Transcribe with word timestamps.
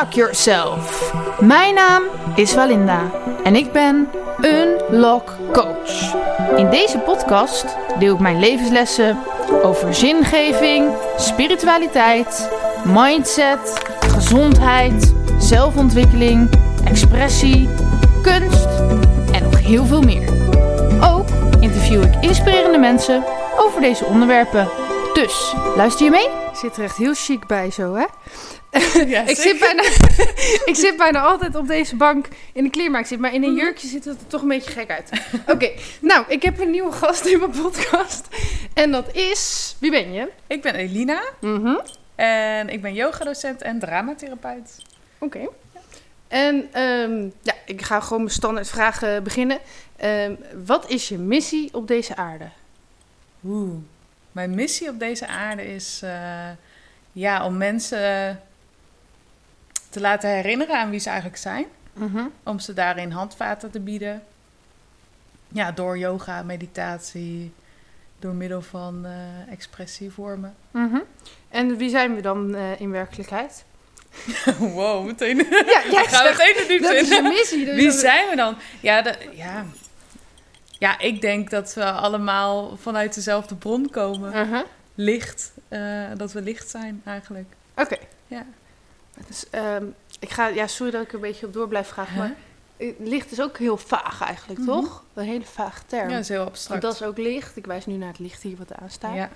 Unlock 0.00 0.14
Yourself. 0.14 1.12
Mijn 1.40 1.74
naam 1.74 2.02
is 2.34 2.54
Walinda 2.54 3.10
en 3.44 3.56
ik 3.56 3.72
ben 3.72 4.08
Unlock 4.40 5.36
Coach. 5.52 6.14
In 6.56 6.70
deze 6.70 6.98
podcast 6.98 7.64
deel 7.98 8.14
ik 8.14 8.20
mijn 8.20 8.38
levenslessen 8.38 9.18
over 9.62 9.94
zingeving, 9.94 10.90
spiritualiteit, 11.16 12.50
mindset, 12.84 13.82
gezondheid, 14.00 15.14
zelfontwikkeling, 15.38 16.50
expressie, 16.84 17.68
kunst 18.22 18.68
en 19.32 19.42
nog 19.42 19.58
heel 19.58 19.84
veel 19.84 20.02
meer. 20.02 20.28
Ook 21.04 21.28
interview 21.60 22.02
ik 22.02 22.14
inspirerende 22.20 22.78
mensen 22.78 23.24
over 23.58 23.80
deze 23.80 24.04
onderwerpen. 24.04 24.68
Dus, 25.12 25.54
luister 25.76 26.04
je 26.04 26.10
mee? 26.10 26.28
Zit 26.52 26.76
er 26.76 26.84
echt 26.84 26.96
heel 26.96 27.14
chic 27.14 27.46
bij 27.46 27.70
zo, 27.70 27.94
hè? 27.94 28.04
Ja, 29.06 29.26
ik, 29.26 29.36
zit 29.36 29.58
bijna, 29.58 29.82
ik 30.70 30.74
zit 30.74 30.96
bijna 30.96 31.20
altijd 31.20 31.54
op 31.54 31.66
deze 31.66 31.96
bank 31.96 32.28
in 32.52 32.64
een 32.64 32.70
kleermaak 32.70 33.06
zit, 33.06 33.18
maar 33.18 33.34
in 33.34 33.42
een 33.42 33.54
jurkje 33.54 33.88
ziet 33.88 34.04
het 34.04 34.20
er 34.20 34.26
toch 34.26 34.42
een 34.42 34.48
beetje 34.48 34.70
gek 34.70 34.90
uit. 34.90 35.10
Oké, 35.54 35.70
nou, 36.00 36.24
ik 36.28 36.42
heb 36.42 36.60
een 36.60 36.70
nieuwe 36.70 36.92
gast 36.92 37.24
in 37.24 37.38
mijn 37.38 37.50
podcast. 37.50 38.28
En 38.74 38.90
dat 38.90 39.14
is... 39.14 39.74
Wie 39.78 39.90
ben 39.90 40.12
je? 40.12 40.28
Ik 40.46 40.62
ben 40.62 40.74
Elina 40.74 41.22
Mhm. 41.40 41.76
en 42.14 42.68
ik 42.68 42.82
ben 42.82 42.94
yogadocent 42.94 43.62
en 43.62 43.78
dramatherapeut. 43.78 44.76
Oké. 45.18 45.48
En 46.28 46.68
ehm, 46.72 47.28
ja, 47.42 47.54
ik 47.66 47.82
ga 47.82 48.00
gewoon 48.00 48.22
mijn 48.22 48.34
standaard 48.34 48.68
vragen 48.68 49.22
beginnen. 49.22 49.58
Ehm, 49.96 50.34
wat 50.64 50.88
is 50.90 51.08
je 51.08 51.18
missie 51.18 51.74
op 51.74 51.88
deze 51.88 52.16
aarde? 52.16 52.48
Oeh. 53.44 53.74
Mijn 54.32 54.54
missie 54.54 54.88
op 54.88 54.98
deze 54.98 55.26
aarde 55.26 55.74
is 55.74 56.00
eh, 56.02 56.48
ja, 57.12 57.44
om 57.44 57.56
mensen 57.56 58.40
te 59.90 60.00
laten 60.00 60.30
herinneren 60.30 60.78
aan 60.78 60.90
wie 60.90 61.00
ze 61.00 61.08
eigenlijk 61.08 61.38
zijn. 61.38 61.66
Mhm. 61.92 62.22
Om 62.42 62.58
ze 62.58 62.72
daarin 62.74 63.10
handvaten 63.10 63.70
te 63.70 63.80
bieden. 63.80 64.22
Ja, 65.48 65.72
door 65.72 65.98
yoga, 65.98 66.42
meditatie, 66.42 67.52
door 68.18 68.34
middel 68.34 68.62
van 68.62 69.04
eh, 69.06 69.52
expressievormen. 69.52 70.54
Mhm. 70.70 70.98
En 71.48 71.76
wie 71.76 71.90
zijn 71.90 72.14
we 72.14 72.20
dan 72.22 72.54
eh, 72.54 72.80
in 72.80 72.90
werkelijkheid? 72.90 73.64
wow, 74.58 75.06
meteen. 75.06 75.36
Ja, 75.50 75.82
jij 75.90 76.04
Gaan 76.08 76.26
zegt, 76.26 76.38
meteen 76.38 76.76
de 76.76 76.82
dat 76.82 76.92
in. 76.94 77.00
is 77.02 77.08
je 77.08 77.22
missie. 77.22 77.64
Dus 77.64 77.74
Wie 77.76 77.90
zijn 77.90 78.28
we 78.30 78.36
dan? 78.36 78.56
Ja, 78.80 79.02
de, 79.02 79.14
ja. 79.32 79.64
ja, 80.78 80.98
ik 80.98 81.20
denk 81.20 81.50
dat 81.50 81.74
we 81.74 81.84
allemaal 81.90 82.76
vanuit 82.76 83.14
dezelfde 83.14 83.54
bron 83.54 83.90
komen. 83.90 84.46
Mhm. 84.48 84.62
Licht. 84.94 85.52
eh, 85.68 85.80
dat 86.16 86.32
we 86.32 86.42
licht 86.42 86.70
zijn 86.70 87.02
eigenlijk. 87.04 87.52
Oké. 87.76 87.96
Ja. 88.26 88.44
Dus, 89.26 89.50
ehm, 89.50 89.84
ik 90.20 90.30
ga, 90.30 90.46
ja, 90.46 90.66
sorry 90.66 90.92
dat 90.92 91.02
ik 91.02 91.08
er 91.08 91.14
een 91.14 91.20
beetje 91.20 91.46
op 91.46 91.52
door 91.52 91.68
blijf 91.68 91.88
gaan, 91.88 92.06
maar 92.16 92.34
licht 92.98 93.32
is 93.32 93.40
ook 93.40 93.58
heel 93.58 93.76
vaag 93.76 94.20
eigenlijk, 94.22 94.60
Mhm. 94.60 94.68
toch? 94.70 95.04
Een 95.14 95.24
hele 95.24 95.44
vage 95.44 95.80
term. 95.86 96.08
Ja, 96.08 96.14
dat 96.14 96.22
is 96.22 96.28
heel 96.28 96.38
Want 96.38 96.50
abstract. 96.50 96.82
dat 96.82 96.94
is 96.94 97.02
ook 97.02 97.18
licht. 97.18 97.56
Ik 97.56 97.66
wijs 97.66 97.86
nu 97.86 97.94
naar 97.94 98.08
het 98.08 98.18
licht 98.18 98.42
hier 98.42 98.56
wat 98.56 98.74
aanstaat. 98.74 99.14
ja. 99.14 99.30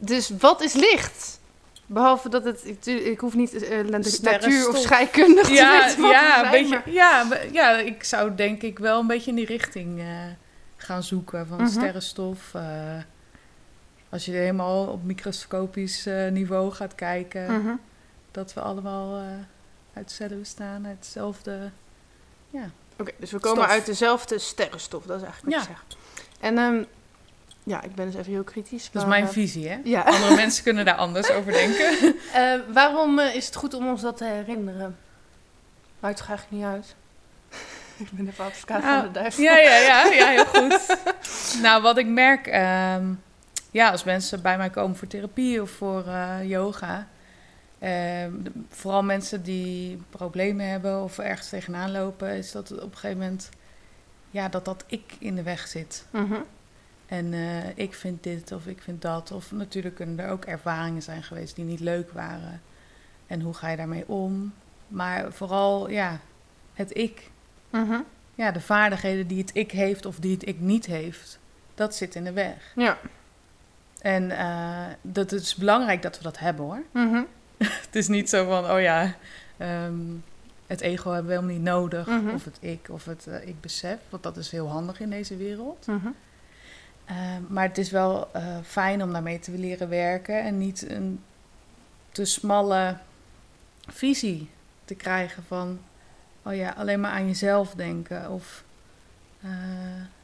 Dus 0.00 0.30
wat 0.38 0.60
is 0.62 0.72
licht? 0.72 1.40
Behalve 1.86 2.28
dat 2.28 2.44
het, 2.44 2.60
ik, 2.66 2.84
ik 2.86 3.20
hoef 3.20 3.34
niet 3.34 3.62
eh, 3.62 3.78
natuur 4.22 4.68
of 4.68 4.76
scheikundig 4.78 5.42
te 5.46 5.48
weten 5.52 5.62
ja, 5.64 6.38
een 6.44 6.50
zijn, 6.50 6.50
beetje, 6.50 6.68
maar- 6.84 6.90
ja, 6.90 7.26
ja, 7.52 7.76
ik 7.78 8.04
zou 8.04 8.34
denk 8.34 8.62
ik 8.62 8.78
wel 8.78 9.00
een 9.00 9.06
beetje 9.06 9.30
in 9.30 9.36
die 9.36 9.46
richting 9.46 9.98
eh, 10.00 10.06
gaan 10.76 11.02
zoeken 11.02 11.46
van 11.46 11.56
Mhm. 11.56 11.68
sterrenstof. 11.70 12.54
eh, 12.54 12.62
als 14.10 14.24
je 14.24 14.32
helemaal 14.32 14.86
op 14.86 15.04
microscopisch 15.04 16.06
niveau 16.30 16.70
gaat 16.72 16.94
kijken, 16.94 17.60
Mhm. 17.62 17.74
Dat 18.30 18.54
we 18.54 18.60
allemaal 18.60 19.16
eh, 19.18 19.24
uit 19.94 20.04
hetzelfde 20.04 20.36
bestaan, 20.36 20.86
uit 20.86 20.96
hetzelfde. 20.98 21.70
Ja. 22.50 22.70
Oké, 22.98 23.10
dus 23.18 23.30
we 23.30 23.38
komen 23.38 23.62
Stof. 23.62 23.72
uit 23.72 23.86
dezelfde 23.86 24.38
sterrenstof, 24.38 25.04
dat 25.04 25.16
is 25.16 25.22
eigenlijk 25.22 25.56
wat 25.56 25.64
Ja. 25.66 25.70
je 25.70 25.76
zegt. 25.78 25.96
En 26.40 26.58
ehm, 26.58 26.82
ja, 27.62 27.82
ik 27.82 27.94
ben 27.94 28.06
dus 28.06 28.14
even 28.14 28.32
heel 28.32 28.44
kritisch. 28.44 28.90
Dat 28.92 29.02
is 29.02 29.08
mijn 29.08 29.24
eh, 29.24 29.30
visie, 29.30 29.68
hè? 29.68 29.78
Ja. 29.84 30.02
Andere 30.02 30.34
mensen 30.44 30.62
kunnen 30.64 30.84
daar 30.84 30.94
anders 30.96 31.30
over 31.30 31.52
denken. 31.52 31.96
Eh, 32.32 32.54
waarom 32.72 33.18
is 33.20 33.46
het 33.46 33.54
goed 33.56 33.74
om 33.74 33.88
ons 33.88 34.00
dat 34.00 34.16
te 34.16 34.24
herinneren? 34.24 34.96
Maakt 36.00 36.16
toch 36.16 36.28
eigenlijk 36.28 36.58
niet 36.62 36.72
uit? 36.72 36.94
ik 37.96 38.10
ben 38.10 38.28
even 38.28 38.44
advocaat 38.44 38.82
Nou, 38.82 38.96
van 39.02 39.12
de 39.12 39.18
duivel. 39.18 39.42
Ja, 39.42 39.56
ja, 39.58 39.76
ja, 39.78 40.04
ja, 40.04 40.26
heel 40.28 40.44
goed. 40.46 40.98
nou, 41.62 41.82
wat 41.82 41.98
ik 41.98 42.06
merk, 42.06 42.46
ehm, 42.46 43.04
ja, 43.70 43.90
als 43.90 44.04
mensen 44.04 44.42
bij 44.42 44.56
mij 44.56 44.70
komen 44.70 44.96
voor 44.96 45.08
therapie 45.08 45.62
of 45.62 45.70
voor 45.70 46.06
eh, 46.06 46.48
yoga, 46.48 47.06
de- 48.42 48.52
vooral 48.68 49.02
mensen 49.02 49.42
die 49.42 50.02
problemen 50.10 50.68
hebben 50.68 51.02
of 51.02 51.18
ergens 51.18 51.48
tegenaan 51.48 51.90
lopen, 51.90 52.30
is 52.36 52.52
dat 52.52 52.72
op 52.72 52.90
een 52.92 52.98
gegeven 52.98 53.18
moment, 53.18 53.48
ja, 54.30 54.48
dat 54.48 54.64
dat 54.64 54.84
ik 54.86 55.02
in 55.18 55.34
de 55.34 55.42
weg 55.42 55.66
zit. 55.66 56.06
Mhm. 56.10 56.34
En 57.06 57.32
eh, 57.32 57.76
ik 57.76 57.94
vind 57.94 58.22
dit 58.22 58.52
of 58.52 58.66
ik 58.66 58.82
vind 58.82 59.02
dat. 59.02 59.32
Of 59.32 59.52
natuurlijk 59.52 59.94
kunnen 59.94 60.18
er 60.18 60.30
ook 60.30 60.44
ervaringen 60.44 61.02
zijn 61.02 61.22
geweest 61.22 61.56
die 61.56 61.64
niet 61.64 61.80
leuk 61.80 62.10
waren. 62.12 62.62
En 63.26 63.40
hoe 63.40 63.54
ga 63.54 63.68
je 63.68 63.76
daarmee 63.76 64.08
om? 64.08 64.52
Maar 64.88 65.32
vooral, 65.32 65.90
ja, 65.90 66.18
het 66.74 66.96
ik 66.96 67.30
Mhm. 67.70 68.00
ja, 68.34 68.50
de 68.52 68.60
vaardigheden 68.60 69.26
die 69.26 69.38
het 69.38 69.50
ik 69.54 69.70
heeft 69.70 70.06
of 70.06 70.16
die 70.18 70.32
het 70.32 70.48
ik 70.48 70.60
niet 70.60 70.86
heeft, 70.86 71.38
dat 71.74 71.94
zit 71.94 72.14
in 72.14 72.24
de 72.24 72.32
weg. 72.32 72.72
Ja. 72.76 72.98
En 74.00 74.30
eh, 74.30 74.86
dat 75.02 75.30
het 75.30 75.40
is 75.42 75.54
belangrijk 75.54 76.02
dat 76.02 76.16
we 76.16 76.22
dat 76.22 76.38
hebben 76.38 76.64
hoor. 76.64 76.82
Mhm. 76.92 77.22
Het 77.86 77.96
is 77.96 78.08
niet 78.08 78.28
zo 78.28 78.44
van, 78.48 78.70
oh 78.70 78.80
ja, 78.80 79.14
ehm, 79.56 79.94
het 80.66 80.80
ego 80.80 81.10
hebben 81.10 81.26
we 81.30 81.36
helemaal 81.36 81.56
niet 81.56 81.64
nodig. 81.64 82.06
Mhm. 82.06 82.28
Of 82.28 82.44
het 82.44 82.58
ik 82.60 82.86
of 82.90 83.04
het 83.04 83.26
eh, 83.26 83.48
ik 83.48 83.60
besef, 83.60 83.98
want 84.08 84.22
dat 84.22 84.36
is 84.36 84.50
heel 84.50 84.68
handig 84.68 85.00
in 85.00 85.10
deze 85.10 85.36
wereld. 85.36 85.86
Mhm. 85.86 86.08
Ehm, 87.04 87.42
maar 87.48 87.68
het 87.68 87.78
is 87.78 87.90
wel 87.90 88.28
eh, 88.32 88.56
fijn 88.64 89.02
om 89.02 89.12
daarmee 89.12 89.38
te 89.38 89.50
leren 89.50 89.88
werken 89.88 90.42
en 90.42 90.58
niet 90.58 90.90
een 90.90 91.22
te 92.10 92.24
smalle 92.24 92.96
visie 93.86 94.50
te 94.84 94.94
krijgen 94.94 95.42
van, 95.46 95.80
oh 96.42 96.54
ja, 96.54 96.74
alleen 96.76 97.00
maar 97.00 97.10
aan 97.10 97.26
jezelf 97.26 97.74
denken. 97.74 98.30
Of 98.30 98.64
eh, 99.40 99.50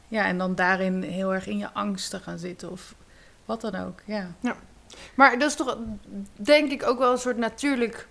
ja, 0.07 0.25
en 0.25 0.37
dan 0.37 0.55
daarin 0.55 1.01
heel 1.01 1.33
erg 1.33 1.47
in 1.47 1.57
je 1.57 1.71
angst 1.71 2.09
te 2.09 2.19
gaan 2.19 2.39
zitten 2.39 2.71
of 2.71 2.95
wat 3.45 3.61
dan 3.61 3.75
ook. 3.75 4.01
Ja, 4.05 4.27
Maar 5.15 5.39
dat 5.39 5.49
is 5.49 5.55
toch, 5.55 5.77
denk 6.33 6.71
ik, 6.71 6.87
ook 6.87 6.99
wel 6.99 7.11
een 7.11 7.17
soort 7.17 7.37
natuurlijk 7.37 8.07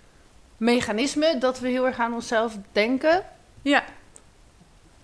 mechanisme 0.56 1.38
dat 1.38 1.60
we 1.60 1.68
heel 1.68 1.86
erg 1.86 1.98
aan 1.98 2.14
onszelf 2.14 2.58
denken. 2.72 3.24
ja. 3.62 3.84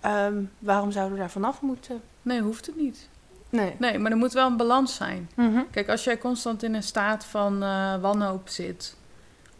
Ehm, 0.01 0.43
waarom 0.59 0.91
zouden 0.91 1.15
we 1.15 1.21
daar 1.21 1.31
vanaf 1.31 1.61
moeten? 1.61 2.01
nee, 2.23 2.41
hoeft 2.41 2.67
het 2.67 2.77
niet. 2.77 3.09
Nee. 3.51 3.75
Nee, 3.79 3.99
maar 3.99 4.11
er 4.11 4.17
moet 4.17 4.33
wel 4.33 4.47
een 4.47 4.57
balans 4.57 4.95
zijn. 4.95 5.31
Mhm. 5.35 5.61
Kijk, 5.71 5.89
als 5.89 6.05
jij 6.05 6.19
constant 6.19 6.63
in 6.63 6.75
een 6.75 6.83
staat 6.83 7.25
van 7.25 7.63
eh, 7.63 8.01
wanhoop 8.01 8.49
zit 8.49 8.97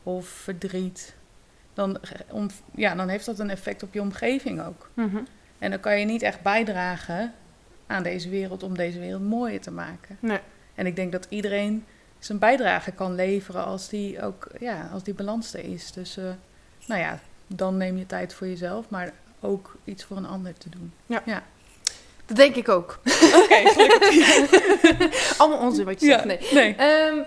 of 0.03 0.29
verdriet, 0.29 1.15
dan, 1.75 1.99
om, 2.31 2.47
ja, 2.75 2.95
dan 2.95 3.09
heeft 3.09 3.27
dat 3.27 3.39
een 3.39 3.51
effect 3.51 3.83
op 3.83 3.95
je 3.95 4.01
omgeving 4.01 4.63
ook. 4.63 4.91
Mhm. 4.95 5.19
En 5.59 5.71
dan 5.71 5.81
kan 5.81 5.99
je 5.99 6.05
niet 6.05 6.23
echt 6.23 6.43
bijdragen 6.43 7.33
aan 7.87 8.03
deze 8.03 8.29
wereld 8.29 8.63
om 8.63 8.77
deze 8.77 8.99
wereld 8.99 9.23
mooier 9.23 9.61
te 9.61 9.71
maken. 9.71 10.17
Nee. 10.21 10.41
En 10.75 10.87
ik 10.87 10.97
denk 10.97 11.13
dat 11.13 11.27
iedereen 11.29 11.85
zijn 12.21 12.39
bijdrage 12.39 12.91
kan 12.93 13.15
leveren 13.15 13.65
als 13.65 13.89
die 13.89 14.23
ook, 14.23 14.47
ja, 14.61 14.91
als 14.93 15.03
die 15.03 15.15
balans 15.15 15.55
er 15.55 15.65
is. 15.65 15.93
Dus, 15.93 16.17
eh, 16.17 16.25
nou 16.87 17.01
ja, 17.01 17.19
dan 17.47 17.77
neem 17.77 17.97
je 17.99 18.07
tijd 18.07 18.35
voor 18.35 18.47
jezelf, 18.47 18.85
maar 18.89 19.13
ook 19.41 19.77
iets 19.85 20.05
voor 20.05 20.17
een 20.17 20.27
ander 20.27 20.55
te 20.59 20.69
doen. 20.69 20.93
Dat 22.27 22.37
denk 22.39 22.55
ik 22.55 22.69
ook. 22.69 22.99
Oké, 23.43 23.63
Allemaal 25.39 25.59
onzin 25.59 25.85
wat 25.85 26.01
je 26.01 26.07
zegt. 26.07 26.25
Nee. 26.25 26.39
nee. 26.53 26.75
Ehm, 26.77 27.19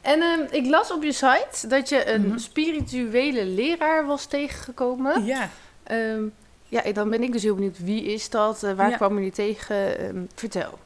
en 0.00 0.22
ehm, 0.22 0.40
ik 0.50 0.66
las 0.66 0.92
op 0.92 1.02
je 1.02 1.12
site 1.12 1.66
dat 1.68 1.88
je 1.88 2.08
een 2.10 2.26
Mhm. 2.26 2.38
spirituele 2.38 3.44
leraar 3.44 4.06
was 4.06 4.26
tegengekomen. 4.26 5.24
Ja. 5.24 5.48
Ehm, 5.82 6.22
ja, 6.68 6.92
dan 6.92 7.10
ben 7.10 7.22
ik 7.22 7.32
dus 7.32 7.42
heel 7.42 7.54
benieuwd. 7.54 7.78
Wie 7.78 8.02
is 8.04 8.30
dat? 8.30 8.62
Eh, 8.62 8.72
waar 8.72 8.90
Ja. 8.90 8.96
kwam 8.96 9.14
je 9.14 9.20
die 9.20 9.32
tegen? 9.32 10.28
Vertel. 10.34 10.78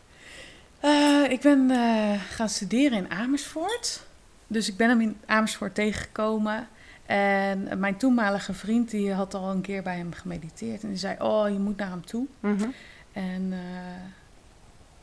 Eh, 0.82 1.30
ik 1.30 1.40
ben 1.40 1.70
eh, 1.70 2.20
gaan 2.30 2.48
studeren 2.48 2.98
in 2.98 3.10
Amersfoort. 3.10 4.02
Dus 4.46 4.68
ik 4.68 4.76
ben 4.76 4.88
hem 4.88 5.00
in 5.00 5.16
Amersfoort 5.26 5.74
tegengekomen. 5.74 6.68
En 7.06 7.78
mijn 7.78 7.96
toenmalige 7.96 8.52
vriend 8.54 8.90
die 8.90 9.12
had 9.12 9.34
al 9.34 9.50
een 9.50 9.60
keer 9.60 9.82
bij 9.82 9.96
hem 9.96 10.12
gemediteerd. 10.12 10.82
En 10.82 10.88
die 10.88 10.98
zei, 10.98 11.16
oh, 11.18 11.48
je 11.48 11.58
moet 11.58 11.76
naar 11.76 11.90
hem 11.90 12.06
toe. 12.06 12.26
Mhm. 12.40 12.68
En 13.12 13.48
eh, 13.52 13.58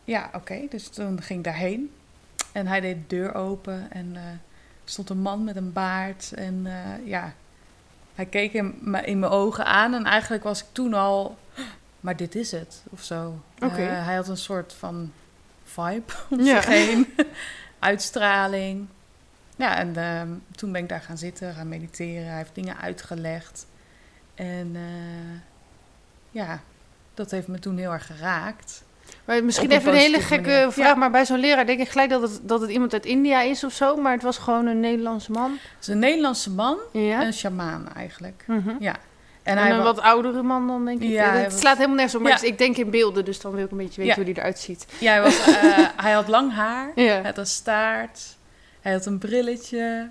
ja, 0.04 0.30
oké. 0.34 0.60
Dus 0.70 0.88
toen 0.88 1.22
ging 1.22 1.40
ik 1.40 1.46
daarheen. 1.46 1.92
En 2.52 2.68
hij 2.68 2.80
deed 2.82 2.96
de 3.10 3.16
deur 3.16 3.36
open. 3.36 3.92
En 3.92 4.16
er 4.16 4.40
stond 4.86 5.10
een 5.10 5.22
man 5.22 5.44
met 5.44 5.56
een 5.56 5.74
baard. 5.74 6.32
En 6.36 6.68
ja, 7.06 7.34
hij 8.16 8.25
keek 8.25 8.54
in, 8.54 8.78
me- 8.82 9.02
in 9.06 9.20
mijn 9.20 9.32
ogen 9.32 9.66
aan. 9.66 9.94
En 9.94 10.04
eigenlijk 10.06 10.44
was 10.44 10.60
ik 10.60 10.68
toen 10.72 10.94
al... 10.94 11.38
Maar 12.00 12.16
dit 12.16 12.36
is 12.36 12.52
het, 12.52 12.84
of 12.90 13.04
zo. 13.04 13.40
Hij 13.82 14.16
had 14.16 14.28
een 14.28 14.38
soort 14.38 14.74
van 14.74 15.12
vibe 15.74 16.13
om 16.30 16.39
Ja. 16.44 16.56
zich 16.62 16.66
heen. 16.66 17.07
Uitstraling. 17.80 18.88
ja, 19.56 19.77
en 19.77 19.95
ehm, 19.95 20.27
toen 20.56 20.71
ben 20.71 20.81
ik 20.83 20.89
daar 20.89 21.01
gaan 21.01 21.18
zitten, 21.18 21.54
gaan 21.54 21.69
mediteren. 21.69 22.27
Hij 22.27 22.38
heeft 22.38 22.56
dingen 22.56 22.77
uitgelegd. 22.77 23.66
En 24.36 24.71
eh, 24.75 25.39
ja, 26.31 26.60
dat 27.13 27.31
heeft 27.31 27.48
me 27.48 27.60
toen 27.60 27.77
heel 27.77 27.92
erg 27.92 28.06
geraakt. 28.06 28.83
Maar 29.25 29.44
misschien 29.44 29.71
een 29.71 29.77
even 29.77 29.92
een 29.92 29.98
hele 29.98 30.19
gekke 30.21 30.50
manier. 30.50 30.71
vraag, 30.71 30.88
Ja. 30.88 30.95
maar 30.95 31.12
bij 31.12 31.25
zo'n 31.25 31.39
leraar 31.39 31.66
denk 31.66 31.80
ik 31.80 31.89
gelijk 31.89 32.10
dat 32.10 32.22
het, 32.22 32.39
dat 32.44 32.62
het 32.62 32.69
iemand 32.69 32.94
uit 32.94 33.06
India 33.06 33.42
is 33.42 33.63
of 33.63 33.74
zo, 33.74 33.95
maar 33.95 34.12
het 34.13 34.22
was 34.24 34.38
gewoon 34.38 34.65
een 34.65 34.80
Nederlandse 34.80 35.31
man. 35.31 35.51
Het 35.51 35.81
is 35.81 35.88
een 35.88 36.00
Nederlandse 36.00 36.50
man, 36.51 36.77
Ja. 36.94 37.24
een 37.25 37.33
shamaan 37.33 37.94
eigenlijk. 37.94 38.44
Mhm. 38.48 38.72
Ja. 38.80 38.95
En, 39.44 39.57
En, 39.57 39.62
hij 39.63 39.71
een 39.71 39.77
wa- 39.77 39.83
wat 39.83 40.00
oudere 40.00 40.41
man 40.41 40.68
dan, 40.68 40.86
denk 40.86 41.01
ik. 41.01 41.09
Ja, 41.09 41.31
het 41.33 41.51
was- 41.51 41.59
slaat 41.59 41.75
helemaal 41.75 41.95
nergens 41.95 42.15
op, 42.15 42.21
maar 42.21 42.31
Ja. 42.31 42.38
dus 42.38 42.47
ik 42.50 42.57
denk 42.57 42.77
in 42.77 42.89
beelden, 42.89 43.25
dus 43.25 43.41
dan 43.41 43.51
wil 43.51 43.65
ik 43.65 43.71
een 43.71 43.77
beetje 43.77 44.01
weten 44.01 44.06
Ja. 44.06 44.15
hoe 44.15 44.24
die 44.33 44.38
eruit 44.38 44.59
ziet. 44.59 44.86
ja, 45.00 45.12
hij, 45.12 45.21
was, 45.21 45.39
eh, 45.47 45.88
hij 45.95 46.12
had 46.12 46.27
lang 46.27 46.53
haar, 46.53 46.91
hij 46.95 47.21
had 47.24 47.38
een 47.38 47.45
staart, 47.45 48.38
hij 48.81 48.91
had 48.94 49.06
een 49.06 49.18
brilletje. 49.18 50.09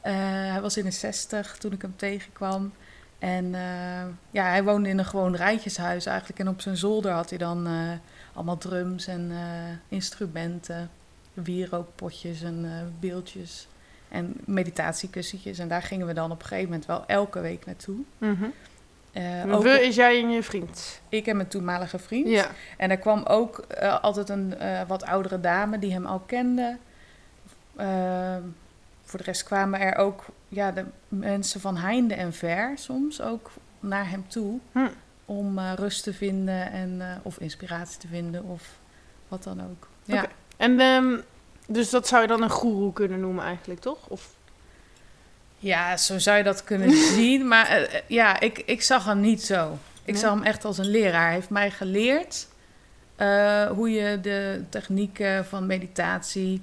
Eh, 0.00 0.12
hij 0.50 0.60
was 0.60 0.76
in 0.76 0.84
de 0.84 0.90
zestig 0.90 1.56
toen 1.58 1.72
ik 1.72 1.82
hem 1.82 1.96
tegenkwam. 1.96 2.72
En 3.18 3.54
eh, 3.54 4.04
ja, 4.30 4.44
hij 4.48 4.64
woonde 4.64 4.88
in 4.88 4.98
een 4.98 5.04
gewoon 5.04 5.36
rijtjeshuis 5.36 6.06
eigenlijk. 6.06 6.38
En 6.38 6.48
op 6.48 6.60
zijn 6.60 6.76
zolder 6.76 7.12
had 7.12 7.28
hij 7.28 7.38
dan 7.38 7.68
allemaal 8.34 8.58
drums 8.58 9.06
en 9.06 9.32
instrumenten, 9.88 10.90
wierookpotjes 11.34 12.42
en 12.42 12.66
beeldjes 13.00 13.68
en 14.14 14.34
meditatiekussentjes. 14.44 15.58
En 15.58 15.68
daar 15.68 15.82
gingen 15.82 16.06
we 16.06 16.12
dan 16.12 16.30
op 16.30 16.40
een 16.40 16.46
gegeven 16.46 16.68
moment 16.70 16.86
wel 16.86 17.04
elke 17.06 17.40
week 17.40 17.66
naartoe. 17.66 17.96
Eh, 19.12 19.58
We 19.58 19.86
is 19.86 19.94
jij 19.94 20.22
en 20.22 20.30
je 20.30 20.42
vriend. 20.42 21.00
ik 21.08 21.26
en 21.26 21.36
mijn 21.36 21.48
toenmalige 21.48 21.98
vriend. 21.98 22.28
Ja. 22.28 22.50
En 22.76 22.90
er 22.90 22.98
kwam 22.98 23.22
ook 23.22 23.58
eh, 23.58 24.02
altijd 24.02 24.28
een 24.28 24.58
eh, 24.58 24.80
wat 24.86 25.04
oudere 25.04 25.40
dame 25.40 25.78
die 25.78 25.92
hem 25.92 26.06
al 26.06 26.18
kende. 26.18 26.76
Ehm, 27.76 28.42
voor 29.02 29.18
de 29.18 29.24
rest 29.24 29.44
kwamen 29.44 29.80
er 29.80 29.96
ook 29.96 30.24
ja, 30.48 30.72
de 30.72 30.84
mensen 31.08 31.60
van 31.60 31.76
heinde 31.76 32.14
en 32.14 32.32
ver 32.32 32.72
soms 32.74 33.20
ook 33.20 33.50
naar 33.80 34.10
hem 34.10 34.28
toe. 34.28 34.58
Hm. 34.72 34.88
Om 35.24 35.58
eh, 35.58 35.72
rust 35.76 36.02
te 36.02 36.12
vinden 36.12 36.70
en, 36.72 37.00
eh, 37.00 37.16
of 37.22 37.38
inspiratie 37.38 37.98
te 37.98 38.08
vinden 38.08 38.44
of 38.44 38.78
wat 39.28 39.42
dan 39.42 39.60
ook. 39.60 39.88
Ja, 40.02 40.22
Oké. 40.22 40.32
En 40.56 40.80
ehm, 40.80 41.16
dus 41.66 41.90
dat 41.90 42.08
zou 42.08 42.22
je 42.22 42.28
dan 42.28 42.42
een 42.42 42.50
goeroe 42.50 42.92
kunnen 42.92 43.20
noemen 43.20 43.44
eigenlijk, 43.44 43.80
toch? 43.80 43.98
Of 44.08 44.34
ja 45.58 45.96
zo 45.96 46.18
zou 46.18 46.36
je 46.36 46.42
dat 46.42 46.64
kunnen 46.64 46.90
zien. 47.14 47.48
Maar 47.48 47.66
eh, 47.66 47.82
eh, 47.82 48.02
ja, 48.06 48.40
ik, 48.40 48.58
ik 48.58 48.82
zag 48.82 49.04
hem 49.04 49.20
niet 49.20 49.42
zo. 49.42 49.78
Ik 50.04 50.12
Nee? 50.12 50.22
zag 50.22 50.34
hem 50.34 50.42
echt 50.42 50.64
als 50.64 50.78
een 50.78 50.90
leraar. 50.90 51.24
Hij 51.24 51.34
heeft 51.34 51.50
mij 51.50 51.70
geleerd 51.70 52.48
eh, 53.16 53.66
hoe 53.66 53.90
je 53.90 54.20
de 54.20 54.62
technieken 54.68 55.46
van 55.46 55.66
meditatie 55.66 56.62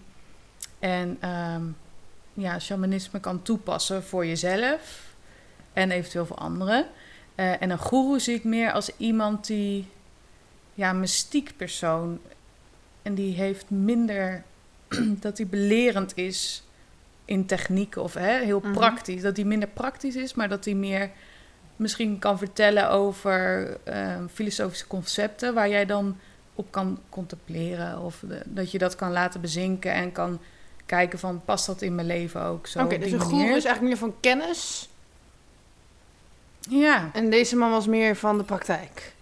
en 0.80 1.18
ehm, 1.20 1.62
ja, 2.34 2.60
shamanisme 2.60 3.20
kan 3.20 3.42
toepassen 3.42 4.04
voor 4.04 4.26
jezelf 4.26 5.02
en 5.74 5.92
eventueel 5.92 6.26
voor 6.26 6.38
anderen. 6.38 6.86
En 7.36 7.70
een 7.70 7.78
goeroe 7.78 8.20
zie 8.20 8.36
ik 8.36 8.44
meer 8.44 8.72
als 8.72 8.92
iemand 8.98 9.48
die, 9.48 9.88
ja, 10.74 10.94
mystiek 10.94 11.54
persoon. 11.58 12.20
En 13.02 13.16
die 13.16 13.34
heeft 13.36 13.70
minder, 13.70 14.44
dat 15.26 15.38
hij 15.38 15.48
belerend 15.48 16.12
is 16.18 16.64
in 17.26 17.46
technieken 17.46 18.02
of 18.04 18.14
hè, 18.14 18.40
heel 18.44 18.60
Mhm. 18.60 18.72
praktisch. 18.72 19.22
Dat 19.22 19.36
hij 19.36 19.46
minder 19.46 19.70
praktisch 19.70 20.16
is, 20.16 20.34
maar 20.34 20.50
dat 20.50 20.66
hij 20.66 20.74
meer 20.74 21.10
misschien 21.76 22.20
kan 22.20 22.38
vertellen 22.38 22.90
over 22.90 23.70
ehm, 23.84 24.28
filosofische 24.34 24.88
concepten 24.88 25.54
waar 25.54 25.70
jij 25.70 25.86
dan 25.86 26.18
op 26.56 26.72
kan 26.72 27.00
contempleren. 27.10 28.00
Of 28.00 28.24
de- 28.28 28.42
dat 28.46 28.72
je 28.72 28.78
dat 28.78 28.96
kan 28.96 29.12
laten 29.12 29.42
bezinken 29.42 29.94
en 29.94 30.12
kan 30.12 30.40
kijken 30.86 31.20
van 31.20 31.42
past 31.46 31.66
dat 31.66 31.82
in 31.82 31.96
mijn 31.96 32.08
leven 32.08 32.42
ook 32.44 32.68
zo. 32.68 32.80
Oké, 32.84 32.98
dus 32.98 33.06
die 33.12 33.14
een 33.20 33.28
manier. 33.30 33.46
is 33.46 33.66
eigenlijk 33.66 33.82
meer 33.82 33.98
van 33.98 34.14
kennis. 34.20 34.90
Ja. 36.70 37.10
En 37.14 37.30
deze 37.30 37.56
man 37.56 37.72
was 37.72 37.88
meer 37.88 38.16
van 38.16 38.38
de 38.38 38.44
praktijk. 38.44 39.14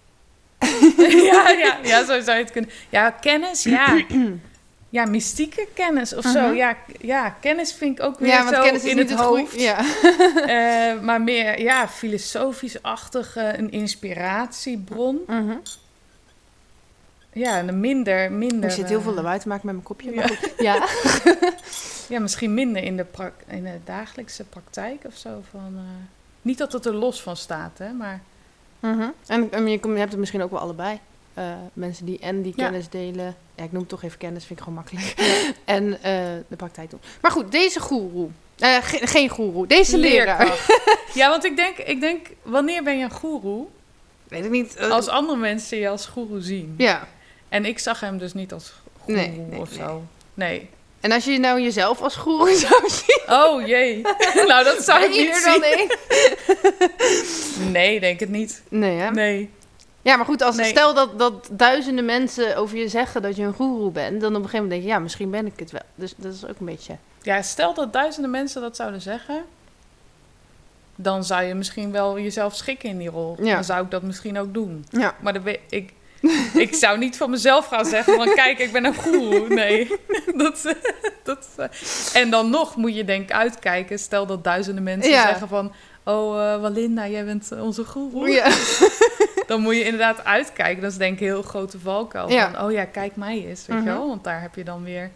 ja, 1.30 1.48
ja, 1.48 1.78
ja, 1.82 2.04
zo 2.04 2.20
zou 2.20 2.36
je 2.38 2.42
het 2.44 2.52
kunnen. 2.52 2.70
Ja, 2.88 3.10
kennis, 3.10 3.62
ja. 3.62 4.04
Ja, 4.90 5.04
mystieke 5.04 5.66
kennis 5.74 6.14
of 6.14 6.24
zo. 6.24 6.46
Mhm. 6.46 6.54
Ja, 6.54 6.76
ja, 7.00 7.36
kennis 7.40 7.72
vind 7.72 7.98
ik 7.98 8.04
ook 8.04 8.18
weer 8.18 8.28
Ja, 8.28 8.42
want 8.44 8.56
zo 8.56 8.62
kennis 8.62 8.82
is 8.82 8.90
in 8.90 8.96
niet 8.96 9.10
het, 9.10 9.18
hoofd. 9.18 9.60
Ja. 9.60 9.78
Eh, 10.46 11.00
maar 11.00 11.22
meer, 11.22 11.60
ja, 11.60 11.88
filosofisch-achtige, 11.88 13.58
een 13.58 13.70
inspiratiebron. 13.70 15.20
Mhm. 15.26 15.56
Ja, 17.32 17.58
en 17.58 17.68
een 17.68 17.80
minder, 17.80 18.32
minder... 18.32 18.68
Ik 18.68 18.74
zit 18.74 18.88
heel 18.88 19.00
veel 19.00 19.10
eh, 19.10 19.16
lawaai 19.16 19.38
te 19.38 19.48
maken 19.48 19.66
met 19.66 19.74
mijn 19.74 19.86
kopje. 19.86 20.10
ja. 20.10 20.16
Maar 20.16 20.28
goed. 20.28 20.52
Ja. 20.68 20.86
Ja, 22.08 22.20
misschien 22.20 22.54
minder 22.54 22.82
in 22.82 22.96
de, 22.96 23.06
in 23.46 23.64
de 23.64 23.78
dagelijkse 23.84 24.44
praktijk 24.44 25.04
of 25.06 25.16
zo. 25.16 25.42
Van, 25.50 25.72
eh, 25.76 25.82
niet 26.42 26.58
dat 26.58 26.72
het 26.72 26.86
er 26.86 26.94
los 26.94 27.22
van 27.22 27.36
staat, 27.36 27.78
hè, 27.78 27.92
maar... 27.92 28.20
Mhm. 28.80 29.08
En, 29.26 29.52
en 29.52 29.68
je 29.68 29.78
hebt 29.82 30.10
het 30.10 30.18
misschien 30.18 30.42
ook 30.42 30.50
wel 30.50 30.60
allebei. 30.60 31.00
Eh, 31.34 31.44
mensen 31.72 32.06
die 32.06 32.18
en 32.18 32.42
die 32.42 32.52
Ja. 32.56 32.64
kennis 32.64 32.88
delen. 32.88 33.36
Ja, 33.54 33.64
ik 33.64 33.72
noem 33.72 33.86
toch 33.86 34.02
even 34.02 34.18
kennis, 34.18 34.44
vind 34.44 34.58
ik 34.58 34.64
gewoon 34.64 34.78
makkelijk. 34.84 35.14
en 35.64 35.92
eh, 36.02 36.12
de 36.48 36.56
praktijk 36.56 36.90
doen. 36.90 37.00
Maar 37.20 37.30
goed, 37.30 37.52
deze 37.52 37.80
goeroe. 37.80 38.28
Eh, 38.58 38.76
ge- 38.82 39.06
geen 39.06 39.28
goeroe, 39.28 39.66
deze 39.66 39.96
leraar. 39.98 40.54
Ja, 41.14 41.28
want 41.28 41.44
ik 41.44 41.56
denk, 41.56 41.76
ik 41.78 42.00
denk, 42.00 42.26
wanneer 42.42 42.82
ben 42.82 42.98
je 42.98 43.04
een 43.04 43.10
goeroe? 43.10 43.66
Weet 44.28 44.44
ik 44.44 44.50
niet. 44.50 44.78
Als 44.78 45.08
andere 45.08 45.38
mensen 45.38 45.78
je 45.78 45.88
als 45.88 46.06
goeroe 46.06 46.40
zien. 46.40 46.74
Ja. 46.78 47.08
En 47.48 47.64
ik 47.64 47.78
zag 47.78 48.00
hem 48.00 48.18
dus 48.18 48.32
niet 48.34 48.52
als 48.52 48.72
goeroe 49.00 49.22
Nee, 49.22 49.30
nee, 49.50 49.60
of 49.60 49.68
nee. 49.70 49.78
zo. 49.78 50.02
Nee. 50.34 50.68
En 51.00 51.12
als 51.12 51.24
je 51.24 51.38
nou 51.38 51.60
jezelf 51.60 52.00
als 52.00 52.16
goeroe 52.16 52.54
zou 52.68 52.88
zien. 52.88 53.22
Oh 53.28 53.66
jee. 53.66 54.00
nou, 54.46 54.64
dat 54.64 54.82
zou 54.84 55.02
ik 55.04 55.10
niet 55.10 55.42
dan 55.44 55.62
één? 55.62 55.88
Nee, 57.72 58.00
denk 58.00 58.20
het 58.20 58.28
niet. 58.28 58.62
Nee, 58.68 58.96
hè? 58.98 59.10
Nee. 59.10 59.50
Ja, 60.02 60.16
maar 60.16 60.24
goed, 60.26 60.42
als 60.42 60.56
Nee. 60.56 60.66
stel 60.70 60.94
dat, 60.94 61.18
dat 61.18 61.48
duizenden 61.52 62.04
mensen 62.04 62.56
over 62.56 62.76
je 62.78 62.88
zeggen 62.88 63.22
dat 63.22 63.36
je 63.36 63.42
een 63.42 63.52
goeroe 63.52 63.90
bent, 63.90 64.20
dan 64.20 64.30
op 64.30 64.42
een 64.42 64.48
gegeven 64.48 64.56
moment 64.62 64.70
denk 64.70 64.82
je, 64.82 64.88
ja, 64.88 64.98
misschien 64.98 65.30
ben 65.30 65.46
ik 65.46 65.58
het 65.58 65.70
wel. 65.70 65.80
Dus 65.94 66.14
dat 66.16 66.32
is 66.34 66.44
ook 66.46 66.58
een 66.60 66.66
beetje. 66.66 66.96
Ja, 67.22 67.42
stel 67.42 67.74
dat 67.74 67.92
duizenden 67.92 68.30
mensen 68.30 68.60
dat 68.60 68.76
zouden 68.76 69.00
zeggen. 69.00 69.44
Dan 70.96 71.24
zou 71.24 71.42
je 71.42 71.54
misschien 71.54 71.92
wel 71.92 72.18
jezelf 72.18 72.54
schikken 72.56 72.88
in 72.88 72.98
die 72.98 73.08
rol. 73.10 73.36
Ja. 73.42 73.54
Dan 73.54 73.64
zou 73.64 73.84
ik 73.84 73.90
dat 73.90 74.02
misschien 74.02 74.38
ook 74.38 74.54
doen. 74.54 74.84
Ja. 74.90 75.14
Maar 75.20 75.42
weet 75.42 75.60
ik, 75.68 75.92
ik 76.54 76.74
zou 76.74 76.98
niet 76.98 77.16
van 77.16 77.30
mezelf 77.30 77.66
gaan 77.66 77.84
zeggen 77.84 78.14
van 78.14 78.34
kijk, 78.34 78.58
ik 78.58 78.72
ben 78.72 78.84
een 78.84 78.94
goeroe. 78.94 79.48
Nee. 79.48 79.90
dat, 80.36 80.74
dat, 81.22 81.48
en 82.12 82.30
dan 82.30 82.50
nog 82.50 82.76
moet 82.76 82.94
je 82.94 83.04
denk 83.04 83.22
ik 83.22 83.32
uitkijken. 83.32 83.98
Stel 83.98 84.26
dat 84.26 84.44
duizenden 84.44 84.82
mensen 84.84 85.10
Ja. 85.12 85.22
zeggen 85.26 85.48
van... 85.48 85.72
Oh, 86.12 86.52
eh, 86.54 86.60
Walinda, 86.60 87.08
jij 87.08 87.24
bent 87.24 87.52
eh, 87.52 87.62
onze 87.62 87.84
goeroe. 87.84 88.28
Ja. 88.30 88.48
Dan 89.46 89.60
moet 89.60 89.74
je 89.76 89.84
inderdaad 89.84 90.24
uitkijken. 90.24 90.82
Dat 90.82 90.90
is 90.90 90.98
denk 90.98 91.12
ik 91.14 91.20
een 91.20 91.26
heel 91.26 91.42
grote 91.42 91.78
valkuil. 91.78 92.30
Ja. 92.30 92.50
Van, 92.50 92.64
oh 92.64 92.72
ja, 92.72 92.84
kijk 92.84 93.16
mij 93.16 93.46
eens, 93.46 93.66
weet 93.66 93.76
Mhm. 93.78 93.86
je 93.86 93.92
wel. 93.94 94.08
Want 94.08 94.24
daar 94.24 94.40
heb 94.40 94.54
je 94.54 94.64
dan 94.64 94.82
weer... 94.84 95.10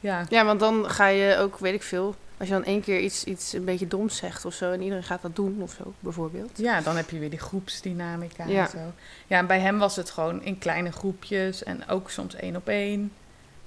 Ja, 0.00 0.24
ja, 0.28 0.44
want 0.44 0.60
dan 0.60 0.90
ga 0.90 1.06
je 1.06 1.36
ook, 1.36 1.58
weet 1.58 1.74
ik 1.74 1.82
veel, 1.82 2.14
als 2.38 2.48
je 2.48 2.54
dan 2.54 2.64
één 2.64 2.80
keer 2.80 3.00
iets, 3.00 3.24
iets 3.24 3.52
een 3.52 3.64
beetje 3.64 3.86
doms 3.86 4.16
zegt 4.16 4.44
of 4.44 4.54
zo 4.54 4.72
en 4.72 4.82
iedereen 4.82 5.02
gaat 5.04 5.22
dat 5.22 5.36
doen 5.36 5.58
of 5.62 5.72
zo, 5.78 5.92
bijvoorbeeld. 6.00 6.50
Ja, 6.54 6.80
dan 6.80 6.96
heb 6.96 7.10
je 7.10 7.18
weer 7.18 7.30
die 7.30 7.38
groepsdynamica 7.38 8.44
Ja. 8.46 8.62
en 8.64 8.70
zo. 8.70 8.78
Ja, 9.26 9.38
en 9.38 9.46
bij 9.46 9.58
hem 9.60 9.78
was 9.78 9.96
het 9.96 10.10
gewoon 10.10 10.42
in 10.42 10.58
kleine 10.58 10.92
groepjes 10.92 11.62
en 11.64 11.88
ook 11.88 12.10
soms 12.10 12.34
één 12.34 12.56
op 12.56 12.68
één. 12.68 13.12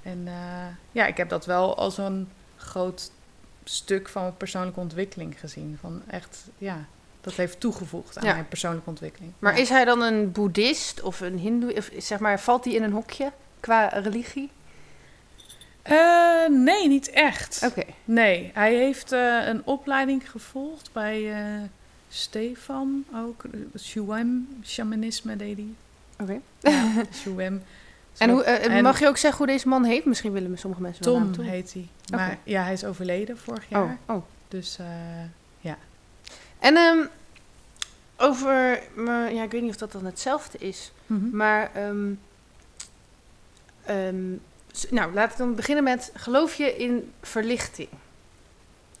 En 0.02 0.22
eh, 0.26 0.32
ja, 0.92 1.06
ik 1.06 1.16
heb 1.16 1.28
dat 1.28 1.46
wel 1.46 1.76
als 1.76 1.98
een 1.98 2.28
groot 2.56 3.10
stuk 3.64 4.08
van 4.08 4.22
mijn 4.22 4.36
persoonlijke 4.36 4.80
ontwikkeling 4.80 5.40
gezien. 5.40 5.76
Van 5.80 6.02
echt, 6.06 6.44
ja, 6.58 6.84
dat 7.20 7.32
heeft 7.34 7.60
toegevoegd 7.60 8.18
aan 8.18 8.24
Ja. 8.26 8.32
mijn 8.32 8.48
persoonlijke 8.48 8.88
ontwikkeling. 8.88 9.32
Maar 9.38 9.54
Ja. 9.56 9.60
is 9.62 9.68
hij 9.68 9.84
dan 9.84 10.02
een 10.02 10.32
boeddhist 10.32 11.02
of 11.02 11.20
een 11.20 11.38
hindoe, 11.38 11.74
of 11.76 11.90
zeg 11.98 12.18
maar, 12.18 12.40
valt 12.40 12.64
hij 12.64 12.74
in 12.74 12.82
een 12.82 12.92
hokje 12.92 13.32
qua 13.60 13.86
religie? 13.88 14.50
Eh, 15.82 16.48
nee, 16.48 16.88
niet 16.88 17.10
echt. 17.10 17.62
Oké. 17.64 17.82
Nee, 18.04 18.50
hij 18.54 18.74
heeft 18.74 19.12
eh, 19.12 19.46
een 19.46 19.62
opleiding 19.64 20.30
gevolgd 20.30 20.92
bij 20.92 21.32
eh, 21.34 21.60
Stefan 22.08 23.04
ook. 23.14 23.42
Shuem, 23.78 24.48
shamanisme 24.64 25.36
deed 25.36 25.56
hij. 25.56 25.68
Oké. 26.20 26.40
Ja, 26.60 26.92
Shuem. 27.22 27.62
En 28.18 28.30
hoe, 28.30 28.42
eh, 28.42 28.76
En- 28.76 28.82
mag 28.82 29.00
je 29.00 29.06
ook 29.06 29.16
zeggen 29.16 29.38
hoe 29.44 29.52
deze 29.52 29.68
man 29.68 29.84
heet? 29.84 30.04
Misschien 30.04 30.32
willen 30.32 30.58
sommige 30.58 30.82
mensen 30.82 31.04
wel 31.04 31.14
Tom 31.14 31.22
naam 31.22 31.32
toe. 31.32 31.44
heet 31.44 31.72
hij. 31.72 31.88
Maar 32.10 32.38
ja, 32.44 32.62
hij 32.62 32.72
is 32.72 32.84
overleden 32.84 33.38
vorig 33.38 33.64
jaar. 33.68 33.98
Oh, 34.06 34.16
oh. 34.16 34.22
Dus 34.48 34.78
eh, 34.78 34.86
En 36.58 36.76
ehm, 36.76 37.06
over, 38.16 38.82
maar, 38.94 39.32
ja, 39.32 39.42
ik 39.42 39.50
weet 39.50 39.62
niet 39.62 39.70
of 39.70 39.76
dat 39.76 39.92
dan 39.92 40.04
hetzelfde 40.04 40.58
is, 40.58 40.92
mhm. 41.06 41.36
maar 41.36 41.70
ehm, 41.74 42.12
ehm, 43.84 44.30
nou, 44.90 45.12
laat 45.14 45.30
ik 45.32 45.36
dan 45.36 45.54
beginnen 45.54 45.84
met, 45.84 46.10
geloof 46.14 46.54
je 46.54 46.76
in 46.76 47.12
verlichting? 47.20 47.88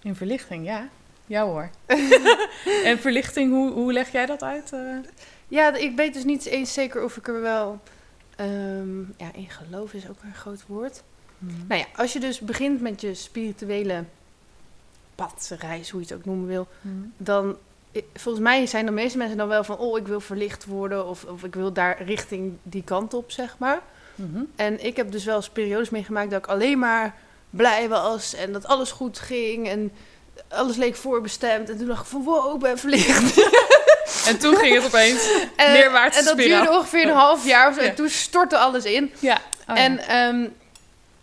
in 0.02 0.14
verlichting, 0.14 0.64
ja. 0.64 0.88
Ja 1.26 1.44
hoor. 1.44 1.70
en 2.84 2.98
verlichting, 2.98 3.50
hoe, 3.52 3.70
hoe 3.70 3.92
leg 3.92 4.12
jij 4.12 4.26
dat 4.26 4.42
uit? 4.42 4.72
eh? 4.72 4.96
Ja, 5.48 5.74
ik 5.74 5.96
weet 5.96 6.14
dus 6.14 6.24
niet 6.24 6.44
eens 6.44 6.72
zeker 6.72 7.04
of 7.04 7.16
ik 7.16 7.28
er 7.28 7.40
wel, 7.40 7.80
ehm, 8.46 9.00
ja, 9.00 9.32
in 9.34 9.50
geloof 9.50 9.92
is 9.92 10.08
ook 10.08 10.22
een 10.22 10.34
groot 10.34 10.62
woord. 10.66 11.02
Nou 11.68 11.80
ja, 11.80 11.86
als 11.96 12.12
je 12.12 12.20
dus 12.20 12.40
begint 12.40 12.80
met 12.80 13.00
je 13.00 13.14
spirituele 13.14 14.04
pad, 15.14 15.50
reis, 15.58 15.90
hoe 15.90 16.00
je 16.00 16.06
het 16.06 16.16
ook 16.16 16.24
noemen 16.24 16.46
wil, 16.46 16.66
Mhm. 16.80 16.96
dan 17.16 17.56
volgens 18.14 18.44
mij 18.44 18.66
zijn 18.66 18.86
de 18.86 18.92
meeste 18.92 19.18
mensen 19.18 19.36
dan 19.36 19.48
wel 19.48 19.64
van, 19.64 19.78
oh, 19.78 19.98
ik 19.98 20.06
wil 20.06 20.20
verlicht 20.20 20.64
worden 20.64 21.06
of, 21.08 21.24
of 21.24 21.44
ik 21.44 21.54
wil 21.54 21.72
daar 21.72 22.02
richting 22.02 22.52
die 22.62 22.82
kant 22.84 23.14
op, 23.14 23.30
zeg 23.30 23.58
maar. 23.58 23.80
Mhm. 24.14 24.42
En 24.56 24.84
ik 24.84 24.96
heb 24.96 25.12
dus 25.12 25.24
wel 25.24 25.36
eens 25.36 25.48
periodes 25.48 25.90
meegemaakt 25.90 26.30
dat 26.30 26.38
ik 26.44 26.50
alleen 26.50 26.78
maar 26.78 27.14
blij 27.50 27.88
was 27.88 28.34
en 28.34 28.52
dat 28.52 28.66
alles 28.66 28.90
goed 28.90 29.18
ging 29.18 29.68
en 29.68 29.92
alles 30.48 30.76
leek 30.76 30.96
voorbestemd. 30.96 31.70
En 31.70 31.78
toen 31.78 31.86
dacht 31.86 32.02
ik 32.02 32.08
van, 32.10 32.22
wow, 32.24 32.54
ik 32.54 32.60
ben 32.60 32.78
verlicht. 32.78 33.34
En 34.26 34.38
toen 34.38 34.56
ging 34.56 34.74
het 34.74 34.84
opeens 34.84 35.30
En, 35.56 35.74
en 36.12 36.24
dat 36.24 36.36
duurde 36.36 36.70
ongeveer 36.70 37.08
een 37.08 37.14
half 37.14 37.44
jaar 37.46 37.68
of 37.68 37.74
zo. 37.74 37.80
Ja. 37.82 37.88
En 37.88 37.94
toen 37.94 38.08
stortte 38.08 38.58
alles 38.58 38.84
in. 38.84 39.12
Ja. 39.18 39.40
Oh, 39.68 39.78
en 39.78 39.92
ja. 39.94 40.28
ehm, 40.28 40.46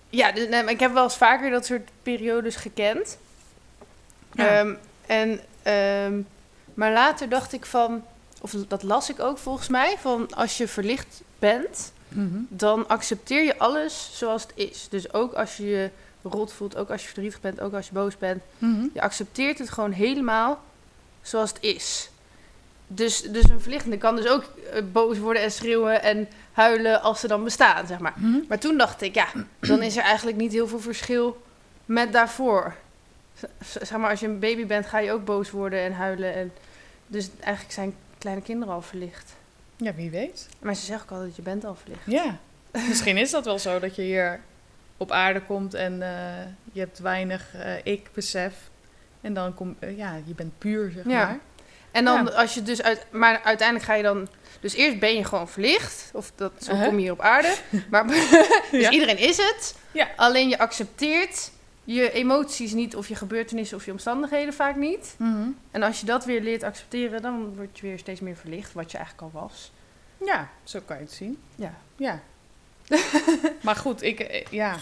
ja, 0.09 0.31
dus, 0.31 0.47
nee, 0.47 0.63
ik 0.63 0.79
heb 0.79 0.93
wel 0.93 1.03
eens 1.03 1.17
vaker 1.17 1.49
dat 1.51 1.65
soort 1.65 1.89
periodes 2.03 2.55
gekend. 2.55 3.17
Ja. 4.33 4.47
Ehm, 4.47 4.73
en, 5.05 5.39
ehm, 5.63 6.19
maar 6.73 6.91
later 6.91 7.29
dacht 7.29 7.53
ik 7.53 7.65
van, 7.65 8.03
of 8.41 8.51
dat 8.67 8.83
las 8.83 9.09
ik 9.09 9.19
ook 9.19 9.37
volgens 9.37 9.67
mij, 9.67 9.95
van 10.01 10.33
als 10.33 10.57
je 10.57 10.67
verlicht 10.67 11.21
bent, 11.39 11.91
Mhm. 12.09 12.37
dan 12.47 12.87
accepteer 12.87 13.43
je 13.43 13.57
alles 13.57 14.09
zoals 14.13 14.41
het 14.41 14.51
is. 14.55 14.87
Dus 14.89 15.13
ook 15.13 15.33
als 15.33 15.57
je 15.57 15.67
je 15.69 15.89
rot 16.23 16.53
voelt, 16.53 16.75
ook 16.77 16.89
als 16.89 17.01
je 17.01 17.07
verdrietig 17.07 17.41
bent, 17.41 17.59
ook 17.59 17.73
als 17.73 17.85
je 17.87 17.93
boos 17.93 18.17
bent. 18.17 18.41
Mhm. 18.57 18.85
Je 18.93 19.01
accepteert 19.01 19.57
het 19.59 19.69
gewoon 19.69 19.91
helemaal 19.91 20.61
zoals 21.21 21.49
het 21.49 21.57
is. 21.61 22.09
Dus, 22.91 23.21
dus 23.21 23.49
een 23.49 23.61
verlichtende 23.61 23.97
kan 23.97 24.15
dus 24.15 24.27
ook 24.27 24.43
eh, 24.73 24.81
boos 24.91 25.17
worden 25.17 25.41
en 25.41 25.51
schreeuwen 25.51 26.01
en 26.03 26.27
huilen 26.51 27.01
als 27.01 27.19
ze 27.19 27.27
dan 27.27 27.43
bestaan, 27.43 27.87
zeg 27.87 27.99
maar. 27.99 28.13
Mhm. 28.15 28.37
Maar 28.47 28.59
toen 28.59 28.77
dacht 28.77 29.01
ik, 29.01 29.15
ja, 29.15 29.27
dan 29.59 29.81
is 29.81 29.97
er 29.97 30.03
eigenlijk 30.03 30.37
niet 30.37 30.51
heel 30.51 30.67
veel 30.67 30.79
verschil 30.79 31.41
met 31.85 32.13
daarvoor. 32.13 32.75
Z- 33.37 33.75
Zeg 33.81 33.97
maar, 33.97 34.09
als 34.09 34.19
je 34.19 34.27
een 34.27 34.39
baby 34.39 34.65
bent, 34.65 34.85
ga 34.85 34.99
je 34.99 35.11
ook 35.11 35.25
boos 35.25 35.49
worden 35.51 35.79
en 35.79 35.93
huilen. 35.93 36.33
En 36.33 36.51
dus 37.07 37.29
eigenlijk 37.39 37.73
zijn 37.73 37.95
kleine 38.17 38.41
kinderen 38.41 38.73
al 38.73 38.81
verlicht. 38.81 39.33
Ja, 39.75 39.93
wie 39.93 40.09
weet. 40.09 40.47
Maar 40.59 40.75
ze 40.75 40.85
zeggen 40.85 41.05
ook 41.09 41.17
altijd, 41.17 41.35
je 41.35 41.41
bent 41.41 41.65
al 41.65 41.75
verlicht. 41.75 42.01
Ja. 42.05 42.37
Misschien 42.87 43.17
is 43.17 43.31
dat 43.31 43.45
wel 43.45 43.59
zo 43.59 43.79
dat 43.79 43.95
je 43.95 44.01
hier 44.01 44.39
op 44.97 45.11
aarde 45.11 45.41
komt 45.41 45.73
en 45.73 46.01
eh, 46.01 46.45
je 46.71 46.79
hebt 46.79 46.99
weinig 46.99 47.53
eh, 47.55 47.73
ik-besef. 47.83 48.53
En 49.21 49.33
dan 49.33 49.53
kom 49.53 49.75
ja, 49.95 50.19
je 50.25 50.33
bent 50.35 50.57
puur, 50.57 50.91
zeg 50.91 51.03
Ja. 51.05 51.25
maar. 51.25 51.39
En 51.91 52.05
dan 52.05 52.23
Ja. 52.25 52.31
als 52.31 52.53
je 52.53 52.61
dus 52.63 52.81
uit, 52.81 53.05
maar 53.11 53.41
uiteindelijk 53.43 53.87
ga 53.87 53.93
je 53.93 54.03
dan, 54.03 54.27
dus 54.59 54.73
eerst 54.73 54.99
ben 54.99 55.15
je 55.15 55.23
gewoon 55.23 55.49
verlicht, 55.49 56.09
of 56.13 56.31
dat 56.35 56.51
zo 56.61 56.71
Uh-huh. 56.71 56.85
kom 56.87 56.95
je 56.95 57.01
hier 57.01 57.11
op 57.11 57.21
aarde. 57.21 57.55
Maar 57.91 58.07
dus 58.07 58.29
Ja. 58.71 58.89
iedereen 58.91 59.17
is 59.17 59.37
het. 59.37 59.75
Ja. 59.91 60.07
Alleen 60.15 60.49
je 60.49 60.57
accepteert 60.59 61.51
je 61.83 62.11
emoties 62.11 62.73
niet, 62.73 62.95
of 62.95 63.07
je 63.07 63.15
gebeurtenissen 63.15 63.77
of 63.77 63.85
je 63.85 63.91
omstandigheden 63.91 64.53
vaak 64.53 64.75
niet. 64.75 65.15
Mhm. 65.17 65.47
En 65.71 65.83
als 65.83 65.99
je 65.99 66.05
dat 66.05 66.25
weer 66.25 66.41
leert 66.41 66.63
accepteren, 66.63 67.21
dan 67.21 67.55
word 67.55 67.79
je 67.79 67.87
weer 67.87 67.99
steeds 67.99 68.19
meer 68.19 68.35
verlicht, 68.35 68.73
wat 68.73 68.91
je 68.91 68.97
eigenlijk 68.97 69.33
al 69.33 69.41
was. 69.41 69.71
Ja, 70.25 70.49
zo 70.63 70.79
kan 70.85 70.97
je 70.97 71.03
het 71.03 71.11
zien. 71.11 71.39
Ja. 71.55 71.73
Ja. 71.95 72.19
maar 73.61 73.75
goed, 73.75 74.01
ik, 74.01 74.19
eh, 74.19 74.45
ja. 74.49 74.75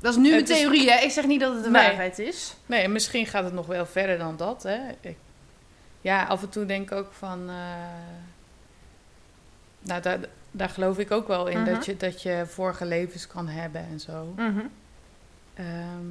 Dat 0.00 0.12
is 0.12 0.18
nu 0.18 0.30
mijn 0.30 0.42
is- 0.42 0.48
theorie, 0.48 0.90
hè? 0.90 1.00
Ik 1.04 1.10
zeg 1.10 1.26
niet 1.26 1.40
dat 1.40 1.54
het 1.54 1.64
de 1.64 1.70
Nee. 1.70 1.82
waarheid 1.86 2.18
is. 2.18 2.54
Nee, 2.66 2.88
misschien 2.88 3.26
gaat 3.26 3.44
het 3.44 3.52
nog 3.52 3.66
wel 3.66 3.86
verder 3.86 4.18
dan 4.18 4.36
dat, 4.36 4.62
hè. 4.62 4.78
Ik, 5.00 5.16
ja, 6.00 6.24
af 6.24 6.42
en 6.42 6.48
toe 6.48 6.66
denk 6.66 6.90
ik 6.90 6.96
ook 6.96 7.12
van... 7.12 7.48
eh, 7.48 7.54
nou, 9.80 10.02
daar, 10.02 10.18
daar 10.50 10.68
geloof 10.68 10.98
ik 10.98 11.10
ook 11.10 11.26
wel 11.28 11.46
in, 11.46 11.60
Mhm. 11.62 11.74
dat, 11.74 11.84
je, 11.84 11.96
dat 11.96 12.22
je 12.22 12.44
vorige 12.48 12.84
levens 12.86 13.26
kan 13.26 13.48
hebben 13.48 13.80
en 13.90 14.00
zo. 14.00 14.32
Mhm. 14.36 14.60
Ehm, 15.54 16.06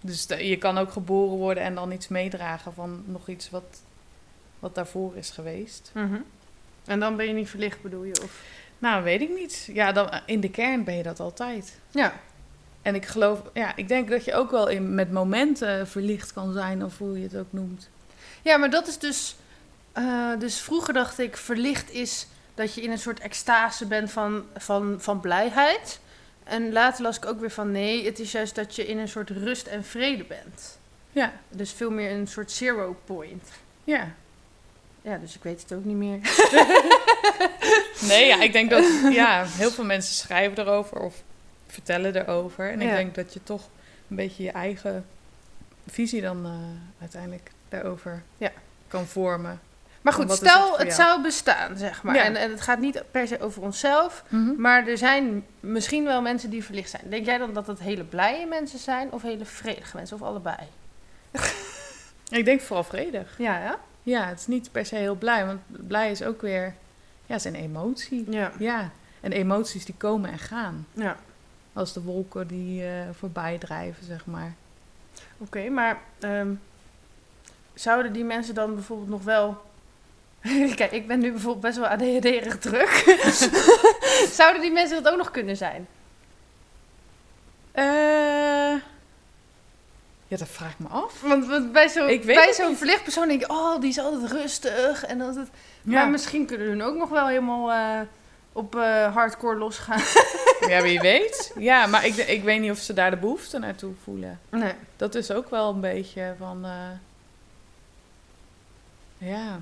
dus 0.00 0.26
je 0.38 0.56
kan 0.58 0.78
ook 0.78 0.92
geboren 0.92 1.36
worden 1.36 1.62
en 1.62 1.74
dan 1.74 1.92
iets 1.92 2.08
meedragen 2.08 2.74
van 2.74 3.02
nog 3.06 3.28
iets 3.28 3.50
wat, 3.50 3.82
wat 4.58 4.74
daarvoor 4.74 5.16
is 5.16 5.30
geweest. 5.30 5.90
Mhm. 5.94 6.16
En 6.86 7.00
dan 7.00 7.16
ben 7.16 7.26
je 7.26 7.32
niet 7.32 7.48
verlicht, 7.48 7.82
bedoel 7.82 8.04
je? 8.04 8.22
Of... 8.22 8.42
Nou, 8.78 9.02
weet 9.04 9.20
ik 9.20 9.34
niet. 9.34 9.68
Ja, 9.72 9.92
dan, 9.92 10.10
in 10.26 10.40
de 10.40 10.50
kern 10.50 10.84
ben 10.84 10.96
je 10.96 11.02
dat 11.02 11.20
altijd. 11.20 11.78
Ja. 11.90 12.12
En 12.82 12.94
ik 12.94 13.06
geloof, 13.06 13.42
ja, 13.54 13.76
ik 13.76 13.88
denk 13.88 14.08
dat 14.08 14.24
je 14.24 14.34
ook 14.34 14.50
wel 14.50 14.68
in, 14.68 14.94
met 14.94 15.12
momenten 15.12 15.88
verlicht 15.88 16.32
kan 16.32 16.52
zijn, 16.52 16.84
of 16.84 16.98
hoe 16.98 17.16
je 17.18 17.22
het 17.22 17.36
ook 17.36 17.46
noemt. 17.52 17.88
Ja, 18.46 18.56
maar 18.56 18.70
dat 18.70 18.86
is 18.88 18.98
dus... 18.98 19.36
eh, 19.92 20.30
dus 20.38 20.60
vroeger 20.60 20.94
dacht 20.94 21.18
ik, 21.18 21.36
verlicht 21.36 21.90
is 21.90 22.26
dat 22.54 22.74
je 22.74 22.82
in 22.82 22.90
een 22.90 22.98
soort 22.98 23.20
extase 23.20 23.86
bent 23.86 24.10
van, 24.10 24.44
van, 24.56 24.96
van 24.98 25.20
blijheid. 25.20 26.00
En 26.44 26.72
later 26.72 27.02
las 27.02 27.16
ik 27.16 27.26
ook 27.26 27.40
weer 27.40 27.50
van, 27.50 27.70
nee, 27.70 28.04
het 28.04 28.18
is 28.18 28.32
juist 28.32 28.54
dat 28.54 28.76
je 28.76 28.86
in 28.86 28.98
een 28.98 29.08
soort 29.08 29.30
rust 29.30 29.66
en 29.66 29.84
vrede 29.84 30.24
bent. 30.24 30.78
Ja, 31.12 31.32
Dus 31.48 31.72
veel 31.72 31.90
meer 31.90 32.10
een 32.10 32.26
soort 32.28 32.52
zero 32.52 32.96
point. 33.04 33.48
ja. 33.84 34.14
Ja, 35.02 35.16
dus 35.16 35.34
ik 35.34 35.42
weet 35.42 35.62
het 35.62 35.72
ook 35.72 35.84
niet 35.84 35.96
meer. 35.96 36.18
Nee, 38.00 38.26
ja, 38.26 38.42
ik 38.42 38.52
denk 38.52 38.70
dat 38.70 38.84
ja, 39.12 39.44
heel 39.46 39.70
veel 39.70 39.84
mensen 39.84 40.14
schrijven 40.14 40.58
erover 40.58 40.98
of 40.98 41.22
vertellen 41.66 42.16
erover. 42.16 42.70
En 42.70 42.80
ik 42.80 42.90
denk 42.90 43.14
dat 43.14 43.32
je 43.32 43.42
toch 43.42 43.68
een 44.08 44.16
beetje 44.16 44.42
je 44.42 44.50
eigen 44.50 45.06
visie 45.86 46.20
dan 46.20 46.44
eh, 46.44 46.52
uiteindelijk 47.00 47.50
daarover 47.68 48.22
Ja. 48.38 48.50
kan 48.88 49.06
vormen. 49.06 49.60
Maar 50.02 50.12
goed, 50.14 50.28
het 50.28 50.36
stel 50.36 50.78
het, 50.78 50.92
zou 50.92 51.22
bestaan, 51.22 51.76
zeg 51.76 52.02
maar. 52.02 52.14
Ja. 52.14 52.22
En, 52.24 52.36
en 52.36 52.50
het 52.50 52.60
gaat 52.60 52.78
niet 52.78 53.02
per 53.10 53.26
se 53.26 53.40
over 53.40 53.62
onszelf. 53.62 54.24
Mhm. 54.28 54.60
Maar 54.60 54.86
er 54.86 54.98
zijn 54.98 55.44
misschien 55.60 56.04
wel 56.04 56.22
mensen 56.22 56.50
die 56.50 56.64
verlicht 56.64 56.90
zijn. 56.90 57.02
Denk 57.10 57.24
jij 57.26 57.38
dan 57.38 57.52
dat 57.52 57.66
het 57.66 57.78
hele 57.78 58.04
blije 58.04 58.46
mensen 58.46 58.78
zijn 58.78 59.12
of 59.12 59.22
hele 59.22 59.44
vredige 59.44 59.96
mensen? 59.96 60.16
Of 60.16 60.22
allebei? 60.22 60.56
Ik 62.28 62.44
denk 62.44 62.60
vooral 62.60 62.84
vredig. 62.84 63.34
Ja, 63.38 63.58
ja? 63.62 63.78
Ja, 64.02 64.26
het 64.26 64.38
is 64.38 64.46
niet 64.46 64.72
per 64.72 64.86
se 64.86 64.96
heel 64.96 65.14
blij, 65.14 65.46
want 65.46 65.60
blij 65.88 66.10
is 66.10 66.22
ook 66.22 66.40
weer, 66.40 66.64
ja, 67.26 67.34
het 67.34 67.44
is 67.44 67.44
een 67.44 67.54
emotie. 67.60 68.30
Ja. 68.30 68.52
Ja, 68.58 68.90
en 69.20 69.32
emoties 69.32 69.84
die 69.84 69.94
komen 69.98 70.30
en 70.30 70.38
gaan. 70.38 70.86
ja. 70.92 71.16
Als 71.72 71.92
de 71.92 72.02
wolken 72.02 72.46
die 72.46 72.84
eh, 72.86 72.90
voorbij 73.12 73.58
drijven, 73.58 74.04
zeg 74.04 74.26
maar. 74.26 74.54
Oké, 75.38 75.68
maar 75.68 75.98
ehm, 76.20 76.48
zouden 77.76 78.12
die 78.12 78.24
mensen 78.24 78.54
dan 78.54 78.74
bijvoorbeeld 78.74 79.08
nog 79.08 79.22
wel... 79.22 79.62
Kijk, 80.74 80.92
ik 80.92 81.06
ben 81.06 81.18
nu 81.18 81.30
bijvoorbeeld 81.30 81.64
best 81.64 81.76
wel 81.76 81.86
ADHD-erig 81.86 82.58
druk. 82.58 83.20
zouden 84.38 84.62
die 84.62 84.72
mensen 84.72 85.02
dat 85.02 85.12
ook 85.12 85.18
nog 85.18 85.30
kunnen 85.30 85.56
zijn? 85.56 85.86
Eh 87.72 88.74
ja, 90.28 90.36
dat 90.36 90.48
vraag 90.48 90.70
ik 90.70 90.78
me 90.78 90.88
af. 90.88 91.20
Want, 91.20 91.46
want 91.46 91.72
bij 91.72 91.88
zo'n 91.88 92.08
Ik 92.08 92.24
niet. 92.24 92.76
verlicht 92.76 93.02
persoon 93.02 93.28
denk 93.28 93.40
je... 93.40 93.48
Oh, 93.48 93.80
die 93.80 93.90
is 93.90 93.98
altijd 93.98 94.32
rustig. 94.32 95.04
En 95.04 95.20
altijd... 95.20 95.48
Ja, 95.82 95.92
Maar 95.92 96.10
misschien 96.10 96.46
kunnen 96.46 96.66
hun 96.66 96.82
ook 96.82 96.96
nog 96.96 97.08
wel 97.08 97.26
helemaal 97.26 97.72
eh, 97.72 98.00
op 98.52 98.76
eh, 98.76 99.14
hardcore 99.14 99.56
losgaan. 99.56 100.02
ja 100.72 100.82
wie 100.82 101.00
weet. 101.00 101.52
Ja, 101.58 101.86
maar 101.86 102.06
ik, 102.06 102.16
ik 102.16 102.42
weet 102.42 102.60
niet 102.60 102.70
of 102.70 102.78
ze 102.78 102.92
daar 102.92 103.10
de 103.10 103.16
behoefte 103.16 103.58
naartoe 103.58 103.92
voelen. 104.04 104.40
Nee. 104.50 104.72
Dat 104.96 105.14
is 105.14 105.30
ook 105.30 105.50
wel 105.50 105.70
een 105.70 105.80
beetje 105.80 106.34
van... 106.38 106.66
ja, 109.26 109.60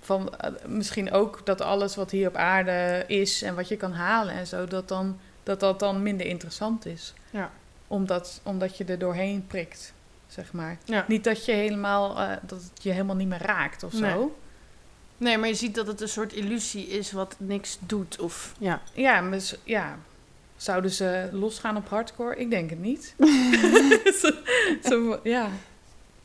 van 0.00 0.34
eh, 0.36 0.50
misschien 0.66 1.12
ook 1.12 1.40
dat 1.44 1.60
alles 1.60 1.94
wat 1.96 2.10
hier 2.10 2.28
op 2.28 2.36
aarde 2.36 3.04
is 3.06 3.42
en 3.42 3.54
wat 3.54 3.68
je 3.68 3.76
kan 3.76 3.92
halen 3.92 4.34
en 4.34 4.46
zo, 4.46 4.66
dat 4.66 4.88
dan, 4.88 5.18
dat, 5.42 5.60
dat 5.60 5.78
dan 5.80 6.02
minder 6.02 6.26
interessant 6.26 6.86
is. 6.86 7.14
Ja. 7.30 7.50
Omdat, 7.86 8.40
omdat 8.42 8.76
je 8.76 8.84
er 8.84 8.98
doorheen 8.98 9.46
prikt, 9.46 9.92
zeg 10.26 10.52
maar. 10.52 10.78
Ja. 10.84 11.04
Niet 11.08 11.24
dat 11.24 11.44
je 11.44 11.52
helemaal, 11.52 12.18
eh, 12.18 12.36
dat 12.42 12.62
het 12.74 12.82
je 12.82 12.90
helemaal 12.90 13.16
niet 13.16 13.28
meer 13.28 13.42
raakt 13.42 13.82
of 13.82 13.92
zo. 13.92 14.00
Nee. 14.00 14.28
Nee, 15.16 15.38
maar 15.38 15.48
je 15.48 15.54
ziet 15.54 15.74
dat 15.74 15.86
het 15.86 16.00
een 16.00 16.08
soort 16.08 16.32
illusie 16.32 16.86
is 16.86 17.12
wat 17.12 17.34
niks 17.38 17.78
doet. 17.80 18.20
Of, 18.20 18.54
ja. 18.58 18.80
Ja, 18.92 19.20
maar 19.20 19.40
ja. 19.64 19.98
Zouden 20.56 20.90
ze 20.90 21.28
losgaan 21.32 21.76
op 21.76 21.88
hardcore? 21.88 22.36
Ik 22.36 22.50
denk 22.50 22.70
het 22.70 22.78
niet. 22.78 23.14
zo, 24.20 24.30
zo- 24.82 25.20
ja. 25.22 25.48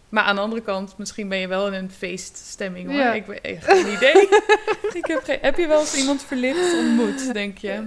Maar 0.10 0.24
aan 0.24 0.36
de 0.36 0.42
andere 0.42 0.62
kant, 0.62 0.98
misschien 0.98 1.30
ben 1.30 1.38
je 1.38 1.48
wel 1.48 1.68
in 1.68 1.74
een 1.74 1.92
feeststemming 1.92 2.88
hoor. 2.88 3.00
Ja. 3.00 3.13
Ik 3.13 3.25
heb 3.28 3.63
geen 3.63 3.94
idee. 3.94 4.22
ik 5.01 5.06
heb, 5.06 5.24
geen, 5.24 5.38
heb 5.42 5.58
je 5.58 5.68
wel 5.68 5.80
eens 5.80 5.96
iemand 5.96 6.24
verlicht 6.24 6.74
ontmoet, 6.78 7.34
denk 7.34 7.58
je? 7.58 7.84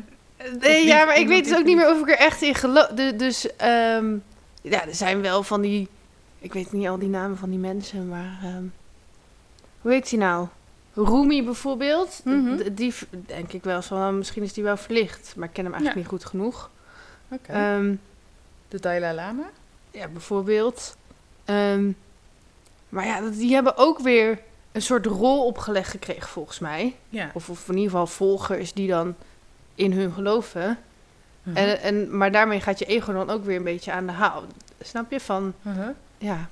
Nee, 0.60 0.86
ja, 0.86 1.04
maar 1.04 1.18
ik 1.18 1.28
weet 1.28 1.44
dus 1.44 1.58
ook 1.58 1.64
niet 1.64 1.76
meer 1.76 1.90
of 1.90 2.00
ik 2.00 2.08
er 2.10 2.16
echt 2.16 2.42
in 2.42 2.54
geloof. 2.54 2.86
Dus, 3.16 3.56
ehm, 3.56 4.16
ja, 4.62 4.86
er 4.86 4.94
zijn 4.94 5.20
wel 5.22 5.42
van 5.42 5.60
die... 5.60 5.88
Ik 6.38 6.52
weet 6.52 6.72
niet 6.72 6.88
al 6.88 6.98
die 6.98 7.08
namen 7.08 7.38
van 7.38 7.50
die 7.50 7.58
mensen, 7.58 8.08
maar... 8.08 8.38
ehm, 8.42 8.62
hoe 9.80 9.92
heet 9.92 10.08
die 10.10 10.18
nou? 10.18 10.46
Rumi 10.94 11.44
bijvoorbeeld. 11.44 12.20
Mhm. 12.24 12.72
Die 12.74 12.94
denk 13.26 13.52
ik 13.52 13.64
wel 13.64 13.76
eens 13.76 13.86
van, 13.86 13.98
nou, 13.98 14.12
misschien 14.14 14.42
is 14.42 14.52
die 14.52 14.64
wel 14.64 14.76
verlicht. 14.76 15.32
Maar 15.36 15.48
ik 15.48 15.54
ken 15.54 15.64
hem 15.64 15.72
eigenlijk 15.74 16.06
Ja. 16.06 16.12
niet 16.12 16.20
goed 16.22 16.30
genoeg. 16.30 16.70
Oké. 17.28 17.52
Ehm, 17.52 17.94
de 18.68 18.80
Dalai 18.80 19.14
Lama? 19.14 19.50
Ja, 19.90 20.08
bijvoorbeeld. 20.08 20.96
Ehm, 21.44 21.90
maar 22.92 23.06
ja, 23.06 23.20
die 23.30 23.54
hebben 23.54 23.76
ook 23.76 23.98
weer 23.98 24.38
een 24.72 24.82
soort 24.82 25.06
rol 25.06 25.44
opgelegd 25.46 25.90
gekregen, 25.90 26.28
volgens 26.28 26.58
mij. 26.58 26.94
Ja. 27.08 27.30
Of, 27.34 27.48
of 27.50 27.68
in 27.68 27.74
ieder 27.74 27.90
geval 27.90 28.06
volgers 28.06 28.72
die 28.72 28.88
dan 28.88 29.14
in 29.74 29.92
hun 29.92 30.12
geloven. 30.12 30.78
Mhm. 31.42 31.56
En, 31.56 31.80
en, 31.80 32.16
maar 32.16 32.32
daarmee 32.32 32.60
gaat 32.60 32.78
je 32.78 32.84
ego 32.84 33.12
dan 33.12 33.30
ook 33.30 33.44
weer 33.44 33.56
een 33.56 33.62
beetje 33.64 33.92
aan 33.92 34.06
de 34.06 34.12
haal. 34.12 34.42
Snap 34.80 35.10
je? 35.10 35.20
Van, 35.20 35.54
Mhm. 35.62 35.90
ja. 36.18 36.48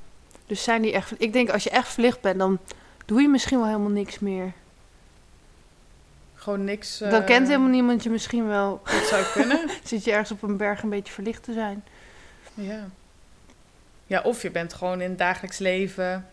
Dus 0.47 0.63
zijn 0.63 0.83
die 0.83 0.93
echt... 0.93 1.13
Ik 1.19 1.33
denk 1.33 1.51
als 1.51 1.63
je 1.65 1.71
echt 1.71 1.89
verlicht 1.89 2.21
bent, 2.21 2.39
dan 2.39 2.59
doe 3.07 3.21
je 3.23 3.29
misschien 3.29 3.59
wel 3.59 3.67
helemaal 3.67 3.89
niks 3.91 4.19
meer. 4.19 4.53
Gewoon 6.35 6.65
niks. 6.65 6.99
dan 6.99 7.09
eh, 7.13 7.25
kent 7.27 7.47
helemaal 7.49 7.69
niemand 7.69 8.03
je 8.03 8.11
misschien 8.11 8.47
wel. 8.47 8.81
Dat 8.85 9.03
zou 9.07 9.25
kunnen. 9.33 9.69
Zit 9.85 10.05
je 10.05 10.11
ergens 10.11 10.31
op 10.31 10.43
een 10.43 10.57
berg 10.57 10.83
een 10.83 10.89
beetje 10.89 11.13
verlicht 11.13 11.43
te 11.43 11.53
zijn. 11.53 11.85
ja. 12.55 12.89
Ja, 14.11 14.21
of 14.21 14.43
je 14.43 14.51
bent 14.51 14.73
gewoon 14.75 15.01
in 15.01 15.09
het 15.09 15.19
dagelijks 15.19 15.59
leven. 15.59 16.27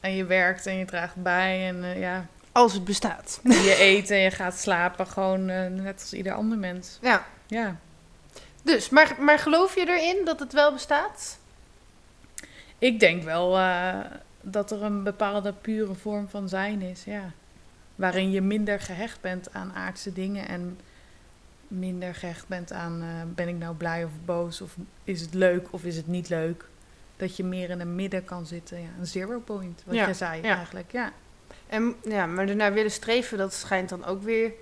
En 0.00 0.14
je 0.16 0.24
werkt 0.24 0.66
en 0.66 0.76
je 0.76 0.84
draagt 0.84 1.16
bij. 1.16 1.68
En 1.68 1.84
eh, 1.84 2.00
ja, 2.00 2.26
Als 2.52 2.72
het 2.72 2.84
bestaat. 2.84 3.40
je 3.42 3.76
eet 3.78 4.10
en 4.10 4.18
je 4.18 4.30
gaat 4.30 4.58
slapen. 4.58 5.06
Gewoon 5.06 5.48
eh, 5.48 5.66
net 5.66 6.00
als 6.00 6.12
ieder 6.12 6.32
ander 6.32 6.58
mens. 6.58 6.98
Ja. 7.02 7.26
Ja. 7.46 7.76
Dus, 8.62 8.88
maar, 8.88 9.16
maar 9.18 9.38
geloof 9.38 9.74
je 9.74 9.88
erin 9.88 10.24
dat 10.24 10.40
het 10.40 10.52
wel 10.52 10.72
bestaat? 10.72 11.38
Ik 12.78 13.00
denk 13.00 13.22
wel 13.22 13.58
eh, 13.58 13.98
dat 14.40 14.70
er 14.70 14.82
een 14.82 15.02
bepaalde 15.02 15.52
pure 15.52 15.94
vorm 15.94 16.28
van 16.28 16.48
zijn 16.48 16.82
is, 16.82 17.04
ja. 17.04 17.30
Waarin 17.94 18.30
je 18.30 18.40
minder 18.40 18.80
gehecht 18.80 19.20
bent 19.20 19.54
aan 19.54 19.72
aardse 19.74 20.12
dingen 20.12 20.48
en 20.48 20.78
minder 21.78 22.14
gehecht 22.14 22.48
bent 22.48 22.72
aan 22.72 23.02
eh, 23.02 23.08
ben 23.34 23.48
ik 23.48 23.54
nou 23.54 23.74
blij 23.74 24.04
of 24.04 24.10
boos 24.24 24.60
of 24.60 24.76
is 25.04 25.20
het 25.20 25.34
leuk 25.34 25.66
of 25.70 25.84
is 25.84 25.96
het 25.96 26.06
niet 26.06 26.28
leuk. 26.28 26.64
Dat 27.16 27.36
je 27.36 27.44
meer 27.44 27.70
in 27.70 27.80
een 27.80 27.94
midden 27.94 28.24
kan 28.24 28.46
zitten, 28.46 28.80
ja, 28.80 28.88
een 28.98 29.06
zero 29.06 29.38
point, 29.38 29.82
wat 29.86 29.94
Ja, 29.94 30.04
jij 30.04 30.14
zei 30.14 30.42
ja. 30.42 30.56
eigenlijk, 30.56 30.92
ja. 30.92 31.12
En, 31.66 31.94
ja, 32.02 32.26
maar 32.26 32.48
ernaar 32.48 32.72
willen 32.72 32.90
streven, 32.90 33.38
dat 33.38 33.54
schijnt 33.54 33.88
dan 33.88 34.04
ook 34.04 34.22
weer 34.22 34.52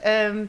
ehm, 0.00 0.44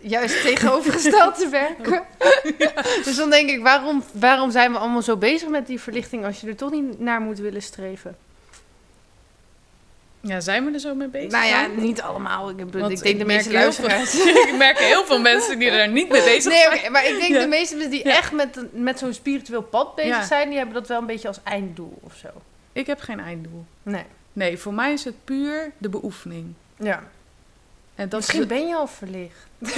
juist 0.00 0.42
tegenovergesteld 0.46 1.38
te 1.38 1.48
werken. 1.48 2.02
Dus 3.04 3.16
dan 3.16 3.30
denk 3.30 3.50
ik, 3.50 3.62
waarom, 3.62 4.02
waarom 4.12 4.50
zijn 4.50 4.72
we 4.72 4.78
allemaal 4.78 5.02
zo 5.02 5.16
bezig 5.16 5.48
met 5.48 5.66
die 5.66 5.80
verlichting 5.80 6.24
als 6.24 6.40
je 6.40 6.46
er 6.46 6.56
toch 6.56 6.70
niet 6.70 7.00
naar 7.00 7.20
moet 7.20 7.38
willen 7.38 7.62
streven? 7.62 8.16
Ja, 10.20 10.40
zijn 10.40 10.64
we 10.64 10.72
er 10.72 10.80
zo 10.80 10.94
mee 10.94 11.08
bezig 11.08 11.30
nou 11.30 11.44
ja, 11.46 11.62
dan? 11.68 11.80
niet 11.80 12.00
allemaal. 12.02 12.50
Ik, 12.50 12.58
heb- 12.58 12.76
ik 12.76 13.02
denk 13.02 13.18
de 13.18 13.24
merk 13.24 13.26
meeste 13.26 13.50
veel- 13.50 13.58
luisteraars. 13.58 14.14
ik 14.50 14.54
merk 14.58 14.78
heel 14.78 15.04
veel 15.04 15.20
mensen 15.20 15.58
die 15.58 15.70
er 15.70 15.88
niet 15.88 16.08
mee 16.08 16.22
bezig 16.24 16.52
Nee, 16.52 16.62
zijn. 16.62 16.78
oké, 16.78 16.88
maar 16.90 17.06
ik 17.06 17.18
denk 17.18 17.32
Ja. 17.32 17.40
de 17.40 17.46
meeste 17.46 17.74
mensen 17.76 17.90
die 17.90 18.06
Ja. 18.08 18.16
echt 18.16 18.32
met, 18.32 18.58
met 18.72 18.98
zo'n 18.98 19.12
spiritueel 19.14 19.62
pad 19.62 19.94
bezig 19.94 20.10
Ja. 20.10 20.26
zijn, 20.26 20.48
die 20.48 20.56
hebben 20.56 20.74
dat 20.74 20.88
wel 20.88 20.98
een 21.00 21.06
beetje 21.06 21.28
als 21.28 21.40
einddoel 21.42 21.98
of 22.02 22.14
zo. 22.14 22.28
Ik 22.72 22.86
heb 22.86 23.00
geen 23.00 23.20
einddoel. 23.20 23.64
Nee. 23.82 24.04
Nee, 24.32 24.58
voor 24.58 24.74
mij 24.74 24.92
is 24.92 25.04
het 25.04 25.24
puur 25.24 25.72
de 25.78 25.88
beoefening. 25.88 26.52
Ja. 26.76 27.02
En 27.94 28.08
dat 28.08 28.18
Misschien 28.20 28.40
is, 28.40 28.46
ben 28.46 28.66
je 28.68 28.74
al 28.76 28.86
verlicht. 28.86 29.46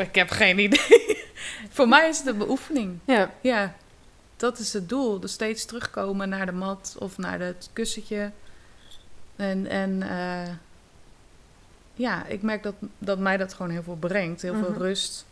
Ik 0.00 0.14
heb 0.14 0.30
geen 0.30 0.58
idee. 0.58 1.24
voor 1.76 1.88
mij 1.88 2.08
is 2.08 2.16
het 2.16 2.26
de 2.26 2.34
beoefening. 2.34 2.98
Ja. 3.04 3.30
Ja, 3.40 3.74
dat 4.36 4.58
is 4.58 4.72
het 4.72 4.88
doel. 4.88 5.20
Dus 5.20 5.32
steeds 5.32 5.64
terugkomen 5.64 6.28
naar 6.28 6.46
de 6.46 6.52
mat 6.52 6.96
of 6.98 7.18
naar 7.18 7.40
het 7.40 7.68
kussentje. 7.72 8.30
En, 9.36 9.66
en 9.66 10.02
eh, 10.02 10.52
ja, 11.94 12.26
ik 12.26 12.42
merk 12.42 12.62
dat, 12.62 12.74
dat 12.98 13.18
mij 13.18 13.36
dat 13.36 13.54
gewoon 13.54 13.70
heel 13.70 13.82
veel 13.82 13.96
brengt. 13.96 14.42
Heel 14.42 14.54
Mhm. 14.54 14.64
veel 14.64 14.74
rust. 14.74 15.26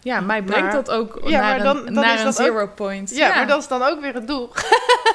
Ja, 0.00 0.20
mij 0.20 0.42
brengt 0.42 0.62
Maar- 0.64 0.72
dat 0.84 0.90
ook 0.90 1.20
Ja, 1.24 1.40
naar 1.40 1.40
maar 1.56 1.62
dan- 1.62 1.76
een, 1.76 1.84
dan 1.84 1.94
naar 2.04 2.12
is 2.14 2.18
een 2.20 2.24
dat 2.24 2.40
ook- 2.40 2.46
zero 2.46 2.66
point. 2.68 3.10
Ja, 3.10 3.28
maar 3.34 3.46
dat 3.46 3.60
is 3.62 3.68
dan 3.68 3.82
ook 3.82 4.00
weer 4.00 4.14
het 4.14 4.26
doel. 4.26 4.50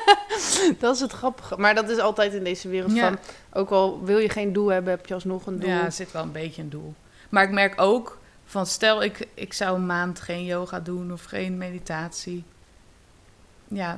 dat 0.79 0.95
is 0.95 0.99
het 1.01 1.11
grappige. 1.11 1.57
Maar 1.57 1.75
dat 1.75 1.89
is 1.89 1.97
altijd 1.97 2.33
in 2.33 2.43
deze 2.43 2.69
wereld 2.69 2.91
Ja. 2.95 3.07
van... 3.07 3.17
Ook 3.53 3.69
al 3.69 4.03
wil 4.03 4.17
je 4.17 4.29
geen 4.29 4.53
doel 4.53 4.67
hebben, 4.67 4.93
heb 4.93 5.05
je 5.05 5.13
alsnog 5.13 5.45
een 5.45 5.59
doel. 5.59 5.69
Ja, 5.69 5.83
er 5.83 5.91
zit 5.91 6.11
wel 6.11 6.23
een 6.23 6.31
beetje 6.31 6.61
een 6.61 6.69
doel. 6.69 6.93
Maar 7.29 7.43
ik 7.43 7.51
merk 7.51 7.81
ook 7.81 8.19
van 8.45 8.65
stel 8.65 9.03
ik, 9.03 9.27
ik 9.33 9.53
zou 9.53 9.75
een 9.75 9.85
maand 9.85 10.19
geen 10.19 10.45
yoga 10.45 10.79
doen 10.79 11.13
of 11.13 11.23
geen 11.23 11.57
meditatie. 11.57 12.43
Ja, 13.67 13.97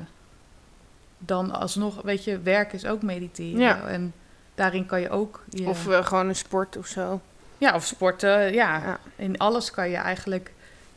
dan 1.17 1.51
alsnog, 1.51 2.01
weet 2.01 2.23
je, 2.23 2.39
werk 2.39 2.73
is 2.73 2.85
ook 2.85 3.01
mediteren. 3.01 3.59
Ja. 3.59 3.87
En 3.87 4.13
daarin 4.55 4.85
kan 4.85 5.01
je 5.01 5.09
ook... 5.09 5.43
Je, 5.49 5.67
Of 5.67 5.87
eh, 5.87 6.05
gewoon 6.05 6.27
een 6.27 6.35
sport 6.35 6.77
of 6.77 6.87
zo. 6.87 7.21
ja, 7.57 7.75
of 7.75 7.85
sporten. 7.85 8.53
Ja. 8.53 8.77
Ja. 8.77 8.99
in 9.15 9.37
alles 9.37 9.71
kan 9.71 9.89
je 9.89 9.95
eigenlijk 9.95 10.51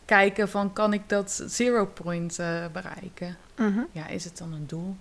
kijken 0.05 0.49
van 0.49 0.73
kan 0.73 0.93
ik 0.93 1.03
dat 1.07 1.43
zero 1.47 1.87
point 1.87 2.39
eh, 2.39 2.65
bereiken. 2.73 3.37
Mhm. 3.57 3.81
Ja, 3.93 4.07
is 4.07 4.25
het 4.25 4.39
dan 4.39 4.53
een 4.53 4.67
doel? 4.67 4.97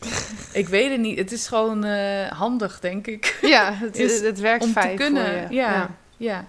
ik 0.52 0.68
weet 0.68 0.90
het 0.90 1.00
niet. 1.00 1.18
Het 1.18 1.32
is 1.32 1.46
gewoon 1.46 1.84
eh, 1.84 2.26
handig, 2.30 2.80
denk 2.80 3.06
ik. 3.06 3.38
Ja, 3.40 3.72
het, 3.72 3.96
Is 4.06 4.20
het 4.20 4.40
werkt 4.40 4.64
om 4.64 4.72
te 4.72 4.92
kunnen, 4.96 5.24
voor 5.24 5.50
je. 5.50 5.54
ja. 5.54 5.90
Ja, 6.16 6.44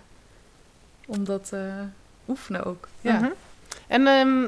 om 1.06 1.24
dat 1.24 1.52
oefenen 2.28 2.64
ook. 2.64 2.88
Ja. 3.02 3.20
Mhm. 3.20 3.30
En, 3.88 4.08
ehm, 4.08 4.48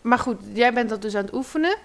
maar 0.00 0.18
goed, 0.18 0.40
jij 0.52 0.72
bent 0.72 0.88
dat 0.88 1.02
dus 1.02 1.14
aan 1.14 1.24
het 1.24 1.34
oefenen. 1.34 1.76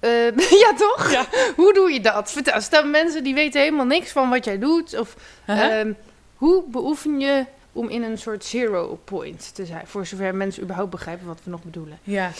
Eh, 0.00 0.36
ja, 0.64 0.74
toch? 0.76 1.10
Ja. 1.10 1.26
Hoe 1.56 1.72
doe 1.72 1.92
je 1.92 2.00
dat? 2.00 2.32
Vertel, 2.32 2.60
stel 2.60 2.84
mensen 2.86 3.24
die 3.24 3.34
weten 3.34 3.60
helemaal 3.60 3.86
niks 3.86 4.10
van 4.12 4.28
wat 4.30 4.44
jij 4.44 4.58
doet. 4.58 4.98
Of 4.98 5.16
Uh-huh. 5.46 5.78
ehm, 5.80 5.92
hoe 6.34 6.64
beoefen 6.68 7.20
je 7.20 7.44
om 7.72 7.88
in 7.88 8.02
een 8.02 8.18
soort 8.18 8.44
zero 8.44 9.00
point 9.04 9.54
te 9.54 9.66
zijn? 9.66 9.86
Voor 9.86 10.06
zover 10.06 10.34
mensen 10.34 10.62
überhaupt 10.62 10.90
begrijpen 10.90 11.26
wat 11.26 11.40
we 11.44 11.50
nog 11.50 11.62
bedoelen. 11.62 11.98
Ja. 12.02 12.30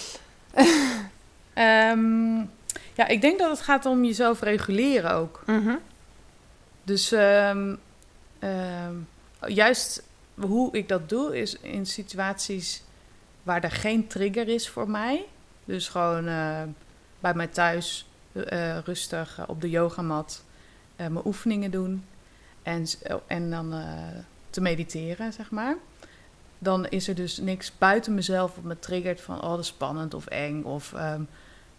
Ehm, 1.54 2.36
ja, 2.94 3.06
ik 3.08 3.20
denk 3.20 3.38
dat 3.38 3.50
het 3.50 3.60
gaat 3.60 3.86
om 3.86 4.04
jezelf 4.04 4.40
reguleren 4.40 5.12
ook. 5.12 5.42
Mhm. 5.46 5.74
Dus 6.82 7.12
ehm, 7.12 7.74
ehm, 8.38 8.94
juist 9.46 10.02
hoe 10.34 10.76
ik 10.76 10.88
dat 10.88 11.08
doe 11.08 11.38
is 11.40 11.56
in 11.60 11.86
situaties 11.86 12.82
waar 13.42 13.62
er 13.64 13.70
geen 13.70 14.06
trigger 14.06 14.48
is 14.48 14.68
voor 14.68 14.90
mij. 14.90 15.24
Dus 15.64 15.88
gewoon 15.88 16.28
bij 17.20 17.34
mij 17.34 17.46
thuis 17.46 18.10
eh, 18.32 18.78
rustig 18.78 19.38
eh, 19.38 19.44
op 19.46 19.60
de 19.60 19.70
yogamat 19.70 20.44
eh, 20.96 21.06
mijn 21.06 21.26
oefeningen 21.26 21.70
doen 21.70 22.04
en, 22.62 22.86
en 23.26 23.50
dan 23.50 23.74
te 24.50 24.60
mediteren, 24.60 25.32
zeg 25.32 25.50
maar. 25.50 25.76
Dan 26.58 26.86
is 26.86 27.08
er 27.08 27.14
dus 27.14 27.38
niks 27.38 27.78
buiten 27.78 28.14
mezelf 28.14 28.54
wat 28.54 28.64
me 28.64 28.78
triggert 28.78 29.20
van 29.20 29.42
oh, 29.42 29.50
dat 29.50 29.58
is 29.58 29.66
spannend 29.66 30.14
of 30.14 30.26
eng 30.26 30.62
of 30.62 30.92
ehm, 30.92 31.22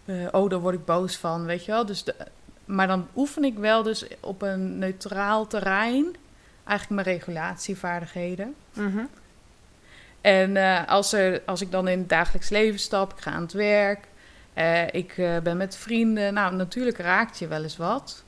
eh, 0.04 0.26
oh, 0.30 0.50
daar 0.50 0.60
word 0.60 0.74
ik 0.74 0.84
boos 0.84 1.16
van, 1.16 1.44
weet 1.44 1.64
je 1.64 1.72
wel. 1.72 1.86
Dus 1.86 2.04
de, 2.04 2.14
maar 2.64 2.86
dan 2.86 3.08
oefen 3.16 3.44
ik 3.44 3.58
wel 3.58 3.82
dus 3.82 4.06
op 4.20 4.42
een 4.42 4.78
neutraal 4.78 5.46
terrein 5.46 6.16
eigenlijk 6.64 7.02
mijn 7.02 7.16
regulatievaardigheden. 7.16 8.54
Mhm. 8.72 9.04
En 10.20 10.86
als, 10.86 11.12
er, 11.12 11.42
als 11.46 11.60
ik 11.60 11.70
dan 11.70 11.88
in 11.88 11.98
het 11.98 12.08
dagelijks 12.08 12.48
leven 12.48 12.80
stap, 12.80 13.12
ik 13.12 13.20
ga 13.20 13.30
aan 13.30 13.42
het 13.42 13.52
werk, 13.52 14.06
eh, 14.54 14.86
ik 14.94 15.18
eh, 15.18 15.38
ben 15.38 15.56
met 15.56 15.76
vrienden, 15.76 16.34
nou 16.34 16.54
natuurlijk 16.54 16.98
raakt 16.98 17.38
je 17.38 17.46
wel 17.48 17.62
eens 17.62 17.76
wat. 17.76 18.24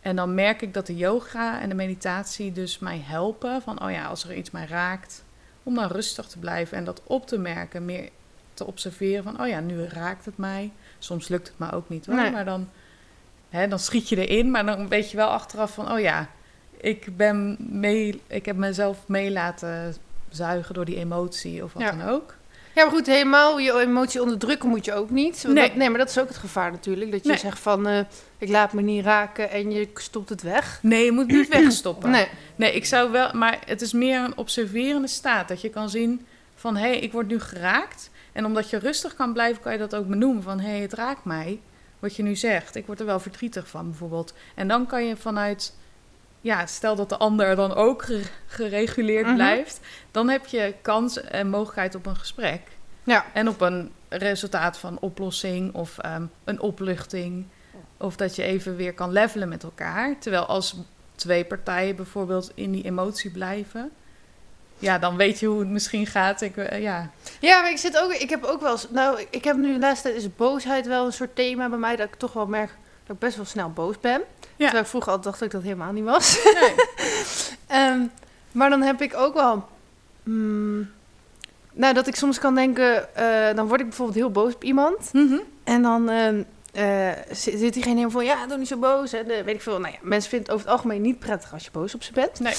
En 0.00 0.16
dan 0.16 0.34
merk 0.34 0.62
ik 0.62 0.74
dat 0.74 0.86
de 0.86 0.96
yoga 0.96 1.60
en 1.60 1.68
de 1.68 1.74
meditatie 1.74 2.52
dus 2.52 2.78
mij 2.78 3.00
helpen 3.04 3.62
van, 3.62 3.82
oh 3.84 3.90
ja, 3.90 4.04
als 4.06 4.24
er 4.24 4.34
iets 4.34 4.50
mij 4.50 4.66
raakt, 4.66 5.24
om 5.62 5.74
dan 5.74 5.88
rustig 5.88 6.26
te 6.26 6.38
blijven 6.38 6.76
en 6.76 6.84
dat 6.84 7.00
op 7.04 7.26
te 7.26 7.38
merken, 7.38 7.84
meer 7.84 8.08
te 8.54 8.66
observeren 8.66 9.22
van, 9.24 9.40
oh 9.40 9.46
ja, 9.48 9.60
nu 9.60 9.84
raakt 9.84 10.24
het 10.24 10.36
mij. 10.36 10.72
Soms 10.98 11.28
lukt 11.28 11.48
het 11.48 11.58
me 11.58 11.72
ook 11.72 11.88
niet 11.88 12.06
hoor, 12.06 12.14
Nee. 12.14 12.30
maar 12.30 12.44
dan, 12.44 12.68
hè, 13.48 13.68
dan 13.68 13.78
schiet 13.78 14.08
je 14.08 14.26
erin, 14.26 14.50
maar 14.50 14.66
dan 14.66 14.88
weet 14.88 15.10
je 15.10 15.16
wel 15.16 15.28
achteraf 15.28 15.74
van, 15.74 15.92
oh 15.92 16.00
ja, 16.00 16.28
ik, 16.76 17.16
ben 17.16 17.56
mee, 17.58 18.20
ik 18.26 18.46
heb 18.46 18.56
mezelf 18.56 19.08
mee 19.08 19.30
laten 19.30 19.94
zuigen 20.28 20.74
door 20.74 20.84
die 20.84 20.96
emotie 20.96 21.64
of 21.64 21.72
wat 21.72 21.82
Ja. 21.82 21.90
dan 21.90 22.08
ook. 22.08 22.34
Ja, 22.74 22.84
maar 22.84 22.92
goed, 22.94 23.06
helemaal 23.06 23.58
je 23.58 23.80
emotie 23.80 24.22
onderdrukken 24.22 24.68
moet 24.68 24.84
je 24.84 24.94
ook 24.94 25.10
niet. 25.10 25.42
Want 25.42 25.54
Nee. 25.54 25.66
dat- 25.68 25.76
nee, 25.76 25.88
maar 25.90 25.98
dat 25.98 26.08
is 26.08 26.18
ook 26.18 26.28
het 26.28 26.36
gevaar 26.36 26.70
natuurlijk. 26.70 27.10
Dat 27.10 27.22
je 27.22 27.28
Nee. 27.28 27.38
zegt 27.38 27.58
van, 27.58 27.86
eh, 27.86 27.98
ik 28.38 28.48
laat 28.48 28.72
me 28.72 28.82
niet 28.82 29.04
raken 29.04 29.50
en 29.50 29.70
je 29.70 29.88
stopt 29.94 30.28
het 30.28 30.42
weg. 30.42 30.78
Nee, 30.82 31.04
je 31.04 31.12
moet 31.12 31.26
niet 31.26 31.48
wegstoppen. 31.58 32.10
Nee. 32.10 32.28
Nee, 32.56 32.72
ik 32.74 32.84
zou 32.84 33.10
wel, 33.10 33.30
maar 33.32 33.58
het 33.66 33.82
is 33.82 33.92
meer 33.92 34.20
een 34.20 34.36
observerende 34.36 35.08
staat. 35.08 35.48
Dat 35.48 35.60
je 35.60 35.68
kan 35.70 35.88
zien 35.90 36.26
van, 36.54 36.76
hé, 36.76 36.88
hey, 36.88 36.98
ik 36.98 37.12
word 37.12 37.26
nu 37.26 37.40
geraakt. 37.40 38.10
En 38.32 38.44
omdat 38.44 38.70
je 38.70 38.78
rustig 38.78 39.14
kan 39.14 39.32
blijven, 39.32 39.62
kan 39.62 39.72
je 39.72 39.78
dat 39.78 39.94
ook 39.94 40.08
benoemen. 40.08 40.42
Van, 40.42 40.60
hé, 40.60 40.70
hey, 40.70 40.80
het 40.80 40.92
raakt 40.92 41.24
mij. 41.24 41.60
Wat 41.98 42.16
je 42.16 42.22
nu 42.22 42.36
zegt. 42.36 42.74
Ik 42.74 42.86
word 42.86 43.00
er 43.00 43.06
wel 43.06 43.20
verdrietig 43.20 43.68
van, 43.68 43.88
bijvoorbeeld. 43.88 44.34
En 44.54 44.68
dan 44.68 44.86
kan 44.86 45.04
je 45.06 45.16
vanuit, 45.16 45.74
ja, 46.44 46.66
stel 46.66 46.96
dat 46.96 47.08
de 47.08 47.16
ander 47.16 47.56
dan 47.56 47.74
ook 47.74 48.02
ge- 48.02 48.22
gereguleerd 48.46 49.26
Mhm. 49.26 49.34
blijft. 49.34 49.80
Dan 50.10 50.28
heb 50.28 50.46
je 50.46 50.74
kans 50.82 51.20
en 51.20 51.48
mogelijkheid 51.48 51.94
op 51.94 52.06
een 52.06 52.16
gesprek. 52.16 52.60
Ja. 53.02 53.24
En 53.32 53.48
op 53.48 53.60
een 53.60 53.92
resultaat 54.08 54.78
van 54.78 54.98
oplossing 55.00 55.74
of 55.74 55.98
ehm, 55.98 56.22
een 56.44 56.60
opluchting. 56.60 57.46
Of 57.96 58.16
dat 58.16 58.36
je 58.36 58.42
even 58.42 58.76
weer 58.76 58.94
kan 58.94 59.12
levelen 59.12 59.48
met 59.48 59.62
elkaar. 59.62 60.18
Terwijl 60.18 60.44
als 60.46 60.76
twee 61.14 61.44
partijen 61.44 61.96
bijvoorbeeld 61.96 62.50
in 62.54 62.72
die 62.72 62.84
emotie 62.84 63.30
blijven. 63.30 63.90
Ja, 64.78 64.98
dan 64.98 65.16
weet 65.16 65.38
je 65.40 65.46
hoe 65.46 65.58
het 65.58 65.68
misschien 65.68 66.06
gaat. 66.06 66.40
Ik, 66.40 66.56
eh, 66.56 66.82
ja. 66.82 67.10
Ja, 67.40 67.60
maar 67.60 67.70
ik 67.70 67.78
zit 67.78 67.98
ook, 68.00 68.12
ik 68.12 68.30
heb 68.30 68.44
ook 68.44 68.60
wel 68.60 68.76
nou, 68.90 69.26
ik 69.30 69.44
heb 69.44 69.56
nu 69.56 69.72
de 69.72 69.78
laatste 69.78 70.08
tijd 70.08 70.20
is 70.22 70.36
boosheid 70.36 70.86
wel 70.86 71.06
een 71.06 71.12
soort 71.12 71.36
thema 71.36 71.68
bij 71.68 71.78
mij, 71.78 71.96
dat 71.96 72.06
ik 72.08 72.14
toch 72.14 72.32
wel 72.32 72.46
merk 72.46 72.70
dat 73.06 73.14
ik 73.16 73.22
best 73.22 73.36
wel 73.36 73.44
snel 73.44 73.70
boos 73.70 74.00
ben. 74.00 74.22
Terwijl 74.56 74.82
ik 74.82 74.88
vroeger 74.88 75.12
altijd 75.12 75.24
dacht 75.24 75.38
dat 75.38 75.48
ik 75.48 75.54
dat 75.54 75.62
helemaal 75.62 75.92
niet 75.92 76.04
was. 76.04 76.38
Nee. 76.44 76.74
Ehm, 77.66 78.00
maar 78.52 78.70
dan 78.70 78.82
heb 78.82 79.02
ik 79.02 79.16
ook 79.16 79.34
wel, 79.34 79.68
mm, 80.22 80.90
nou, 81.72 81.94
dat 81.94 82.06
ik 82.06 82.16
soms 82.16 82.38
kan 82.38 82.54
denken, 82.54 83.16
eh, 83.16 83.56
dan 83.56 83.66
word 83.66 83.80
ik 83.80 83.86
bijvoorbeeld 83.86 84.18
heel 84.18 84.30
boos 84.30 84.54
op 84.54 84.64
iemand. 84.64 85.12
Mhm. 85.12 85.38
En 85.64 85.82
dan 85.82 86.08
ehm, 86.08 86.42
eh, 86.74 87.10
zit, 87.30 87.58
zit 87.58 87.72
diegene 87.72 87.94
helemaal 87.94 88.10
van, 88.10 88.24
ja, 88.24 88.46
doe 88.46 88.58
niet 88.58 88.68
zo 88.68 88.76
boos. 88.76 89.12
En 89.12 89.26
weet 89.26 89.48
ik 89.48 89.62
veel. 89.62 89.78
Nou 89.78 89.92
ja, 89.92 89.98
mensen 90.02 90.30
vinden 90.30 90.48
het 90.48 90.56
over 90.56 90.66
het 90.70 90.76
algemeen 90.76 91.02
niet 91.02 91.18
prettig 91.18 91.52
als 91.52 91.64
je 91.64 91.70
boos 91.70 91.94
op 91.94 92.02
ze 92.02 92.12
bent. 92.12 92.40
Nee. 92.40 92.54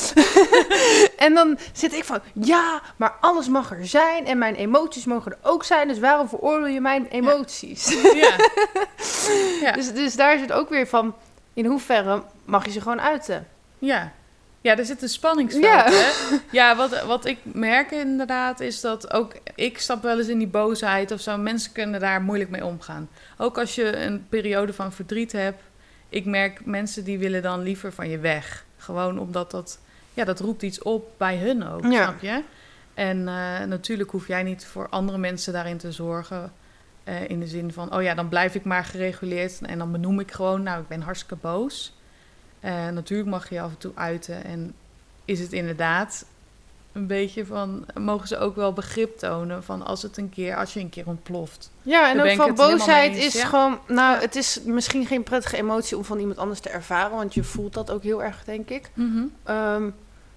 en 1.27 1.33
dan 1.33 1.57
zit 1.73 1.93
ik 1.93 2.03
van, 2.03 2.19
ja, 2.33 2.81
maar 2.95 3.13
alles 3.21 3.47
mag 3.47 3.71
er 3.71 3.87
zijn. 3.87 4.25
En 4.25 4.37
mijn 4.37 4.55
emoties 4.55 5.05
mogen 5.05 5.31
er 5.31 5.37
ook 5.41 5.63
zijn. 5.63 5.87
Dus 5.87 5.99
waarom 5.99 6.29
veroordeel 6.29 6.67
je 6.67 6.81
mijn 6.81 7.07
emoties? 7.07 7.87
Ja. 8.13 8.35
ja. 9.61 9.71
Dus, 9.71 9.93
dus 9.93 10.15
daar 10.15 10.39
zit 10.39 10.51
ook 10.51 10.69
weer 10.69 10.87
van, 10.87 11.15
in 11.55 11.65
hoeverre 11.65 12.23
mag 12.45 12.65
je 12.65 12.71
ze 12.71 12.81
gewoon 12.81 13.01
uiten? 13.01 13.47
Ja. 13.79 14.11
Ja, 14.61 14.77
er 14.77 14.85
zit 14.85 15.01
een 15.01 15.09
spanningsveld, 15.09 15.63
Ja. 15.65 15.83
hè? 15.89 16.35
Ja, 16.51 16.75
wat, 16.75 17.03
wat 17.03 17.25
ik 17.25 17.37
merk 17.43 17.91
inderdaad 17.91 18.59
is 18.59 18.81
dat 18.81 19.13
ook... 19.13 19.33
Ik 19.55 19.79
stap 19.79 20.03
wel 20.03 20.17
eens 20.17 20.27
in 20.27 20.37
die 20.37 20.47
boosheid 20.47 21.11
of 21.11 21.19
zo. 21.21 21.37
Mensen 21.37 21.71
kunnen 21.71 21.99
daar 21.99 22.21
moeilijk 22.21 22.49
mee 22.49 22.65
omgaan. 22.65 23.09
Ook 23.37 23.57
als 23.57 23.75
je 23.75 23.97
een 23.97 24.25
periode 24.29 24.73
van 24.73 24.91
verdriet 24.93 25.31
hebt. 25.31 25.61
Ik 26.09 26.25
merk 26.25 26.65
mensen 26.65 27.03
die 27.03 27.17
willen 27.17 27.41
dan 27.41 27.61
liever 27.63 27.93
van 27.93 28.09
je 28.09 28.17
weg. 28.19 28.65
Gewoon 28.77 29.19
omdat 29.19 29.51
dat... 29.51 29.79
Ja, 30.13 30.23
dat 30.23 30.39
roept 30.39 30.61
iets 30.61 30.81
op 30.81 31.09
bij 31.17 31.37
hun 31.37 31.67
ook, 31.67 31.83
Ja. 31.83 32.03
snap 32.03 32.21
je? 32.21 32.41
En 32.93 33.27
eh, 33.27 33.65
natuurlijk 33.67 34.11
hoef 34.11 34.27
jij 34.27 34.43
niet 34.43 34.65
voor 34.65 34.87
andere 34.89 35.17
mensen 35.17 35.53
daarin 35.53 35.77
te 35.77 35.91
zorgen. 35.91 36.53
Eh, 37.05 37.29
in 37.29 37.39
de 37.39 37.47
zin 37.47 37.73
van, 37.73 37.95
oh 37.95 38.01
ja, 38.01 38.13
dan 38.13 38.29
blijf 38.29 38.55
ik 38.55 38.63
maar 38.63 38.83
gereguleerd. 38.85 39.61
En 39.61 39.77
dan 39.77 39.91
benoem 39.91 40.19
ik 40.19 40.31
gewoon, 40.31 40.63
nou, 40.63 40.81
ik 40.81 40.87
ben 40.87 41.01
hartstikke 41.01 41.35
boos. 41.35 41.93
Eh, 42.59 42.87
natuurlijk 42.89 43.29
mag 43.29 43.49
je 43.49 43.61
af 43.61 43.69
en 43.69 43.77
toe 43.77 43.91
uiten. 43.95 44.43
En 44.43 44.73
is 45.25 45.39
het 45.39 45.53
inderdaad 45.53 46.25
een 46.91 47.07
beetje 47.07 47.45
van... 47.45 47.85
Mogen 47.93 48.27
ze 48.27 48.37
ook 48.37 48.55
wel 48.55 48.73
begrip 48.73 49.17
tonen 49.17 49.63
van 49.63 49.85
als 49.85 50.01
het 50.01 50.17
een 50.17 50.29
keer... 50.29 50.55
Als 50.55 50.73
je 50.73 50.79
een 50.79 50.89
keer 50.89 51.07
ontploft. 51.07 51.71
Ja, 51.81 52.09
en 52.09 52.21
ook 52.21 52.35
van 52.35 52.55
boosheid 52.55 53.15
is 53.15 53.33
ja. 53.33 53.45
gewoon... 53.45 53.79
Nou, 53.87 54.15
Ja. 54.15 54.21
het 54.21 54.35
is 54.35 54.61
misschien 54.63 55.05
geen 55.05 55.23
prettige 55.23 55.57
emotie 55.57 55.97
om 55.97 56.03
van 56.03 56.19
iemand 56.19 56.37
anders 56.37 56.59
te 56.59 56.69
ervaren. 56.69 57.17
Want 57.17 57.33
je 57.33 57.43
voelt 57.43 57.73
dat 57.73 57.91
ook 57.91 58.03
heel 58.03 58.23
erg, 58.23 58.43
denk 58.43 58.69
ik. 58.69 58.89
Ehm, 59.43 59.89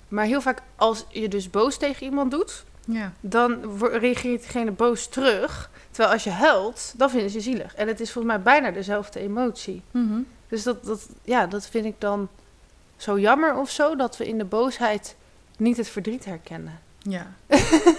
maar 0.08 0.24
heel 0.24 0.40
vaak 0.40 0.62
als 0.76 1.04
je 1.08 1.28
dus 1.28 1.50
boos 1.50 1.78
tegen 1.78 2.06
iemand 2.06 2.30
doet... 2.30 2.64
Ja. 2.90 3.12
dan 3.20 3.78
reageert 3.80 4.40
diegene 4.40 4.70
boos 4.70 5.08
terug. 5.08 5.70
Terwijl 5.90 6.12
als 6.12 6.24
je 6.24 6.30
huilt, 6.30 6.94
dan 6.96 7.10
vinden 7.10 7.30
ze 7.30 7.40
zielig. 7.40 7.74
En 7.74 7.88
het 7.88 8.00
is 8.00 8.12
volgens 8.12 8.34
mij 8.34 8.42
bijna 8.42 8.70
dezelfde 8.70 9.20
emotie. 9.20 9.82
Mhm. 9.90 10.20
Dus 10.48 10.62
dat, 10.62 10.84
dat, 10.84 11.08
ja, 11.24 11.46
dat 11.46 11.68
vind 11.68 11.84
ik 11.84 11.94
dan 11.98 12.28
zo 12.96 13.18
jammer 13.18 13.56
of 13.56 13.70
zo... 13.70 13.96
dat 13.96 14.16
we 14.16 14.28
in 14.28 14.38
de 14.38 14.44
boosheid 14.44 15.16
niet 15.56 15.76
het 15.76 15.88
verdriet 15.88 16.24
herkennen. 16.24 16.80
Ja. 16.98 17.26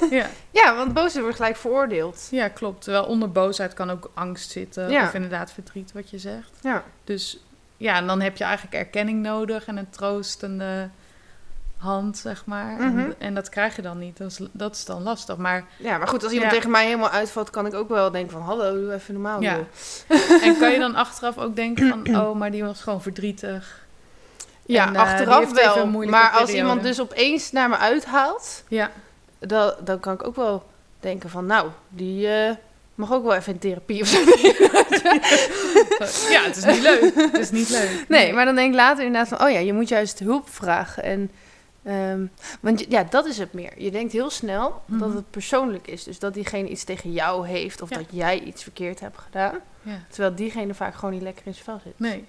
ja. 0.10 0.30
Ja, 0.52 0.76
want 0.76 0.94
boosheid 0.94 1.24
wordt 1.24 1.36
gelijk 1.36 1.56
veroordeeld. 1.56 2.28
ja, 2.32 2.48
klopt. 2.48 2.84
Terwijl 2.84 3.06
onder 3.06 3.32
boosheid 3.32 3.74
kan 3.74 3.90
ook 3.90 4.12
angst 4.14 4.52
zitten. 4.52 4.90
Ja. 4.90 5.04
Of 5.04 5.14
inderdaad 5.14 5.52
verdriet, 5.52 5.92
wat 5.92 6.10
je 6.10 6.18
zegt. 6.18 6.52
Ja. 6.62 6.84
Dus 7.04 7.44
ja, 7.78 7.96
en 7.96 8.08
dan 8.08 8.22
heb 8.22 8.38
je 8.38 8.44
eigenlijk 8.44 8.76
erkenning 8.76 9.22
nodig... 9.22 9.66
en 9.66 9.78
een 9.78 9.90
troostende 9.90 10.90
hand, 11.80 12.18
zeg 12.18 12.46
maar. 12.46 12.72
Mhm. 12.74 13.00
en, 13.00 13.16
en 13.18 13.34
dat 13.34 13.50
krijg 13.50 13.76
je 13.76 13.82
dan 13.82 13.98
niet. 13.98 14.18
Dat 14.18 14.32
is, 14.32 14.40
dat 14.52 14.76
is 14.76 14.86
dan 14.86 15.04
lastig. 15.04 15.38
Maar 15.38 15.66
Ja, 15.78 15.98
maar 15.98 16.08
goed, 16.08 16.24
als 16.24 16.32
iemand 16.32 16.52
Ja. 16.52 16.58
tegen 16.58 16.72
mij 16.72 16.86
helemaal 16.86 17.10
uitvalt, 17.10 17.50
kan 17.50 17.66
ik 17.66 17.74
ook 17.74 17.90
wel 17.90 18.12
denken 18.12 18.32
van... 18.32 18.42
Hallo, 18.42 18.74
doe 18.74 18.94
even 18.94 19.14
normaal. 19.14 19.42
Ja. 19.42 19.58
En 20.42 20.58
kan 20.58 20.72
je 20.72 20.80
dan 20.80 20.96
achteraf 20.96 21.38
ook 21.38 21.56
denken 21.56 21.90
van... 21.90 22.16
oh, 22.22 22.36
maar 22.36 22.52
die 22.52 22.64
was 22.64 22.82
gewoon 22.82 23.02
verdrietig. 23.02 23.88
Ja, 24.66 24.88
En, 24.88 24.96
eh, 24.96 25.02
achteraf 25.02 25.42
even 25.44 25.56
wel. 25.56 25.88
Maar 26.06 26.30
als 26.30 26.54
iemand 26.54 26.84
dus 26.84 27.02
opeens 27.02 27.52
naar 27.52 27.70
me 27.70 27.78
uithaalt... 27.78 28.64
Ja, 28.68 28.92
Dan, 29.40 29.74
dan 29.84 30.00
kan 30.00 30.14
ik 30.14 30.28
ook 30.28 30.36
wel 30.36 30.66
denken 31.00 31.30
van... 31.30 31.46
Nou, 31.46 31.70
die 31.90 32.28
eh, 32.28 32.56
mag 32.96 33.14
ook 33.14 33.24
wel 33.24 33.36
even 33.36 33.54
in 33.54 33.60
therapie 33.60 34.02
of 34.02 34.08
zo. 34.08 34.20
ja 36.34 36.42
het 36.44 36.56
is 36.58 36.66
niet 36.66 36.82
leuk. 36.82 37.12
Het 37.16 37.38
is 37.40 37.52
niet 37.52 37.70
leuk. 37.70 38.06
Nee, 38.08 38.34
maar 38.34 38.46
dan 38.46 38.56
denk 38.56 38.70
ik 38.70 38.76
later 38.80 39.06
inderdaad 39.06 39.38
van... 39.38 39.48
Oh 39.48 39.54
ja, 39.54 39.60
je 39.60 39.74
moet 39.74 39.90
juist 39.90 40.20
hulp 40.20 40.50
vragen. 40.50 41.04
En, 41.04 41.32
ehm, 41.90 42.26
want 42.60 42.86
ja, 42.90 43.04
dat 43.04 43.26
is 43.26 43.38
het 43.38 43.54
meer. 43.54 43.72
Je 43.78 43.92
denkt 43.92 44.14
heel 44.14 44.30
snel 44.30 44.82
dat 44.86 45.08
Mhm. 45.08 45.16
het 45.16 45.30
persoonlijk 45.32 45.88
is. 45.88 46.04
Dus 46.04 46.20
dat 46.20 46.34
diegene 46.34 46.70
iets 46.70 46.84
tegen 46.84 47.12
jou 47.12 47.48
heeft... 47.48 47.82
of 47.82 47.90
Ja. 47.90 47.98
dat 47.98 48.06
jij 48.10 48.40
iets 48.40 48.64
verkeerd 48.64 49.00
hebt 49.00 49.18
gedaan. 49.18 49.56
Ja, 49.82 50.00
Terwijl 50.10 50.36
diegene 50.36 50.74
vaak 50.74 50.96
gewoon 50.96 51.14
niet 51.14 51.22
lekker 51.24 51.46
in 51.48 51.54
zijn 51.54 51.66
vel 51.66 51.80
zit. 51.84 52.00
nee. 52.00 52.26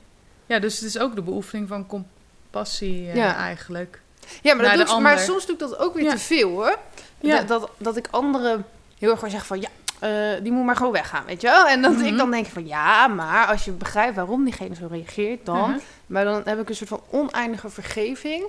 Ja, 0.46 0.58
dus 0.58 0.74
het 0.74 0.84
is 0.88 0.98
ook 0.98 1.14
de 1.14 1.22
beoefening 1.22 1.68
van 1.68 1.86
compassie 1.86 3.08
eh, 3.08 3.14
Ja. 3.14 3.36
eigenlijk. 3.36 4.00
Ja, 4.20 4.28
maar, 4.54 4.64
dat 4.64 4.66
naar 4.66 4.76
doe 4.76 4.84
de 4.84 4.92
ik- 4.92 5.00
maar 5.00 5.18
soms 5.18 5.44
doe 5.46 5.54
ik 5.54 5.60
dat 5.60 5.78
ook 5.78 5.94
weer 5.94 6.10
te 6.10 6.18
veel 6.18 6.50
hoor. 6.50 6.78
Ja. 7.20 7.36
Dat, 7.42 7.48
dat, 7.48 7.70
dat 7.78 7.96
ik 7.96 8.08
anderen 8.10 8.64
heel 8.98 9.10
erg 9.10 9.18
gewoon 9.18 9.34
zeg 9.34 9.46
van 9.46 9.60
ja, 9.60 9.68
eh, 9.98 10.42
die 10.42 10.52
moet 10.52 10.64
maar 10.64 10.76
gewoon 10.76 10.92
weggaan, 10.92 11.24
weet 11.24 11.40
je 11.40 11.46
wel? 11.46 11.66
En 11.66 11.82
dat 11.82 11.92
Mhm. 11.92 12.04
ik 12.04 12.16
dan 12.16 12.30
denk 12.30 12.46
van 12.46 12.66
ja, 12.66 13.06
maar 13.06 13.46
als 13.46 13.64
je 13.64 13.70
begrijpt 13.70 14.16
waarom 14.16 14.44
diegene 14.44 14.74
zo 14.74 14.86
reageert, 14.90 15.46
dan. 15.46 15.70
Mhm. 15.70 15.78
Maar 16.06 16.24
dan 16.24 16.42
heb 16.44 16.60
ik 16.60 16.68
een 16.68 16.74
soort 16.76 16.88
van 16.88 17.02
oneindige 17.10 17.68
vergeving. 17.70 18.44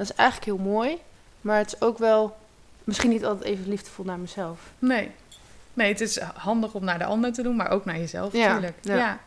Dat 0.00 0.10
is 0.10 0.16
eigenlijk 0.16 0.50
heel 0.50 0.70
mooi. 0.72 0.98
Maar 1.40 1.58
het 1.58 1.66
is 1.66 1.80
ook 1.80 1.98
wel 1.98 2.36
misschien 2.84 3.10
niet 3.10 3.24
altijd 3.24 3.44
even 3.48 3.68
liefdevol 3.68 4.04
naar 4.04 4.18
mezelf. 4.18 4.60
Nee. 4.78 5.10
Nee, 5.74 5.88
het 5.88 6.00
is 6.00 6.18
handig 6.18 6.74
om 6.74 6.84
naar 6.84 6.98
de 6.98 7.04
ander 7.04 7.32
te 7.32 7.42
doen, 7.42 7.56
maar 7.56 7.70
ook 7.70 7.84
naar 7.84 7.98
jezelf 7.98 8.32
Ja, 8.32 8.46
natuurlijk. 8.46 8.78
ja. 8.82 8.96
Ja. 8.96 9.18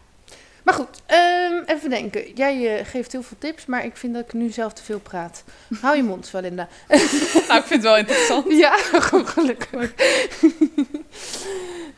Maar 0.64 0.74
goed, 0.74 1.02
ehm, 1.06 1.64
even 1.66 1.90
denken. 1.90 2.34
Jij 2.34 2.78
eh, 2.80 2.86
geeft 2.86 3.12
heel 3.12 3.24
veel 3.24 3.38
tips, 3.40 3.66
maar 3.66 3.86
ik 3.86 3.98
vind 3.98 4.14
dat 4.14 4.24
ik 4.24 4.34
nu 4.34 4.50
zelf 4.50 4.74
te 4.74 4.84
veel 4.84 5.00
praat. 5.00 5.44
Hou 5.82 5.96
je 5.96 6.04
mond, 6.04 6.30
Valinda. 6.30 6.68
Nou, 7.48 7.60
ik 7.60 7.66
vind 7.66 7.70
het 7.70 7.82
wel 7.82 7.98
interessant. 7.98 8.46
Ja, 8.64 8.78
goed, 9.10 9.28
gelukkig. 9.28 9.94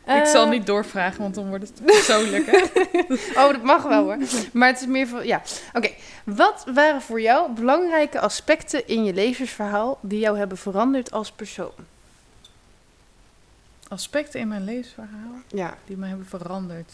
Ik 0.07 0.25
zal 0.25 0.43
Eh, 0.43 0.49
niet 0.49 0.65
doorvragen, 0.65 1.21
want 1.21 1.35
dan 1.35 1.47
wordt 1.49 1.67
het 1.67 1.75
te 1.75 1.83
persoonlijk. 1.83 2.45
Hè? 2.45 2.63
Oh, 3.43 3.51
dat 3.51 3.63
mag 3.63 3.83
wel 3.83 4.03
hoor. 4.03 4.17
Maar 4.53 4.67
het 4.67 4.79
is 4.79 4.85
meer 4.87 5.07
van, 5.07 5.25
ja. 5.27 5.41
Oké, 5.73 5.89
wat 6.23 6.65
waren 6.73 7.01
voor 7.01 7.21
jou 7.21 7.51
belangrijke 7.51 8.19
aspecten 8.19 8.87
in 8.87 9.03
je 9.03 9.13
levensverhaal 9.13 9.97
die 10.01 10.19
jou 10.19 10.37
hebben 10.37 10.57
veranderd 10.57 11.11
als 11.11 11.31
persoon? 11.31 11.71
Aspecten 13.87 14.39
in 14.39 14.47
mijn 14.47 14.63
levensverhaal 14.63 15.31
Ja. 15.47 15.77
die 15.85 15.97
me 15.97 16.07
hebben 16.07 16.25
veranderd. 16.25 16.91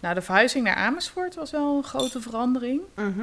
Nou, 0.00 0.14
de 0.14 0.22
verhuizing 0.22 0.64
naar 0.64 0.74
Amersfoort 0.76 1.34
was 1.34 1.50
wel 1.50 1.76
een 1.76 1.84
grote 1.84 2.20
verandering. 2.20 2.80
Mhm. 2.94 3.22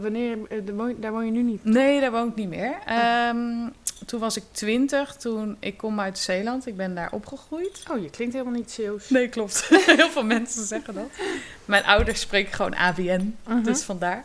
Wanneer, 0.00 0.38
eh, 0.48 0.58
daar 1.00 1.12
woon, 1.12 1.24
je 1.24 1.30
nu 1.30 1.42
niet? 1.42 1.64
Nee, 1.64 2.00
daar 2.00 2.10
woon 2.10 2.28
ik 2.28 2.34
niet 2.34 2.48
meer. 2.48 2.74
Ehm, 2.86 3.68
toen 4.06 4.20
was 4.20 4.36
ik 4.36 4.42
twintig. 4.50 5.16
Toen 5.16 5.56
ik 5.60 5.76
kom 5.76 6.00
uit 6.00 6.18
Zeeland. 6.18 6.66
Ik 6.66 6.76
ben 6.76 6.94
daar 6.94 7.12
opgegroeid. 7.12 7.82
Oh, 7.90 8.02
je 8.02 8.10
klinkt 8.10 8.34
helemaal 8.34 8.54
niet 8.58 8.70
Zeeuws. 8.70 9.10
Nee, 9.10 9.28
klopt. 9.28 9.66
Heel 9.96 10.10
veel 10.10 10.24
mensen 10.24 10.64
zeggen 10.66 10.94
dat. 10.94 11.08
Mijn 11.64 11.84
ouders 11.84 12.20
spreken 12.20 12.52
gewoon 12.52 12.74
ABN, 12.76 13.36
Mhm. 13.46 13.62
dus 13.62 13.82
vandaar. 13.82 14.24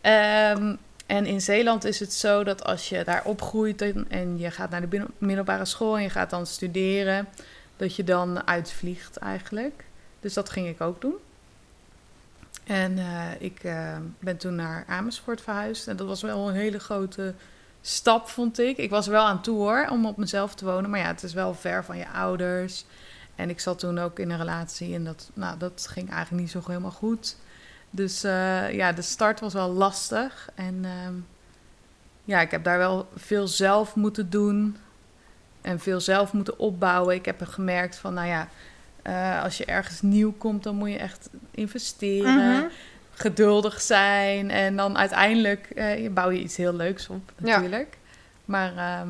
Ehm, 0.00 0.74
en 1.06 1.26
in 1.26 1.40
Zeeland 1.40 1.84
is 1.84 2.00
het 2.00 2.12
zo 2.12 2.44
dat 2.44 2.64
als 2.64 2.88
je 2.88 3.04
daar 3.04 3.22
opgroeit 3.24 3.82
en, 3.82 4.06
en 4.08 4.38
je 4.38 4.50
gaat 4.50 4.70
naar 4.70 4.88
de 4.88 5.06
middelbare 5.18 5.64
school 5.64 5.96
en 5.96 6.02
je 6.02 6.10
gaat 6.10 6.30
dan 6.30 6.46
studeren, 6.46 7.28
dat 7.76 7.96
je 7.96 8.04
dan 8.04 8.46
uitvliegt 8.46 9.16
eigenlijk. 9.16 9.84
Dus 10.20 10.34
dat 10.34 10.50
ging 10.50 10.68
ik 10.68 10.80
ook 10.80 11.00
doen. 11.00 11.14
En 12.70 12.98
eh, 12.98 13.30
ik 13.38 13.64
eh, 13.64 13.96
ben 14.18 14.36
toen 14.36 14.54
naar 14.54 14.84
Amersfoort 14.88 15.40
verhuisd. 15.40 15.86
En 15.86 15.96
dat 15.96 16.06
was 16.06 16.22
wel 16.22 16.48
een 16.48 16.54
hele 16.54 16.78
grote 16.78 17.34
stap, 17.80 18.28
vond 18.28 18.58
ik. 18.58 18.76
Ik 18.76 18.90
was 18.90 19.06
wel 19.06 19.24
aan 19.24 19.42
toe 19.42 19.58
hoor, 19.58 19.86
om 19.90 20.06
op 20.06 20.16
mezelf 20.16 20.54
te 20.54 20.64
wonen. 20.64 20.90
Maar 20.90 21.00
ja, 21.00 21.06
het 21.06 21.22
is 21.22 21.32
wel 21.32 21.54
ver 21.54 21.84
van 21.84 21.98
je 21.98 22.08
ouders. 22.08 22.84
En 23.34 23.50
ik 23.50 23.60
zat 23.60 23.78
toen 23.78 23.98
ook 23.98 24.18
in 24.18 24.30
een 24.30 24.38
relatie 24.38 24.94
en 24.94 25.04
dat, 25.04 25.30
nou, 25.34 25.58
dat 25.58 25.86
ging 25.90 26.10
eigenlijk 26.10 26.42
niet 26.42 26.50
zo 26.50 26.62
helemaal 26.66 26.90
goed. 26.90 27.36
Dus 27.90 28.24
eh, 28.24 28.72
ja, 28.72 28.92
de 28.92 29.02
start 29.02 29.40
was 29.40 29.52
wel 29.52 29.72
lastig. 29.72 30.48
En 30.54 30.84
ehm, 30.84 31.14
ja, 32.24 32.40
ik 32.40 32.50
heb 32.50 32.64
daar 32.64 32.78
wel 32.78 33.08
veel 33.16 33.48
zelf 33.48 33.94
moeten 33.94 34.30
doen. 34.30 34.76
En 35.60 35.80
veel 35.80 36.00
zelf 36.00 36.32
moeten 36.32 36.58
opbouwen. 36.58 37.14
Ik 37.14 37.24
heb 37.24 37.40
er 37.40 37.46
gemerkt 37.46 37.96
van, 37.96 38.14
nou 38.14 38.28
ja, 38.28 38.48
eh, 39.02 39.42
als 39.42 39.56
je 39.56 39.64
ergens 39.64 40.02
nieuw 40.02 40.32
komt, 40.38 40.62
dan 40.62 40.74
moet 40.76 40.90
je 40.90 40.98
echt 40.98 41.28
investeren. 41.50 42.56
Mhm. 42.56 42.64
Geduldig 43.10 43.80
zijn. 43.80 44.50
En 44.50 44.76
dan 44.76 44.98
uiteindelijk 44.98 45.70
eh, 45.70 46.02
je 46.02 46.10
bouw 46.10 46.30
je 46.30 46.40
iets 46.40 46.56
heel 46.56 46.74
leuks 46.74 47.08
op, 47.08 47.32
Ja. 47.36 47.44
natuurlijk. 47.56 47.98
Maar 48.44 48.76
ehm, 48.76 49.08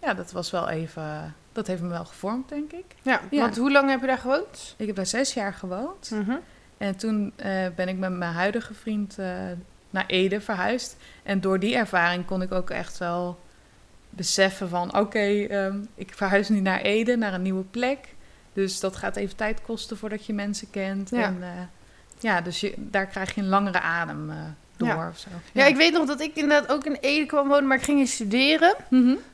ja, 0.00 0.14
dat 0.14 0.32
was 0.32 0.50
wel 0.50 0.68
even... 0.68 1.34
Dat 1.52 1.66
heeft 1.66 1.82
me 1.82 1.88
wel 1.88 2.04
gevormd, 2.04 2.48
denk 2.48 2.72
ik. 2.72 2.84
Ja, 3.02 3.20
Ja. 3.30 3.40
want 3.40 3.56
hoe 3.56 3.72
lang 3.72 3.90
heb 3.90 4.00
je 4.00 4.06
daar 4.06 4.18
gewoond? 4.18 4.74
Ik 4.78 4.86
heb 4.86 4.96
daar 4.96 5.06
zes 5.06 5.34
jaar 5.34 5.52
gewoond. 5.54 6.10
Mhm. 6.10 6.34
En 6.78 6.96
toen 6.96 7.32
eh, 7.36 7.66
ben 7.76 7.88
ik 7.88 7.96
met 7.98 8.12
mijn 8.12 8.32
huidige 8.32 8.74
vriend 8.74 9.16
naar 9.90 10.04
Ede 10.06 10.40
verhuisd. 10.40 10.96
En 11.22 11.40
door 11.40 11.58
die 11.58 11.76
ervaring 11.76 12.24
kon 12.26 12.42
ik 12.42 12.52
ook 12.52 12.70
echt 12.70 12.98
wel 12.98 13.38
beseffen 14.10 14.68
van... 14.68 14.96
oké, 14.98 15.18
ehm, 15.44 15.76
ik 15.94 16.12
verhuis 16.14 16.48
nu 16.48 16.60
naar 16.60 16.80
Ede, 16.80 17.16
naar 17.16 17.34
een 17.34 17.42
nieuwe 17.42 17.64
plek. 17.64 17.98
Dus 18.56 18.80
dat 18.80 18.96
gaat 18.96 19.16
even 19.16 19.36
tijd 19.36 19.62
kosten 19.62 19.96
voordat 19.96 20.26
je 20.26 20.32
mensen 20.32 20.70
kent. 20.70 21.10
Ja. 21.10 21.22
En 21.22 21.38
eh, 21.40 21.48
ja, 22.18 22.40
dus 22.40 22.60
je, 22.60 22.74
daar 22.76 23.06
krijg 23.06 23.34
je 23.34 23.40
een 23.40 23.48
langere 23.48 23.80
adem 23.80 24.30
eh, 24.30 24.36
door 24.76 24.88
Ja. 24.88 25.08
of 25.08 25.18
zo. 25.18 25.28
Ja, 25.52 25.64
ik 25.64 25.76
weet 25.76 25.92
nog 25.92 26.06
dat 26.06 26.20
ik 26.20 26.34
inderdaad 26.34 26.68
ook 26.72 26.84
in 26.84 26.96
Ede 27.00 27.26
kwam 27.26 27.48
wonen, 27.48 27.66
maar 27.66 27.76
ik 27.76 27.82
ging 27.82 27.98
hier 27.98 28.06
studeren. 28.06 28.74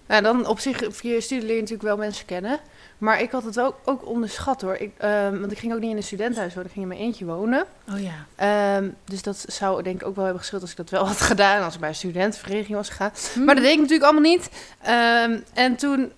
Nou, 0.07 0.23
dan 0.23 0.47
op 0.47 0.59
zich, 0.59 0.81
via 0.89 1.15
je 1.15 1.21
studie 1.21 1.45
leer 1.47 1.55
je 1.55 1.61
natuurlijk 1.61 1.89
wel 1.89 1.97
mensen 1.97 2.27
kennen. 2.27 2.59
Maar 2.99 3.21
ik 3.21 3.31
had 3.31 3.45
het 3.45 3.61
ook, 3.61 3.77
ook 3.85 4.07
onderschat 4.07 4.61
hoor. 4.63 4.75
Ik, 4.75 4.93
ehm, 4.99 5.41
want 5.41 5.53
ik 5.53 5.59
ging 5.59 5.73
ook 5.73 5.81
niet 5.81 5.91
in 5.91 5.97
een 5.97 6.03
studentenhuis 6.03 6.55
wonen, 6.55 6.67
ik 6.69 6.73
ging 6.73 6.85
in 6.85 6.93
mijn 6.97 7.07
eentje 7.07 7.25
wonen. 7.25 7.65
Oh 7.93 8.01
ja. 8.01 8.27
Ehm, 8.37 8.89
dus 9.05 9.23
dat 9.23 9.45
zou 9.49 9.83
denk 9.83 10.01
ik 10.01 10.07
ook 10.07 10.15
wel 10.15 10.25
hebben 10.25 10.41
geschild 10.43 10.63
als 10.63 10.71
ik 10.71 10.77
dat 10.77 10.91
wel 10.91 11.07
had 11.07 11.21
gedaan. 11.33 11.63
Als 11.63 11.75
ik 11.75 11.81
bij 11.81 11.89
een 11.89 11.95
studentenvereniging 11.95 12.77
was 12.77 12.89
gegaan. 12.89 13.13
Mhm. 13.35 13.45
Maar 13.45 13.55
dat 13.55 13.65
deed 13.65 13.73
ik 13.73 13.81
natuurlijk 13.81 14.11
allemaal 14.11 14.31
niet. 14.31 14.51
Ehm, 14.83 15.41
en 15.55 15.77
toen 15.77 16.13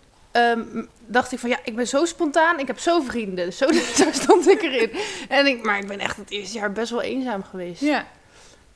dacht 1.15 1.33
ik 1.33 1.39
van 1.39 1.51
ja, 1.51 1.59
ik 1.65 1.77
ben 1.77 1.87
zo 1.87 2.05
spontaan. 2.05 2.59
Ik 2.59 2.67
heb 2.67 2.79
zo 2.79 3.01
vrienden. 3.01 3.53
Zo, 3.53 3.73
zo 4.03 4.05
stond 4.13 4.49
ik 4.49 4.63
erin. 4.63 4.91
En 5.29 5.47
ik, 5.47 5.65
maar 5.65 5.79
ik 5.79 5.87
ben 5.87 5.99
echt 5.99 6.17
het 6.17 6.31
eerste 6.31 6.59
jaar 6.59 6.73
best 6.73 6.91
wel 6.91 7.03
eenzaam 7.03 7.43
geweest. 7.45 7.81
Ja. 7.81 8.05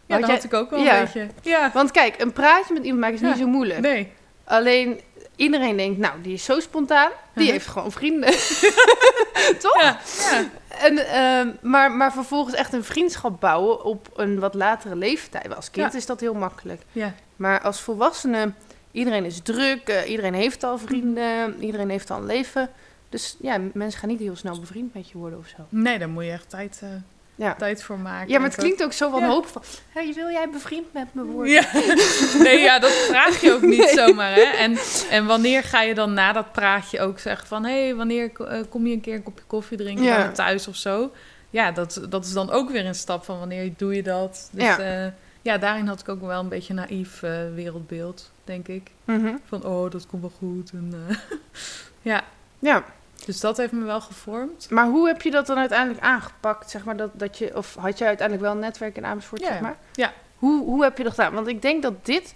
Dat 0.07 0.19
jij- 0.19 0.29
had 0.35 0.45
ik 0.45 0.55
ook 0.55 0.71
wel 0.71 0.81
Ja. 0.83 0.99
een 0.99 1.05
beetje. 1.05 1.29
Ja. 1.43 1.71
Want 1.75 1.91
kijk, 1.91 2.21
een 2.21 2.33
praatje 2.33 2.75
met 2.75 2.83
iemand 2.83 3.01
maken 3.01 3.15
is 3.17 3.21
Ja. 3.23 3.29
niet 3.29 3.39
zo 3.39 3.47
moeilijk. 3.47 3.81
Nee. 3.81 4.13
Alleen 4.45 5.01
iedereen 5.37 5.77
denkt, 5.77 5.99
nou, 5.99 6.21
die 6.23 6.33
is 6.33 6.45
zo 6.45 6.61
spontaan. 6.61 7.11
Die 7.35 7.51
heeft 7.51 7.67
gewoon 7.67 7.93
vrienden. 7.93 8.31
Toch? 9.61 9.81
Ja. 9.83 9.99
ja. 10.31 10.45
En, 10.69 10.99
ehm, 11.09 11.51
maar, 11.71 11.93
maar 11.93 12.13
vervolgens 12.13 12.55
echt 12.55 12.73
een 12.73 12.85
vriendschap 12.85 13.41
bouwen 13.41 13.85
op 13.85 14.09
een 14.17 14.39
wat 14.39 14.55
latere 14.55 14.97
leeftijd. 14.97 15.57
Als 15.57 15.71
kind 15.71 15.93
Ja. 15.93 15.99
is 15.99 16.07
dat 16.07 16.21
heel 16.21 16.35
makkelijk. 16.35 16.83
Ja. 16.93 17.15
Maar 17.37 17.61
als 17.61 17.81
volwassene, 17.81 18.53
iedereen 18.93 19.25
is 19.25 19.41
druk, 19.43 19.89
eh, 19.89 20.11
iedereen 20.11 20.35
heeft 20.35 20.63
al 20.65 20.79
vrienden, 20.79 21.57
iedereen 21.61 21.91
heeft 21.91 22.11
al 22.11 22.19
een 22.19 22.27
leven. 22.27 22.71
Dus 23.09 23.37
ja, 23.41 23.59
mensen 23.73 24.01
gaan 24.01 24.09
niet 24.09 24.21
heel 24.21 24.37
snel 24.37 24.61
bevriend 24.61 24.95
met 24.95 25.09
je 25.11 25.19
worden 25.19 25.39
of 25.39 25.47
zo. 25.57 25.63
Nee, 25.69 25.99
daar 25.99 26.09
moet 26.09 26.25
je 26.25 26.31
echt 26.31 26.51
tijd, 26.51 26.79
eh, 26.83 26.89
Ja. 27.35 27.55
tijd 27.55 27.83
voor 27.83 27.99
maken. 27.99 28.29
Ja, 28.29 28.39
maar 28.39 28.49
het 28.49 28.59
klinkt 28.59 28.83
ook 28.85 28.93
zo 28.93 29.05
Ja. 29.07 29.13
wanhopig. 29.13 29.51
van, 29.51 29.63
hey, 29.89 30.13
wil 30.15 30.29
jij 30.31 30.49
bevriend 30.53 30.93
met 30.93 31.15
me 31.15 31.23
worden? 31.25 31.53
Ja. 31.53 31.65
Nee, 32.43 32.59
ja, 32.61 32.79
dat 32.79 32.91
vraag 32.93 33.41
je 33.41 33.53
ook 33.53 33.63
niet 33.63 33.79
Nee. 33.79 33.95
zomaar. 33.95 34.35
Hè? 34.35 34.41
En, 34.43 34.77
en 35.11 35.27
wanneer 35.27 35.63
ga 35.63 35.83
je 35.83 35.95
dan 35.95 36.13
na 36.15 36.33
dat 36.33 36.53
praatje 36.53 37.01
ook 37.01 37.19
zeggen 37.19 37.47
van... 37.47 37.65
hé, 37.65 37.83
hey, 37.85 37.95
wanneer 37.95 38.31
eh, 38.41 38.61
kom 38.69 38.87
je 38.87 38.93
een 38.95 39.01
keer 39.01 39.15
een 39.15 39.23
kopje 39.23 39.45
koffie 39.47 39.77
drinken 39.79 40.05
Ja. 40.05 40.31
thuis 40.33 40.69
of 40.69 40.77
zo? 40.77 41.11
Ja, 41.51 41.71
dat, 41.73 42.01
dat 42.09 42.25
is 42.25 42.33
dan 42.33 42.51
ook 42.51 42.71
weer 42.71 42.87
een 42.87 42.95
stap 42.95 43.25
van 43.25 43.39
wanneer 43.39 43.71
doe 43.77 43.95
je 43.95 44.03
dat? 44.03 44.49
Dus 44.53 44.63
Ja. 44.65 44.81
ja, 44.81 45.15
ja 45.43 45.59
daarin 45.59 45.87
had 45.87 46.01
ik 46.01 46.09
ook 46.09 46.21
wel 46.21 46.41
een 46.41 46.49
beetje 46.49 46.75
een 46.75 46.87
naïef 46.89 47.21
wereldbeeld, 47.55 48.31
denk 48.49 48.69
ik. 48.69 48.91
Mhm. 49.05 49.37
Van, 49.47 49.65
oh, 49.65 49.91
dat 49.91 50.07
komt 50.07 50.23
wel 50.23 50.33
goed. 50.39 50.71
En, 50.71 50.95
eh, 51.09 51.17
ja, 52.13 52.25
ja, 52.59 52.85
dus 53.25 53.41
dat 53.41 53.57
heeft 53.57 53.73
me 53.73 53.85
wel 53.85 54.01
gevormd. 54.01 54.71
maar 54.71 54.87
hoe 54.87 55.07
heb 55.07 55.23
je 55.23 55.31
dat 55.31 55.47
dan 55.47 55.59
uiteindelijk 55.59 56.01
aangepakt? 56.01 56.71
Zeg 56.71 56.85
maar 56.85 56.97
dat, 56.97 57.11
dat 57.13 57.39
je, 57.39 57.57
of 57.57 57.75
had 57.75 57.99
jij 57.99 58.09
uiteindelijk 58.09 58.47
wel 58.47 58.55
een 58.57 58.63
netwerk 58.63 58.97
in 58.97 59.05
Amersfoort? 59.07 59.41
Ja, 59.41 59.49
zeg 59.49 59.61
maar? 59.61 59.77
ja. 59.93 60.13
Hoe, 60.39 60.65
hoe 60.65 60.83
heb 60.83 60.97
je 60.99 61.03
dat 61.05 61.15
gedaan? 61.15 61.33
Want 61.35 61.47
ik 61.47 61.63
denk 61.63 61.83
dat 61.83 62.05
dit 62.07 62.33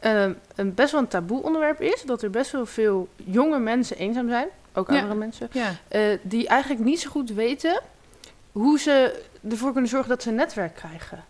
ehm, 0.00 0.32
een 0.54 0.74
best 0.74 0.92
wel 0.92 1.00
een 1.00 1.08
taboe 1.08 1.42
onderwerp 1.42 1.80
is. 1.80 2.02
Dat 2.02 2.22
er 2.22 2.30
best 2.30 2.50
wel 2.50 2.66
veel 2.66 3.08
jonge 3.16 3.58
mensen 3.58 3.96
eenzaam 3.96 4.28
zijn. 4.28 4.48
Ook 4.72 4.88
Ja. 4.88 4.94
oudere 4.94 5.14
mensen. 5.14 5.48
Ja, 5.52 5.70
eh, 5.88 6.18
die 6.22 6.48
eigenlijk 6.48 6.84
niet 6.84 7.00
zo 7.00 7.10
goed 7.10 7.30
weten 7.30 7.80
hoe 8.52 8.78
ze 8.78 9.22
ervoor 9.50 9.72
kunnen 9.72 9.90
zorgen 9.90 10.08
dat 10.08 10.22
ze 10.22 10.28
een 10.28 10.34
netwerk 10.34 10.74
krijgen. 10.74 11.24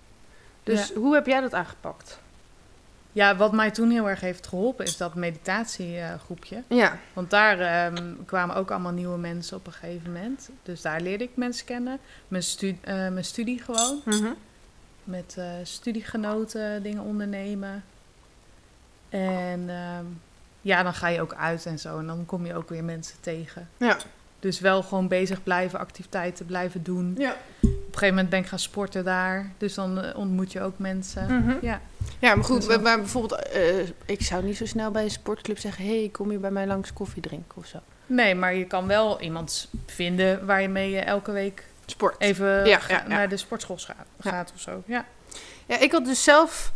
Dus 0.63 0.93
hoe 0.93 1.15
heb 1.15 1.27
jij 1.27 1.41
dat 1.41 1.55
aangepakt? 1.55 2.19
Ja, 3.13 3.37
wat 3.37 3.53
mij 3.53 3.71
toen 3.71 3.91
heel 3.91 4.09
erg 4.09 4.21
heeft 4.21 4.47
geholpen 4.47 4.85
is 4.85 4.97
dat 4.97 5.15
meditatiegroepje. 5.15 6.63
Ja. 6.69 6.99
Want 7.13 7.31
daar 7.31 7.59
ehm, 7.61 8.13
kwamen 8.27 8.57
ook 8.57 8.71
allemaal 8.71 8.93
nieuwe 8.93 9.19
mensen 9.19 9.57
op 9.57 9.67
een 9.67 9.73
gegeven 9.73 10.13
moment. 10.13 10.51
Dus 10.63 10.83
daar 10.83 11.01
leerde 11.01 11.25
ik 11.25 11.31
mensen 11.37 11.67
kennen. 11.67 11.99
Mijn, 12.29 12.43
stu- 12.43 12.79
eh, 12.81 12.95
mijn 12.95 13.25
studie 13.25 13.59
gewoon. 13.63 14.01
Mhm. 14.05 14.33
Met 15.05 15.35
eh, 15.39 15.45
studiegenoten 15.63 16.83
dingen 16.83 17.03
ondernemen. 17.03 17.85
En 19.09 19.65
ehm, 19.69 20.05
ja, 20.61 20.83
dan 20.83 20.95
ga 20.95 21.09
je 21.09 21.21
ook 21.21 21.35
uit 21.35 21.67
en 21.67 21.79
zo. 21.79 21.99
En 21.99 22.07
dan 22.07 22.27
kom 22.27 22.47
je 22.47 22.55
ook 22.55 22.69
weer 22.69 22.85
mensen 22.85 23.17
tegen. 23.21 23.69
Ja. 23.77 23.97
Dus 24.41 24.61
wel 24.61 24.83
gewoon 24.83 25.09
bezig 25.09 25.43
blijven, 25.43 25.79
activiteiten 25.79 26.47
blijven 26.47 26.83
doen. 26.83 27.15
Ja. 27.19 27.31
Op 27.61 27.69
een 27.71 27.77
gegeven 27.93 28.09
moment 28.09 28.29
ben 28.29 28.39
ik 28.39 28.47
gaan 28.47 28.59
sporten 28.59 29.05
daar. 29.05 29.53
Dus 29.59 29.75
dan 29.75 30.01
eh, 30.03 30.19
ontmoet 30.19 30.53
je 30.53 30.61
ook 30.61 30.79
mensen. 30.79 31.43
Mhm. 31.43 31.57
Ja. 31.63 31.81
Ja, 32.19 32.35
maar 32.35 32.45
goed, 32.45 32.67
Dus 32.67 32.79
maar 32.79 32.99
bijvoorbeeld, 32.99 33.43
eh, 33.49 33.79
ik 34.05 34.23
zou 34.23 34.45
niet 34.45 34.57
zo 34.57 34.67
snel 34.67 34.91
bij 34.91 35.03
een 35.03 35.11
sportclub 35.11 35.59
zeggen: 35.59 35.85
hey, 35.87 36.09
kom 36.13 36.33
je 36.33 36.39
bij 36.39 36.51
mij 36.51 36.67
langs 36.67 36.93
koffie 36.93 37.23
drinken 37.23 37.57
of 37.57 37.67
zo. 37.67 37.79
Nee, 38.07 38.35
maar 38.35 38.55
je 38.55 38.65
kan 38.65 38.87
wel 38.87 39.21
iemand 39.21 39.69
vinden 39.87 40.47
waar 40.47 40.63
je 40.63 40.69
mee 40.69 40.99
eh, 40.99 41.07
elke 41.07 41.33
week 41.33 41.65
Sport. 41.87 42.15
even 42.19 42.67
Ja, 42.67 42.81
naar 43.09 43.29
de 43.29 43.37
sportschool 43.37 43.77
gaat, 43.77 44.07
gaat 44.21 44.53
of 44.55 44.61
zo. 44.61 44.83
Ja. 44.87 45.05
Ja, 45.67 45.79
ik 45.79 45.93
had 45.93 46.05
dus 46.05 46.23
zelf, 46.25 46.73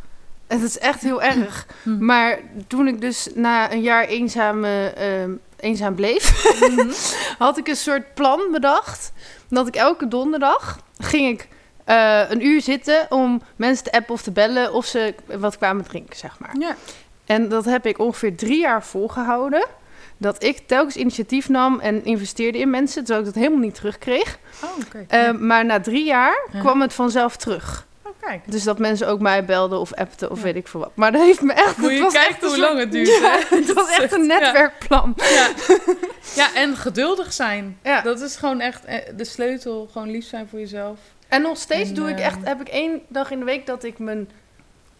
dat 0.46 0.60
is 0.62 0.78
echt 0.78 1.00
heel 1.02 1.22
erg, 1.22 1.66
Hm. 1.82 2.04
maar 2.04 2.38
toen 2.66 2.88
ik 2.88 3.00
dus 3.00 3.28
na 3.34 3.72
een 3.72 3.82
jaar 3.82 4.04
eenzaam, 4.04 4.64
eh, 4.64 5.22
ehm, 5.22 5.30
eenzaam 5.62 5.94
bleef, 5.94 6.44
Mhm. 6.60 6.90
had 7.44 7.58
ik 7.58 7.68
een 7.68 7.76
soort 7.76 8.14
plan 8.14 8.40
bedacht. 8.52 9.12
Dat 9.48 9.66
ik 9.66 9.76
elke 9.76 10.08
donderdag 10.08 10.78
ging 10.98 11.28
ik 11.28 11.48
eh, 11.84 12.20
een 12.28 12.46
uur 12.46 12.60
zitten 12.60 13.06
om 13.08 13.42
mensen 13.56 13.84
te 13.84 13.92
appen 13.92 14.14
of 14.14 14.22
te 14.22 14.30
bellen 14.30 14.72
of 14.72 14.86
ze 14.86 15.14
wat 15.38 15.56
kwamen 15.58 15.84
drinken, 15.84 16.16
zeg 16.16 16.38
maar. 16.38 16.54
Ja. 16.58 16.76
En 17.26 17.48
dat 17.48 17.64
heb 17.64 17.86
ik 17.86 17.98
ongeveer 17.98 18.36
drie 18.36 18.60
jaar 18.60 18.84
volgehouden. 18.84 19.66
Dat 20.16 20.42
ik 20.42 20.58
telkens 20.66 20.96
initiatief 20.96 21.48
nam 21.48 21.80
en 21.80 22.04
investeerde 22.04 22.58
in 22.58 22.70
mensen, 22.70 23.04
terwijl 23.04 23.26
ik 23.26 23.32
dat 23.34 23.42
helemaal 23.42 23.64
niet 23.64 23.74
terugkreeg. 23.74 24.38
Oh, 24.64 24.70
oké. 24.86 25.04
Eh, 25.08 25.30
Maar 25.32 25.64
na 25.64 25.80
drie 25.80 26.04
jaar 26.04 26.48
Ja. 26.52 26.60
kwam 26.60 26.80
het 26.80 26.92
vanzelf 26.92 27.36
terug. 27.36 27.86
Kijk. 28.26 28.40
Dus 28.50 28.62
dat 28.62 28.78
mensen 28.78 29.08
ook 29.08 29.20
mij 29.20 29.44
belden 29.44 29.78
of 29.80 29.92
appten 29.92 30.30
of 30.30 30.36
Ja. 30.38 30.44
weet 30.44 30.56
ik 30.56 30.68
veel 30.68 30.80
wat. 30.80 30.90
Maar 30.94 31.12
dat 31.12 31.22
heeft 31.22 31.40
me 31.40 31.52
echt... 31.52 31.76
Moet 31.76 31.88
het 31.88 31.96
je 31.98 32.02
was 32.04 32.12
kijken 32.12 32.48
hoe 32.48 32.58
lang 32.58 32.78
het 32.78 32.92
duurt, 32.92 33.08
Ja, 33.20 33.38
hè? 33.48 33.56
het 33.56 33.72
was 33.72 33.88
echt 33.98 34.12
een 34.12 34.26
netwerkplan. 34.26 35.14
Ja. 35.16 35.48
ja, 36.42 36.54
en 36.54 36.76
geduldig 36.76 37.32
zijn. 37.32 37.78
Ja. 37.82 38.00
Dat 38.00 38.20
is 38.20 38.36
gewoon 38.36 38.60
echt 38.60 38.84
eh, 38.84 38.96
de 39.16 39.24
sleutel. 39.24 39.88
Gewoon 39.92 40.10
lief 40.10 40.26
zijn 40.28 40.48
voor 40.48 40.58
jezelf. 40.58 40.98
En 41.28 41.42
nog 41.42 41.56
steeds 41.56 41.88
En, 41.88 41.94
doe 41.94 42.08
ik 42.08 42.18
eh, 42.18 42.26
echt, 42.26 42.38
heb 42.44 42.60
ik 42.60 42.68
één 42.68 43.00
dag 43.08 43.30
in 43.30 43.38
de 43.38 43.44
week 43.44 43.66
dat 43.66 43.84
ik 43.84 43.98
mijn 43.98 44.28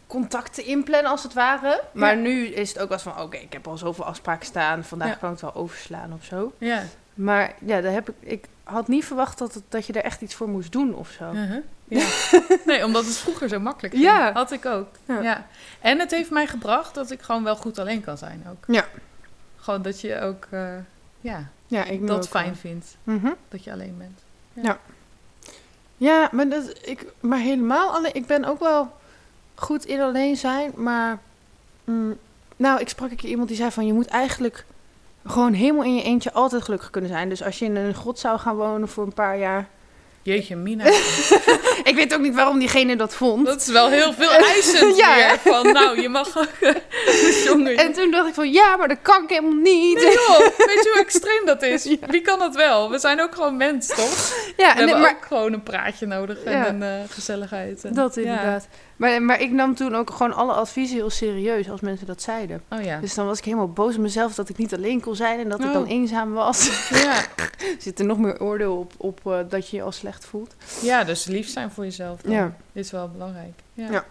contacten 0.07 0.65
inplan 0.67 1.05
als 1.05 1.23
het 1.23 1.33
ware. 1.33 1.81
Maar 1.93 2.15
Ja. 2.17 2.21
nu 2.23 2.47
is 2.47 2.69
het 2.69 2.79
ook 2.79 2.89
wel 2.89 2.99
eens 2.99 3.07
van, 3.15 3.21
oké, 3.23 3.37
ik 3.37 3.53
heb 3.53 3.67
al 3.69 3.77
zoveel 3.79 4.05
afspraken 4.05 4.47
staan. 4.47 4.85
Vandaag 4.85 5.09
Ja. 5.09 5.15
kan 5.15 5.33
ik 5.33 5.41
het 5.41 5.53
wel 5.53 5.63
overslaan 5.63 6.13
of 6.13 6.25
zo. 6.25 6.53
Ja. 6.59 6.83
Maar 7.15 7.55
ja, 7.65 7.81
daar 7.81 7.93
heb 7.93 8.09
ik, 8.09 8.15
ik 8.21 8.45
had 8.73 8.89
niet 8.89 9.05
verwacht 9.05 9.39
dat, 9.39 9.55
het, 9.55 9.63
dat 9.69 9.87
je 9.87 9.93
er 9.93 10.05
echt 10.05 10.21
iets 10.21 10.35
voor 10.35 10.49
moest 10.49 10.73
doen 10.73 10.95
of 10.95 11.11
zo. 11.11 11.33
Uh-huh. 11.33 11.63
ja. 11.85 12.07
Nee, 12.67 12.85
omdat 12.85 13.05
het 13.05 13.17
vroeger 13.17 13.49
zo 13.49 13.61
makkelijk 13.61 13.95
ging. 13.95 14.07
Ja. 14.07 14.33
Had 14.33 14.53
ik 14.53 14.67
ook. 14.67 14.89
Ja. 15.07 15.21
Ja. 15.21 15.47
En 15.81 15.99
het 15.99 16.11
heeft 16.11 16.31
mij 16.31 16.47
gebracht 16.47 16.95
dat 16.95 17.11
ik 17.11 17.23
gewoon 17.23 17.45
wel 17.45 17.57
goed 17.57 17.79
alleen 17.79 18.01
kan 18.01 18.19
zijn 18.19 18.47
ook. 18.51 18.65
Ja. 18.75 18.85
Gewoon 19.57 19.83
dat 19.83 20.01
je 20.01 20.21
ook 20.21 20.47
eh, 20.51 20.69
ja, 21.21 21.49
Ja, 21.67 21.85
ik 21.85 22.07
dat 22.07 22.29
fijn 22.29 22.45
wel. 22.45 22.55
vindt. 22.55 22.97
Mhm. 23.05 23.31
Dat 23.49 23.65
je 23.65 23.73
alleen 23.73 23.97
bent. 23.99 24.21
Ja, 25.97 26.29
maar, 26.33 26.49
dat, 26.49 26.79
ik, 26.83 27.07
maar 27.21 27.39
helemaal 27.39 27.91
alleen. 27.95 28.15
Ik 28.15 28.27
ben 28.27 28.45
ook 28.45 28.61
wel 28.61 28.97
goed 29.55 29.85
in 29.85 30.01
alleen 30.01 30.37
zijn, 30.37 30.73
maar. 30.77 31.19
mm, 31.85 32.19
nou, 32.57 32.81
ik 32.81 32.89
sprak 32.89 33.11
een 33.11 33.17
keer 33.17 33.31
iemand 33.31 33.49
die 33.49 33.57
zei 33.57 33.71
van 33.71 33.87
je 33.87 33.93
moet 33.93 34.07
eigenlijk 34.07 34.65
gewoon 35.27 35.53
helemaal 35.53 35.85
in 35.85 35.95
je 35.95 36.03
eentje 36.03 36.33
altijd 36.33 36.63
gelukkig 36.63 36.91
kunnen 36.91 37.11
zijn. 37.11 37.29
Dus 37.29 37.43
als 37.43 37.59
je 37.59 37.65
in 37.65 37.77
een 37.77 37.95
grot 37.95 38.19
zou 38.19 38.39
gaan 38.39 38.57
wonen 38.57 38.89
voor 38.89 39.05
een 39.05 39.15
paar 39.15 39.39
jaar. 39.39 39.69
Jeetje, 40.25 40.57
Mina. 40.57 40.85
Ik 41.91 41.93
weet 41.95 42.15
ook 42.15 42.21
niet 42.21 42.35
waarom 42.35 42.59
diegene 42.59 42.97
dat 42.97 43.15
vond. 43.15 43.47
Dat 43.47 43.61
is 43.61 43.67
wel 43.69 43.89
heel 43.89 44.13
veel 44.13 44.31
eisend 44.31 44.97
Ja. 45.05 45.15
weer. 45.15 45.39
Van, 45.53 45.73
nou, 45.73 46.01
je 46.01 46.09
mag 46.09 46.39
ook... 46.39 46.49
eh, 46.61 47.45
jongen. 47.47 47.77
En 47.77 47.93
toen 47.93 48.11
dacht 48.11 48.29
ik 48.29 48.35
van 48.35 48.53
ja, 48.53 48.77
maar 48.77 48.89
dat 48.89 48.99
kan 49.03 49.23
ik 49.23 49.29
helemaal 49.29 49.53
niet. 49.61 49.95
Nee, 49.95 50.13
joh, 50.13 50.39
weet 50.39 50.83
je 50.83 50.91
hoe 50.93 51.01
extreem 51.03 51.47
dat 51.47 51.63
is? 51.63 51.85
Ja. 51.85 51.97
Wie 52.07 52.21
kan 52.21 52.39
dat 52.39 52.55
wel? 52.55 52.91
We 52.91 52.99
zijn 52.99 53.21
ook 53.23 53.35
gewoon 53.35 53.57
mens, 53.57 53.87
toch? 53.87 54.33
Ja, 54.57 54.75
We 54.75 54.81
en, 54.81 54.89
hebben 54.89 55.01
maar 55.01 55.11
ook 55.21 55.25
gewoon 55.27 55.53
een 55.53 55.63
praatje 55.63 56.07
nodig 56.07 56.43
en 56.43 56.53
Ja. 56.53 56.69
een 56.69 56.83
eh, 56.83 56.89
gezelligheid. 57.11 57.85
En- 57.85 57.95
dat 57.95 58.17
inderdaad. 58.17 58.67
Maar, 59.03 59.23
maar 59.23 59.41
ik 59.41 59.51
nam 59.51 59.75
toen 59.75 59.95
ook 59.95 60.11
gewoon 60.11 60.33
alle 60.35 60.53
adviezen 60.53 60.97
heel 60.97 61.11
serieus 61.11 61.71
als 61.71 61.81
mensen 61.81 62.07
dat 62.07 62.23
zeiden. 62.23 62.63
Oh 62.71 62.83
ja. 62.83 63.01
Dus 63.01 63.15
dan 63.15 63.27
was 63.27 63.39
ik 63.39 63.45
helemaal 63.45 63.69
boos 63.73 63.95
op 63.95 64.01
mezelf 64.01 64.35
dat 64.35 64.49
ik 64.49 64.57
niet 64.57 64.75
alleen 64.75 65.01
kon 65.01 65.17
zijn 65.17 65.41
en 65.41 65.49
dat 65.49 65.61
ik 65.61 65.67
Oh. 65.67 65.73
dan 65.73 65.87
eenzaam 65.87 66.33
was. 66.33 66.67
ja. 67.05 67.23
Zit 67.79 67.99
er 67.99 68.05
nog 68.05 68.19
meer 68.19 68.41
oordeel 68.41 68.79
op, 68.79 68.93
op 68.97 69.21
eh, 69.25 69.39
dat 69.49 69.69
je 69.69 69.77
je 69.77 69.83
al 69.83 69.93
slecht 69.93 70.25
voelt. 70.25 70.55
ja, 70.83 71.05
dus 71.05 71.25
lief 71.25 71.49
zijn 71.49 71.71
voor 71.71 71.85
jezelf. 71.85 72.21
dan. 72.21 72.33
Ja. 72.33 72.57
Is 72.73 72.91
wel 72.91 73.09
belangrijk. 73.09 73.53
Ja. 73.75 73.91
Ja. 73.91 74.05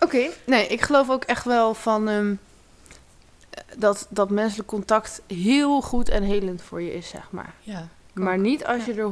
Oké, 0.00 0.28
nee, 0.46 0.66
ik 0.66 0.80
geloof 0.80 1.10
ook 1.10 1.24
echt 1.24 1.44
wel 1.44 1.74
van 1.74 2.08
ehm, 2.08 2.34
dat, 3.76 4.06
dat 4.10 4.30
menselijk 4.30 4.68
contact 4.68 5.22
heel 5.26 5.80
goed 5.80 6.08
en 6.08 6.22
helend 6.22 6.62
voor 6.62 6.82
je 6.82 6.94
is, 6.94 7.08
zeg 7.08 7.30
maar. 7.30 7.54
ja. 7.60 7.88
Maar 8.14 8.38
niet 8.38 8.64
als 8.66 8.84
je 8.84 8.94
er 8.94 9.10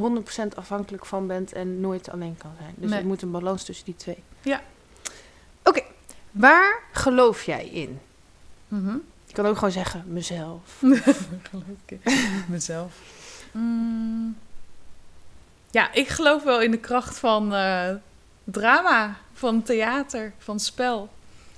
100% 0.53 0.55
afhankelijk 0.55 1.07
van 1.07 1.27
bent 1.27 1.53
en 1.53 1.81
nooit 1.81 2.11
alleen 2.11 2.37
kan 2.37 2.51
zijn. 2.59 2.75
Dus 2.77 2.91
Nee. 2.91 2.99
er 3.01 3.07
moet 3.07 3.23
een 3.23 3.31
balans 3.31 3.65
tussen 3.65 3.85
die 3.85 3.97
twee. 3.97 4.23
Ja. 4.43 4.61
Waar 6.33 6.79
geloof 6.93 7.43
jij 7.43 7.65
in? 7.67 8.01
Mhm. 8.69 8.97
Je 9.27 9.33
kan 9.33 9.47
ook 9.47 9.55
gewoon 9.55 9.71
zeggen 9.73 10.05
mezelf. 10.07 10.61
Geloof 11.51 11.65
ik 11.87 11.99
mezelf. 12.49 12.93
Mm. 13.53 14.37
Ja, 15.71 15.93
ik 15.93 16.09
geloof 16.09 16.43
wel 16.43 16.61
in 16.61 16.71
de 16.71 16.79
kracht 16.79 17.19
van, 17.19 17.55
eh, 17.55 17.89
drama, 18.45 19.17
van 19.33 19.63
theater, 19.63 20.33
van 20.39 20.61
spel. 20.61 21.09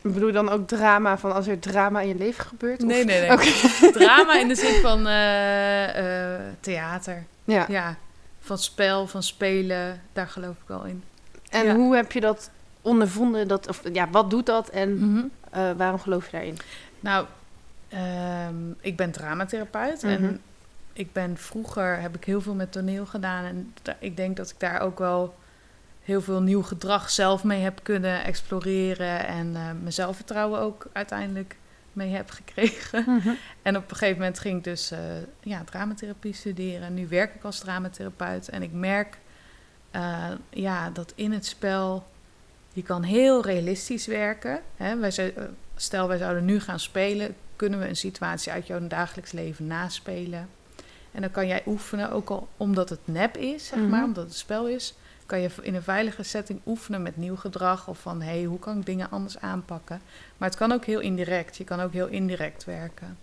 Bedoel 0.01 0.27
je 0.27 0.33
dan 0.33 0.49
ook 0.49 0.69
drama 0.69 1.19
van 1.19 1.33
als 1.33 1.47
er 1.47 1.59
drama 1.59 2.01
in 2.01 2.09
je 2.09 2.15
leven 2.15 2.45
gebeurt? 2.45 2.81
of- 2.83 2.89
Nee, 2.89 3.05
nee, 3.05 3.29
nee. 3.29 3.91
Drama 3.93 4.39
in 4.41 4.49
de 4.49 4.55
zin 4.55 4.81
van 4.81 5.07
eh, 5.07 6.35
eh, 6.35 6.41
theater. 6.61 7.25
Ja. 7.45 7.65
Ja, 7.69 7.97
van 8.41 8.59
spel, 8.59 9.07
van 9.07 9.23
spelen, 9.23 10.03
daar 10.13 10.29
geloof 10.29 10.55
ik 10.57 10.67
wel 10.69 10.85
in. 10.85 11.03
En 11.51 11.65
Ja. 11.65 11.75
hoe 11.75 11.97
heb 11.97 12.13
je 12.13 12.21
dat 12.21 12.51
ondervonden? 12.85 13.49
Dat, 13.49 13.69
of, 13.69 13.83
ja, 13.93 14.11
wat 14.11 14.31
doet 14.31 14.47
dat 14.47 14.69
en 14.69 14.91
eh, 15.51 15.71
waarom 15.77 16.01
geloof 16.01 16.25
je 16.25 16.31
daarin? 16.31 16.57
Nou, 17.01 17.27
ehm, 17.89 18.71
ik 18.81 18.97
ben 18.97 19.11
dramatherapeut 19.11 20.03
Mhm. 20.03 20.13
en 20.13 20.41
ik 20.93 21.13
ben 21.13 21.37
vroeger 21.37 22.01
heb 22.01 22.17
ik 22.17 22.25
heel 22.25 22.41
veel 22.41 22.55
met 22.55 22.73
toneel 22.73 23.07
gedaan 23.07 23.45
en 23.45 23.75
ik 23.99 24.17
denk 24.17 24.37
dat 24.37 24.51
ik 24.51 24.61
daar 24.61 24.81
ook 24.81 24.99
wel 24.99 25.35
heel 26.03 26.21
veel 26.23 26.43
nieuw 26.43 26.63
gedrag 26.63 27.11
zelf 27.11 27.45
mee 27.45 27.63
heb 27.63 27.81
kunnen 27.83 28.25
exploreren 28.25 29.27
en 29.27 29.57
eh, 29.57 29.63
mijn 29.81 29.93
zelfvertrouwen 29.93 30.61
ook 30.61 30.87
uiteindelijk 30.93 31.57
mee 31.93 32.11
heb 32.15 32.31
gekregen. 32.31 33.05
En 33.63 33.77
op 33.77 33.91
een 33.91 33.97
gegeven 33.97 34.19
moment 34.19 34.39
ging 34.39 34.59
ik 34.59 34.65
dus 34.65 34.91
eh, 34.91 34.99
ja, 35.41 35.65
dramatherapie 35.65 36.33
studeren. 36.35 36.95
Nu 36.95 37.09
werk 37.09 37.35
ik 37.35 37.45
als 37.45 37.59
dramatherapeut. 37.59 38.49
En 38.49 38.63
ik 38.63 38.73
merk 38.73 39.19
ja, 40.51 40.91
dat 40.91 41.13
in 41.15 41.33
het 41.33 41.47
spel... 41.47 42.05
je 42.75 42.83
kan 42.83 43.03
heel 43.03 43.43
realistisch 43.43 44.07
werken. 44.07 44.61
Hè? 44.77 44.97
Wij, 44.99 45.11
eh, 45.17 45.45
stel, 45.77 46.09
wij 46.09 46.19
zouden 46.19 46.45
nu 46.45 46.61
gaan 46.61 46.81
spelen... 46.81 47.35
kunnen 47.57 47.79
we 47.79 47.89
een 47.89 47.97
situatie 47.97 48.53
uit 48.53 48.67
jouw 48.67 48.87
dagelijks 48.87 49.33
leven 49.33 49.67
naspelen. 49.67 50.49
En 51.13 51.21
dan 51.21 51.31
kan 51.31 51.47
jij 51.47 51.63
oefenen, 51.67 52.11
ook 52.11 52.31
al 52.31 52.49
omdat 52.57 52.89
het 52.89 53.01
nep 53.05 53.37
is, 53.37 53.67
zeg 53.67 53.79
maar, 53.79 53.89
Mhm. 53.89 54.05
omdat 54.05 54.25
het 54.25 54.37
spel 54.37 54.69
is... 54.69 54.95
kan 55.27 55.41
je 55.41 55.51
in 55.63 55.75
een 55.75 55.83
veilige 55.83 56.23
setting 56.23 56.61
oefenen 56.67 57.03
met 57.03 57.17
nieuw 57.17 57.37
gedrag... 57.37 57.89
of 57.89 57.99
van, 57.99 58.23
hé, 58.23 58.31
hey, 58.31 58.45
hoe 58.45 58.59
kan 58.59 58.79
ik 58.79 58.87
dingen 58.87 59.11
anders 59.11 59.39
aanpakken? 59.39 60.01
Maar 60.37 60.49
het 60.49 60.59
kan 60.59 60.73
ook 60.73 60.85
heel 60.85 61.01
indirect. 61.01 61.57
Je 61.57 61.65
kan 61.65 61.81
ook 61.81 61.93
heel 61.93 62.07
indirect 62.07 62.65
werken. 62.65 63.19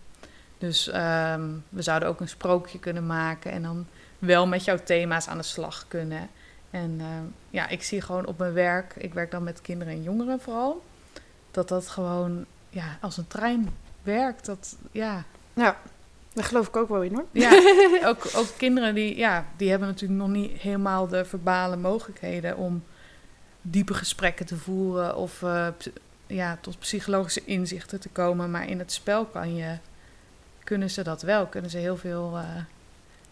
Dus 0.57 0.87
ehm, 0.89 1.49
we 1.69 1.81
zouden 1.81 2.09
ook 2.09 2.19
een 2.19 2.27
sprookje 2.29 2.79
kunnen 2.79 3.05
maken 3.05 3.51
en 3.51 3.61
dan 3.61 3.87
wel 4.19 4.47
met 4.47 4.63
jouw 4.63 4.77
thema's 4.83 5.27
aan 5.27 5.37
de 5.37 5.43
slag 5.43 5.85
kunnen. 5.87 6.29
En 6.71 6.95
ehm, 6.99 7.23
ja, 7.49 7.67
ik 7.67 7.83
zie 7.83 8.01
gewoon 8.01 8.25
op 8.25 8.37
mijn 8.37 8.53
werk, 8.53 8.93
ik 8.97 9.13
werk 9.13 9.31
dan 9.31 9.43
met 9.43 9.61
kinderen 9.61 9.93
en 9.93 10.03
jongeren 10.03 10.39
vooral, 10.39 10.83
dat 11.51 11.67
dat 11.67 11.87
gewoon 11.87 12.45
ja, 12.69 12.97
als 13.01 13.17
een 13.17 13.27
trein 13.27 13.69
werkt. 14.03 14.45
Dat, 14.45 14.77
ja, 14.91 15.23
Ja, 15.53 15.77
daar 16.33 16.43
geloof 16.43 16.67
ik 16.67 16.75
ook 16.75 16.89
wel 16.89 17.01
in 17.03 17.13
hoor. 17.13 17.25
ja 17.31 17.51
ook, 18.09 18.29
ook 18.35 18.47
kinderen 18.57 18.95
die, 18.95 19.17
ja, 19.17 19.45
die 19.57 19.69
hebben 19.69 19.87
natuurlijk 19.87 20.19
nog 20.19 20.29
niet 20.29 20.51
helemaal 20.51 21.07
de 21.07 21.25
verbale 21.25 21.75
mogelijkheden 21.75 22.57
om 22.57 22.83
diepe 23.61 23.93
gesprekken 23.93 24.45
te 24.45 24.57
voeren 24.57 25.15
of 25.15 25.43
eh, 25.43 25.67
ja, 26.27 26.57
tot 26.61 26.79
psychologische 26.79 27.45
inzichten 27.45 27.99
te 27.99 28.09
komen. 28.09 28.51
Maar 28.51 28.69
in 28.69 28.79
het 28.79 28.91
spel 28.91 29.25
kan 29.25 29.55
je, 29.55 29.77
kunnen 30.63 30.89
ze 30.89 31.03
dat 31.03 31.21
wel. 31.21 31.45
Kunnen 31.45 31.69
ze 31.69 31.77
heel 31.77 31.97
veel 31.97 32.37
eh, 32.37 32.63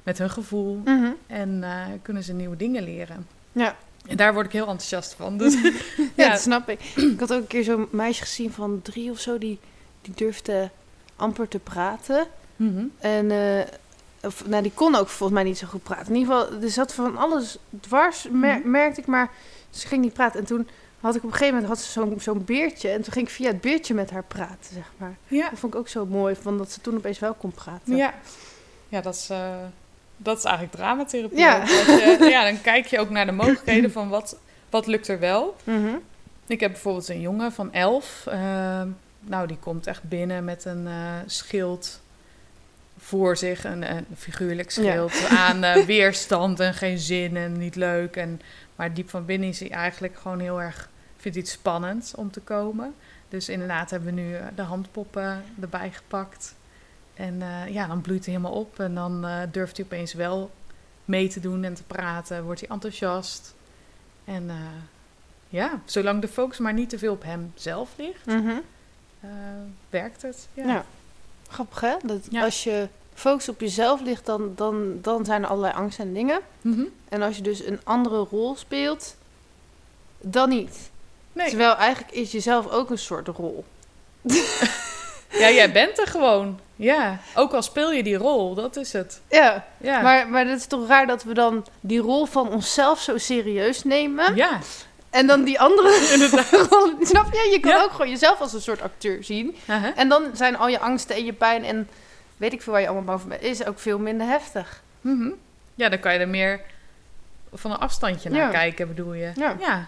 met 0.10 0.17
hun 0.17 0.30
gevoel 0.30 0.82
Mhm. 0.86 1.12
en 1.28 1.63
eh, 1.63 1.86
kunnen 2.02 2.24
ze 2.24 2.34
nieuwe 2.34 2.56
dingen 2.58 2.84
leren. 2.84 3.28
Ja. 3.52 3.76
En 4.08 4.17
daar 4.17 4.34
word 4.34 4.45
ik 4.45 4.52
heel 4.52 4.67
enthousiast 4.67 5.13
van. 5.13 5.38
Dus, 5.38 5.54
Ja, 5.62 5.72
ja, 6.15 6.30
dat 6.30 6.39
snap 6.41 6.69
ik. 6.69 6.80
Ik 6.95 7.19
had 7.19 7.34
ook 7.34 7.39
een 7.41 7.48
keer 7.48 7.63
zo'n 7.63 7.88
meisje 7.91 8.22
gezien 8.24 8.52
van 8.52 8.80
drie 8.82 9.12
of 9.12 9.19
zo, 9.19 9.38
die, 9.38 9.60
die 10.02 10.13
durfde 10.15 10.69
amper 11.15 11.48
te 11.48 11.60
praten. 11.60 12.28
Mhm. 12.56 12.84
En 13.00 13.32
eh, 13.32 13.65
of, 14.24 14.48
nou, 14.48 14.62
die 14.63 14.72
kon 14.76 14.95
ook 14.95 15.08
volgens 15.08 15.39
mij 15.39 15.43
niet 15.50 15.58
zo 15.58 15.67
goed 15.67 15.84
praten. 15.84 16.13
In 16.13 16.19
ieder 16.19 16.36
geval, 16.36 16.62
er 16.62 16.69
zat 16.69 16.93
van 16.93 17.17
alles 17.17 17.58
dwars, 17.80 18.28
mer- 18.32 18.60
Mhm. 18.60 18.69
merkte 18.72 19.02
ik, 19.02 19.08
maar 19.08 19.32
ze 19.69 19.88
ging 19.88 20.02
niet 20.02 20.13
praten. 20.13 20.39
En 20.39 20.45
toen 20.45 20.67
had 21.00 21.15
ik 21.15 21.24
op 21.24 21.30
een 21.32 21.36
gegeven 21.38 21.54
moment 21.54 21.72
had 21.74 21.82
ze 21.86 21.91
zo'n 21.91 22.19
zo'n 22.19 22.45
beertje. 22.45 22.89
En 22.89 23.02
toen 23.02 23.13
ging 23.13 23.28
ik 23.28 23.34
via 23.34 23.48
het 23.48 23.62
beertje 23.62 23.93
met 23.93 24.10
haar 24.12 24.24
praten, 24.24 24.74
zeg 24.74 24.91
maar. 24.98 25.15
ja. 25.28 25.50
Dat 25.50 25.60
vond 25.60 25.74
ik 25.74 25.80
ook 25.80 25.88
zo 25.88 26.06
mooi, 26.06 26.36
van 26.36 26.58
dat 26.58 26.72
ze 26.72 26.82
toen 26.82 26.95
opeens 26.95 27.19
wel 27.19 27.34
kon 27.34 27.52
praten. 27.52 27.95
Ja, 27.95 28.13
ja 28.89 29.02
dat, 29.02 29.15
is, 29.15 29.30
eh, 29.30 29.56
dat 30.21 30.38
is 30.38 30.43
eigenlijk 30.43 30.75
dramatherapie. 30.75 31.38
Ja. 31.38 31.63
je- 31.65 32.27
ja, 32.32 32.43
dan 32.43 32.62
kijk 32.62 32.86
je 32.86 32.99
ook 32.99 33.10
naar 33.10 33.25
de 33.25 33.32
mogelijkheden 33.32 33.91
van 33.91 34.10
wat, 34.10 34.38
wat 34.69 34.88
lukt 34.88 35.08
er 35.08 35.19
wel. 35.19 35.55
Mhm. 35.63 35.95
Ik 36.47 36.60
heb 36.60 36.71
bijvoorbeeld 36.71 37.10
een 37.10 37.21
jongen 37.21 37.51
van 37.51 37.73
elf. 37.73 38.23
eh, 38.27 38.82
nou, 39.19 39.47
die 39.47 39.58
komt 39.60 39.88
echt 39.88 40.03
binnen 40.03 40.43
met 40.43 40.65
een 40.65 40.88
eh, 40.88 41.13
schild 41.25 42.01
voor 42.97 43.38
zich. 43.38 43.63
Een, 43.63 43.91
een 43.91 44.05
figuurlijk 44.17 44.71
Ja. 44.71 44.84
schild 44.84 45.27
aan 45.29 45.63
eh, 45.63 45.86
weerstand 45.95 46.60
en 46.60 46.73
geen 46.73 46.97
zin 46.99 47.38
en 47.38 47.58
niet 47.58 47.75
leuk. 47.75 48.15
En, 48.15 48.41
maar 48.75 48.93
diep 48.93 49.10
van 49.10 49.25
binnen 49.25 49.49
is 49.49 49.60
hij 49.60 49.69
eigenlijk 49.71 50.17
gewoon 50.21 50.39
heel 50.39 50.62
erg... 50.62 50.89
vindt 51.17 51.38
hij 51.38 51.45
het 51.47 51.55
spannend 51.60 52.13
om 52.15 52.32
te 52.32 52.39
komen. 52.39 52.93
Dus 53.29 53.49
inderdaad 53.49 53.89
hebben 53.89 54.15
we 54.15 54.21
nu 54.21 54.36
de 54.55 54.62
handpoppen 54.62 55.43
erbij 55.62 55.91
gepakt. 55.93 56.55
En 57.19 57.41
eh, 57.41 57.73
ja, 57.73 57.88
dan 57.88 58.01
bloeit 58.01 58.25
hij 58.25 58.34
helemaal 58.34 58.60
op. 58.60 58.79
En 58.79 58.95
dan 58.95 59.25
eh, 59.25 59.41
durft 59.51 59.77
hij 59.77 59.86
opeens 59.86 60.13
wel 60.13 60.51
mee 61.05 61.27
te 61.29 61.39
doen 61.39 61.63
en 61.63 61.73
te 61.73 61.84
praten. 61.84 62.43
Wordt 62.43 62.60
hij 62.60 62.69
enthousiast. 62.69 63.53
En 64.25 64.49
eh, 64.49 64.55
ja, 65.49 65.82
zolang 65.86 66.21
de 66.21 66.27
focus 66.27 66.58
maar 66.58 66.73
niet 66.73 66.89
te 66.89 66.97
veel 66.97 67.12
op 67.13 67.23
hem 67.23 67.51
zelf 67.55 67.89
ligt, 67.97 68.25
Mhm. 68.25 68.55
werkt 69.89 70.21
het. 70.21 70.47
Ja. 70.53 70.86
Grappig 71.49 71.79
hè? 71.82 71.95
Dat 72.03 72.27
Ja. 72.29 72.43
Als 72.43 72.63
je 72.63 72.88
focus 73.13 73.49
op 73.49 73.60
jezelf 73.60 74.01
ligt, 74.01 74.25
dan, 74.25 74.51
dan, 74.55 74.97
dan 75.01 75.25
zijn 75.25 75.43
er 75.43 75.49
allerlei 75.49 75.73
angsten 75.73 76.05
en 76.05 76.13
dingen. 76.13 76.39
Mhm. 76.62 76.84
En 77.10 77.21
als 77.21 77.36
je 77.36 77.41
dus 77.41 77.65
een 77.65 77.79
andere 77.84 78.17
rol 78.17 78.55
speelt, 78.55 79.15
dan 80.21 80.49
niet. 80.49 80.89
Nee, 81.34 81.49
Terwijl 81.49 81.75
eigenlijk 81.75 82.13
is 82.13 82.32
jezelf 82.32 82.67
ook 82.67 82.89
een 82.89 82.97
soort 82.97 83.27
rol. 83.27 83.65
ja, 85.30 85.50
jij 85.50 85.72
bent 85.72 86.00
er 86.00 86.08
gewoon. 86.08 86.60
Ja, 86.76 87.18
ook 87.36 87.54
al 87.54 87.62
speel 87.62 87.92
je 87.92 88.04
die 88.04 88.15
rol, 88.18 88.54
dat 88.56 88.76
is 88.76 88.94
het. 88.94 89.22
Ja, 89.30 89.65
Ja, 89.78 90.02
maar, 90.02 90.28
maar 90.30 90.46
het 90.46 90.60
is 90.60 90.65
toch 90.65 90.88
raar 90.88 91.08
dat 91.08 91.24
we 91.24 91.34
dan 91.34 91.65
die 91.80 92.00
rol 92.00 92.26
van 92.26 92.50
onszelf 92.50 93.02
zo 93.02 93.18
serieus 93.18 93.84
nemen. 93.84 94.36
ja. 94.36 94.60
En 95.10 95.28
dan 95.28 95.44
die 95.44 95.60
andere 95.60 95.88
rol, 96.70 96.94
snap 97.02 97.34
je? 97.34 97.50
Je 97.52 97.60
kan 97.60 97.72
Ja. 97.72 97.84
ook 97.84 97.92
gewoon 97.92 98.10
jezelf 98.10 98.39
als 98.42 98.54
een 98.54 98.62
soort 98.62 98.82
acteur 98.82 99.24
zien. 99.24 99.56
Aha. 99.68 99.92
En 99.96 100.10
dan 100.10 100.24
zijn 100.34 100.58
al 100.58 100.68
je 100.68 100.80
angsten 100.80 101.15
en 101.15 101.26
je 101.26 101.34
pijn 101.34 101.63
en 101.63 101.89
weet 102.38 102.54
ik 102.54 102.62
veel 102.62 102.74
waar 102.74 102.82
je 102.82 102.88
allemaal 102.88 103.20
voor 103.20 103.30
bent, 103.30 103.42
is 103.42 103.65
ook 103.65 103.80
veel 103.80 104.00
minder 104.00 104.28
heftig. 104.28 104.82
Mhm. 105.02 105.30
ja, 105.76 105.89
dan 105.89 106.00
kan 106.00 106.13
je 106.13 106.20
er 106.20 106.28
meer 106.28 106.62
van 107.54 107.72
een 107.72 107.78
afstandje 107.78 108.30
naar 108.30 108.39
Ja. 108.39 108.50
kijken, 108.50 108.88
bedoel 108.88 109.13
je. 109.13 109.32
Ja. 109.36 109.56
ja. 109.60 109.86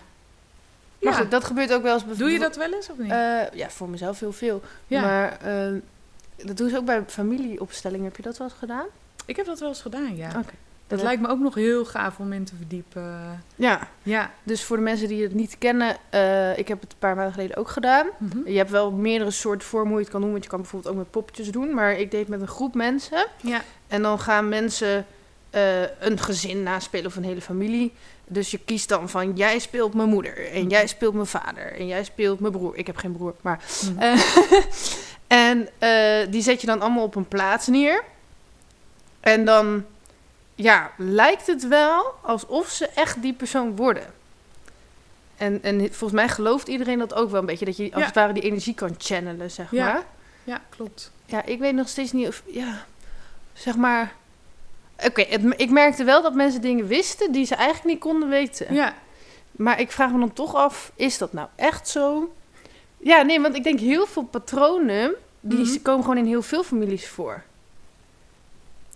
Maar 1.02 1.14
goed, 1.14 1.32
dat 1.32 1.44
gebeurt 1.44 1.74
ook 1.74 1.84
wel 1.84 1.94
eens. 1.94 2.18
Doe 2.18 2.30
je 2.32 2.40
dat 2.40 2.56
wel 2.56 2.74
eens 2.74 2.90
of 2.90 2.98
niet? 2.98 3.12
Eh, 3.12 3.42
ja, 3.54 3.70
voor 3.70 3.90
mezelf 3.90 4.20
heel 4.20 4.32
veel. 4.34 4.62
Maar 4.88 5.38
eh, 5.42 5.74
dat 6.38 6.58
doen 6.58 6.70
ze 6.70 6.78
ook 6.78 6.86
bij 6.86 7.04
familieopstellingen. 7.08 8.06
Heb 8.06 8.16
je 8.16 8.22
dat 8.22 8.38
wel 8.38 8.48
eens 8.48 8.58
gedaan? 8.60 8.86
ik 9.26 9.36
heb 9.36 9.46
dat 9.46 9.60
wel 9.60 9.70
eens 9.70 9.82
gedaan, 9.82 10.16
ja. 10.16 10.32
Dat 10.88 11.00
Ja. 11.00 11.06
lijkt 11.06 11.22
me 11.22 11.28
ook 11.28 11.40
nog 11.40 11.56
heel 11.56 11.86
gaaf 11.86 12.20
om 12.20 12.34
in 12.34 12.44
te 12.44 12.56
verdiepen. 12.56 13.44
Ja, 13.56 13.88
Ja. 14.04 14.32
dus 14.44 14.64
voor 14.64 14.78
de 14.78 14.84
mensen 14.84 15.08
die 15.08 15.24
het 15.24 15.34
niet 15.34 15.58
kennen, 15.58 15.98
eh, 16.10 16.58
ik 16.58 16.68
heb 16.68 16.82
het 16.82 16.92
een 16.92 16.98
paar 17.00 17.16
maanden 17.16 17.34
geleden 17.34 17.58
ook 17.58 17.70
gedaan. 17.70 18.08
Mhm. 18.18 18.50
Je 18.50 18.58
hebt 18.58 18.70
wel 18.70 18.92
meerdere 18.92 19.32
soorten 19.32 19.68
vormen 19.68 19.88
hoe 19.90 19.98
je 19.98 20.04
het 20.04 20.12
kan 20.14 20.22
doen, 20.22 20.32
want 20.32 20.44
je 20.44 20.50
kan 20.50 20.60
bijvoorbeeld 20.62 20.94
ook 20.94 21.00
met 21.00 21.12
poppetjes 21.12 21.52
doen. 21.52 21.74
Maar 21.74 21.92
ik 22.00 22.12
deed 22.12 22.20
het 22.20 22.30
met 22.30 22.42
een 22.42 22.48
groep 22.48 22.74
mensen. 22.76 23.28
Ja. 23.42 23.62
En 23.88 24.02
dan 24.02 24.20
gaan 24.20 24.50
mensen 24.50 25.06
eh, 25.50 25.82
een 26.00 26.20
gezin 26.20 26.64
naspelen 26.64 27.06
of 27.06 27.16
een 27.16 27.24
hele 27.24 27.42
familie. 27.42 27.94
Dus 28.34 28.52
je 28.52 28.58
kiest 28.66 28.90
dan 28.90 29.10
van 29.10 29.32
jij 29.36 29.60
speelt 29.60 29.94
mijn 29.94 30.10
moeder 30.10 30.52
en 30.52 30.70
jij 30.70 30.88
speelt 30.88 31.14
mijn 31.14 31.26
vader 31.26 31.74
en 31.78 31.88
jij 31.88 32.04
speelt 32.04 32.40
mijn 32.40 32.52
broer. 32.54 32.78
Ik 32.78 32.88
heb 32.88 32.96
geen 32.98 33.12
broer, 33.12 33.36
maar 33.42 33.60
Mhm. 33.86 34.00
Eh, 34.00 34.22
en 35.48 35.70
eh, 35.80 36.32
die 36.32 36.42
zet 36.42 36.62
je 36.62 36.68
dan 36.68 36.82
allemaal 36.82 37.04
op 37.04 37.16
een 37.16 37.28
plaats 37.28 37.68
neer. 37.68 38.04
En 39.20 39.46
dan 39.46 39.86
ja, 40.56 40.92
lijkt 40.98 41.48
het 41.48 41.68
wel 41.68 42.14
alsof 42.22 42.70
ze 42.70 42.88
echt 42.88 43.22
die 43.22 43.34
persoon 43.34 43.76
worden. 43.76 44.06
En, 45.38 45.60
en 45.64 45.80
volgens 45.80 46.12
mij 46.12 46.30
gelooft 46.30 46.68
iedereen 46.68 47.00
dat 47.00 47.14
ook 47.14 47.30
wel 47.32 47.40
een 47.40 47.46
beetje. 47.46 47.66
Dat 47.66 47.78
je 47.78 47.84
als 47.92 48.00
Ja. 48.00 48.06
het 48.06 48.16
ware 48.16 48.34
die 48.34 48.44
energie 48.44 48.74
kan 48.74 48.96
channelen, 48.98 49.52
zeg 49.52 49.72
Ja. 49.72 49.86
maar. 49.86 50.04
ja, 50.44 50.62
klopt. 50.70 51.12
Ja, 51.26 51.46
ik 51.46 51.60
weet 51.60 51.74
nog 51.76 51.88
steeds 51.88 52.12
niet 52.12 52.28
of... 52.28 52.44
Ja, 52.46 52.86
zeg 53.54 53.76
maar... 53.76 54.14
Oké, 55.06 55.22
ik 55.56 55.70
merkte 55.70 56.04
wel 56.04 56.22
dat 56.22 56.34
mensen 56.34 56.62
dingen 56.62 56.88
wisten 56.88 57.32
die 57.32 57.46
ze 57.46 57.56
eigenlijk 57.56 57.88
niet 57.88 58.00
konden 58.00 58.30
weten. 58.30 58.74
Ja. 58.74 58.94
Maar 59.52 59.80
ik 59.80 59.92
vraag 59.92 60.12
me 60.12 60.20
dan 60.20 60.34
toch 60.34 60.56
af, 60.56 60.92
is 60.96 61.18
dat 61.18 61.34
nou 61.34 61.48
echt 61.56 61.88
zo? 61.88 62.34
Ja, 62.98 63.22
nee, 63.22 63.42
want 63.42 63.56
ik 63.56 63.64
denk 63.64 63.80
heel 63.80 64.06
veel 64.08 64.24
patronen, 64.24 65.14
die 65.40 65.60
Mhm. 65.60 65.82
komen 65.82 66.02
gewoon 66.04 66.18
in 66.18 66.26
heel 66.26 66.42
veel 66.42 66.64
families 66.64 67.08
voor. 67.08 67.44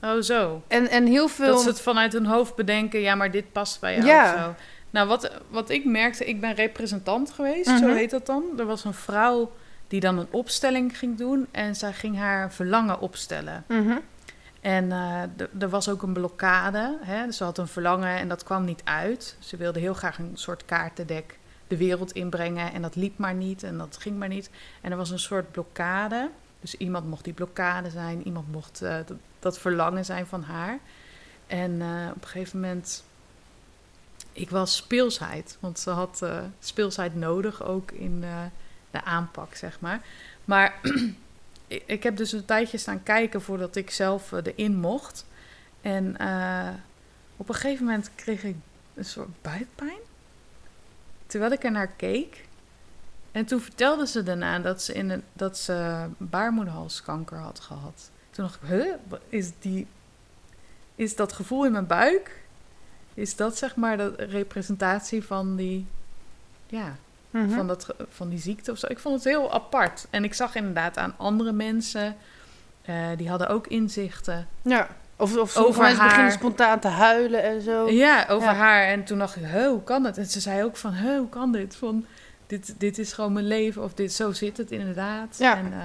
Oh, 0.04 0.22
zo. 0.22 0.62
En, 0.68 0.90
en 0.90 1.06
heel 1.06 1.28
veel... 1.28 1.48
Dat 1.54 1.62
ze 1.62 1.68
het 1.68 1.82
vanuit 1.82 2.14
hun 2.14 2.26
hoofd 2.26 2.56
bedenken, 2.56 3.00
ja, 3.00 3.16
maar 3.16 3.32
dit 3.32 3.52
past 3.52 3.80
bij 3.80 3.94
jou 3.96 4.06
Ja. 4.06 4.34
of 4.34 4.40
zo. 4.40 4.54
Nou, 4.90 5.08
wat, 5.08 5.32
wat 5.50 5.70
ik 5.70 5.86
merkte, 5.86 6.26
ik 6.26 6.40
ben 6.42 6.54
representant 6.54 7.32
geweest, 7.32 7.70
Mhm. 7.70 7.78
zo 7.78 7.88
heet 7.94 8.10
dat 8.10 8.26
dan. 8.26 8.44
Er 8.58 8.66
was 8.66 8.84
een 8.84 8.94
vrouw 8.94 9.52
die 9.88 10.00
dan 10.00 10.18
een 10.18 10.28
opstelling 10.32 10.98
ging 10.98 11.18
doen 11.18 11.48
en 11.52 11.76
zij 11.76 11.94
ging 11.94 12.18
haar 12.18 12.52
verlangen 12.54 13.00
opstellen. 13.00 13.64
Mhm. 13.68 13.98
En 14.66 14.92
eh, 14.92 15.22
er 15.60 15.70
was 15.70 15.90
ook 15.90 16.02
een 16.02 16.14
blokkade. 16.14 16.98
Hè? 17.02 17.26
Dus 17.26 17.38
ze 17.38 17.44
had 17.44 17.58
een 17.58 17.68
verlangen 17.68 18.18
en 18.18 18.28
dat 18.28 18.44
kwam 18.44 18.66
niet 18.66 18.82
uit. 18.84 19.36
Ze 19.40 19.58
wilde 19.58 19.80
heel 19.80 19.94
graag 19.94 20.18
een 20.18 20.32
soort 20.34 20.66
kaartendek 20.66 21.40
de 21.68 21.78
wereld 21.78 22.12
inbrengen. 22.12 22.74
En 22.74 22.82
dat 22.82 22.96
liep 22.96 23.18
maar 23.18 23.34
niet 23.34 23.64
en 23.64 23.78
dat 23.78 23.98
ging 23.98 24.18
maar 24.18 24.28
niet. 24.28 24.50
En 24.82 24.92
er 24.92 24.98
was 24.98 25.10
een 25.10 25.20
soort 25.20 25.52
blokkade. 25.52 26.30
Dus 26.60 26.76
iemand 26.78 27.08
mocht 27.08 27.24
die 27.24 27.34
blokkade 27.34 27.90
zijn, 27.90 28.26
iemand 28.26 28.52
mocht 28.52 28.82
eh, 28.82 28.96
dat, 29.06 29.18
dat 29.40 29.60
verlangen 29.60 30.06
zijn 30.06 30.26
van 30.26 30.44
haar. 30.44 30.80
En 31.48 31.82
eh, 31.82 32.10
op 32.16 32.22
een 32.22 32.28
gegeven 32.28 32.60
moment, 32.60 33.04
ik 34.32 34.50
was 34.50 34.76
speelsheid, 34.76 35.58
want 35.60 35.80
ze 35.80 35.90
had 35.90 36.26
speelsheid 36.60 37.16
nodig 37.16 37.64
ook 37.64 37.92
in 37.92 38.24
de 38.92 39.04
aanpak, 39.04 39.56
zeg 39.56 39.80
maar. 39.80 40.02
Maar 40.46 40.74
ik, 41.68 42.04
heb 42.04 42.18
dus 42.18 42.32
een 42.32 42.46
tijdje 42.46 42.78
staan 42.78 43.04
kijken 43.04 43.42
voordat 43.42 43.76
ik 43.76 43.92
zelf 43.92 44.32
eh, 44.32 44.40
erin 44.44 44.76
mocht. 44.76 45.26
En 45.82 46.18
eh, 46.18 46.74
op 47.38 47.50
een 47.50 47.56
gegeven 47.56 47.86
moment 47.86 48.10
kreeg 48.16 48.44
ik 48.44 48.56
een 48.94 49.06
soort 49.06 49.42
buikpijn. 49.42 50.00
Terwijl 51.28 51.52
ik 51.52 51.64
er 51.64 51.72
naar 51.72 51.92
keek. 51.92 52.46
En 53.32 53.46
toen 53.46 53.62
vertelde 53.62 54.08
ze 54.08 54.24
daarna 54.24 54.60
dat 54.60 54.82
ze, 54.82 54.94
in 54.94 55.10
een, 55.10 55.24
dat 55.34 55.58
ze 55.58 56.08
baarmoederhalskanker 56.18 57.38
had 57.38 57.60
gehad. 57.60 58.10
Toen 58.30 58.46
dacht 58.46 58.62
ik, 58.62 58.70
huh, 58.70 58.94
is, 59.30 59.52
die, 59.60 59.88
is 60.96 61.16
dat 61.16 61.34
gevoel 61.34 61.66
in 61.66 61.72
mijn 61.72 61.88
buik? 61.88 62.44
Is 63.14 63.36
dat 63.36 63.58
zeg 63.58 63.76
maar 63.76 63.98
de 63.98 64.16
representatie 64.16 65.24
van 65.24 65.56
die, 65.56 65.88
ja, 66.68 66.96
Mhm. 67.44 67.50
van, 67.56 67.68
dat, 67.68 67.88
van 68.10 68.30
die 68.30 68.40
ziekte 68.40 68.72
of 68.72 68.78
zo. 68.78 68.88
Ik 68.90 69.00
vond 69.00 69.16
het 69.16 69.24
heel 69.24 69.54
apart. 69.54 70.08
En 70.10 70.24
ik 70.24 70.34
zag 70.34 70.56
inderdaad 70.56 70.98
aan 70.98 71.14
andere 71.18 71.52
mensen, 71.52 72.16
eh, 72.82 72.96
die 73.18 73.30
hadden 73.30 73.48
ook 73.48 73.68
inzichten. 73.68 74.48
Ja. 74.62 74.88
Of, 75.18 75.38
of 75.38 75.50
sommige 75.50 75.60
Over 75.70 75.82
mensen 75.82 76.00
haar. 76.00 76.08
beginnen 76.10 76.32
spontaan 76.34 76.80
te 76.80 76.88
huilen 76.88 77.44
en 77.44 77.62
zo. 77.62 77.90
Ja, 77.90 78.26
over 78.30 78.48
Ja. 78.50 78.56
haar. 78.56 78.84
En 78.84 79.04
toen 79.04 79.18
dacht 79.18 79.36
ik, 79.36 79.44
"Huh, 79.46 79.68
hoe 79.68 79.84
kan 79.84 80.04
het? 80.04 80.18
En 80.18 80.26
ze 80.26 80.40
zei 80.40 80.64
ook 80.64 80.78
van, 80.78 80.94
"Huh, 80.94 81.18
hoe 81.18 81.30
kan 81.30 81.52
dit? 81.52 81.76
Van, 81.76 82.06
dit, 82.48 82.76
dit 82.78 82.98
is 82.98 83.14
gewoon 83.14 83.34
mijn 83.34 83.48
leven. 83.48 83.84
Of 83.84 83.94
dit, 83.94 84.14
zo 84.14 84.32
zit 84.32 84.58
het 84.58 84.72
inderdaad. 84.72 85.36
Ja. 85.40 85.58
En, 85.58 85.74
eh, 85.74 85.80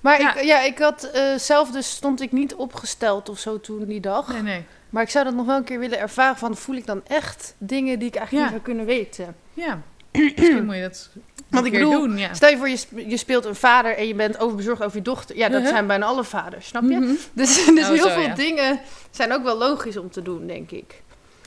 Maar 0.00 0.20
Ja. 0.20 0.34
Ik, 0.34 0.42
ja, 0.44 0.60
ik 0.60 0.78
had 0.78 1.04
eh, 1.04 1.34
zelf 1.36 1.70
dus 1.70 1.90
stond 1.90 2.20
ik 2.20 2.32
niet 2.32 2.54
opgesteld 2.54 3.28
of 3.28 3.38
zo 3.38 3.60
toen 3.60 3.84
die 3.84 4.00
dag. 4.00 4.28
nee, 4.32 4.42
nee. 4.42 4.64
Maar 4.90 5.02
ik 5.02 5.10
zou 5.10 5.24
dat 5.24 5.34
nog 5.34 5.46
wel 5.46 5.56
een 5.56 5.64
keer 5.64 5.78
willen 5.78 5.98
ervaren. 5.98 6.36
Van 6.36 6.56
voel 6.56 6.76
ik 6.76 6.86
dan 6.86 7.00
echt 7.06 7.54
dingen 7.58 7.98
die 7.98 8.08
ik 8.08 8.14
eigenlijk 8.14 8.46
Ja. 8.46 8.52
niet 8.54 8.62
zou 8.64 8.76
kunnen 8.76 8.96
weten. 8.96 9.36
Ja, 9.52 9.80
misschien 10.18 10.64
moet 10.64 10.74
je 10.74 10.80
dat 10.82 11.10
Want 11.48 11.66
ik 11.66 11.72
bedoel, 11.72 11.90
doen. 11.90 12.18
Ja. 12.18 12.34
Stel 12.34 12.48
je 12.50 12.56
voor, 12.56 12.68
je, 12.68 13.08
je 13.08 13.16
speelt 13.16 13.44
een 13.44 13.54
vader 13.54 13.96
en 13.96 14.06
je 14.06 14.14
bent 14.14 14.38
overbezorgd 14.38 14.82
over 14.84 14.96
je 14.96 15.02
dochter. 15.02 15.36
Ja, 15.36 15.48
dat 15.48 15.56
Uh-huh. 15.56 15.72
zijn 15.74 15.86
bijna 15.86 16.06
alle 16.06 16.24
vaders, 16.24 16.66
snap 16.66 16.82
je? 16.82 16.96
Mhm. 16.96 17.12
Dus, 17.32 17.64
dus 17.66 17.68
Oh, 17.84 17.88
heel 17.88 17.96
zo, 17.96 18.08
veel 18.08 18.20
ja. 18.20 18.34
dingen 18.34 18.80
zijn 19.10 19.32
ook 19.32 19.42
wel 19.42 19.58
logisch 19.58 19.96
om 19.96 20.10
te 20.10 20.22
doen, 20.22 20.46
denk 20.46 20.70
ik. 20.70 21.02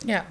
Ja. 0.05 0.26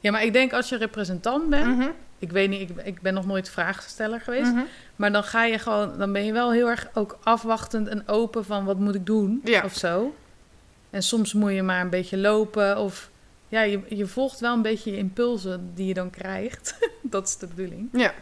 ja, 0.00 0.10
maar 0.10 0.24
ik 0.24 0.32
denk 0.32 0.52
als 0.52 0.68
je 0.68 0.76
representant 0.76 1.48
bent... 1.50 1.66
Mhm, 1.66 1.88
Ik 2.18 2.32
weet 2.32 2.48
niet, 2.48 2.70
ik, 2.70 2.76
ik 2.84 3.00
ben 3.00 3.14
nog 3.14 3.26
nooit 3.26 3.50
vraagsteller 3.50 4.20
geweest. 4.20 4.52
mhm. 4.52 4.62
Maar 4.96 5.12
dan 5.12 5.24
ga 5.24 5.44
je 5.44 5.58
gewoon, 5.58 5.98
dan 5.98 6.12
ben 6.12 6.24
je 6.24 6.32
wel 6.32 6.52
heel 6.52 6.68
erg 6.68 6.88
ook 6.94 7.18
afwachtend 7.22 7.88
en 7.88 8.08
open 8.08 8.44
van 8.44 8.64
wat 8.64 8.78
moet 8.78 8.94
ik 8.94 9.06
doen 9.06 9.40
Ja. 9.44 9.62
of 9.64 9.74
zo. 9.74 10.14
En 10.90 11.02
soms 11.02 11.32
moet 11.32 11.52
je 11.52 11.62
maar 11.62 11.80
een 11.80 11.90
beetje 11.90 12.16
lopen 12.18 12.78
of 12.78 13.10
ja, 13.52 13.60
je, 13.62 13.80
je 13.88 14.06
volgt 14.06 14.40
wel 14.40 14.54
een 14.54 14.62
beetje 14.62 14.90
je 14.90 14.96
impulsen 14.96 15.70
die 15.74 15.86
je 15.86 15.94
dan 15.94 16.10
krijgt. 16.10 16.78
dat 17.02 17.26
is 17.28 17.36
de 17.36 17.46
bedoeling. 17.46 17.88
Ja, 17.92 18.14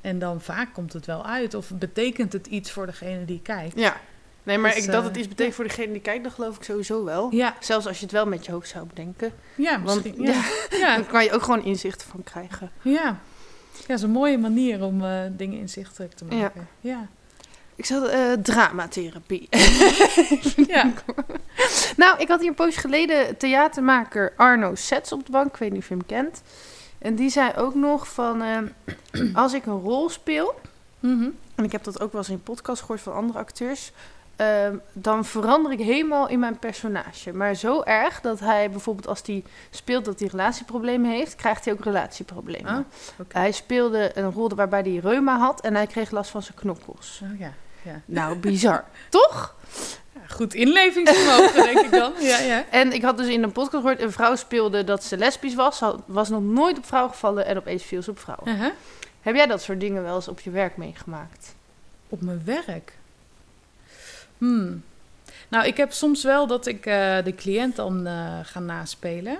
En 0.00 0.18
dan 0.18 0.40
vaak 0.40 0.72
komt 0.72 0.92
het 0.92 1.06
wel 1.06 1.24
uit 1.26 1.54
of 1.54 1.70
betekent 1.74 2.32
het 2.32 2.46
iets 2.46 2.70
voor 2.70 2.86
degene 2.86 3.24
die 3.24 3.40
kijkt. 3.42 3.78
ja. 3.78 3.96
Nee, 4.42 4.58
maar 4.58 4.74
Dus, 4.74 4.84
ik, 4.84 4.90
dat 4.90 5.00
eh, 5.02 5.08
het 5.08 5.16
iets 5.16 5.28
betekent 5.28 5.54
voor 5.54 5.64
degene 5.64 5.92
die 5.92 6.00
kijkt, 6.00 6.24
dat 6.24 6.32
geloof 6.32 6.56
ik 6.56 6.62
sowieso 6.62 7.04
wel. 7.04 7.34
Ja, 7.34 7.56
Zelfs 7.60 7.86
als 7.86 7.96
je 7.98 8.02
het 8.02 8.12
wel 8.12 8.26
met 8.26 8.44
je 8.46 8.52
hoofd 8.52 8.68
zou 8.68 8.86
bedenken. 8.86 9.32
ja 9.54 9.82
Want 9.82 10.04
misschien. 10.04 10.24
Ja, 10.24 10.42
ja, 10.86 10.96
Dan 10.96 11.06
kan 11.06 11.24
je 11.24 11.32
ook 11.32 11.42
gewoon 11.42 11.64
inzichten 11.64 12.08
van 12.08 12.22
krijgen. 12.22 12.70
ja. 12.82 12.92
ja, 13.72 13.84
dat 13.86 13.96
is 13.96 14.02
een 14.02 14.10
mooie 14.10 14.38
manier 14.38 14.82
om 14.82 15.04
eh, 15.04 15.20
dingen 15.30 15.58
inzichtelijk 15.58 16.12
te 16.12 16.24
maken. 16.24 16.68
Ja. 16.80 17.08
Ik 17.78 17.84
zat 17.86 18.08
eh 18.08 18.32
dramatherapie. 18.42 19.48
Ja. 20.66 20.92
nou, 21.96 22.18
ik 22.18 22.28
had 22.28 22.40
hier 22.40 22.48
een 22.48 22.54
poos 22.54 22.76
geleden 22.76 23.36
theatermaker 23.36 24.32
Arno 24.36 24.74
Sets 24.74 25.12
op 25.12 25.26
de 25.26 25.32
bank. 25.32 25.46
Ik 25.46 25.56
weet 25.56 25.70
niet 25.72 25.80
of 25.82 25.88
je 25.88 25.94
hem 25.94 26.06
kent. 26.06 26.42
En 26.98 27.14
die 27.14 27.30
zei 27.30 27.52
ook 27.56 27.74
nog 27.74 28.08
van... 28.08 28.42
eh, 28.42 29.34
als 29.42 29.52
ik 29.52 29.66
een 29.66 29.80
rol 29.80 30.10
speel... 30.10 30.60
Mhm. 31.00 31.28
En 31.54 31.64
ik 31.64 31.72
heb 31.72 31.84
dat 31.84 32.00
ook 32.00 32.12
wel 32.12 32.20
eens 32.20 32.30
in 32.30 32.42
podcast 32.42 32.80
gehoord 32.80 33.00
van 33.00 33.12
andere 33.14 33.38
acteurs. 33.38 33.92
ehm, 34.36 34.76
dan 34.92 35.24
verander 35.24 35.72
ik 35.72 35.78
helemaal 35.78 36.28
in 36.28 36.38
mijn 36.38 36.58
personage. 36.58 37.32
Maar 37.32 37.54
zo 37.54 37.82
erg 37.82 38.20
dat 38.20 38.40
hij 38.40 38.70
bijvoorbeeld 38.70 39.06
als 39.08 39.22
hij 39.26 39.44
speelt 39.70 40.04
dat 40.04 40.18
hij 40.20 40.28
relatieproblemen 40.28 41.10
heeft... 41.10 41.34
krijgt 41.34 41.64
hij 41.64 41.74
ook 41.74 41.84
relatieproblemen. 41.84 42.70
Ah, 42.72 42.78
oké. 43.20 43.38
Hij 43.38 43.52
speelde 43.52 44.10
een 44.14 44.30
rol 44.32 44.48
waarbij 44.54 44.80
hij 44.80 44.96
reuma 44.96 45.38
had... 45.38 45.60
en 45.60 45.74
hij 45.74 45.86
kreeg 45.86 46.10
last 46.10 46.30
van 46.30 46.42
zijn 46.42 46.56
knokkels. 46.58 47.20
Oh, 47.24 47.38
ja. 47.38 47.52
Ja. 47.88 48.00
Nou, 48.04 48.36
bizar. 48.36 48.84
Toch? 49.08 49.56
Goed 50.28 50.54
inlevingsvermogen, 50.54 51.62
denk 51.62 51.78
ik 51.78 51.90
dan. 51.90 52.12
Ja, 52.20 52.38
ja. 52.38 52.64
En 52.80 52.92
ik 52.92 53.02
had 53.02 53.16
dus 53.16 53.26
in 53.26 53.42
een 53.42 53.52
podcast 53.52 53.82
gehoord, 53.82 54.00
een 54.00 54.12
vrouw 54.12 54.36
speelde 54.36 54.84
dat 54.84 55.04
ze 55.04 55.16
lesbisch 55.16 55.54
was. 55.54 55.80
Was 56.06 56.28
nog 56.28 56.42
nooit 56.42 56.78
op 56.78 56.86
vrouw 56.86 57.08
gevallen 57.08 57.46
en 57.46 57.56
opeens 57.56 57.82
viel 57.82 58.02
ze 58.02 58.10
op 58.10 58.18
vrouw. 58.18 58.40
Uh-huh. 58.44 58.70
Heb 59.20 59.34
jij 59.34 59.46
dat 59.46 59.62
soort 59.62 59.80
dingen 59.80 60.02
wel 60.02 60.14
eens 60.14 60.28
op 60.28 60.40
je 60.40 60.50
werk 60.50 60.76
meegemaakt? 60.76 61.54
Op 62.08 62.22
mijn 62.22 62.42
werk? 62.44 62.92
Hmm. 64.38 64.82
Nou, 65.48 65.66
ik 65.66 65.76
heb 65.76 65.92
soms 65.92 66.22
wel 66.22 66.46
dat 66.46 66.66
ik 66.66 66.86
eh, 66.86 67.24
de 67.24 67.34
cliënt 67.34 67.76
dan 67.76 68.06
eh, 68.06 68.38
ga 68.42 68.60
naspelen. 68.60 69.38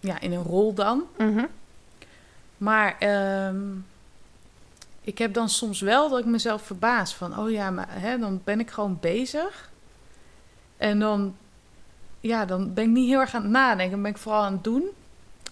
Ja, 0.00 0.20
in 0.20 0.32
een 0.32 0.42
rol 0.42 0.74
dan. 0.74 1.04
Mhm. 1.16 1.44
Maar 2.56 2.96
ehm, 2.98 3.56
ik 5.04 5.18
heb 5.18 5.34
dan 5.34 5.48
soms 5.48 5.80
wel 5.80 6.08
dat 6.08 6.18
ik 6.18 6.24
mezelf 6.24 6.62
verbaas 6.62 7.14
van... 7.14 7.38
oh 7.38 7.50
ja, 7.50 7.70
maar 7.70 7.86
hè, 7.90 8.18
dan 8.18 8.40
ben 8.44 8.60
ik 8.60 8.70
gewoon 8.70 8.98
bezig. 9.00 9.70
En 10.76 10.98
dan, 10.98 11.36
ja, 12.20 12.44
dan 12.44 12.74
ben 12.74 12.84
ik 12.84 12.90
niet 12.90 13.08
heel 13.08 13.20
erg 13.20 13.34
aan 13.34 13.42
het 13.42 13.50
nadenken. 13.50 13.90
Dan 13.90 14.02
ben 14.02 14.10
ik 14.10 14.18
vooral 14.18 14.42
aan 14.42 14.52
het 14.52 14.64
doen. 14.64 14.84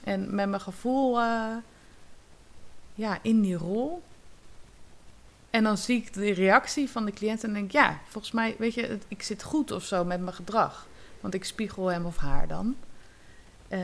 En 0.05 0.35
met 0.35 0.49
mijn 0.49 0.61
gevoel 0.61 1.21
eh, 1.21 1.57
ja, 2.95 3.19
in 3.23 3.41
die 3.41 3.57
rol. 3.57 4.03
En 5.51 5.65
dan 5.65 5.79
zie 5.79 5.97
ik 5.97 6.13
de 6.13 6.33
reactie 6.33 6.91
van 6.91 7.05
de 7.05 7.13
cliënt 7.13 7.45
en 7.45 7.53
denk 7.53 7.71
ja, 7.71 7.99
volgens 8.09 8.33
mij, 8.33 8.55
weet 8.59 8.75
je, 8.75 8.99
ik 9.09 9.23
zit 9.23 9.43
goed 9.43 9.71
of 9.71 9.85
zo 9.85 10.05
met 10.05 10.21
mijn 10.21 10.35
gedrag. 10.35 10.87
Want 11.21 11.35
ik 11.35 11.45
spiegel 11.45 11.87
hem 11.87 12.07
of 12.07 12.17
haar 12.17 12.49
dan. 12.49 12.77
Eh, 13.69 13.81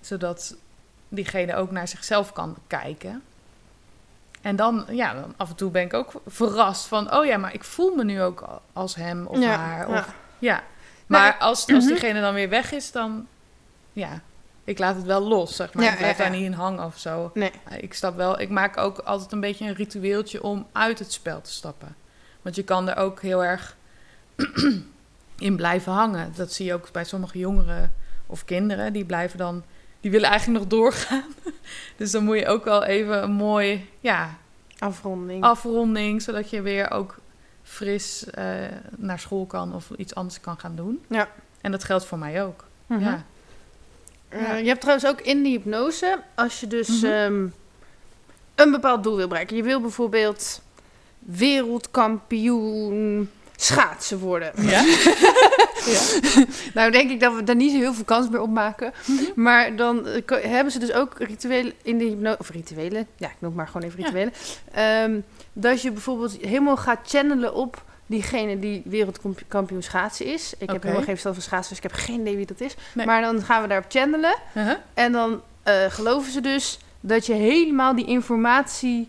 zodat 0.00 0.56
diegene 1.08 1.54
ook 1.54 1.70
naar 1.70 1.88
zichzelf 1.88 2.32
kan 2.32 2.56
kijken. 2.66 3.22
En 4.40 4.56
dan, 4.56 4.84
ja, 4.90 5.14
dan 5.14 5.34
af 5.36 5.48
en 5.48 5.56
toe 5.56 5.70
ben 5.70 5.82
ik 5.82 5.94
ook 5.94 6.12
verrast 6.26 6.86
van... 6.86 7.14
oh 7.14 7.24
ja, 7.24 7.36
maar 7.36 7.54
ik 7.54 7.64
voel 7.64 7.94
me 7.94 8.04
nu 8.04 8.22
ook 8.22 8.60
als 8.72 8.94
hem 8.94 9.26
of 9.26 9.38
Ja, 9.38 9.56
haar. 9.56 9.88
Of, 9.88 9.94
ja. 9.94 10.06
ja. 10.38 10.62
Maar 11.06 11.30
Nee, 11.30 11.40
als, 11.40 11.66
als 11.66 11.84
mhm. 11.84 11.86
diegene 11.86 12.20
dan 12.20 12.34
weer 12.34 12.48
weg 12.48 12.72
is, 12.72 12.92
dan... 12.92 13.26
ja, 13.92 14.20
ik 14.64 14.78
laat 14.78 14.96
het 14.96 15.04
wel 15.04 15.20
los, 15.20 15.56
zeg 15.56 15.74
maar. 15.74 15.84
Ja, 15.84 15.90
ik 15.90 15.98
blijf 15.98 16.16
daar 16.16 16.30
niet 16.30 16.44
in 16.44 16.52
hangen 16.52 16.84
of 16.84 16.98
zo. 16.98 17.30
Nee. 17.34 17.52
Ik 17.78 17.94
stap 17.94 18.16
wel... 18.16 18.40
Ik 18.40 18.48
maak 18.48 18.76
ook 18.76 18.98
altijd 18.98 19.32
een 19.32 19.40
beetje 19.40 19.66
een 19.66 19.74
ritueeltje 19.74 20.42
om 20.42 20.66
uit 20.72 20.98
het 20.98 21.12
spel 21.12 21.40
te 21.40 21.50
stappen. 21.50 21.96
Want 22.42 22.56
je 22.56 22.62
kan 22.62 22.88
er 22.88 22.96
ook 22.96 23.22
heel 23.22 23.44
erg 23.44 23.76
in 25.38 25.56
blijven 25.56 25.92
hangen. 25.92 26.32
Dat 26.36 26.52
zie 26.52 26.66
je 26.66 26.74
ook 26.74 26.92
bij 26.92 27.04
sommige 27.04 27.38
jongeren 27.38 27.94
of 28.26 28.44
kinderen. 28.44 28.92
Die 28.92 29.04
blijven 29.04 29.38
dan... 29.38 29.64
Die 30.00 30.10
willen 30.10 30.28
eigenlijk 30.30 30.58
nog 30.60 30.68
doorgaan. 30.68 31.24
dus 31.96 32.10
dan 32.10 32.24
moet 32.24 32.38
je 32.38 32.46
ook 32.46 32.64
wel 32.64 32.84
even 32.84 33.22
een 33.22 33.32
mooi... 33.32 33.88
Ja, 34.00 34.34
Afronding. 34.78 35.42
afronding, 35.44 36.22
zodat 36.22 36.50
je 36.50 36.62
weer 36.62 36.90
ook 36.90 37.18
fris 37.62 38.24
eh, 38.24 38.44
naar 38.96 39.18
school 39.18 39.46
kan 39.46 39.74
of 39.74 39.90
iets 39.96 40.14
anders 40.14 40.40
kan 40.40 40.58
gaan 40.58 40.76
doen. 40.76 41.04
Ja. 41.08 41.28
En 41.60 41.70
dat 41.70 41.84
geldt 41.84 42.04
voor 42.04 42.18
mij 42.18 42.44
ook. 42.44 42.64
Mhm. 42.86 43.00
Ja. 43.00 43.24
Eh, 44.28 44.40
Ja. 44.42 44.54
je 44.54 44.68
hebt 44.68 44.80
trouwens 44.80 45.08
ook 45.08 45.20
in 45.20 45.42
die 45.42 45.52
hypnose, 45.58 46.20
als 46.34 46.60
je 46.60 46.66
dus 46.66 46.88
Mhm. 47.00 47.06
ehm, 47.12 47.46
een 48.54 48.70
bepaald 48.70 49.02
doel 49.02 49.16
wil 49.16 49.28
bereiken. 49.28 49.56
Je 49.56 49.62
wil 49.62 49.80
bijvoorbeeld 49.80 50.62
wereldkampioen 51.18 53.30
schaatsen 53.62 54.18
worden. 54.18 54.52
Ja? 54.56 54.84
Nou 56.74 56.90
denk 56.90 57.10
ik 57.10 57.20
dat 57.20 57.34
we 57.34 57.44
daar 57.44 57.56
niet 57.56 57.72
zo 57.72 57.78
heel 57.78 57.94
veel 57.94 58.04
kans 58.04 58.28
meer 58.28 58.40
op 58.40 58.50
maken. 58.50 58.92
Maar 59.34 59.76
dan 59.76 60.06
eh, 60.06 60.22
hebben 60.42 60.72
ze 60.72 60.78
dus 60.78 60.92
ook 60.92 61.14
rituelen 61.18 61.72
in 61.82 61.98
de 61.98 62.04
hypnose... 62.04 62.38
Of 62.38 62.50
rituelen, 62.50 63.06
ja, 63.16 63.26
ik 63.28 63.34
noem 63.38 63.50
het 63.50 63.54
maar 63.54 63.66
gewoon 63.66 63.86
even 63.88 64.00
Ja. 64.00 64.06
rituelen. 64.06 64.32
Ehm, 64.72 65.20
dat 65.52 65.82
je 65.82 65.90
bijvoorbeeld 65.92 66.36
helemaal 66.40 66.76
gaat 66.76 66.98
channelen 67.04 67.54
op 67.54 67.82
diegene 68.06 68.58
die 68.58 68.82
wereldkampioen 68.84 69.82
schaatsen 69.82 70.26
is. 70.26 70.52
Ik 70.58 70.70
heb 70.70 70.82
helemaal 70.82 71.02
geen 71.04 71.04
verstand 71.12 71.34
van 71.34 71.44
schaatsen, 71.44 71.68
dus 71.76 71.84
ik 71.84 71.90
heb 71.90 72.00
geen 72.00 72.20
idee 72.20 72.36
wie 72.36 72.46
dat 72.46 72.60
is. 72.60 72.74
Nee. 72.94 73.06
Maar 73.06 73.20
dan 73.22 73.42
gaan 73.42 73.62
we 73.62 73.68
daarop 73.68 73.90
channelen. 73.90 74.34
Uh-huh. 74.54 74.76
En 74.94 75.12
dan 75.12 75.42
eh, 75.62 75.74
geloven 75.88 76.32
ze 76.32 76.40
dus 76.40 76.78
dat 77.00 77.26
je 77.26 77.34
helemaal 77.34 77.94
die 77.94 78.06
informatie 78.06 79.08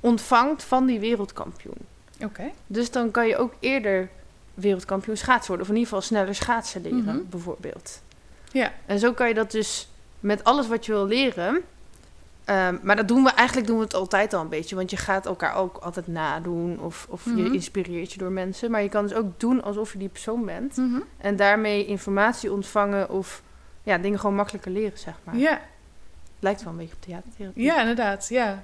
ontvangt 0.00 0.64
van 0.64 0.86
die 0.86 1.00
wereldkampioen. 1.00 1.90
Oké. 2.24 2.50
Dus 2.66 2.90
dan 2.90 3.10
kan 3.10 3.26
je 3.26 3.36
ook 3.36 3.54
eerder 3.60 4.08
wereldkampioen 4.54 5.16
schaatsen 5.16 5.46
worden. 5.48 5.66
Of 5.66 5.72
in 5.72 5.78
ieder 5.78 5.92
geval 5.92 6.08
sneller 6.08 6.34
schaatsen 6.34 6.82
leren, 6.82 6.98
Mhm. 7.04 7.18
bijvoorbeeld. 7.30 8.02
Ja. 8.52 8.72
En 8.86 8.98
zo 8.98 9.12
kan 9.12 9.28
je 9.28 9.34
dat 9.34 9.50
dus 9.50 9.88
met 10.20 10.44
alles 10.44 10.68
wat 10.68 10.86
je 10.86 10.92
wil 10.92 11.06
leren... 11.06 11.60
Ehm, 12.44 12.76
maar 12.82 12.96
dat 12.96 13.08
doen 13.08 13.22
we 13.24 13.30
eigenlijk 13.30 13.66
doen 13.66 13.76
we 13.78 13.84
het 13.84 13.94
altijd 13.94 14.32
al 14.32 14.40
een 14.40 14.48
beetje. 14.48 14.76
Want 14.76 14.90
je 14.90 14.96
gaat 14.96 15.26
elkaar 15.26 15.54
ook 15.54 15.76
altijd 15.76 16.06
nadoen. 16.06 16.80
Of, 16.80 17.06
of 17.10 17.26
Mhm. 17.26 17.36
je 17.36 17.52
inspireert 17.52 18.12
je 18.12 18.18
door 18.18 18.30
mensen. 18.30 18.70
Maar 18.70 18.82
je 18.82 18.88
kan 18.88 19.06
dus 19.06 19.14
ook 19.16 19.40
doen 19.40 19.62
alsof 19.62 19.92
je 19.92 19.98
die 19.98 20.08
persoon 20.08 20.44
bent. 20.44 20.76
Mhm. 20.76 21.00
En 21.18 21.36
daarmee 21.36 21.86
informatie 21.86 22.52
ontvangen 22.52 23.10
of 23.10 23.42
ja, 23.82 23.98
dingen 23.98 24.18
gewoon 24.20 24.34
makkelijker 24.36 24.70
leren, 24.72 24.98
zeg 24.98 25.14
maar. 25.24 25.36
Ja, 25.36 25.60
Lijkt 26.38 26.62
wel 26.62 26.72
een 26.72 26.78
beetje 26.78 26.94
op 26.94 27.02
theatertherapie. 27.02 27.62
ja, 27.64 27.80
inderdaad. 27.80 28.28
Ja, 28.28 28.62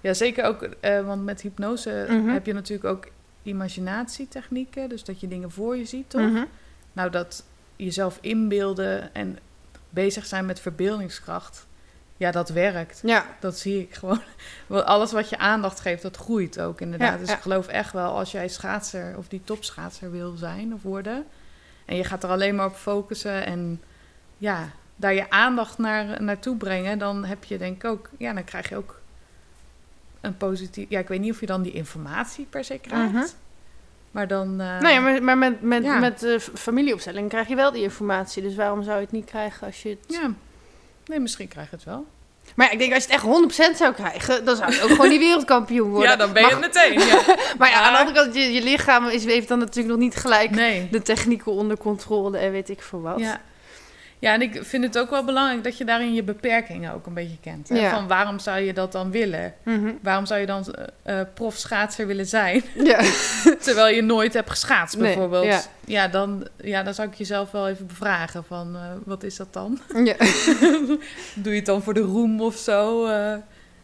ja 0.00 0.14
zeker 0.14 0.44
ook, 0.44 0.62
eh, 0.62 1.06
want 1.06 1.24
met 1.24 1.40
hypnose 1.40 2.06
Mhm. 2.08 2.28
heb 2.28 2.46
je 2.46 2.52
natuurlijk 2.52 2.88
ook 2.88 3.06
imaginatietechnieken. 3.42 4.88
Dus 4.88 5.04
dat 5.04 5.20
je 5.20 5.28
dingen 5.28 5.50
voor 5.50 5.76
je 5.76 5.84
ziet, 5.84 6.10
toch? 6.10 6.20
Mhm. 6.20 6.44
Nou, 6.92 7.10
dat 7.10 7.44
jezelf 7.76 8.18
inbeelden 8.20 9.14
en 9.14 9.38
bezig 9.90 10.26
zijn 10.26 10.46
met 10.46 10.60
verbeeldingskracht. 10.60 11.66
Ja, 12.16 12.30
dat 12.30 12.48
werkt. 12.48 13.00
Ja, 13.02 13.26
Dat 13.40 13.58
zie 13.58 13.80
ik 13.80 13.94
gewoon. 13.94 14.20
Alles 14.68 15.12
wat 15.12 15.28
je 15.28 15.38
aandacht 15.38 15.80
geeft, 15.80 16.02
dat 16.02 16.16
groeit 16.16 16.60
ook 16.60 16.80
inderdaad. 16.80 17.12
Ja, 17.12 17.18
dus 17.18 17.28
ja. 17.28 17.34
ik 17.34 17.42
geloof 17.42 17.66
echt 17.66 17.92
wel, 17.92 18.16
als 18.18 18.30
jij 18.32 18.48
schaatser 18.48 19.14
of 19.16 19.28
die 19.28 19.40
topschaatser 19.44 20.10
wil 20.10 20.36
zijn 20.36 20.74
of 20.74 20.82
worden... 20.82 21.24
en 21.86 21.96
je 21.96 22.04
gaat 22.04 22.22
er 22.22 22.30
alleen 22.30 22.54
maar 22.54 22.66
op 22.66 22.74
focussen 22.74 23.46
en 23.46 23.82
ja, 24.38 24.70
daar 24.96 25.14
je 25.14 25.30
aandacht 25.30 25.78
naar, 25.78 26.22
naartoe 26.22 26.56
brengen... 26.56 26.98
dan 26.98 27.24
heb 27.24 27.44
je 27.44 27.58
denk 27.58 27.76
ik 27.76 27.90
ook... 27.90 28.10
Ja, 28.18 28.32
dan 28.32 28.44
krijg 28.44 28.68
je 28.68 28.76
ook 28.76 28.99
een 30.20 30.36
positief... 30.36 30.86
Ja, 30.88 30.98
ik 30.98 31.08
weet 31.08 31.20
niet 31.20 31.32
of 31.32 31.40
je 31.40 31.46
dan 31.46 31.62
die 31.62 31.72
informatie 31.72 32.46
per 32.50 32.64
se 32.64 32.78
krijgt. 32.78 33.12
Mhm. 33.12 33.24
Maar 34.10 34.28
dan... 34.28 34.60
eh, 34.60 34.80
nou 34.80 34.88
ja, 34.88 35.00
maar, 35.00 35.22
maar 35.22 35.38
met, 35.38 35.62
met, 35.62 35.84
ja. 35.84 35.98
met 35.98 36.22
eh, 36.22 36.38
familieopstelling 36.38 37.28
krijg 37.28 37.48
je 37.48 37.54
wel 37.54 37.72
die 37.72 37.82
informatie. 37.82 38.42
Dus 38.42 38.54
waarom 38.54 38.82
zou 38.82 38.96
je 38.96 39.02
het 39.02 39.12
niet 39.12 39.24
krijgen 39.24 39.66
als 39.66 39.82
je 39.82 39.88
het... 39.88 39.98
ja. 40.06 40.30
Nee, 41.06 41.20
misschien 41.20 41.48
krijg 41.48 41.70
je 41.70 41.76
het 41.76 41.84
wel. 41.84 42.06
Maar 42.54 42.66
ja, 42.66 42.72
ik 42.72 42.78
denk 42.78 42.92
als 42.94 43.04
je 43.04 43.12
het 43.12 43.22
echt 43.22 43.72
100% 43.72 43.76
zou 43.76 43.94
krijgen, 43.94 44.44
dan 44.44 44.56
zou 44.56 44.72
je 44.72 44.82
ook 44.82 44.88
gewoon 44.90 45.08
die 45.08 45.18
wereldkampioen 45.28 45.90
worden. 45.90 46.10
Ja, 46.10 46.16
dan 46.16 46.32
ben 46.32 46.42
je 46.42 46.50
maar, 46.50 46.60
meteen. 46.60 46.98
Ja. 46.98 47.20
Maar 47.58 47.68
ja, 47.70 47.80
aan 47.80 47.92
de 47.92 47.98
andere 47.98 48.22
kant, 48.22 48.34
je, 48.34 48.52
je 48.52 48.62
lichaam 48.62 49.06
is, 49.06 49.24
heeft 49.24 49.48
dan 49.48 49.58
natuurlijk 49.58 49.88
nog 49.88 49.98
niet 49.98 50.16
gelijk 50.16 50.50
Nee. 50.50 50.88
de 50.90 51.02
technieken 51.02 51.52
onder 51.52 51.76
controle 51.78 52.38
en 52.38 52.52
weet 52.52 52.68
ik 52.68 52.82
veel 52.82 53.00
wat. 53.00 53.18
Ja. 53.18 53.40
Ja, 54.20 54.32
en 54.34 54.42
ik 54.42 54.64
vind 54.64 54.84
het 54.84 54.98
ook 54.98 55.10
wel 55.10 55.24
belangrijk 55.24 55.64
dat 55.64 55.78
je 55.78 55.84
daarin 55.84 56.14
je 56.14 56.22
beperkingen 56.22 56.92
ook 56.94 57.06
een 57.06 57.14
beetje 57.14 57.38
kent. 57.40 57.68
Hè? 57.68 57.78
Ja. 57.78 57.90
Van 57.94 58.08
waarom 58.08 58.38
zou 58.38 58.58
je 58.60 58.72
dat 58.72 58.92
dan 58.92 59.10
willen? 59.10 59.54
Mhm. 59.62 59.92
Waarom 60.02 60.26
zou 60.26 60.40
je 60.40 60.46
dan 60.46 60.64
eh 60.74 61.20
eh, 61.20 61.26
profschaatser 61.34 62.06
willen 62.06 62.26
zijn? 62.26 62.62
ja. 62.84 63.00
Terwijl 63.60 63.94
je 63.94 64.02
nooit 64.02 64.32
hebt 64.34 64.50
geschaatst, 64.50 64.96
Nee, 64.96 65.04
bijvoorbeeld. 65.06 65.44
ja. 65.44 65.60
Ja. 65.84 66.08
dan, 66.08 66.48
ja, 66.56 66.82
dan 66.82 66.94
zou 66.94 67.08
ik 67.08 67.14
jezelf 67.14 67.50
wel 67.50 67.68
even 67.68 67.86
bevragen 67.86 68.44
van 68.44 68.74
eh, 68.76 68.80
wat 69.04 69.22
is 69.22 69.36
dat 69.36 69.52
dan? 69.52 69.78
ja. 70.04 70.14
Doe 71.42 71.52
je 71.52 71.56
het 71.56 71.66
dan 71.66 71.82
voor 71.82 71.94
de 71.94 72.00
roem 72.00 72.40
of 72.40 72.56
zo? 72.56 73.08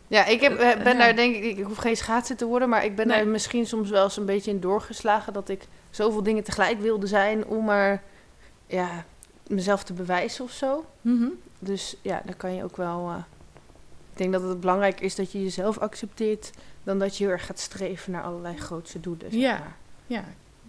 Ja, 0.09 0.25
ik 0.27 0.41
heb, 0.41 0.79
ben 0.85 0.99
daar 0.99 1.17
denk 1.17 1.35
ik, 1.37 1.45
ik 1.59 1.65
hoef 1.65 1.77
geen 1.77 1.97
schaatser 1.97 2.37
te 2.37 2.45
worden, 2.45 2.69
maar 2.69 2.85
ik 2.85 2.97
ben 2.97 3.07
Nee. 3.07 3.17
daar 3.17 3.27
misschien 3.27 3.67
soms 3.67 3.91
wel 3.91 4.05
eens 4.05 4.17
een 4.17 4.27
beetje 4.27 4.51
in 4.51 4.61
doorgeslagen 4.61 5.33
dat 5.33 5.49
ik 5.49 5.63
zoveel 5.91 6.23
dingen 6.23 6.45
tegelijk 6.45 6.81
wilde 6.81 7.07
zijn 7.07 7.47
om 7.47 7.65
maar 7.65 8.03
ja, 8.67 9.05
mezelf 9.49 9.85
te 9.85 9.93
bewijzen 9.93 10.45
of 10.45 10.51
zo. 10.51 10.85
Mhm. 11.01 11.27
Dus 11.59 11.97
ja, 12.03 12.23
dan 12.25 12.37
kan 12.37 12.55
je 12.55 12.65
ook 12.65 12.77
wel. 12.77 13.09
eh, 13.09 13.17
ik 14.13 14.19
denk 14.23 14.33
dat 14.33 14.43
het 14.43 14.61
belangrijk 14.61 15.01
is 15.01 15.15
dat 15.15 15.33
je 15.33 15.43
jezelf 15.43 15.79
accepteert, 15.79 16.51
dan 16.85 16.99
dat 16.99 17.17
je 17.17 17.25
heel 17.25 17.33
erg 17.33 17.47
gaat 17.47 17.59
streven 17.59 18.13
naar 18.13 18.23
allerlei 18.23 18.57
grootse 18.59 19.01
doelen. 19.01 19.31
zeg 19.31 19.41
Ja. 19.41 19.59
maar. 19.59 19.77
Ja, 20.07 20.25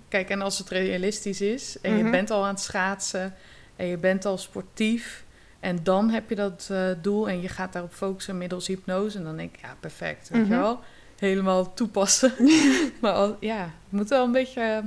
kijk, 0.08 0.30
en 0.30 0.42
als 0.42 0.58
het 0.58 0.70
realistisch 0.70 1.42
is 1.42 1.78
en 1.82 1.98
je 1.98 2.02
Mhm. 2.04 2.12
bent 2.12 2.32
al 2.32 2.44
aan 2.44 2.50
het 2.54 2.60
schaatsen 2.60 3.36
en 3.76 3.86
je 3.86 3.98
bent 3.98 4.26
al 4.26 4.38
sportief 4.38 5.26
en 5.60 5.80
dan 5.84 6.10
heb 6.10 6.30
je 6.30 6.36
dat 6.36 6.68
eh, 6.72 6.90
doel 7.02 7.30
en 7.30 7.42
je 7.42 7.48
gaat 7.50 7.74
daarop 7.74 7.94
focussen 7.94 8.38
middels 8.38 8.68
hypnose 8.68 9.18
en 9.18 9.24
dan 9.24 9.38
denk 9.38 9.56
ik, 9.56 9.62
ja, 9.62 9.76
perfect, 9.80 10.30
weet 10.30 10.42
Mhm. 10.42 10.52
je 10.52 10.58
wel? 10.58 10.80
Helemaal 11.18 11.74
toepassen. 11.74 12.34
maar 13.02 13.14
al, 13.14 13.38
ja, 13.40 13.60
het 13.62 13.72
moet 13.90 14.10
wel 14.10 14.24
een 14.26 14.32
beetje 14.32 14.62
eh, 14.62 14.78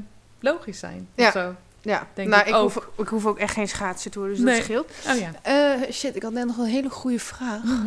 logisch 0.41 0.79
zijn. 0.79 1.09
of 1.17 1.25
Ja. 1.25 1.31
zo. 1.31 1.55
Ja, 1.83 2.07
Denk 2.15 2.29
nou, 2.29 2.43
ik 2.43 2.49
ik, 2.49 2.55
ook. 2.55 2.73
hoef, 2.73 2.89
ik 2.97 3.09
hoef 3.09 3.27
ook 3.27 3.39
echt 3.39 3.55
geen 3.55 3.69
schaatser 3.69 4.11
te 4.11 4.19
worden, 4.19 4.37
dus 4.37 4.45
Nee. 4.45 4.55
dat 4.57 4.65
scheelt. 4.65 4.91
Oh 5.09 5.19
ja. 5.21 5.31
Eh, 5.83 5.91
shit, 5.93 6.17
ik 6.17 6.23
had 6.23 6.33
net 6.33 6.47
nog 6.47 6.57
een 6.59 6.65
hele 6.65 6.91
goede 6.91 7.19
vraag. 7.19 7.63
Mhm. 7.63 7.87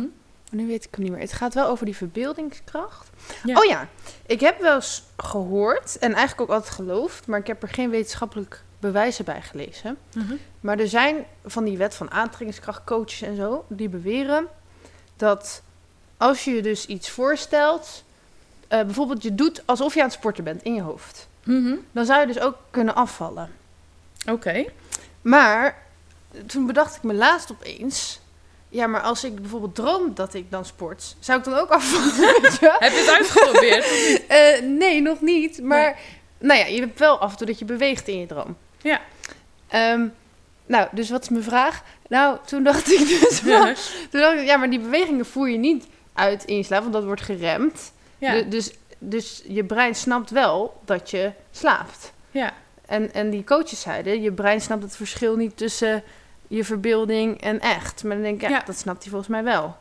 Maar 0.50 0.62
nu 0.62 0.66
weet 0.66 0.84
ik 0.84 0.94
hem 0.94 1.02
niet 1.04 1.12
meer. 1.12 1.20
Het 1.20 1.32
gaat 1.32 1.54
wel 1.54 1.66
over 1.68 1.84
die 1.84 1.96
verbeeldingskracht. 1.96 3.10
Ja. 3.44 3.58
Oh 3.58 3.64
ja, 3.64 3.88
ik 4.26 4.40
heb 4.40 4.60
wel 4.60 4.74
eens 4.74 5.02
gehoord 5.16 5.98
en 5.98 6.12
eigenlijk 6.14 6.40
ook 6.50 6.56
altijd 6.56 6.74
geloofd, 6.74 7.26
maar 7.26 7.38
ik 7.38 7.46
heb 7.46 7.62
er 7.62 7.68
geen 7.68 7.90
wetenschappelijk 7.90 8.62
bewijzen 8.78 9.24
bij 9.24 9.42
gelezen. 9.42 9.96
Mhm. 10.14 10.34
Maar 10.60 10.78
er 10.78 10.88
zijn 10.88 11.24
van 11.44 11.64
die 11.64 11.76
wet 11.78 11.94
van 11.94 12.10
aantrekkingskracht 12.10 12.84
coaches 12.84 13.22
en 13.22 13.36
zo, 13.36 13.64
die 13.68 13.88
beweren 13.88 14.46
dat 15.16 15.62
als 16.16 16.44
je 16.44 16.50
je 16.50 16.62
dus 16.62 16.86
iets 16.86 17.10
voorstelt, 17.10 18.04
eh, 18.68 18.80
bijvoorbeeld 18.82 19.22
je 19.22 19.34
doet 19.34 19.62
alsof 19.66 19.94
je 19.94 20.00
aan 20.00 20.06
het 20.06 20.14
sporten 20.14 20.44
bent 20.44 20.62
in 20.62 20.74
je 20.74 20.82
hoofd, 20.82 21.28
Mhm. 21.44 21.74
dan 21.92 22.04
zou 22.04 22.20
je 22.20 22.26
dus 22.26 22.40
ook 22.40 22.56
kunnen 22.70 22.94
afvallen. 22.94 23.50
Oké. 24.28 24.64
Maar 25.22 25.82
toen 26.46 26.66
bedacht 26.66 26.96
ik 26.96 27.02
me 27.02 27.14
laatst 27.14 27.50
opeens, 27.52 28.20
ja, 28.68 28.86
maar 28.86 29.00
als 29.00 29.24
ik 29.24 29.40
bijvoorbeeld 29.40 29.74
droom 29.74 30.14
dat 30.14 30.34
ik 30.34 30.50
dan 30.50 30.64
sport, 30.64 31.16
zou 31.20 31.38
ik 31.38 31.44
dan 31.44 31.54
ook 31.54 31.68
afvallen? 31.78 32.34
Heb 32.78 32.92
je 32.92 32.98
het 32.98 33.08
uitgeprobeerd? 33.10 33.86
Eh, 34.28 34.60
nee, 34.62 35.00
nog 35.02 35.20
niet. 35.20 35.62
Maar 35.62 35.98
nou 36.38 36.58
ja, 36.60 36.66
je 36.66 36.80
hebt 36.80 36.98
wel 36.98 37.18
af 37.18 37.30
en 37.30 37.36
toe 37.36 37.46
dat 37.46 37.58
je 37.58 37.64
beweegt 37.64 38.08
in 38.08 38.18
je 38.20 38.26
droom. 38.26 38.56
Ja. 38.82 39.00
Ehm, 39.68 40.06
nou, 40.66 40.88
dus 40.92 41.10
wat 41.10 41.22
is 41.22 41.28
mijn 41.28 41.42
vraag? 41.44 41.82
Nou, 42.08 42.38
toen 42.46 42.62
dacht 42.62 42.92
ik 42.92 43.08
dus 43.20 43.40
wel... 43.42 43.64
Toen 44.10 44.20
dacht 44.20 44.38
ik, 44.40 44.44
ja, 44.46 44.56
maar 44.56 44.70
die 44.70 44.80
bewegingen 44.80 45.26
voer 45.26 45.48
je 45.50 45.56
niet 45.58 45.86
uit 46.12 46.44
in 46.44 46.56
je 46.56 46.62
slaap, 46.62 46.80
want 46.80 46.92
dat 46.92 47.04
wordt 47.04 47.20
geremd. 47.22 47.92
ja. 48.18 48.32
Du- 48.32 48.48
dus, 48.48 48.72
dus 48.98 49.42
je 49.48 49.64
brein 49.64 49.94
snapt 49.94 50.30
wel 50.30 50.80
dat 50.84 51.10
je 51.10 51.32
slaapt. 51.50 52.12
ja. 52.30 52.52
En, 52.86 53.12
en 53.12 53.30
die 53.30 53.44
coaches 53.44 53.80
zeiden, 53.80 54.22
je 54.22 54.32
brein 54.32 54.60
snapt 54.60 54.82
het 54.82 54.96
verschil 54.96 55.36
niet 55.36 55.56
tussen 55.56 56.02
je 56.48 56.64
verbeelding 56.64 57.40
en 57.40 57.60
echt. 57.60 58.04
Maar 58.04 58.14
dan 58.14 58.24
denk 58.24 58.42
ik, 58.42 58.48
ja, 58.48 58.56
Ja. 58.56 58.62
dat 58.66 58.78
snapt 58.78 59.02
hij 59.02 59.10
volgens 59.10 59.30
mij 59.30 59.44
wel. 59.44 59.76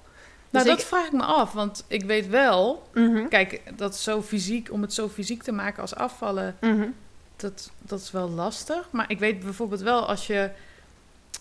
Nou, 0.49 0.65
Dus 0.65 0.75
dat 0.75 0.83
vraag 0.83 1.05
ik 1.05 1.11
me 1.11 1.23
af, 1.23 1.51
want 1.51 1.83
ik 1.87 2.03
weet 2.03 2.27
wel... 2.27 2.87
Mhm, 2.93 3.27
Kijk, 3.27 3.61
dat 3.75 3.97
zo 3.97 4.21
fysiek, 4.21 4.71
om 4.71 4.81
het 4.81 4.93
zo 4.93 5.09
fysiek 5.09 5.43
te 5.43 5.51
maken 5.51 5.81
als 5.81 5.95
afvallen... 5.95 6.55
mhm, 6.61 6.87
dat, 7.35 7.71
dat 7.79 7.99
is 7.99 8.11
wel 8.11 8.29
lastig. 8.29 8.87
Maar 8.91 9.05
ik 9.07 9.19
weet 9.19 9.39
bijvoorbeeld 9.39 9.81
wel 9.81 10.07
als 10.07 10.27
je 10.27 10.49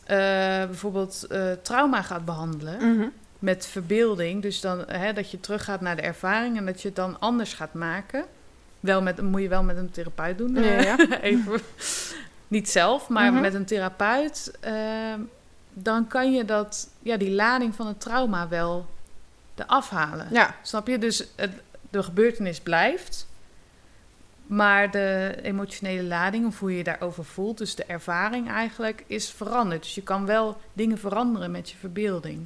eh, 0.04 0.16
bijvoorbeeld 0.66 1.26
eh, 1.28 1.52
trauma 1.62 2.02
gaat 2.02 2.24
behandelen 2.24 2.96
mhm. 2.96 3.08
met 3.38 3.66
verbeelding. 3.66 4.42
Dus 4.42 4.60
dan 4.60 4.84
hè, 4.86 5.12
dat 5.12 5.30
je 5.30 5.40
teruggaat 5.40 5.80
naar 5.80 5.96
de 5.96 6.02
ervaring 6.02 6.56
en 6.56 6.66
dat 6.66 6.82
je 6.82 6.88
het 6.88 6.96
dan 6.96 7.20
anders 7.20 7.54
gaat 7.54 7.74
maken. 7.74 8.24
Wel 8.83 9.03
met, 9.03 9.22
moet 9.22 9.41
je 9.43 9.49
wel 9.49 9.62
met 9.62 9.76
een 9.76 9.91
therapeut 9.91 10.39
doen. 10.39 10.55
Ja, 10.55 10.61
eh, 10.62 10.83
ja. 10.85 10.97
Even. 11.20 11.61
Niet 12.49 12.70
zelf, 12.70 13.09
maar 13.09 13.33
Mhm. 13.33 13.41
met 13.41 13.55
een 13.55 13.64
therapeut. 13.64 14.53
eh, 14.61 14.74
dan 15.72 16.07
kan 16.07 16.33
je 16.33 16.45
dat, 16.45 16.89
ja, 17.03 17.16
die 17.16 17.30
lading 17.30 17.74
van 17.74 17.87
het 17.87 18.01
trauma 18.01 18.49
wel 18.49 18.87
eraf 19.55 19.91
halen. 19.91 20.26
Ja, 20.30 20.55
Snap 20.62 20.87
je? 20.87 20.99
Dus 20.99 21.24
het, 21.37 21.51
de 21.91 22.03
gebeurtenis 22.03 22.61
blijft. 22.61 23.26
Maar 24.47 24.91
de 24.91 25.39
emotionele 25.43 26.03
lading, 26.03 26.47
of 26.47 26.59
hoe 26.59 26.70
je 26.70 26.76
je 26.76 26.85
daarover 26.85 27.24
voelt, 27.24 27.59
dus 27.59 27.74
de 27.74 27.85
ervaring 27.85 28.51
eigenlijk, 28.51 29.05
is 29.07 29.30
veranderd. 29.30 29.83
Dus 29.83 29.95
je 29.95 30.03
kan 30.03 30.26
wel 30.26 30.57
dingen 30.72 30.99
veranderen 30.99 31.51
met 31.51 31.70
je 31.70 31.76
verbeelding. 31.76 32.41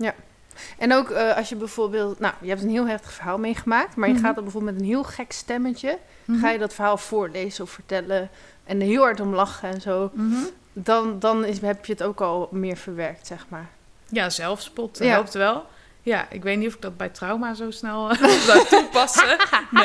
En 0.78 0.92
ook 0.94 1.10
eh, 1.10 1.36
als 1.36 1.48
je 1.48 1.56
bijvoorbeeld, 1.56 2.18
nou, 2.20 2.34
je 2.40 2.48
hebt 2.48 2.62
een 2.62 2.70
heel 2.70 2.86
heftig 2.86 3.12
verhaal 3.12 3.38
meegemaakt, 3.38 3.96
maar 3.96 4.08
je 4.08 4.14
Mhm. 4.14 4.24
gaat 4.24 4.34
dan 4.34 4.44
bijvoorbeeld 4.44 4.72
met 4.72 4.82
een 4.82 4.88
heel 4.88 5.04
gek 5.04 5.32
stemmetje, 5.32 5.98
Mhm. 6.24 6.38
ga 6.40 6.50
je 6.50 6.58
dat 6.58 6.74
verhaal 6.74 6.96
voorlezen 6.98 7.64
of 7.64 7.70
vertellen 7.70 8.28
en 8.64 8.80
er 8.80 8.86
heel 8.86 9.02
hard 9.02 9.20
om 9.20 9.34
lachen 9.34 9.68
en 9.70 9.80
zo, 9.80 10.10
Mhm. 10.14 10.36
dan, 10.72 11.18
dan 11.18 11.44
is, 11.44 11.60
heb 11.60 11.84
je 11.84 11.92
het 11.92 12.02
ook 12.02 12.20
al 12.20 12.48
meer 12.50 12.76
verwerkt, 12.76 13.26
zeg 13.26 13.44
maar. 13.48 13.66
Ja, 14.08 14.30
zelfspot 14.30 14.98
Ja. 14.98 15.04
helpt 15.06 15.34
wel. 15.34 15.66
Ja, 16.02 16.26
ik 16.30 16.42
weet 16.42 16.58
niet 16.58 16.68
of 16.68 16.74
ik 16.74 16.82
dat 16.82 16.96
bij 16.96 17.08
trauma 17.08 17.54
zo 17.54 17.70
snel 17.70 18.14
zou 18.46 18.66
toepassen. 18.68 19.36
Nee. 19.70 19.84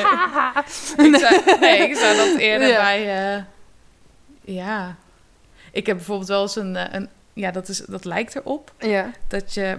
Ik 1.08 1.16
zou, 1.16 1.58
nee, 1.60 1.88
ik 1.88 1.96
zou 1.96 2.16
dat 2.16 2.36
eerder 2.36 2.68
Ja. 2.68 2.80
bij... 2.80 3.34
eh, 3.36 3.42
ja. 4.54 4.96
Ik 5.72 5.86
heb 5.86 5.96
bijvoorbeeld 5.96 6.28
wel 6.28 6.42
eens 6.42 6.56
een... 6.56 6.76
eh, 6.76 6.92
een 6.92 7.08
ja, 7.32 7.50
dat, 7.50 7.68
is, 7.68 7.78
dat 7.78 8.04
lijkt 8.04 8.36
erop. 8.36 8.72
Ja. 8.78 9.10
Dat 9.28 9.54
je 9.54 9.78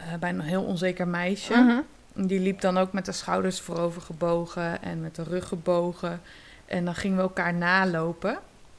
eh, 0.00 0.14
bij 0.20 0.28
een 0.30 0.40
heel 0.40 0.62
onzeker 0.62 1.08
meisje... 1.08 1.54
Mhm. 1.54 1.80
Die 2.14 2.40
liep 2.40 2.60
dan 2.60 2.78
ook 2.78 2.92
met 2.92 3.04
de 3.04 3.12
schouders 3.12 3.60
voorover 3.60 4.02
gebogen 4.02 4.82
en 4.82 5.00
met 5.00 5.14
de 5.14 5.22
rug 5.22 5.48
gebogen. 5.48 6.20
En 6.66 6.84
dan 6.84 6.94
gingen 6.94 7.16
we 7.16 7.22
elkaar 7.22 7.54
nalopen. 7.54 8.38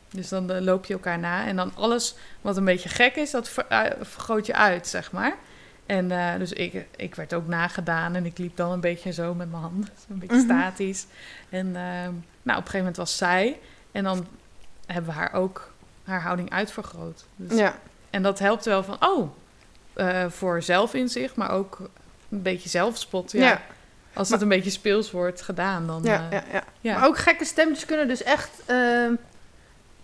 Dus 0.10 0.30
dan 0.30 0.52
eh, 0.52 0.62
loop 0.62 0.86
je 0.86 0.94
elkaar 0.94 1.20
na. 1.20 1.46
En 1.46 1.56
dan 1.56 1.72
alles 1.76 2.16
wat 2.42 2.58
een 2.58 2.66
beetje 2.66 2.90
gek 2.90 3.16
is, 3.16 3.32
dat 3.32 3.50
ver- 3.50 3.66
eh, 3.68 3.92
vergroot 4.02 4.46
je 4.46 4.54
uit, 4.56 4.88
zeg 4.88 5.12
maar. 5.12 5.36
En 5.86 6.08
dus 6.40 6.54
ik, 6.54 6.86
ik 6.96 7.16
werd 7.16 7.34
ook 7.34 7.48
nagedaan 7.48 8.16
en 8.16 8.26
ik 8.26 8.38
liep 8.38 8.56
dan 8.58 8.72
een 8.72 8.80
beetje 8.80 9.12
zo 9.14 9.34
met 9.34 9.52
mijn 9.52 9.62
handen. 9.64 9.90
Een 10.10 10.20
beetje 10.20 10.36
Mhm. 10.36 10.46
statisch. 10.46 11.06
En 11.50 11.72
nou, 11.72 12.10
op 12.44 12.48
een 12.48 12.54
gegeven 12.56 12.78
moment 12.78 12.98
was 12.98 13.18
zij. 13.18 13.60
En 13.92 14.04
dan 14.04 14.28
hebben 14.86 15.12
we 15.14 15.18
haar 15.20 15.34
ook 15.34 15.72
haar 16.04 16.22
houding 16.22 16.50
uitvergroot. 16.50 17.26
Dus 17.36 17.58
Ja. 17.58 17.76
en 18.10 18.22
dat 18.24 18.40
helpt 18.40 18.66
wel 18.66 18.84
van, 18.84 18.98
oh, 19.06 19.32
eh, 19.94 20.26
voor 20.30 20.62
zelfinzicht, 20.62 21.36
maar 21.36 21.52
ook 21.52 21.78
een 22.30 22.42
beetje 22.42 22.70
zelfspot. 22.70 23.32
Ja. 23.32 23.40
Ja. 23.48 23.62
Als 24.14 24.30
Maar- 24.30 24.40
het 24.40 24.42
een 24.50 24.56
beetje 24.56 24.70
speels 24.72 25.12
wordt 25.12 25.42
gedaan, 25.42 25.88
dan... 25.88 26.02
Ja, 26.04 26.16
eh, 26.30 26.32
ja, 26.32 26.44
ja. 26.52 26.64
ja. 26.82 26.98
Maar 27.00 27.08
ook 27.08 27.18
gekke 27.18 27.46
stemmetjes 27.46 27.86
kunnen 27.86 28.08
dus 28.08 28.24
echt... 28.24 28.50
ehm, 28.66 29.14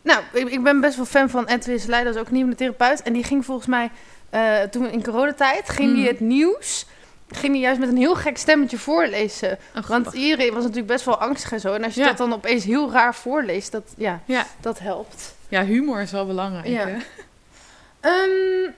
nou, 0.02 0.22
ik, 0.34 0.50
ik 0.50 0.64
ben 0.64 0.82
best 0.82 0.96
wel 0.96 1.06
fan 1.06 1.30
van 1.30 1.46
Edwin 1.46 1.80
Leij, 1.88 2.04
dat 2.04 2.16
is 2.16 2.22
ook 2.22 2.30
een 2.30 2.56
therapeut. 2.56 3.02
En 3.02 3.14
die 3.14 3.24
ging 3.24 3.46
volgens 3.46 3.68
mij, 3.68 3.90
eh, 4.30 4.62
toen 4.62 4.90
in 4.90 5.04
coronatijd, 5.04 5.70
ging 5.70 5.94
die 5.94 6.02
Mm. 6.02 6.08
het 6.08 6.20
nieuws... 6.20 6.86
Ging 7.32 7.54
die 7.54 7.62
juist 7.62 7.80
met 7.80 7.90
een 7.90 7.98
heel 7.98 8.16
gek 8.16 8.38
stemmetje 8.38 8.78
voorlezen. 8.78 9.58
Oh, 9.76 9.84
Want 9.86 10.14
iedereen 10.14 10.54
was 10.54 10.62
natuurlijk 10.62 10.88
best 10.88 11.06
wel 11.06 11.18
angstig 11.18 11.52
en 11.52 11.60
zo. 11.60 11.74
En 11.74 11.84
als 11.84 11.94
je 11.96 12.04
dat 12.04 12.18
dan 12.18 12.34
opeens 12.34 12.64
heel 12.64 12.92
raar 12.92 13.16
voorleest, 13.16 13.72
dat, 13.72 13.84
ja, 13.98 14.22
Ja. 14.26 14.46
dat 14.60 14.80
helpt. 14.80 15.36
ja, 15.50 15.66
humor 15.66 16.02
is 16.02 16.12
wel 16.12 16.26
belangrijk. 16.26 16.68
Ja. 16.68 16.88
hè? 16.88 16.98
Ehm, 18.00 18.72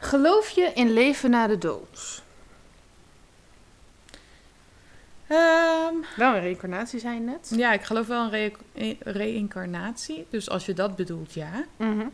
geloof 0.00 0.48
je 0.50 0.70
in 0.74 0.92
leven 0.92 1.30
na 1.30 1.46
de 1.46 1.58
dood? 1.58 2.22
Ehm, 5.26 5.94
Wel 6.16 6.34
een 6.34 6.40
reïncarnatie, 6.40 7.00
zei 7.00 7.14
je 7.14 7.20
net. 7.20 7.52
ja, 7.56 7.72
ik 7.72 7.82
geloof 7.82 8.06
wel 8.06 8.24
in 8.24 8.30
re- 8.30 8.52
in 8.72 8.96
reïncarnatie. 9.00 10.26
Dus 10.30 10.50
als 10.50 10.66
je 10.66 10.72
dat 10.74 10.96
bedoelt, 10.96 11.32
ja. 11.32 11.64
Mhm. 11.76 12.06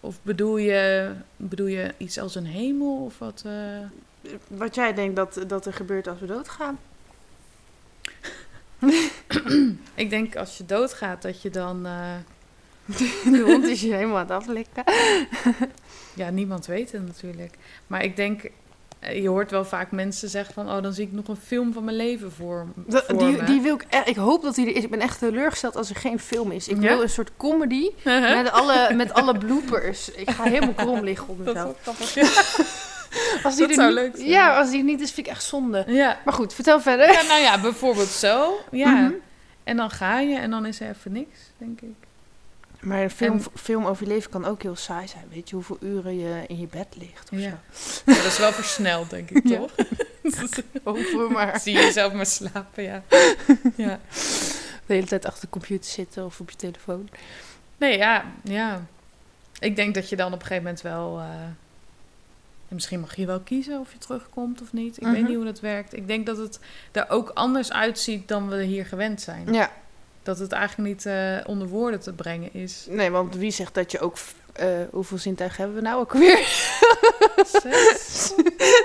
Of 0.00 0.16
bedoel 0.22 0.56
je, 0.56 1.12
bedoel 1.36 1.66
je 1.66 1.94
iets 1.96 2.18
als 2.18 2.34
een 2.34 2.46
hemel 2.46 3.04
of 3.04 3.18
wat? 3.18 3.42
eh? 3.46 4.32
Wat 4.46 4.74
jij 4.74 4.94
denkt 4.94 5.16
dat, 5.16 5.40
dat 5.46 5.66
er 5.66 5.72
gebeurt 5.72 6.06
als 6.08 6.20
we 6.20 6.26
doodgaan? 6.26 6.78
Ik 9.94 10.10
denk 10.10 10.36
als 10.36 10.56
je 10.58 10.66
doodgaat 10.66 11.22
dat 11.22 11.42
je 11.42 11.50
dan... 11.50 11.86
eh, 11.86 12.14
De 13.32 13.42
hond 13.46 13.64
is 13.64 13.80
je 13.80 13.92
helemaal 13.94 14.16
aan 14.16 14.22
het 14.22 14.30
aflikken. 14.30 14.84
Ja, 16.14 16.30
niemand 16.30 16.66
weet 16.66 16.92
het 16.92 17.06
natuurlijk. 17.06 17.54
Maar 17.86 18.04
ik 18.04 18.16
denk... 18.16 18.42
eh, 18.98 19.22
Je 19.22 19.28
hoort 19.28 19.50
wel 19.50 19.64
vaak 19.64 19.90
mensen 19.90 20.28
zeggen 20.28 20.54
van... 20.54 20.70
Oh, 20.70 20.82
dan 20.82 20.92
zie 20.92 21.06
ik 21.06 21.12
nog 21.12 21.28
een 21.28 21.36
film 21.36 21.72
van 21.72 21.84
mijn 21.84 21.96
leven 21.96 22.32
voor, 22.32 22.66
Dat- 22.74 23.04
voor 23.08 23.18
die, 23.18 23.36
me. 23.36 23.44
die 23.44 23.60
wil 23.60 23.74
ik, 23.74 23.84
echt- 23.88 24.08
ik 24.08 24.16
hoop 24.16 24.42
dat 24.42 24.54
die 24.54 24.66
er 24.66 24.76
is. 24.76 24.82
Ik 24.84 24.90
ben 24.90 25.00
echt 25.00 25.18
teleurgesteld 25.18 25.76
als 25.76 25.90
er 25.90 25.96
geen 25.96 26.18
film 26.18 26.50
is. 26.50 26.68
Ik 26.68 26.76
Ja? 26.82 26.88
wil 26.88 27.02
een 27.02 27.08
soort 27.08 27.30
comedy 27.36 27.90
met 28.42 28.50
alle, 28.50 28.94
met 28.94 29.12
alle 29.12 29.38
bloopers. 29.38 30.10
Ik 30.10 30.30
ga 30.30 30.42
helemaal 30.42 30.74
krom 30.74 31.04
liggen 31.04 31.28
op 31.28 31.44
Dat 31.44 31.54
mezelf. 31.54 31.68
ook 31.70 31.76
grappig. 31.82 32.16
Als 33.44 33.56
die 33.56 33.66
dat 33.66 33.76
er 33.76 33.82
zou 33.82 33.86
niet- 33.88 33.94
leuk 33.98 34.16
zijn. 34.16 34.28
Ja, 34.28 34.58
als 34.58 34.70
die 34.70 34.78
er 34.78 34.84
niet 34.84 35.00
is, 35.00 35.12
vind 35.12 35.26
ik 35.26 35.32
echt 35.32 35.42
zonde. 35.44 35.84
Ja. 35.86 36.18
Maar 36.24 36.34
goed, 36.34 36.54
vertel 36.54 36.80
verder. 36.80 37.12
ja, 37.12 37.22
nou 37.22 37.40
ja, 37.40 37.60
bijvoorbeeld 37.60 38.08
zo. 38.08 38.58
Ja. 38.70 38.90
Mhm. 38.90 39.12
En 39.64 39.76
dan 39.76 39.90
ga 39.90 40.20
je 40.20 40.36
en 40.38 40.50
dan 40.50 40.66
is 40.66 40.80
er 40.80 40.88
even 40.88 41.12
niks, 41.12 41.38
denk 41.58 41.80
ik. 41.80 42.01
Maar 42.82 43.02
een 43.02 43.10
film, 43.10 43.32
En- 43.36 43.44
film 43.54 43.86
over 43.86 44.06
je 44.06 44.12
leven 44.12 44.30
kan 44.30 44.44
ook 44.44 44.62
heel 44.62 44.76
saai 44.76 45.08
zijn. 45.08 45.24
Weet 45.32 45.48
je 45.48 45.54
hoeveel 45.54 45.76
uren 45.80 46.18
je 46.18 46.44
in 46.46 46.58
je 46.58 46.66
bed 46.66 46.86
ligt? 46.96 47.30
Of 47.32 47.38
Ja. 47.38 47.60
Ja, 48.06 48.14
dat 48.14 48.24
is 48.24 48.38
wel 48.38 48.52
versneld, 48.52 49.10
denk 49.10 49.30
ik, 49.30 49.46
toch? 49.56 49.70
zo. 50.54 50.60
Over 50.84 51.30
maar. 51.30 51.60
Zie 51.60 51.72
je 51.76 51.80
jezelf 51.80 52.12
maar 52.12 52.26
slapen, 52.26 52.82
ja. 52.82 53.02
ja. 53.76 54.00
De 54.86 54.94
hele 54.94 55.06
tijd 55.06 55.24
achter 55.26 55.40
de 55.40 55.48
computer 55.50 55.90
zitten 55.90 56.24
of 56.24 56.40
op 56.40 56.50
je 56.50 56.56
telefoon. 56.56 57.08
Nee, 57.76 57.96
ja, 57.98 58.24
ja. 58.42 58.86
Ik 59.58 59.76
denk 59.76 59.94
dat 59.94 60.08
je 60.08 60.16
dan 60.16 60.26
op 60.26 60.40
een 60.40 60.46
gegeven 60.46 60.62
moment 60.62 60.82
wel... 60.82 61.18
eh, 61.18 61.24
en 62.68 62.78
misschien 62.78 63.00
mag 63.00 63.16
je 63.16 63.26
wel 63.26 63.40
kiezen 63.40 63.80
of 63.80 63.92
je 63.92 63.98
terugkomt 63.98 64.62
of 64.62 64.72
niet. 64.72 64.96
Ik 64.96 65.02
weet 65.06 65.12
Mhm. 65.18 65.24
niet 65.26 65.36
hoe 65.36 65.44
dat 65.44 65.60
werkt. 65.60 65.96
Ik 65.96 66.06
denk 66.06 66.26
dat 66.26 66.36
het 66.36 66.58
er 66.92 67.10
ook 67.10 67.28
anders 67.34 67.72
uitziet 67.72 68.28
dan 68.28 68.48
we 68.48 68.62
hier 68.62 68.86
gewend 68.86 69.20
zijn. 69.20 69.52
Ja, 69.52 69.70
Dat 70.22 70.38
het 70.38 70.52
eigenlijk 70.52 70.88
niet 70.88 71.06
eh, 71.06 71.36
onder 71.46 71.68
woorden 71.68 72.00
te 72.00 72.12
brengen 72.12 72.54
is. 72.54 72.86
nee, 72.88 73.10
want 73.10 73.36
wie 73.36 73.50
zegt 73.50 73.74
dat 73.74 73.90
je 73.92 74.00
ook... 74.00 74.16
eh, 74.52 74.68
hoeveel 74.90 75.18
zintuigen 75.18 75.58
hebben 75.58 75.76
we 75.76 75.88
nou 75.88 76.00
ook 76.00 76.12
weer? 76.12 76.38
Zes? 77.62 78.32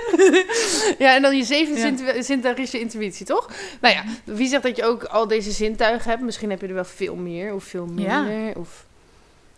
ja, 1.04 1.14
en 1.14 1.22
dan 1.22 1.36
je 1.36 1.44
zeven 1.44 1.74
Ja. 1.74 1.80
zintu- 1.80 2.22
zintuig 2.22 2.56
is 2.56 2.70
je 2.70 2.80
intuïtie, 2.80 3.26
toch? 3.26 3.50
Nou 3.80 3.94
ja, 3.94 4.04
wie 4.24 4.48
zegt 4.48 4.62
dat 4.62 4.76
je 4.76 4.84
ook 4.84 5.04
al 5.04 5.28
deze 5.28 5.50
zintuigen 5.50 6.10
hebt? 6.10 6.22
Misschien 6.22 6.50
heb 6.50 6.60
je 6.60 6.66
er 6.66 6.74
wel 6.74 6.84
veel 6.84 7.14
meer 7.16 7.54
of 7.54 7.64
veel 7.64 7.88
Ja. 7.96 8.22
minder. 8.22 8.56
Of, 8.56 8.84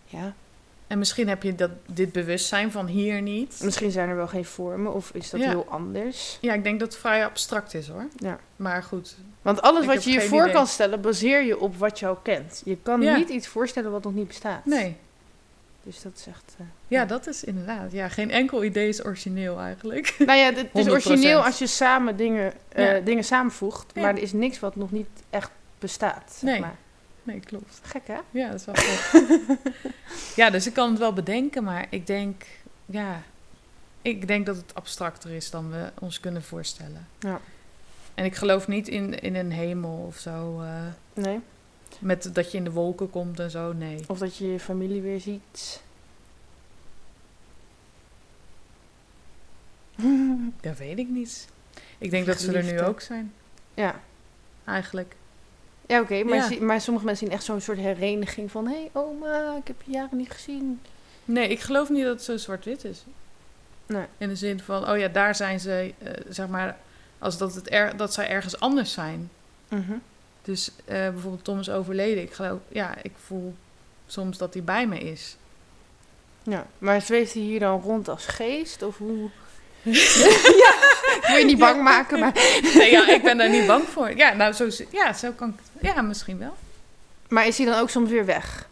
ja, 0.05 0.33
En 0.91 0.97
misschien 0.97 1.27
heb 1.29 1.43
je 1.43 1.55
dat, 1.55 1.69
dit 1.85 2.11
bewustzijn 2.11 2.71
van 2.71 2.87
hier 2.87 3.21
niet. 3.21 3.59
misschien 3.63 3.91
zijn 3.91 4.09
er 4.09 4.15
wel 4.15 4.27
geen 4.27 4.45
vormen 4.45 4.93
of 4.93 5.11
is 5.13 5.29
dat 5.29 5.39
Ja. 5.39 5.49
heel 5.49 5.65
anders. 5.69 6.37
Ja, 6.41 6.53
ik 6.53 6.63
denk 6.63 6.79
dat 6.79 6.91
het 6.91 7.01
vrij 7.01 7.25
abstract 7.25 7.73
is 7.73 7.87
hoor. 7.87 8.07
Ja. 8.15 8.39
Maar 8.55 8.83
goed. 8.83 9.15
Want 9.41 9.61
alles 9.61 9.85
wat 9.85 10.03
je 10.03 10.11
je 10.11 10.21
voor 10.21 10.41
idee. 10.41 10.53
kan 10.53 10.67
stellen, 10.67 11.01
baseer 11.01 11.43
je 11.43 11.59
op 11.59 11.77
wat 11.77 11.99
je 11.99 12.07
al 12.07 12.15
kent. 12.15 12.61
Je 12.65 12.77
kan 12.83 13.01
Ja. 13.01 13.15
niet 13.15 13.29
iets 13.29 13.47
voorstellen 13.47 13.91
wat 13.91 14.03
nog 14.03 14.13
niet 14.13 14.27
bestaat. 14.27 14.65
Nee. 14.65 14.95
Dus 15.83 16.01
dat 16.01 16.11
is 16.15 16.27
echt... 16.27 16.55
eh, 16.57 16.65
Ja, 16.87 17.05
dat 17.05 17.27
is 17.27 17.43
inderdaad. 17.43 17.91
Ja, 17.91 18.07
geen 18.07 18.31
enkel 18.31 18.63
idee 18.63 18.87
is 18.87 19.05
origineel 19.05 19.59
eigenlijk. 19.59 20.15
Nou 20.25 20.39
ja, 20.39 20.45
het 20.53 20.69
is 20.73 20.85
100%. 20.85 20.89
origineel 20.91 21.45
als 21.45 21.59
je 21.59 21.67
samen 21.67 22.15
dingen, 22.17 22.53
eh, 22.69 22.93
dingen 23.05 23.23
samenvoegt. 23.23 23.95
Maar 23.95 24.03
er 24.15 24.21
is 24.21 24.33
niks 24.33 24.59
wat 24.59 24.75
nog 24.75 24.91
niet 24.91 25.07
echt 25.29 25.51
bestaat. 25.79 26.23
Zeg 26.39 26.49
Nee. 26.51 26.59
maar. 26.59 26.75
Nee, 27.23 27.39
klopt. 27.39 27.79
Gek 27.83 28.07
hè? 28.07 28.17
Ja, 28.31 28.51
dat 28.51 28.59
is 28.59 28.65
wel 28.65 28.75
goed. 28.75 29.57
ja, 30.35 30.49
dus 30.49 30.67
ik 30.67 30.73
kan 30.73 30.89
het 30.89 30.99
wel 30.99 31.13
bedenken, 31.13 31.63
maar 31.63 31.87
ik 31.89 32.07
denk, 32.07 32.45
ja, 32.85 33.21
ik 34.01 34.27
denk 34.27 34.45
dat 34.45 34.55
het 34.55 34.75
abstracter 34.75 35.31
is 35.31 35.49
dan 35.49 35.71
we 35.71 35.91
ons 35.99 36.19
kunnen 36.19 36.43
voorstellen. 36.43 37.07
Ja. 37.19 37.39
En 38.13 38.25
ik 38.25 38.35
geloof 38.35 38.67
niet 38.67 38.87
in, 38.87 39.19
in 39.19 39.35
een 39.35 39.51
hemel 39.51 40.05
of 40.07 40.17
zo, 40.17 40.61
eh, 40.61 40.81
Nee. 41.13 41.39
met 41.99 42.29
dat 42.33 42.51
je 42.51 42.57
in 42.57 42.63
de 42.63 42.71
wolken 42.71 43.09
komt 43.09 43.39
en 43.39 43.51
zo, 43.51 43.73
nee. 43.73 44.03
Of 44.07 44.17
dat 44.19 44.37
je 44.37 44.51
je 44.51 44.59
familie 44.59 45.01
weer 45.01 45.19
ziet. 45.19 45.81
Dat 50.61 50.77
weet 50.77 50.97
ik 50.97 51.09
niet. 51.09 51.47
Ik 51.97 52.11
denk 52.11 52.25
dat 52.25 52.39
ze 52.39 52.51
er 52.51 52.63
nu 52.63 52.81
ook 52.81 53.01
zijn, 53.01 53.33
ja. 53.73 53.99
eigenlijk. 54.65 55.15
Ja, 55.91 55.99
oké. 56.01 56.23
maar, 56.23 56.53
Ja. 56.53 56.61
maar 56.63 56.81
sommige 56.81 57.05
mensen 57.05 57.25
zien 57.27 57.35
echt 57.35 57.45
zo'n 57.45 57.61
soort 57.61 57.77
hereniging 57.77 58.51
van... 58.51 58.67
Hé, 58.67 58.73
hey, 58.73 58.89
oma, 58.93 59.55
ik 59.59 59.67
heb 59.67 59.75
je 59.85 59.91
jaren 59.91 60.17
niet 60.17 60.31
gezien. 60.31 60.81
Nee, 61.25 61.47
ik 61.47 61.59
geloof 61.59 61.89
niet 61.89 62.03
dat 62.03 62.13
het 62.13 62.23
zo 62.23 62.37
zwart-wit 62.37 62.83
is. 62.83 63.03
Nee. 63.85 64.05
In 64.17 64.27
de 64.27 64.35
zin 64.35 64.59
van, 64.59 64.89
oh 64.89 64.97
ja, 64.97 65.07
daar 65.07 65.35
zijn 65.35 65.59
ze, 65.59 65.93
eh, 66.03 66.11
zeg 66.29 66.47
maar, 66.47 66.77
als 67.19 67.37
dat, 67.37 67.55
het 67.55 67.71
er, 67.71 67.97
dat 67.97 68.13
zij 68.13 68.29
ergens 68.29 68.59
anders 68.59 68.93
zijn. 68.93 69.29
Mhm. 69.67 69.93
Dus 70.41 70.71
eh, 70.85 70.95
bijvoorbeeld 71.09 71.43
Tom 71.43 71.59
is 71.59 71.69
overleden. 71.69 72.23
Ik 72.23 72.33
geloof, 72.33 72.59
ja, 72.67 72.95
ik 73.01 73.11
voel 73.25 73.55
soms 74.07 74.37
dat 74.37 74.53
hij 74.53 74.63
bij 74.63 74.87
me 74.87 74.99
is. 74.99 75.35
Ja. 76.43 76.65
Maar 76.77 77.01
zweeft 77.01 77.33
hij 77.33 77.41
hier 77.41 77.59
dan 77.59 77.81
rond 77.81 78.07
als 78.09 78.25
geest? 78.25 78.83
Of 78.83 78.97
hoe... 78.97 79.29
ja, 80.63 80.73
ik 81.17 81.23
wil 81.27 81.37
je 81.37 81.45
niet 81.45 81.59
bang 81.59 81.81
maken, 81.83 82.19
maar... 82.19 82.33
Nee, 82.75 82.91
ja, 82.91 83.09
ik 83.09 83.23
ben 83.23 83.37
daar 83.37 83.49
niet 83.49 83.67
bang 83.67 83.83
voor. 83.87 84.15
Ja, 84.17 84.33
nou, 84.33 84.53
zo, 84.53 84.67
ja, 84.91 85.13
zo 85.13 85.31
kan 85.31 85.49
ik 85.49 85.55
het- 85.57 85.69
Ja, 85.81 86.01
misschien 86.01 86.37
wel. 86.37 86.55
Maar 87.29 87.47
is 87.47 87.57
hij 87.57 87.65
dan 87.65 87.79
ook 87.79 87.89
soms 87.89 88.09
weer 88.09 88.25
weg? 88.25 88.69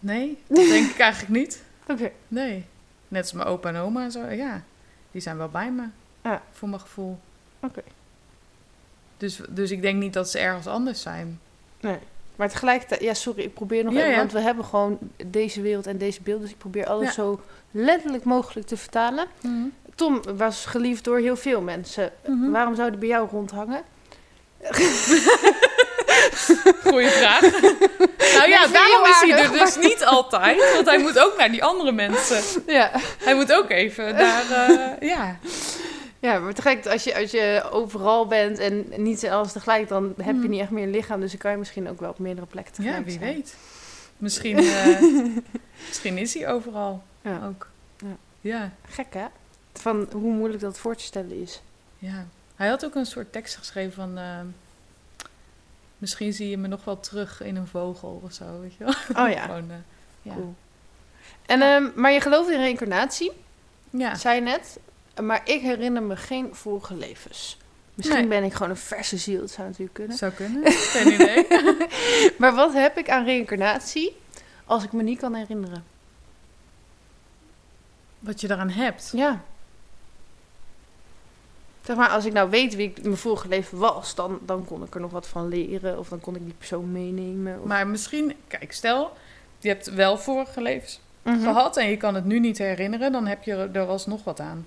Nee, 0.00 0.38
dat 0.46 0.66
denk 0.66 0.90
ik 0.90 0.98
eigenlijk 0.98 1.32
niet. 1.32 1.62
Oké. 1.90 2.10
Nee. 2.28 2.64
Net 3.08 3.22
als 3.22 3.32
mijn 3.32 3.48
opa 3.48 3.68
en 3.68 3.76
oma 3.76 4.02
en 4.04 4.10
zo. 4.10 4.26
Ja, 4.26 4.62
die 5.10 5.20
zijn 5.20 5.36
wel 5.36 5.48
bij 5.48 5.70
me. 5.70 5.84
Ja. 6.22 6.42
Voor 6.52 6.68
mijn 6.68 6.80
gevoel. 6.80 7.18
Oké. 7.60 7.82
Dus, 9.16 9.40
dus 9.48 9.70
ik 9.70 9.82
denk 9.82 9.98
niet 9.98 10.12
dat 10.12 10.30
ze 10.30 10.38
ergens 10.38 10.66
anders 10.66 11.02
zijn. 11.02 11.40
Nee. 11.80 11.98
Maar 12.36 12.48
tegelijkertijd... 12.50 13.00
Ja, 13.00 13.14
sorry, 13.14 13.42
ik 13.42 13.54
probeer 13.54 13.84
nog 13.84 13.92
Ja, 13.92 13.98
even... 13.98 14.10
ja. 14.12 14.16
Want 14.18 14.32
we 14.32 14.40
hebben 14.40 14.64
gewoon 14.64 14.98
deze 15.26 15.60
wereld 15.60 15.86
en 15.86 15.98
deze 15.98 16.22
beeld. 16.22 16.40
Dus 16.40 16.50
ik 16.50 16.58
probeer 16.58 16.86
alles 16.86 17.06
Ja. 17.06 17.12
zo 17.12 17.40
letterlijk 17.70 18.24
mogelijk 18.24 18.66
te 18.66 18.76
vertalen. 18.76 19.26
Tom 20.00 20.20
was 20.36 20.66
geliefd 20.66 21.04
door 21.04 21.18
heel 21.18 21.36
veel 21.36 21.60
mensen. 21.60 22.12
Mhm. 22.26 22.50
Waarom 22.50 22.74
zou 22.74 22.90
die 22.90 22.98
bij 22.98 23.08
jou 23.08 23.28
rondhangen? 23.30 23.82
Goeie 26.84 27.08
vraag. 27.08 27.40
nou 28.36 28.48
ja, 28.48 28.66
daarom 28.66 29.04
is 29.06 29.20
hij 29.20 29.42
er 29.44 29.52
dus 29.52 29.76
niet 29.76 30.04
altijd. 30.04 30.72
Want 30.74 30.86
hij 30.86 30.98
moet 30.98 31.18
ook 31.18 31.34
naar 31.38 31.50
die 31.50 31.64
andere 31.64 31.92
mensen. 31.92 32.62
Ja. 32.66 32.90
Hij 33.18 33.34
moet 33.34 33.52
ook 33.52 33.70
even 33.70 34.16
daar... 34.16 34.50
eh, 34.50 35.08
ja. 35.08 35.38
Ja, 36.18 36.38
maar 36.38 36.54
tegelijk, 36.54 36.86
als 36.86 37.04
je, 37.04 37.16
als 37.16 37.30
je 37.30 37.62
overal 37.70 38.26
bent 38.26 38.58
en 38.58 38.86
niet 38.96 39.28
alles 39.28 39.52
tegelijk, 39.52 39.88
dan 39.88 40.14
heb 40.16 40.26
je 40.26 40.32
Mhm. 40.40 40.50
niet 40.50 40.60
echt 40.60 40.70
meer 40.70 40.82
een 40.84 40.90
lichaam. 40.90 41.20
Dus 41.20 41.30
dan 41.30 41.40
kan 41.40 41.50
je 41.50 41.56
misschien 41.56 41.88
ook 41.88 42.00
wel 42.00 42.10
op 42.10 42.18
meerdere 42.18 42.46
plekken 42.46 42.72
tegelijk 42.74 42.98
ja, 42.98 43.04
wie 43.04 43.18
zijn. 43.18 43.34
weet. 43.34 43.54
Misschien, 44.16 44.58
eh, 44.58 45.02
misschien 45.88 46.18
is 46.18 46.34
hij 46.34 46.48
overal 46.52 47.02
Ja. 47.22 47.40
ook. 47.48 47.68
Ja. 47.98 48.16
Ja, 48.40 48.70
Gek 48.88 49.06
hè? 49.14 49.24
Van 49.72 50.08
hoe 50.12 50.32
moeilijk 50.34 50.62
dat 50.62 50.78
voor 50.78 50.96
te 50.96 51.02
stellen 51.04 51.42
is. 51.42 51.60
ja. 51.98 52.26
Hij 52.56 52.68
had 52.68 52.84
ook 52.84 52.94
een 52.94 53.06
soort 53.06 53.32
tekst 53.32 53.56
geschreven 53.56 53.92
van... 53.92 54.18
ehm, 54.18 54.46
misschien 55.98 56.32
zie 56.32 56.48
je 56.48 56.56
me 56.58 56.68
nog 56.68 56.84
wel 56.84 57.00
terug 57.00 57.42
in 57.42 57.56
een 57.56 57.66
vogel 57.66 58.20
of 58.24 58.32
zo, 58.32 58.60
weet 58.60 58.74
je 58.74 58.84
wel. 58.84 59.24
Oh 59.26 59.32
ja, 59.32 59.44
Gewoon, 59.46 59.70
eh, 59.70 59.76
ja. 60.22 60.34
cool. 60.34 60.54
En, 61.46 61.62
ehm, 61.62 61.88
maar 61.94 62.12
je 62.12 62.20
gelooft 62.20 62.50
in 62.50 62.58
reïncarnatie, 62.58 63.32
ja. 63.90 64.14
zei 64.14 64.34
je 64.34 64.40
net. 64.40 64.78
Maar 65.22 65.40
ik 65.44 65.60
herinner 65.60 66.02
me 66.02 66.16
geen 66.16 66.54
vorige 66.54 66.94
levens. 66.94 67.58
Misschien 67.94 68.18
Nee. 68.18 68.28
ben 68.28 68.44
ik 68.44 68.52
gewoon 68.52 68.70
een 68.70 68.76
verse 68.76 69.16
ziel, 69.16 69.40
dat 69.40 69.50
zou 69.50 69.66
natuurlijk 69.68 69.94
kunnen. 69.94 70.16
Zou 70.16 70.32
kunnen. 70.32 70.72
Geen 70.72 71.12
idee. 71.12 71.46
Maar 72.38 72.54
wat 72.54 72.72
heb 72.72 72.98
ik 72.98 73.10
aan 73.10 73.24
reïncarnatie 73.24 74.16
als 74.64 74.84
ik 74.84 74.92
me 74.92 75.02
niet 75.02 75.18
kan 75.18 75.34
herinneren? 75.34 75.84
wat 78.18 78.40
je 78.40 78.46
daaraan 78.46 78.70
hebt. 78.70 79.10
Ja. 79.14 79.40
Zeg 81.90 81.98
maar, 81.98 82.08
als 82.08 82.24
ik 82.24 82.32
nou 82.32 82.50
weet 82.50 82.74
wie 82.74 82.88
ik 82.88 82.96
in 82.98 83.02
mijn 83.04 83.16
vorige 83.16 83.48
leven 83.48 83.78
was, 83.78 84.14
dan, 84.14 84.38
dan 84.46 84.64
kon 84.64 84.82
ik 84.82 84.94
er 84.94 85.00
nog 85.00 85.10
wat 85.10 85.26
van 85.28 85.48
leren. 85.48 85.98
Of 85.98 86.08
dan 86.08 86.20
kon 86.20 86.36
ik 86.36 86.44
die 86.44 86.54
persoon 86.58 86.92
meenemen. 86.92 87.58
Of... 87.60 87.64
Maar 87.66 87.86
misschien, 87.86 88.34
kijk, 88.48 88.72
stel, 88.72 89.12
je 89.58 89.68
hebt 89.68 89.94
wel 89.94 90.18
vorige 90.18 90.62
levens 90.62 91.00
Mhm. 91.22 91.40
gehad 91.42 91.76
en 91.76 91.88
je 91.90 91.96
kan 91.96 92.14
het 92.14 92.24
nu 92.24 92.40
niet 92.40 92.58
herinneren, 92.58 93.12
dan 93.12 93.26
heb 93.26 93.42
je 93.42 93.54
er 93.72 93.86
alsnog 93.86 94.24
wat 94.24 94.40
aan. 94.40 94.66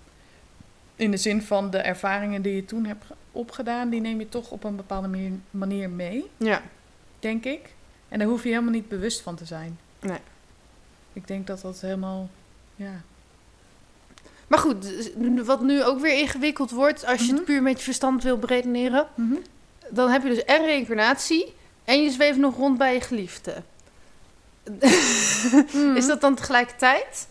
In 0.96 1.12
de 1.12 1.18
zin 1.18 1.42
van 1.42 1.70
de 1.70 1.78
ervaringen 1.78 2.42
die 2.42 2.56
je 2.56 2.66
toen 2.66 2.86
hebt 2.86 3.06
ge- 3.06 3.14
opgedaan, 3.32 3.90
die 3.90 4.02
neem 4.02 4.20
je 4.20 4.30
toch 4.30 4.52
op 4.52 4.64
een 4.64 4.76
bepaalde 4.76 5.32
manier 5.52 5.90
mee, 5.90 6.30
Ja. 6.38 6.62
denk 7.20 7.46
ik. 7.46 7.74
En 8.10 8.20
daar 8.20 8.28
hoef 8.28 8.44
je 8.44 8.50
helemaal 8.50 8.72
niet 8.72 8.88
bewust 8.90 9.22
van 9.22 9.36
te 9.36 9.46
zijn. 9.46 9.80
Nee. 10.00 10.20
Ik 11.14 11.28
denk 11.28 11.48
dat 11.48 11.62
dat 11.62 11.82
helemaal, 11.82 12.30
ja. 12.76 13.02
Maar 14.54 14.62
goed, 14.62 14.86
wat 15.46 15.62
nu 15.62 15.84
ook 15.84 16.00
weer 16.00 16.20
ingewikkeld 16.20 16.72
wordt, 16.72 17.06
als 17.06 17.20
je 17.20 17.26
Mhm. 17.26 17.36
het 17.36 17.46
puur 17.46 17.62
met 17.62 17.78
je 17.78 17.84
verstand 17.84 18.24
wil 18.24 18.38
beredeneren, 18.38 19.08
Mhm. 19.16 19.34
dan 19.90 20.10
heb 20.10 20.24
je 20.24 20.30
dus 20.30 20.44
en 20.44 20.66
reïncarnatie 20.66 21.54
en 21.86 22.04
je 22.04 22.10
zweeft 22.10 22.38
nog 22.38 22.56
rond 22.56 22.78
bij 22.78 22.94
je 22.94 23.02
geliefde. 23.02 23.54
Mhm. 25.72 25.96
Is 25.98 26.06
dat 26.08 26.22
dan 26.22 26.36
tegelijkertijd? 26.36 27.28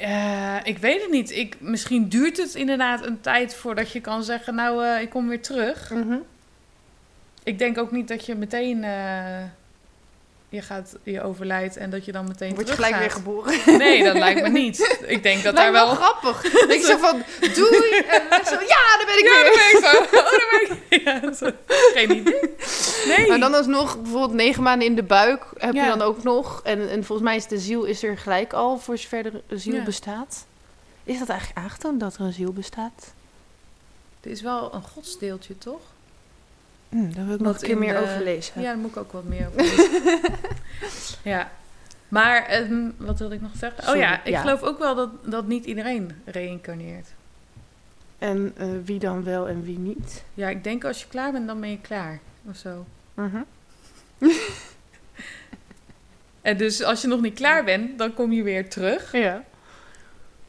Eh, 0.00 0.56
ik 0.62 0.78
weet 0.78 1.02
het 1.02 1.10
niet. 1.10 1.30
Ik, 1.30 1.56
misschien 1.60 2.08
duurt 2.08 2.36
het 2.36 2.54
inderdaad 2.54 3.06
een 3.06 3.20
tijd 3.20 3.54
voordat 3.54 3.90
je 3.92 4.00
kan 4.00 4.22
zeggen, 4.22 4.54
nou, 4.54 4.84
eh, 4.84 5.00
ik 5.00 5.10
kom 5.10 5.28
weer 5.28 5.42
terug. 5.42 5.92
Ik 7.42 7.58
denk 7.58 7.78
ook 7.78 7.90
niet 7.90 8.08
dat 8.08 8.26
je 8.26 8.34
meteen 8.34 8.84
eh, 8.84 9.42
je 10.56 10.62
gaat 10.62 10.96
je 11.02 11.22
overlijdt 11.22 11.76
en 11.76 11.90
dat 11.90 12.04
je 12.04 12.12
dan 12.12 12.26
meteen 12.28 12.54
Word 12.54 12.68
je 12.68 12.74
gelijk 12.74 12.96
weer 12.96 13.10
geboren? 13.10 13.78
Nee, 13.78 14.04
dat 14.04 14.14
lijkt 14.16 14.42
me 14.42 14.48
niet. 14.48 14.98
Ik 15.06 15.22
denk 15.22 15.42
dat 15.42 15.54
Lijkt 15.54 15.72
daar 15.72 15.86
wel. 15.86 15.94
grappig. 15.94 16.44
Ik 16.76 16.82
zo 16.84 16.96
van, 16.96 17.22
doei. 17.40 17.96
En 18.30 18.44
zo, 18.46 18.54
ja, 18.54 18.96
daar 18.96 19.06
ben 19.06 19.18
ik 19.18 19.24
Ja, 19.24 19.42
weer. 19.42 19.44
dat 19.44 19.54
ben 19.54 19.78
ik 19.78 19.84
zo. 19.84 19.96
Oh, 20.18 20.68
ben 20.68 20.78
ik. 20.88 21.02
Ja, 21.04 21.32
zo. 21.32 21.50
Geen 21.94 22.10
idee. 22.16 22.40
Nee. 23.06 23.28
Maar 23.28 23.38
dan 23.38 23.54
alsnog, 23.54 24.00
bijvoorbeeld 24.02 24.32
negen 24.32 24.62
maanden 24.62 24.86
in 24.88 24.94
de 24.94 25.02
buik 25.02 25.42
heb 25.58 25.74
Ja. 25.74 25.82
je 25.82 25.88
dan 25.88 26.02
ook 26.02 26.22
nog. 26.22 26.60
En, 26.64 26.88
en 26.88 27.04
volgens 27.04 27.28
mij 27.28 27.36
is 27.36 27.46
de 27.46 27.58
ziel 27.58 27.84
is 27.84 28.02
er 28.02 28.18
gelijk 28.18 28.52
al, 28.52 28.78
voor 28.78 28.98
zover 28.98 29.26
er 29.26 29.42
een 29.48 29.60
ziel 29.60 29.74
Ja. 29.74 29.82
bestaat. 29.84 30.46
Is 31.04 31.18
dat 31.18 31.28
eigenlijk 31.28 31.58
aangetoond 31.66 32.00
dat 32.00 32.14
er 32.14 32.20
een 32.20 32.32
ziel 32.32 32.52
bestaat? 32.52 33.12
Het 34.20 34.32
is 34.32 34.40
wel 34.42 34.74
een 34.74 34.82
godsdeeltje, 34.82 35.58
toch? 35.58 35.80
Hm, 36.88 37.10
daar 37.12 37.26
wil 37.26 37.34
ik 37.34 37.40
nog 37.40 37.54
een 37.54 37.60
keer 37.66 37.78
meer 37.78 37.92
de- 37.94 38.00
over 38.00 38.22
lezen. 38.22 38.60
Ja, 38.60 38.66
daar 38.66 38.78
moet 38.78 38.90
ik 38.90 38.96
ook 38.96 39.12
wat 39.12 39.24
meer 39.24 39.46
over 39.46 39.62
lezen. 39.76 40.20
ja. 41.22 41.50
Maar, 42.08 42.42
ehm, 42.46 42.90
wat 42.96 43.18
wilde 43.18 43.34
ik 43.34 43.40
nog 43.40 43.50
zeggen? 43.56 43.82
Sorry, 43.84 43.98
oh 43.98 44.04
ja, 44.04 44.24
ik 44.24 44.30
ja. 44.30 44.40
geloof 44.40 44.62
ook 44.62 44.78
wel 44.78 44.94
dat, 44.94 45.10
dat 45.24 45.46
niet 45.46 45.64
iedereen 45.64 46.10
reïncarneert. 46.24 47.08
En 48.18 48.52
eh, 48.56 48.68
wie 48.84 48.98
dan 48.98 49.24
wel 49.24 49.48
en 49.48 49.62
wie 49.62 49.78
niet? 49.78 50.24
Ja, 50.34 50.48
ik 50.48 50.64
denk 50.64 50.84
als 50.84 51.00
je 51.02 51.08
klaar 51.08 51.32
bent, 51.32 51.46
dan 51.46 51.60
ben 51.60 51.70
je 51.70 51.80
klaar. 51.80 52.18
Of 52.50 52.56
zo. 52.56 52.86
Mhm. 53.14 53.42
En 56.42 56.56
dus 56.56 56.82
als 56.82 57.00
je 57.02 57.08
nog 57.08 57.20
niet 57.20 57.34
klaar 57.34 57.64
bent, 57.64 57.98
dan 57.98 58.14
kom 58.14 58.32
je 58.32 58.42
weer 58.42 58.68
terug 58.70 59.12
Ja. 59.12 59.44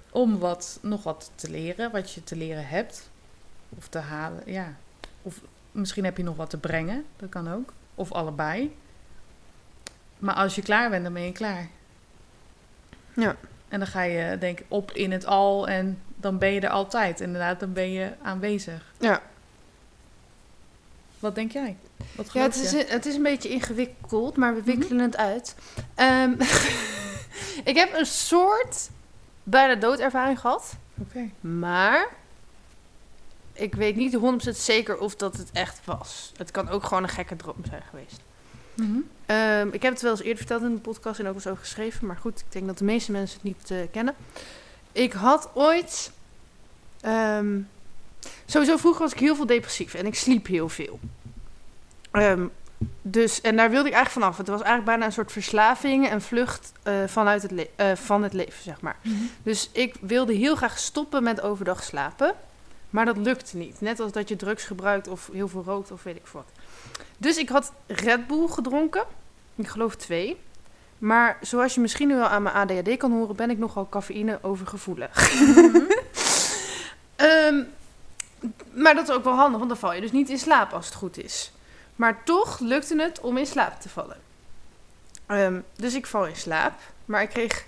om 0.10 0.40
wat, 0.40 0.80
nog 0.82 1.04
wat 1.04 1.32
te 1.36 1.50
leren, 1.50 1.92
wat 1.92 2.12
je 2.14 2.24
te 2.24 2.36
leren 2.36 2.68
hebt. 2.68 3.10
Of 3.78 3.88
te 3.88 3.98
halen, 4.00 4.42
ja. 4.46 4.76
Misschien 5.78 6.04
heb 6.04 6.18
je 6.18 6.24
nog 6.24 6.36
wat 6.36 6.50
te 6.50 6.58
brengen, 6.58 7.06
dat 7.18 7.30
kan 7.30 7.54
ook. 7.54 7.74
Of 7.96 8.12
allebei. 8.12 8.76
Maar 10.20 10.36
als 10.36 10.56
je 10.56 10.62
klaar 10.62 10.90
bent, 10.90 11.04
dan 11.04 11.14
ben 11.14 11.22
je 11.22 11.32
klaar. 11.32 11.68
Ja. 13.16 13.36
En 13.68 13.80
dan 13.80 13.88
ga 13.88 14.02
je, 14.02 14.38
denk 14.38 14.60
ik, 14.60 14.66
op 14.68 14.92
in 14.92 15.12
het 15.12 15.26
al 15.26 15.68
en 15.68 16.02
dan 16.16 16.38
ben 16.38 16.54
je 16.54 16.60
er 16.62 16.70
altijd. 16.70 17.20
Inderdaad, 17.22 17.60
dan 17.60 17.74
ben 17.74 17.92
je 17.92 18.14
aanwezig. 18.22 18.84
Ja. 19.00 19.22
Wat 21.20 21.36
denk 21.36 21.52
jij? 21.52 21.78
Wat 22.16 22.34
Ja, 22.34 22.42
het 22.42 22.56
is, 22.56 22.72
je? 22.72 22.86
het 22.88 23.06
is 23.06 23.16
een 23.16 23.24
beetje 23.24 23.50
ingewikkeld, 23.50 24.38
maar 24.38 24.54
we 24.54 24.60
Mhm. 24.60 24.70
wikkelen 24.70 25.00
het 25.00 25.18
uit. 25.18 25.56
Ehm, 25.96 26.32
ik 27.72 27.76
heb 27.76 27.94
een 27.94 28.06
soort 28.06 28.90
bijna 29.44 29.76
doodervaring 29.76 30.40
gehad. 30.40 30.76
Oké. 31.02 31.30
Maar 31.40 32.08
ik 33.58 33.76
weet 33.76 33.96
niet 33.96 34.18
100% 34.48 34.50
zeker 34.50 34.98
of 34.98 35.16
dat 35.16 35.38
het 35.38 35.50
echt 35.54 35.80
was. 35.86 36.32
Het 36.38 36.52
kan 36.52 36.70
ook 36.70 36.84
gewoon 36.84 37.04
een 37.04 37.10
gekke 37.10 37.36
droom 37.36 37.62
zijn 37.70 37.82
geweest. 37.90 38.20
Mhm. 38.74 38.98
Ehm, 39.26 39.68
ik 39.72 39.82
heb 39.82 39.94
het 39.94 40.02
wel 40.02 40.12
eens 40.12 40.22
eerder 40.22 40.38
verteld 40.38 40.62
in 40.62 40.74
de 40.74 40.82
podcast 40.82 41.20
en 41.20 41.28
ook 41.28 41.36
eens 41.36 41.48
over 41.48 41.64
geschreven. 41.64 42.08
Maar 42.08 42.18
goed, 42.18 42.40
ik 42.40 42.52
denk 42.52 42.66
dat 42.66 42.78
de 42.78 42.84
meeste 42.84 43.12
mensen 43.12 43.40
het 43.42 43.44
niet 43.44 43.72
eh, 43.72 43.78
kennen. 43.92 44.16
Ik 44.92 45.14
had 45.14 45.50
ooit... 45.54 46.12
ehm, 47.02 47.60
sowieso 48.46 48.78
vroeger 48.78 49.02
was 49.02 49.12
ik 49.12 49.20
heel 49.20 49.36
veel 49.36 49.46
depressief 49.46 49.94
en 49.94 50.06
ik 50.06 50.16
sliep 50.16 50.48
heel 50.48 50.70
veel. 50.70 51.00
Ehm, 52.12 52.46
dus, 53.02 53.42
en 53.42 53.56
daar 53.56 53.70
wilde 53.70 53.88
ik 53.88 53.94
eigenlijk 53.94 54.26
vanaf. 54.26 54.38
Het 54.38 54.48
was 54.48 54.62
eigenlijk 54.62 54.86
bijna 54.86 55.06
een 55.06 55.12
soort 55.12 55.32
verslaving 55.32 56.10
en 56.10 56.22
vlucht 56.22 56.72
eh, 56.84 56.94
vanuit 57.06 57.42
het 57.42 57.68
eh, 57.76 57.96
van 57.96 58.24
het 58.24 58.34
leven, 58.34 58.64
zeg 58.64 58.82
maar. 58.82 58.96
Mhm. 59.02 59.16
Dus 59.44 59.70
ik 59.72 59.96
wilde 60.02 60.34
heel 60.34 60.56
graag 60.56 60.78
stoppen 60.78 61.24
met 61.24 61.42
overdag 61.42 61.84
slapen. 61.84 62.36
Maar 62.98 63.06
dat 63.06 63.18
lukte 63.18 63.58
niet. 63.58 63.82
Net 63.82 64.00
als 64.00 64.12
dat 64.12 64.30
je 64.30 64.36
drugs 64.36 64.64
gebruikt 64.64 65.08
of 65.08 65.30
heel 65.32 65.48
veel 65.48 65.64
rookt 65.64 65.92
of 65.92 66.04
weet 66.04 66.16
ik 66.16 66.28
wat. 66.28 66.46
Dus 67.18 67.38
ik 67.38 67.50
had 67.50 67.72
Red 67.88 68.28
Bull 68.28 68.48
gedronken. 68.48 69.04
Ik 69.56 69.68
geloof 69.68 69.96
twee. 69.96 70.38
Maar 70.98 71.38
zoals 71.42 71.76
je 71.76 71.82
misschien 71.82 72.08
nu 72.08 72.16
wel 72.16 72.28
aan 72.28 72.44
mijn 72.44 72.56
ADHD 72.56 72.98
kan 72.98 73.12
horen, 73.12 73.36
ben 73.36 73.50
ik 73.50 73.58
nogal 73.58 73.90
cafeïne 73.90 74.40
overgevoelig. 74.42 75.12
Ehm, 77.16 77.64
maar 78.74 78.96
dat 78.96 79.10
is 79.10 79.16
ook 79.16 79.24
wel 79.24 79.36
handig, 79.36 79.58
want 79.58 79.70
dan 79.70 79.80
val 79.80 79.94
je 79.94 80.02
dus 80.02 80.12
niet 80.12 80.30
in 80.30 80.40
slaap 80.40 80.74
als 80.74 80.86
het 80.86 80.96
goed 80.96 81.18
is. 81.24 81.52
Maar 81.96 82.24
toch 82.24 82.60
lukte 82.60 83.02
het 83.02 83.20
om 83.20 83.38
in 83.38 83.46
slaap 83.46 83.82
te 83.82 83.90
vallen. 83.90 84.18
Ehm, 85.26 85.60
dus 85.76 85.94
ik 85.94 86.06
val 86.06 86.26
in 86.26 86.36
slaap, 86.36 86.74
maar 87.06 87.22
ik 87.22 87.30
kreeg 87.30 87.66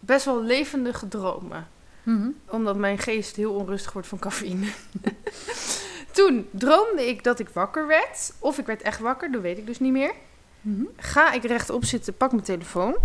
best 0.00 0.24
wel 0.24 0.42
levendige 0.42 1.08
dromen 1.08 1.72
Mhm. 2.04 2.28
omdat 2.48 2.76
mijn 2.76 2.98
geest 2.98 3.36
heel 3.36 3.54
onrustig 3.54 3.92
wordt 3.92 4.08
van 4.08 4.18
cafeïne. 4.18 4.66
Toen 6.10 6.48
droomde 6.50 7.08
ik 7.08 7.24
dat 7.24 7.38
ik 7.38 7.48
wakker 7.48 7.86
werd. 7.86 8.32
Of 8.38 8.58
ik 8.58 8.66
werd 8.66 8.82
echt 8.82 9.00
wakker, 9.00 9.32
dat 9.32 9.42
weet 9.42 9.58
ik 9.58 9.66
dus 9.66 9.80
niet 9.80 9.92
meer. 9.92 10.12
Mhm. 10.60 10.84
Ga 10.96 11.32
ik 11.32 11.44
rechtop 11.44 11.84
zitten, 11.84 12.16
pak 12.16 12.32
mijn 12.32 12.44
telefoon. 12.44 12.96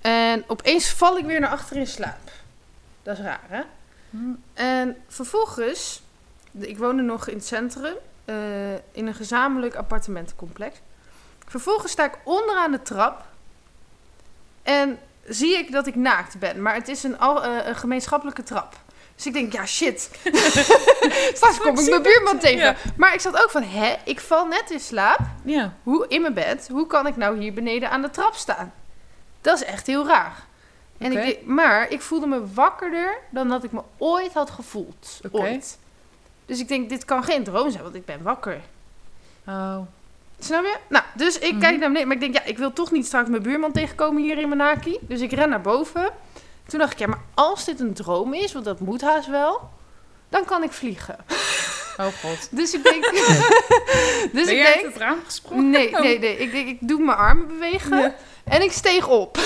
En 0.00 0.44
opeens 0.46 0.90
val 0.90 1.16
ik 1.16 1.24
weer 1.24 1.40
naar 1.40 1.50
achter 1.50 1.76
in 1.76 1.86
slaap. 1.86 2.30
Dat 3.02 3.18
is 3.18 3.24
raar, 3.24 3.44
hè? 3.48 3.62
Mhm. 4.10 4.32
En 4.54 4.96
vervolgens, 5.08 6.02
ik 6.52 6.78
woonde 6.78 7.02
nog 7.02 7.28
in 7.28 7.36
het 7.36 7.46
centrum, 7.46 7.94
eh, 8.24 8.72
in 8.74 9.06
een 9.06 9.14
gezamenlijk 9.14 9.74
appartementencomplex. 9.74 10.80
Vervolgens 11.46 11.92
sta 11.92 12.04
ik 12.04 12.18
onderaan 12.24 12.72
de 12.72 12.82
trap 12.82 13.24
en 14.62 14.98
zie 15.28 15.56
ik 15.58 15.72
dat 15.72 15.86
ik 15.86 15.94
naakt 15.94 16.38
ben. 16.38 16.62
Maar 16.62 16.74
het 16.74 16.88
is 16.88 17.02
een, 17.02 17.18
al, 17.18 17.44
eh, 17.44 17.66
een 17.66 17.76
gemeenschappelijke 17.76 18.42
trap. 18.42 18.76
Dus 19.14 19.26
ik 19.26 19.32
denk, 19.32 19.52
ja 19.52 19.66
shit. 19.66 20.10
Straks 21.34 21.58
kom 21.58 21.78
ik 21.78 21.88
mijn 21.88 22.02
buurman 22.02 22.38
tegen. 22.38 22.64
Ja. 22.64 22.76
Maar 22.96 23.14
ik 23.14 23.20
zat 23.20 23.42
ook 23.42 23.50
van, 23.50 23.62
hè, 23.62 23.94
ik 24.04 24.20
val 24.20 24.46
net 24.46 24.70
in 24.70 24.80
slaap 24.80 25.20
Ja. 25.44 25.74
hoe, 25.82 26.08
in 26.08 26.20
mijn 26.20 26.34
bed. 26.34 26.68
Hoe 26.68 26.86
kan 26.86 27.06
ik 27.06 27.16
nou 27.16 27.38
hier 27.38 27.52
beneden 27.52 27.90
aan 27.90 28.02
de 28.02 28.10
trap 28.10 28.34
staan? 28.34 28.72
Dat 29.40 29.60
is 29.60 29.64
echt 29.64 29.86
heel 29.86 30.06
raar. 30.06 30.44
En 30.98 31.26
ik, 31.26 31.46
maar 31.46 31.90
ik 31.90 32.02
voelde 32.02 32.26
me 32.26 32.52
wakkerder 32.54 33.18
dan 33.30 33.48
dat 33.48 33.64
ik 33.64 33.72
me 33.72 33.82
ooit 33.98 34.32
had 34.32 34.50
gevoeld. 34.50 35.20
Oké. 35.26 35.36
Ooit. 35.36 35.78
Dus 36.46 36.60
ik 36.60 36.68
denk, 36.68 36.88
dit 36.88 37.04
kan 37.04 37.24
geen 37.24 37.44
droom 37.44 37.70
zijn, 37.70 37.82
want 37.82 37.94
ik 37.94 38.04
ben 38.04 38.22
wakker. 38.22 38.60
Oh. 39.46 39.78
Snap 40.44 40.64
je? 40.64 40.76
Nou, 40.88 41.04
dus 41.14 41.38
ik 41.38 41.50
Mhm. 41.52 41.60
kijk 41.60 41.78
naar 41.78 41.88
beneden. 41.88 42.06
Maar 42.08 42.16
ik 42.16 42.22
denk, 42.22 42.34
ja, 42.34 42.44
ik 42.44 42.58
wil 42.58 42.72
toch 42.72 42.90
niet 42.90 43.06
straks 43.06 43.28
mijn 43.28 43.42
buurman 43.42 43.72
tegenkomen 43.72 44.22
hier 44.22 44.38
in 44.38 44.48
mijn 44.48 44.60
naki. 44.60 44.98
Dus 45.00 45.20
ik 45.20 45.32
ren 45.32 45.48
naar 45.48 45.60
boven. 45.60 46.10
Toen 46.66 46.78
dacht 46.78 46.92
ik, 46.92 46.98
ja, 46.98 47.06
maar 47.06 47.20
als 47.34 47.64
dit 47.64 47.80
een 47.80 47.94
droom 47.94 48.34
is, 48.34 48.52
want 48.52 48.64
dat 48.64 48.80
moet 48.80 49.00
haast 49.00 49.28
wel, 49.28 49.70
dan 50.28 50.44
kan 50.44 50.62
ik 50.62 50.72
vliegen. 50.72 51.16
Oh 51.96 52.06
god. 52.06 52.48
Dus 52.58 52.74
ik 52.74 52.82
denk... 52.84 53.04
dus 54.32 54.44
ben 54.44 54.48
ik 54.48 54.62
jij 54.62 54.74
denk... 54.74 54.86
het 54.86 54.96
raam 54.96 55.18
gesprongen? 55.24 55.70
Nee, 55.70 55.90
nee, 55.90 56.18
nee. 56.18 56.36
Ik 56.36 56.52
denk, 56.52 56.68
ik 56.68 56.78
doe 56.80 57.00
mijn 57.04 57.18
armen 57.18 57.46
bewegen. 57.46 57.98
Ja. 57.98 58.14
En 58.44 58.62
ik 58.62 58.72
steeg 58.72 59.08
op. 59.08 59.38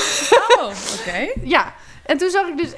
Oh, 0.58 0.70
oké. 1.00 1.32
Ja. 1.56 1.74
En 2.06 2.18
toen 2.18 2.30
zag 2.30 2.46
ik 2.46 2.56
dus... 2.58 2.74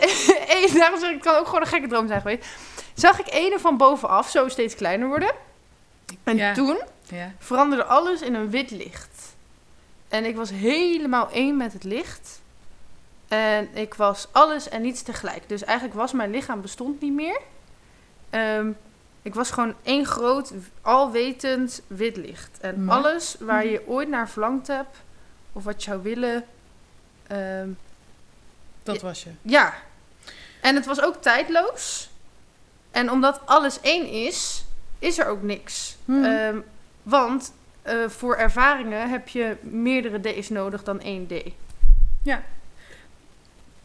één- 0.48 0.74
daarom 0.78 0.98
zeg 1.00 1.08
ik, 1.08 1.14
het 1.14 1.24
kan 1.24 1.34
ook 1.36 1.46
gewoon 1.46 1.60
een 1.60 1.66
gekke 1.66 1.88
droom 1.88 2.06
zijn 2.08 2.20
geweest. 2.20 2.46
Zag 2.94 3.20
ik 3.20 3.32
ene 3.32 3.58
van 3.58 3.76
bovenaf 3.76 4.30
zo 4.30 4.48
steeds 4.48 4.74
kleiner 4.74 5.08
worden. 5.08 5.30
En 6.24 6.36
Ja. 6.36 6.54
toen 6.54 6.78
Ja. 7.10 7.32
veranderde 7.38 7.84
alles 7.84 8.20
in 8.22 8.34
een 8.34 8.50
wit 8.50 8.70
licht. 8.70 9.36
En 10.08 10.24
ik 10.24 10.36
was 10.36 10.50
helemaal 10.50 11.30
één 11.30 11.56
met 11.56 11.72
het 11.72 11.84
licht. 11.84 12.40
En 13.28 13.68
ik 13.74 13.94
was 13.94 14.28
alles 14.32 14.68
en 14.68 14.82
niets 14.82 15.02
tegelijk. 15.02 15.48
Dus 15.48 15.64
eigenlijk 15.64 15.96
was 15.98 16.12
mijn 16.12 16.30
lichaam 16.30 16.60
bestond 16.60 17.00
niet 17.00 17.12
meer. 17.12 17.40
Ehm, 18.30 18.70
ik 19.22 19.34
was 19.34 19.50
gewoon 19.50 19.74
één 19.82 20.06
groot, 20.06 20.52
alwetend 20.80 21.82
wit 21.86 22.16
licht. 22.16 22.58
En 22.60 22.84
Maar- 22.84 22.96
alles 22.96 23.36
waar 23.40 23.66
je 23.66 23.88
ooit 23.88 24.08
naar 24.08 24.28
verlangd 24.28 24.66
hebt, 24.66 24.96
of 25.52 25.64
wat 25.64 25.84
je 25.84 25.90
zou 25.90 26.02
willen, 26.02 26.44
ehm, 27.26 27.68
Dat 28.82 29.00
was 29.02 29.22
je. 29.22 29.30
Ja. 29.42 29.74
En 30.60 30.74
het 30.74 30.86
was 30.86 31.00
ook 31.00 31.22
tijdloos. 31.22 32.10
En 32.90 33.10
omdat 33.10 33.40
alles 33.46 33.80
één 33.80 34.06
is, 34.06 34.64
is 34.98 35.18
er 35.18 35.26
ook 35.26 35.42
niks. 35.42 35.96
Mhm. 36.04 36.24
Ehm, 36.24 36.58
want 37.08 37.52
eh, 37.82 38.08
voor 38.08 38.36
ervaringen 38.36 39.10
heb 39.10 39.28
je 39.28 39.56
meerdere 39.60 40.20
D's 40.40 40.48
nodig 40.48 40.82
dan 40.82 41.00
één 41.00 41.26
D. 41.26 41.32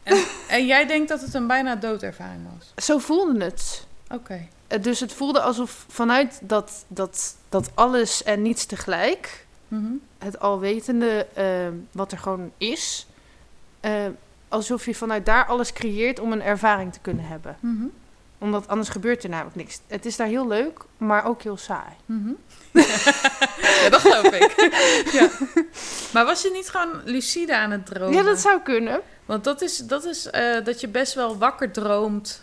En, 0.02 0.24
en 0.48 0.66
jij 0.66 0.86
denkt 0.86 1.08
dat 1.08 1.20
het 1.20 1.34
een 1.34 1.46
bijna 1.46 1.76
doodervaring 1.76 2.40
was? 2.58 2.84
Zo 2.84 2.98
voelde 2.98 3.44
het. 3.44 3.86
Oké. 4.10 4.48
Eh, 4.66 4.82
Dus 4.82 5.00
het 5.00 5.12
voelde 5.12 5.40
alsof 5.40 5.84
vanuit 5.88 6.40
dat, 6.42 6.84
dat, 6.88 7.36
dat 7.48 7.70
alles 7.74 8.22
en 8.22 8.42
niets 8.42 8.66
tegelijk, 8.66 9.46
Mhm. 9.68 9.92
het 10.18 10.40
alwetende 10.40 11.26
eh, 11.34 11.46
wat 11.92 12.12
er 12.12 12.18
gewoon 12.18 12.52
is, 12.58 13.06
alsof 14.48 14.84
je 14.86 14.94
vanuit 14.94 15.26
daar 15.26 15.46
alles 15.46 15.72
creëert 15.72 16.18
om 16.20 16.32
een 16.32 16.42
ervaring 16.42 16.92
te 16.92 16.98
kunnen 17.00 17.24
hebben. 17.26 17.56
Mhm. 17.60 17.84
Omdat 18.44 18.68
anders 18.68 18.88
gebeurt 18.88 19.22
er 19.24 19.28
namelijk 19.30 19.56
niks. 19.56 19.80
Het 19.86 20.06
is 20.06 20.16
daar 20.16 20.26
heel 20.26 20.46
leuk, 20.48 20.78
maar 20.96 21.24
ook 21.26 21.42
heel 21.42 21.56
saai. 21.56 21.92
Mhm. 22.06 22.28
ja, 23.82 23.88
dat 23.90 24.00
geloof 24.00 24.24
ik. 24.32 24.70
ja. 25.12 25.28
Maar 26.12 26.24
was 26.24 26.42
je 26.42 26.50
niet 26.52 26.68
gewoon 26.68 27.00
lucide 27.04 27.56
aan 27.56 27.70
het 27.70 27.86
dromen? 27.86 28.14
Ja, 28.14 28.22
dat 28.22 28.40
zou 28.40 28.60
kunnen. 28.60 29.00
Want 29.24 29.44
dat 29.44 29.62
is, 29.62 29.76
dat, 29.78 30.04
is 30.04 30.30
eh, 30.30 30.64
dat 30.64 30.80
je 30.80 30.88
best 30.88 31.14
wel 31.14 31.38
wakker 31.38 31.70
droomt. 31.70 32.42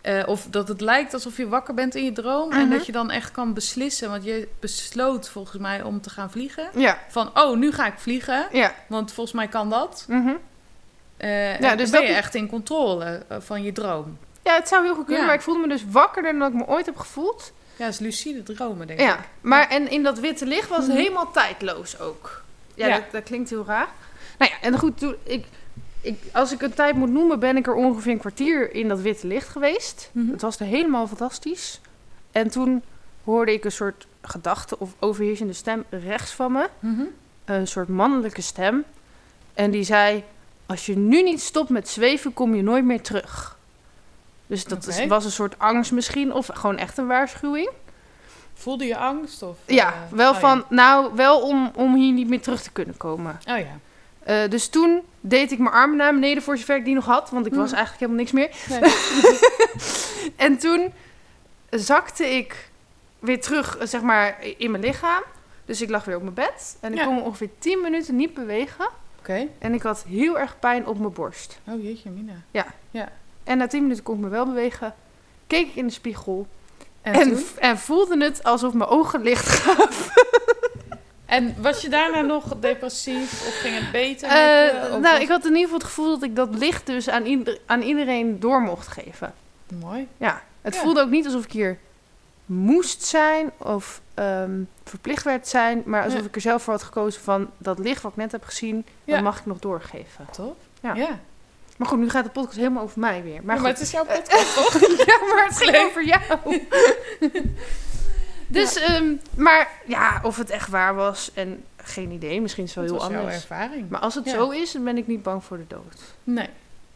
Eh, 0.00 0.22
of 0.26 0.46
dat 0.50 0.68
het 0.68 0.80
lijkt 0.80 1.14
alsof 1.14 1.36
je 1.36 1.48
wakker 1.48 1.74
bent 1.74 1.94
in 1.94 2.04
je 2.04 2.12
droom. 2.12 2.52
En 2.52 2.60
Mhm. 2.60 2.70
dat 2.70 2.86
je 2.86 2.92
dan 2.92 3.10
echt 3.10 3.30
kan 3.30 3.54
beslissen. 3.54 4.10
Want 4.10 4.24
je 4.24 4.48
besloot 4.60 5.28
volgens 5.28 5.58
mij 5.62 5.82
om 5.82 6.00
te 6.00 6.10
gaan 6.10 6.30
vliegen. 6.30 6.68
Ja, 6.74 6.98
Van, 7.08 7.30
oh, 7.40 7.56
nu 7.56 7.72
ga 7.72 7.86
ik 7.86 7.98
vliegen. 7.98 8.46
ja. 8.52 8.74
Want 8.88 9.12
volgens 9.12 9.36
mij 9.36 9.48
kan 9.48 9.70
dat. 9.70 10.04
mhm. 10.08 10.32
Eh 11.16 11.60
Ja, 11.60 11.76
dus 11.76 11.90
ben 11.90 12.00
dat 12.00 12.08
je 12.10 12.16
echt 12.16 12.34
in 12.34 12.48
controle 12.48 13.22
van 13.38 13.62
je 13.62 13.72
droom. 13.72 14.18
Ja, 14.44 14.54
het 14.54 14.68
zou 14.68 14.84
heel 14.84 14.94
goed 14.94 15.04
kunnen, 15.04 15.20
Ja. 15.20 15.26
maar 15.26 15.34
ik 15.36 15.42
voelde 15.42 15.60
me 15.60 15.68
dus 15.68 15.84
wakkerder 15.90 16.38
dan 16.38 16.48
ik 16.52 16.54
me 16.58 16.66
ooit 16.66 16.86
heb 16.86 16.96
gevoeld. 16.96 17.52
Ja, 17.76 17.84
dat 17.84 17.94
is 17.94 17.98
lucide 18.00 18.42
dromen, 18.42 18.86
denk 18.86 18.98
ik. 19.00 19.06
Ja, 19.06 19.24
maar 19.40 19.68
en 19.68 19.90
in 19.90 20.02
dat 20.02 20.18
witte 20.18 20.46
licht 20.46 20.68
was 20.68 20.78
het 20.78 20.88
Mhm. 20.88 20.96
helemaal 20.96 21.30
tijdloos 21.32 21.98
ook. 22.00 22.42
Ja, 22.74 22.86
Ja. 22.86 22.94
Dat, 22.94 23.04
dat 23.10 23.22
klinkt 23.22 23.50
heel 23.50 23.64
raar. 23.66 23.88
Nou 24.38 24.50
ja, 24.50 24.68
en 24.68 24.78
goed, 24.78 24.98
toen, 24.98 25.14
ik, 25.22 25.44
ik, 26.00 26.20
als 26.32 26.52
ik 26.52 26.62
een 26.62 26.74
tijd 26.74 26.94
moet 26.94 27.10
noemen, 27.10 27.38
ben 27.38 27.56
ik 27.56 27.66
er 27.66 27.74
ongeveer 27.74 28.12
een 28.12 28.18
kwartier 28.18 28.74
in 28.74 28.88
dat 28.88 29.00
witte 29.00 29.26
licht 29.26 29.48
geweest. 29.48 30.10
Mhm. 30.12 30.30
Het 30.30 30.40
was 30.42 30.60
er 30.60 30.66
helemaal 30.66 31.06
fantastisch. 31.06 31.80
En 32.32 32.50
toen 32.50 32.82
hoorde 33.24 33.52
ik 33.52 33.64
een 33.64 33.72
soort 33.72 34.06
gedachte 34.22 34.78
of 34.78 34.90
overheersende 34.98 35.52
stem 35.52 35.84
rechts 35.90 36.30
van 36.32 36.52
me. 36.52 36.68
Mhm. 36.78 37.02
Een 37.44 37.66
soort 37.68 37.88
mannelijke 37.88 38.42
stem. 38.42 38.84
En 39.54 39.70
die 39.70 39.82
zei, 39.84 40.24
als 40.66 40.86
je 40.86 40.96
nu 40.96 41.22
niet 41.22 41.40
stopt 41.40 41.68
met 41.68 41.88
zweven, 41.88 42.32
kom 42.32 42.54
je 42.54 42.62
nooit 42.62 42.84
meer 42.84 43.00
terug. 43.00 43.58
Dus 44.54 44.64
dat 44.64 44.86
is- 44.86 45.06
was 45.06 45.24
een 45.24 45.30
soort 45.30 45.58
angst 45.58 45.92
misschien, 45.92 46.32
of 46.32 46.46
gewoon 46.52 46.76
echt 46.76 46.98
een 46.98 47.06
waarschuwing. 47.06 47.70
Voelde 48.54 48.84
je 48.84 48.96
angst? 48.96 49.42
Of, 49.42 49.56
Ja, 49.66 49.86
eh, 49.92 49.94
wel 50.10 50.32
oh 50.32 50.38
van, 50.38 50.64
nou, 50.68 51.14
wel 51.14 51.40
om, 51.40 51.70
om 51.74 51.94
hier 51.94 52.12
niet 52.12 52.28
meer 52.28 52.40
terug 52.40 52.62
te 52.62 52.70
kunnen 52.72 52.96
komen. 52.96 53.38
Ja. 53.44 53.54
Oh 53.54 53.60
ja. 53.60 53.78
Eh, 54.42 54.50
dus 54.50 54.68
toen 54.68 55.02
deed 55.20 55.52
ik 55.52 55.58
mijn 55.58 55.74
armen 55.74 55.96
naar 55.96 56.12
beneden 56.14 56.42
voor 56.42 56.58
zover 56.58 56.76
ik 56.76 56.84
die 56.84 56.94
nog 56.94 57.04
had, 57.04 57.30
want 57.30 57.46
ik 57.46 57.54
was 57.54 57.70
Mm. 57.70 57.76
eigenlijk 57.76 58.00
helemaal 58.00 58.20
niks 58.24 58.32
meer. 58.32 58.80
Nee. 58.80 58.92
En 60.46 60.58
toen 60.58 60.92
zakte 61.70 62.26
ik 62.36 62.70
weer 63.18 63.40
terug, 63.40 63.76
eh, 63.76 63.86
zeg 63.86 64.00
maar, 64.02 64.36
in 64.56 64.70
mijn 64.70 64.82
lichaam. 64.82 65.22
Dus 65.64 65.80
ik 65.82 65.90
lag 65.90 66.04
weer 66.04 66.16
op 66.16 66.22
mijn 66.22 66.34
bed 66.34 66.76
en 66.80 66.92
ik 66.92 66.98
Ja. 66.98 67.04
kon 67.04 67.22
ongeveer 67.22 67.50
10 67.58 67.80
minuten 67.80 68.16
niet 68.16 68.34
bewegen. 68.34 68.88
Oké. 69.18 69.46
En 69.58 69.74
ik 69.74 69.82
had 69.82 70.04
heel 70.08 70.38
erg 70.38 70.58
pijn 70.58 70.86
op 70.86 70.98
mijn 70.98 71.12
borst. 71.12 71.58
Oh 71.66 71.82
jeetje, 71.82 72.10
Mina. 72.10 72.32
En 73.44 73.58
na 73.58 73.66
10 73.66 73.82
minuten 73.82 74.04
kon 74.04 74.14
ik 74.14 74.20
me 74.20 74.28
wel 74.28 74.46
bewegen. 74.46 74.94
Keek 75.46 75.66
ik 75.66 75.74
in 75.74 75.86
de 75.86 75.92
spiegel 75.92 76.46
En, 77.02 77.14
en, 77.14 77.38
en 77.58 77.78
voelde 77.78 78.24
het 78.24 78.42
alsof 78.44 78.72
mijn 78.72 78.90
ogen 78.90 79.22
licht 79.22 79.48
gaven. 79.48 80.12
En 81.24 81.54
was 81.62 81.80
je 81.82 81.88
daarna 81.88 82.20
nog 82.20 82.56
depressief 82.60 83.46
of 83.46 83.54
ging 83.60 83.78
het 83.78 83.90
beter? 83.92 84.28
met 84.28 84.36
Eh, 84.36 84.66
je? 84.88 84.94
Of 84.94 85.00
nou, 85.00 85.20
ik 85.20 85.28
had 85.28 85.40
in 85.44 85.48
ieder 85.50 85.62
geval 85.62 85.78
het 85.78 85.86
gevoel 85.86 86.10
dat 86.10 86.22
ik 86.22 86.36
dat 86.36 86.54
licht 86.54 86.86
dus 86.86 87.08
aan, 87.08 87.24
ieder- 87.24 87.58
aan 87.66 87.82
iedereen 87.82 88.40
door 88.40 88.60
mocht 88.60 88.88
geven. 88.88 89.34
Mooi. 89.80 90.08
Ja, 90.16 90.42
het 90.62 90.74
Ja. 90.74 90.80
voelde 90.80 91.00
ook 91.00 91.10
niet 91.10 91.24
alsof 91.24 91.44
ik 91.44 91.52
hier 91.52 91.78
moest 92.46 93.02
zijn 93.02 93.50
of 93.58 94.00
ehm, 94.14 94.60
verplicht 94.84 95.22
werd 95.24 95.48
zijn, 95.48 95.82
maar 95.86 96.02
alsof 96.04 96.20
Ja. 96.20 96.26
ik 96.26 96.34
er 96.34 96.40
zelf 96.40 96.62
voor 96.62 96.72
had 96.72 96.82
gekozen 96.82 97.22
van 97.22 97.50
dat 97.58 97.78
licht 97.78 98.02
wat 98.02 98.10
ik 98.12 98.18
net 98.18 98.32
heb 98.32 98.44
gezien, 98.44 98.86
Ja. 99.04 99.14
dat 99.14 99.22
mag 99.22 99.38
ik 99.38 99.46
nog 99.46 99.58
doorgeven. 99.58 100.26
Top. 100.32 100.56
Ja. 100.80 101.18
Maar 101.76 101.88
goed, 101.88 101.98
nu 101.98 102.10
gaat 102.10 102.24
de 102.24 102.30
podcast 102.30 102.56
helemaal 102.56 102.82
over 102.82 103.00
mij 103.00 103.22
weer. 103.22 103.40
Maar, 103.44 103.62
het 103.64 103.80
is 103.80 103.90
jouw 103.90 104.04
podcast, 104.04 104.54
toch? 104.56 104.80
ja, 105.06 105.18
maar 105.34 105.44
het 105.46 105.56
ging 105.56 105.76
over 105.76 106.04
jou. 106.04 106.60
dus, 108.46 108.76
ehm, 108.76 109.14
maar 109.36 109.70
ja, 109.86 110.20
of 110.22 110.36
het 110.36 110.50
echt 110.50 110.68
waar 110.68 110.94
was 110.94 111.30
en 111.34 111.64
geen 111.76 112.10
idee. 112.10 112.40
Misschien 112.40 112.64
is 112.64 112.74
het 112.74 112.84
wel 112.90 112.98
Dat 112.98 113.08
heel 113.08 113.16
was 113.16 113.18
jouw 113.18 113.26
anders. 113.32 113.50
ervaring. 113.50 113.90
Maar 113.90 114.00
als 114.00 114.14
het 114.14 114.24
Ja. 114.24 114.30
zo 114.32 114.50
is, 114.50 114.72
dan 114.72 114.84
ben 114.84 114.96
ik 114.96 115.06
niet 115.06 115.22
bang 115.22 115.44
voor 115.44 115.56
de 115.56 115.66
dood. 115.68 116.00
Nee. 116.24 116.48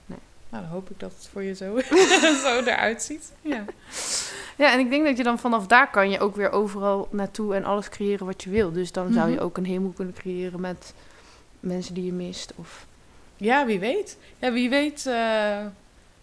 Nee. 0.07 0.19
Nou, 0.49 0.63
dan 0.63 0.73
hoop 0.73 0.91
ik 0.91 1.01
dat 1.01 1.13
het 1.19 1.29
voor 1.33 1.43
je 1.43 1.55
zo, 1.55 1.79
zo 2.45 2.59
eruit 2.61 3.03
ziet. 3.03 3.33
Ja. 3.41 3.65
Ja, 4.57 4.73
en 4.73 4.79
ik 4.79 4.91
denk 4.91 5.05
dat 5.07 5.17
je 5.17 5.23
dan 5.23 5.39
vanaf 5.39 5.67
daar 5.67 5.91
kan 5.91 6.11
je 6.11 6.21
ook 6.21 6.37
weer 6.37 6.51
overal 6.51 7.09
naartoe 7.11 7.55
en 7.55 7.65
alles 7.65 7.89
creëren 7.89 8.27
wat 8.27 8.43
je 8.43 8.51
wil. 8.51 8.73
Dus 8.73 8.93
dan 8.93 9.13
zou 9.13 9.29
je 9.29 9.35
Mhm. 9.35 9.45
ook 9.45 9.57
een 9.57 9.65
hemel 9.67 9.91
kunnen 9.91 10.15
creëren 10.15 10.61
met 10.61 10.95
mensen 11.61 11.95
die 11.95 12.05
je 12.05 12.13
mist. 12.13 12.53
Of... 12.57 12.87
ja, 13.39 13.67
wie 13.67 13.79
weet. 13.79 14.17
Ja, 14.39 14.53
wie 14.53 14.71
weet 14.71 15.07
eh, 15.07 15.59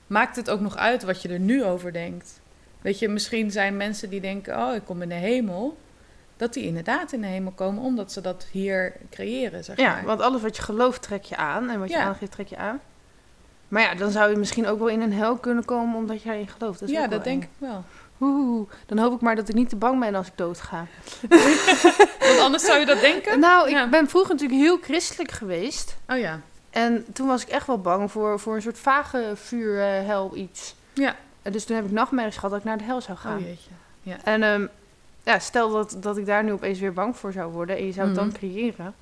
maakt 0.07 0.36
het 0.36 0.49
ook 0.49 0.59
nog 0.59 0.76
uit 0.78 1.03
wat 1.03 1.22
je 1.22 1.30
er 1.30 1.39
nu 1.39 1.63
over 1.63 1.93
denkt. 1.93 2.39
Weet 2.82 2.99
je, 2.99 3.07
misschien 3.09 3.51
zijn 3.51 3.78
mensen 3.78 4.09
die 4.09 4.22
denken, 4.22 4.57
oh, 4.68 4.76
ik 4.76 4.82
kom 4.86 5.01
in 5.01 5.09
de 5.09 5.16
hemel. 5.16 5.78
Dat 6.38 6.53
die 6.53 6.63
inderdaad 6.66 7.11
in 7.11 7.22
de 7.22 7.28
hemel 7.28 7.51
komen, 7.51 7.84
omdat 7.84 8.11
ze 8.11 8.22
dat 8.22 8.45
hier 8.51 8.93
creëren, 9.11 9.63
zeg 9.63 9.78
Ja, 9.78 9.93
maar. 9.93 10.05
want 10.05 10.22
alles 10.22 10.41
wat 10.41 10.55
je 10.55 10.61
gelooft 10.61 11.01
trek 11.01 11.24
je 11.24 11.36
aan 11.36 11.70
en 11.70 11.80
wat 11.80 11.89
je 11.89 11.95
Ja. 11.95 12.03
aangeeft 12.03 12.32
trek 12.32 12.47
je 12.47 12.57
aan. 12.57 12.80
Maar 13.68 13.82
ja, 13.82 13.95
dan 13.95 14.11
zou 14.11 14.32
je 14.32 14.38
misschien 14.38 14.68
ook 14.68 14.80
wel 14.80 14.88
in 14.88 15.01
een 15.01 15.13
hel 15.13 15.36
kunnen 15.38 15.66
komen 15.66 15.95
omdat 15.95 16.22
jij 16.22 16.39
in 16.39 16.47
gelooft. 16.47 16.80
Dat 16.80 16.89
is 16.89 16.95
ja, 16.95 17.07
dat 17.07 17.24
denk 17.24 17.43
eng. 17.43 17.49
ik 17.49 17.55
wel. 17.68 17.84
Oeh, 18.22 18.70
dan 18.86 18.97
hoop 18.97 19.13
ik 19.13 19.22
maar 19.22 19.36
dat 19.36 19.49
ik 19.49 19.55
niet 19.55 19.70
te 19.70 19.76
bang 19.76 19.99
ben 19.99 20.16
als 20.16 20.28
ik 20.28 20.34
doodga. 20.38 20.86
Want 22.28 22.39
anders 22.39 22.66
zou 22.66 22.80
je 22.80 22.86
dat 22.86 22.99
denken? 22.99 23.39
Nou, 23.39 23.68
ik 23.68 23.74
Ja. 23.74 23.88
ben 23.89 24.07
vroeger 24.09 24.34
natuurlijk 24.34 24.61
heel 24.61 24.78
christelijk 24.82 25.32
geweest. 25.32 25.97
Oh 26.07 26.18
ja. 26.18 26.39
En 26.76 27.05
toen 27.13 27.28
was 27.28 27.41
ik 27.41 27.47
echt 27.49 27.67
wel 27.67 27.80
bang 27.82 28.11
voor, 28.11 28.39
voor 28.39 28.55
een 28.55 28.61
soort 28.61 28.80
vage 28.80 29.32
vuurhel 29.36 30.36
iets. 30.36 30.76
Ja. 30.93 31.15
En 31.41 31.51
dus 31.51 31.65
toen 31.65 31.76
heb 31.76 31.86
ik 31.86 31.91
nachtmerries 31.91 32.36
gehad 32.36 32.49
dat 32.49 32.59
ik 32.59 32.65
naar 32.65 32.78
de 32.78 32.84
hel 32.84 33.01
zou 33.01 33.17
gaan. 33.17 33.38
Oh 33.38 33.43
jeetje. 33.43 33.69
En 34.23 34.43
ehm, 34.43 34.65
ja, 35.23 35.39
stel 35.39 35.71
dat, 35.71 35.97
dat 35.99 36.17
ik 36.17 36.26
daar 36.26 36.43
nu 36.43 36.51
opeens 36.51 36.80
weer 36.80 36.93
bang 36.93 37.17
voor 37.17 37.32
zou 37.32 37.51
worden 37.51 37.78
en 37.78 37.86
je 37.86 37.91
zou 37.91 38.07
het 38.07 38.15
Mhm. 38.15 38.26
dan 38.26 38.38
creëren. 38.38 38.93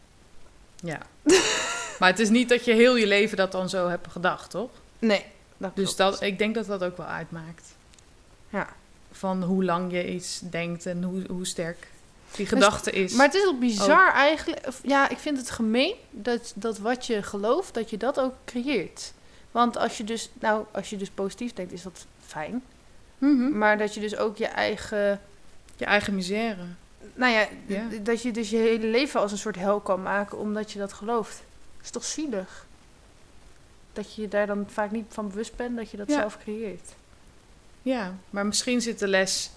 Ja. 0.75 0.97
maar 1.99 2.09
het 2.09 2.19
is 2.19 2.29
niet 2.29 2.49
dat 2.49 2.65
je 2.65 2.73
heel 2.73 2.95
je 2.95 3.07
leven 3.07 3.37
dat 3.37 3.51
dan 3.51 3.69
zo 3.69 3.87
hebt 3.89 4.07
gedacht, 4.11 4.49
toch? 4.49 4.69
Nee. 4.99 5.25
Dat 5.57 5.75
Dus 5.75 5.95
dat, 5.95 6.21
ik 6.21 6.37
denk 6.37 6.55
dat 6.55 6.65
dat 6.65 6.83
ook 6.83 6.97
wel 6.97 7.05
uitmaakt. 7.05 7.75
Ja. 8.49 8.67
Van 9.11 9.43
hoe 9.43 9.63
lang 9.63 9.91
je 9.91 10.13
iets 10.13 10.39
denkt 10.39 10.85
en 10.85 11.03
hoe, 11.03 11.21
hoe 11.29 11.45
sterk 11.45 11.87
die 12.35 12.45
gedachte 12.45 12.91
is. 12.91 13.13
Maar 13.13 13.25
het 13.25 13.35
is 13.35 13.43
wel 13.43 13.57
bizar 13.57 14.13
eigenlijk. 14.13 14.67
Ja, 14.83 15.09
ik 15.09 15.17
vind 15.17 15.37
het 15.37 15.49
gemeen 15.49 15.95
dat, 16.09 16.51
dat 16.55 16.77
wat 16.77 17.05
je 17.05 17.23
gelooft, 17.23 17.73
dat 17.73 17.89
je 17.89 17.97
dat 17.97 18.19
ook 18.19 18.33
creëert. 18.45 19.13
Want 19.51 19.77
als 19.77 19.97
je 19.97 20.03
dus, 20.03 20.29
nou, 20.39 20.65
als 20.71 20.89
je 20.89 20.97
dus 20.97 21.09
positief 21.09 21.53
denkt, 21.53 21.71
is 21.71 21.81
dat 21.83 22.05
fijn. 22.25 22.63
Mhm. 23.17 23.57
Maar 23.57 23.77
dat 23.77 23.93
je 23.93 23.99
dus 23.99 24.15
ook 24.17 24.37
je 24.37 24.47
eigen, 24.47 25.21
Je 25.75 25.85
eigen 25.85 26.15
misère. 26.15 26.65
nou 27.13 27.33
ja, 27.33 27.47
dat 28.01 28.21
je 28.21 28.31
dus 28.31 28.49
je 28.49 28.57
hele 28.57 28.87
leven 28.87 29.19
als 29.19 29.31
een 29.31 29.37
soort 29.37 29.55
hel 29.55 29.79
kan 29.79 30.01
maken 30.01 30.37
omdat 30.37 30.71
je 30.71 30.79
dat 30.79 30.93
gelooft. 30.93 31.35
Dat 31.77 31.83
is 31.85 31.89
toch 31.91 32.03
zielig? 32.05 32.65
Dat 33.93 34.15
je 34.15 34.21
je 34.21 34.27
daar 34.27 34.47
dan 34.47 34.65
vaak 34.69 34.91
niet 34.91 35.05
van 35.09 35.27
bewust 35.29 35.55
bent 35.55 35.75
dat 35.77 35.91
je 35.91 35.97
dat 35.97 36.09
Ja. 36.09 36.19
zelf 36.19 36.37
creëert. 36.43 36.89
Ja, 37.81 38.13
maar 38.29 38.45
misschien 38.45 38.81
zit 38.81 38.99
de 38.99 39.07
les 39.07 39.51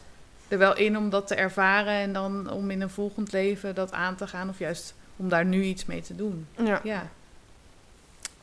er 0.49 0.59
wel 0.59 0.77
in 0.77 0.97
om 0.97 1.11
dat 1.11 1.27
te 1.27 1.35
ervaren 1.35 1.93
en 1.93 2.13
dan 2.13 2.51
om 2.51 2.71
in 2.71 2.81
een 2.81 2.91
volgend 2.91 3.33
leven 3.33 3.75
dat 3.75 3.93
aan 3.93 4.17
te 4.17 4.27
gaan 4.27 4.49
of 4.49 4.59
juist 4.59 4.95
om 5.17 5.29
daar 5.29 5.45
nu 5.45 5.63
iets 5.63 5.85
mee 5.85 6.01
te 6.03 6.17
doen. 6.17 6.47
Ja. 6.65 6.81
Ja, 6.85 7.09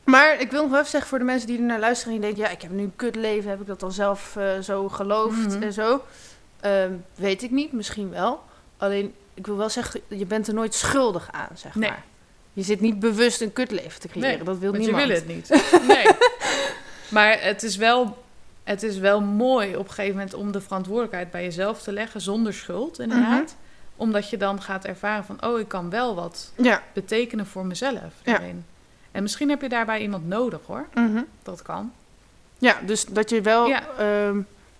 Maar 0.04 0.40
ik 0.40 0.50
wil 0.50 0.62
nog 0.62 0.72
even 0.72 0.86
zeggen 0.90 1.08
voor 1.08 1.18
de 1.18 1.24
mensen 1.24 1.46
die 1.48 1.58
er 1.58 1.64
naar 1.64 1.78
luisteren 1.80 2.14
en 2.14 2.20
denken, 2.20 2.42
ja, 2.42 2.48
ik 2.48 2.62
heb 2.62 2.70
nu 2.70 2.82
een 2.82 2.92
kut 2.96 3.14
leven, 3.16 3.50
heb 3.50 3.60
ik 3.60 3.66
dat 3.66 3.80
dan 3.80 3.92
zelf 3.92 4.36
eh, 4.36 4.58
zo 4.58 4.88
geloofd 4.88 5.48
Mhm. 5.48 5.62
en 5.62 5.72
zo? 5.72 6.04
Ehm, 6.60 6.92
weet 7.14 7.42
ik 7.42 7.50
niet, 7.50 7.72
misschien 7.72 8.10
wel. 8.10 8.42
Alleen, 8.76 9.14
ik 9.34 9.46
wil 9.46 9.56
wel 9.56 9.68
zeggen, 9.70 10.00
je 10.08 10.26
bent 10.26 10.48
er 10.48 10.54
nooit 10.54 10.74
schuldig 10.74 11.28
aan, 11.32 11.48
zeg 11.54 11.74
Nee. 11.74 11.88
maar. 11.90 12.02
Je 12.52 12.62
zit 12.62 12.80
niet 12.80 12.98
bewust 13.00 13.40
een 13.40 13.52
kutleven 13.52 14.00
te 14.00 14.08
creëren, 14.08 14.28
Nee, 14.36 14.42
dat 14.44 14.58
wil 14.58 14.72
niemand. 14.72 15.00
je 15.00 15.06
wil 15.06 15.14
het 15.16 15.26
niet. 15.26 15.48
Nee. 15.88 16.06
maar 17.16 17.40
het 17.42 17.62
is, 17.62 17.76
wel, 17.76 18.23
het 18.64 18.82
is 18.82 18.98
wel 18.98 19.20
mooi 19.20 19.76
op 19.76 19.84
een 19.84 19.92
gegeven 19.92 20.16
moment 20.16 20.34
om 20.34 20.52
de 20.52 20.60
verantwoordelijkheid 20.60 21.30
bij 21.30 21.42
jezelf 21.42 21.82
te 21.82 21.92
leggen 21.92 22.20
zonder 22.20 22.54
schuld, 22.54 22.98
inderdaad. 22.98 23.44
Mhm. 23.44 23.62
Omdat 23.96 24.30
je 24.30 24.36
dan 24.36 24.62
gaat 24.62 24.84
ervaren 24.84 25.24
van, 25.24 25.44
oh, 25.44 25.58
ik 25.58 25.68
kan 25.68 25.90
wel 25.90 26.14
wat 26.14 26.52
Ja, 26.56 26.82
betekenen 26.92 27.46
voor 27.46 27.66
mezelf. 27.66 28.12
Ja. 28.22 28.40
En 29.10 29.22
misschien 29.22 29.48
heb 29.48 29.60
je 29.60 29.68
daarbij 29.68 30.00
iemand 30.00 30.28
nodig 30.28 30.60
hoor. 30.66 30.86
Mhm. 30.94 31.22
Dat 31.42 31.62
kan. 31.62 31.92
Ja, 32.58 32.76
dus 32.86 33.04
dat 33.04 33.30
je 33.30 33.40
wel... 33.40 33.66
Ja. 33.66 33.82
Ja. 33.98 34.32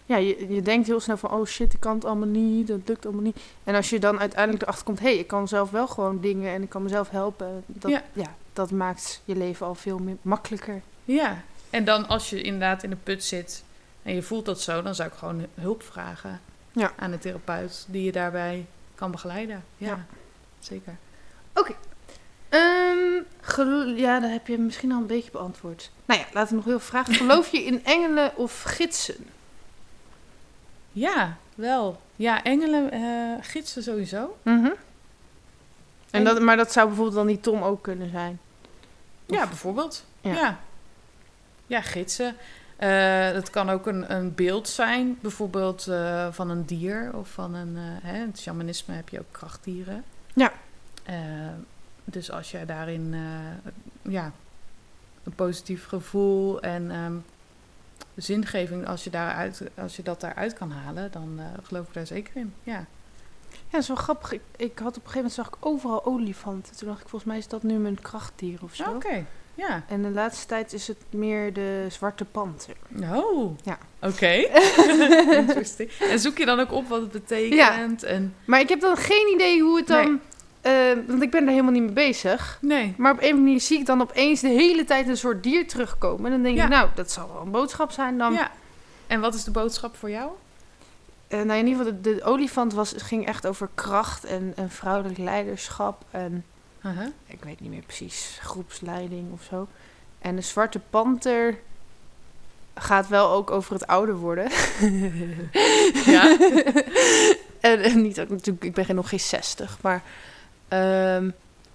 ja, 0.07 0.16
je, 0.16 0.55
je 0.55 0.62
denkt 0.62 0.87
heel 0.87 1.01
snel 1.01 1.16
van... 1.16 1.30
Oh 1.30 1.47
shit, 1.47 1.72
ik 1.72 1.80
kan 1.80 1.95
het 1.95 2.05
allemaal 2.05 2.28
niet. 2.28 2.66
Dat 2.66 2.80
lukt 2.85 3.05
allemaal 3.05 3.22
niet. 3.22 3.37
En 3.64 3.74
als 3.74 3.91
je 3.91 3.99
dan 3.99 4.20
uiteindelijk 4.20 4.62
erachter 4.62 4.85
komt... 4.85 5.01
Hé, 5.01 5.07
hey, 5.07 5.18
ik 5.18 5.26
kan 5.26 5.49
zelf 5.49 5.70
wel 5.70 5.87
gewoon 5.87 6.20
dingen 6.20 6.55
en 6.55 6.62
ik 6.62 6.68
kan 6.68 6.82
mezelf 6.82 7.11
helpen. 7.11 7.64
Dat, 7.66 7.91
Ja. 7.91 8.03
ja. 8.12 8.35
dat 8.53 8.70
maakt 8.70 9.20
je 9.24 9.37
leven 9.37 9.66
al 9.66 9.74
veel 9.74 9.99
meer 9.99 10.16
makkelijker. 10.22 10.82
Ja. 11.05 11.43
En 11.70 11.85
dan 11.85 12.09
als 12.09 12.30
je 12.30 12.43
inderdaad 12.43 12.82
in 12.82 12.91
de 12.91 12.97
put 12.97 13.24
zit 13.24 13.64
en 14.05 14.15
je 14.15 14.23
voelt 14.23 14.45
dat 14.47 14.61
zo, 14.61 14.83
dan 14.83 14.95
zou 14.95 15.09
ik 15.09 15.15
gewoon 15.15 15.47
hulp 15.55 15.83
vragen 15.83 16.41
Ja. 16.73 16.93
aan 16.97 17.13
een 17.13 17.19
therapeut 17.19 17.85
die 17.89 18.05
je 18.05 18.13
daarbij 18.13 18.67
kan 18.95 19.11
begeleiden. 19.11 19.65
Ja, 19.77 19.87
Ja. 19.89 20.05
zeker. 20.59 20.97
Ehm, 22.49 23.23
gelo- 23.41 23.95
ja, 23.97 24.21
dat 24.21 24.31
heb 24.31 24.47
je 24.47 24.59
misschien 24.59 24.93
al 24.93 25.01
een 25.01 25.07
beetje 25.07 25.31
beantwoord. 25.31 25.91
Nou 26.05 26.21
ja, 26.21 26.27
laten 26.33 26.49
we 26.51 26.57
nog 26.57 26.65
heel 26.65 26.81
vragen. 26.81 27.15
Geloof 27.25 27.51
je 27.53 27.65
in 27.65 27.85
engelen 27.85 28.37
of 28.37 28.63
gidsen? 28.63 29.27
Ja, 30.93 31.37
wel. 31.55 32.01
Ja, 32.17 32.43
engelen, 32.43 32.91
eh, 32.91 33.45
gidsen 33.45 33.83
sowieso. 33.83 34.37
Mhm. 34.43 34.65
En 34.65 34.75
En- 36.11 36.25
dat, 36.25 36.41
maar 36.41 36.57
dat 36.57 36.73
zou 36.73 36.87
bijvoorbeeld 36.87 37.17
dan 37.17 37.27
niet 37.27 37.43
Tom 37.43 37.63
ook 37.63 37.83
kunnen 37.83 38.11
zijn. 38.11 38.41
Ja, 39.27 39.47
bijvoorbeeld. 39.47 40.05
Ja. 40.21 40.33
Ja. 40.35 40.59
Ja, 41.67 41.81
gidsen. 41.81 42.37
Eh, 42.77 43.33
dat 43.33 43.51
kan 43.51 43.70
ook 43.70 43.87
een, 43.87 44.14
een 44.14 44.35
beeld 44.35 44.68
zijn, 44.68 45.18
bijvoorbeeld 45.20 45.87
eh, 45.87 46.33
van 46.33 46.51
een 46.51 46.64
dier 46.64 47.11
of 47.14 47.29
van 47.29 47.55
een. 47.55 47.77
eh, 47.77 47.83
hè, 48.11 48.14
in 48.14 48.27
het 48.29 48.41
shamanisme 48.41 48.95
heb 48.95 49.09
je 49.09 49.18
ook 49.20 49.33
krachtdieren. 49.33 50.05
Ja. 50.35 50.53
Dus 52.05 52.31
als 52.31 52.51
je 52.51 52.64
daarin 52.64 53.14
ja, 54.03 54.33
een 55.25 55.35
positief 55.35 55.87
gevoel 55.87 56.61
en 56.61 56.91
ehm, 56.91 57.14
zingeving, 58.14 58.87
als 58.87 59.05
je, 59.05 59.11
daaruit, 59.11 59.62
als 59.75 59.97
je 59.97 60.03
dat 60.03 60.20
daaruit 60.20 60.53
kan 60.53 60.70
halen, 60.70 61.12
dan 61.12 61.41
geloof 61.62 61.87
ik 61.87 61.95
daar 61.95 62.07
zeker 62.07 62.37
in. 62.37 62.55
Ja. 62.62 62.87
Ja, 63.51 63.70
dat 63.70 63.81
is 63.81 63.89
wel 63.89 63.97
grappig. 63.97 64.33
Ik, 64.33 64.41
ik 64.57 64.79
had 64.79 64.97
op 64.97 65.05
een 65.05 65.11
gegeven 65.11 65.14
moment 65.14 65.33
zag 65.33 65.47
ik 65.47 65.57
overal 65.61 66.05
olifanten. 66.05 66.77
Toen 66.77 66.89
dacht 66.89 67.01
ik, 67.01 67.09
volgens 67.09 67.31
mij 67.31 67.41
is 67.41 67.49
dat 67.49 67.62
nu 67.62 67.79
mijn 67.79 68.01
krachtdier 68.01 68.59
of 68.62 68.75
zo. 68.75 68.91
Oké. 68.91 69.25
Ja. 69.55 69.85
En 69.89 70.03
de 70.03 70.11
laatste 70.11 70.47
tijd 70.47 70.73
is 70.73 70.89
het 70.89 70.97
meer 71.11 71.53
de 71.53 71.87
zwarte 71.91 72.25
panter. 72.25 72.75
Oh. 73.13 73.59
Ja. 73.63 73.79
Oké. 74.03 74.27
Interesting. 75.41 75.91
En 76.11 76.19
zoek 76.19 76.39
je 76.39 76.45
dan 76.45 76.61
ook 76.61 76.73
op 76.73 76.89
wat 76.89 77.01
het 77.01 77.11
betekent? 77.13 78.03
En 78.03 78.35
Maar 78.45 78.61
ik 78.61 78.69
heb 78.69 78.81
dan 78.81 78.97
geen 78.97 79.31
idee 79.35 79.63
hoe 79.63 79.77
het 79.77 79.87
dan... 79.87 80.21
eh, 80.61 80.73
want 81.07 81.23
ik 81.23 81.31
ben 81.31 81.43
er 81.45 81.51
helemaal 81.51 81.73
niet 81.73 81.83
mee 81.83 81.93
bezig. 81.93 82.59
nee. 82.61 82.95
Maar 82.97 83.13
op 83.13 83.19
een 83.19 83.23
of 83.25 83.31
andere 83.31 83.45
manier 83.47 83.61
zie 83.61 83.79
ik 83.79 83.87
dan 83.87 84.01
opeens 84.01 84.41
de 84.41 84.49
hele 84.49 84.85
tijd 84.85 85.09
een 85.09 85.17
soort 85.17 85.43
dier 85.43 85.67
terugkomen. 85.69 86.25
En 86.25 86.31
dan 86.31 86.43
denk 86.43 86.57
Ja. 86.57 86.63
ik, 86.65 86.69
nou, 86.71 86.89
dat 86.95 87.11
zal 87.11 87.31
wel 87.33 87.43
een 87.43 87.51
boodschap 87.51 87.91
zijn 87.91 88.19
dan. 88.19 88.33
Ja. 88.33 88.51
En 89.07 89.21
wat 89.21 89.35
is 89.35 89.45
de 89.45 89.51
boodschap 89.51 89.97
voor 89.97 90.11
jou? 90.11 90.31
Eh, 91.29 91.43
nou, 91.43 91.59
in 91.59 91.67
ieder 91.67 91.85
geval, 91.85 92.01
de, 92.03 92.15
de 92.17 92.23
olifant 92.25 92.73
was, 92.73 92.95
ging 92.97 93.27
echt 93.27 93.47
over 93.47 93.69
kracht 93.75 94.25
en, 94.25 94.53
en 94.57 94.71
vrouwelijk 94.71 95.19
leiderschap. 95.19 96.05
En 96.11 96.45
Ik 97.26 97.45
weet 97.45 97.61
niet 97.61 97.70
meer 97.70 97.82
precies, 97.82 98.39
groepsleiding 98.41 99.32
of 99.32 99.43
zo. 99.43 99.68
En 100.18 100.37
de 100.37 100.43
zwarte 100.43 100.78
panter 100.91 101.59
gaat 102.74 103.09
wel 103.09 103.30
ook 103.30 103.51
over 103.51 103.72
het 103.72 103.87
ouder 103.87 104.14
worden. 104.16 104.51
Ja. 106.07 106.39
en, 107.61 107.82
en 107.82 108.03
niet 108.03 108.20
ook 108.20 108.28
natuurlijk, 108.28 108.64
ik 108.64 108.74
ben 108.87 108.95
nog 108.95 109.09
geen 109.09 109.20
60, 109.20 109.78
maar 109.80 110.03
ehm, 110.68 111.30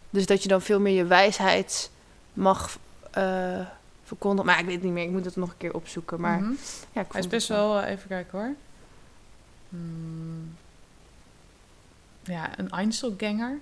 dus 0.10 0.26
dat 0.26 0.44
je 0.44 0.50
dan 0.50 0.62
veel 0.62 0.80
meer 0.80 0.94
je 0.96 1.06
wijsheid 1.06 1.92
mag 2.34 2.78
eh 3.12 3.60
verkondigen. 4.04 4.46
Maar 4.46 4.60
ik 4.60 4.66
weet 4.66 4.76
het 4.76 4.84
niet 4.84 4.94
meer, 4.94 5.04
ik 5.04 5.10
moet 5.10 5.26
het 5.26 5.36
nog 5.36 5.50
een 5.50 5.58
keer 5.58 5.74
opzoeken. 5.74 6.22
Maar 6.22 6.40
Mhm. 6.40 6.52
ja, 6.92 7.02
ik 7.02 7.12
Hij 7.12 7.22
is 7.22 7.28
best 7.28 7.48
wel, 7.48 7.80
eh, 7.82 7.92
even 7.92 8.08
kijken 8.08 8.40
hoor. 8.40 8.54
Hmm. 9.70 10.56
Ja, 12.24 12.50
een 12.60 12.70
Einzelganger. 12.70 13.58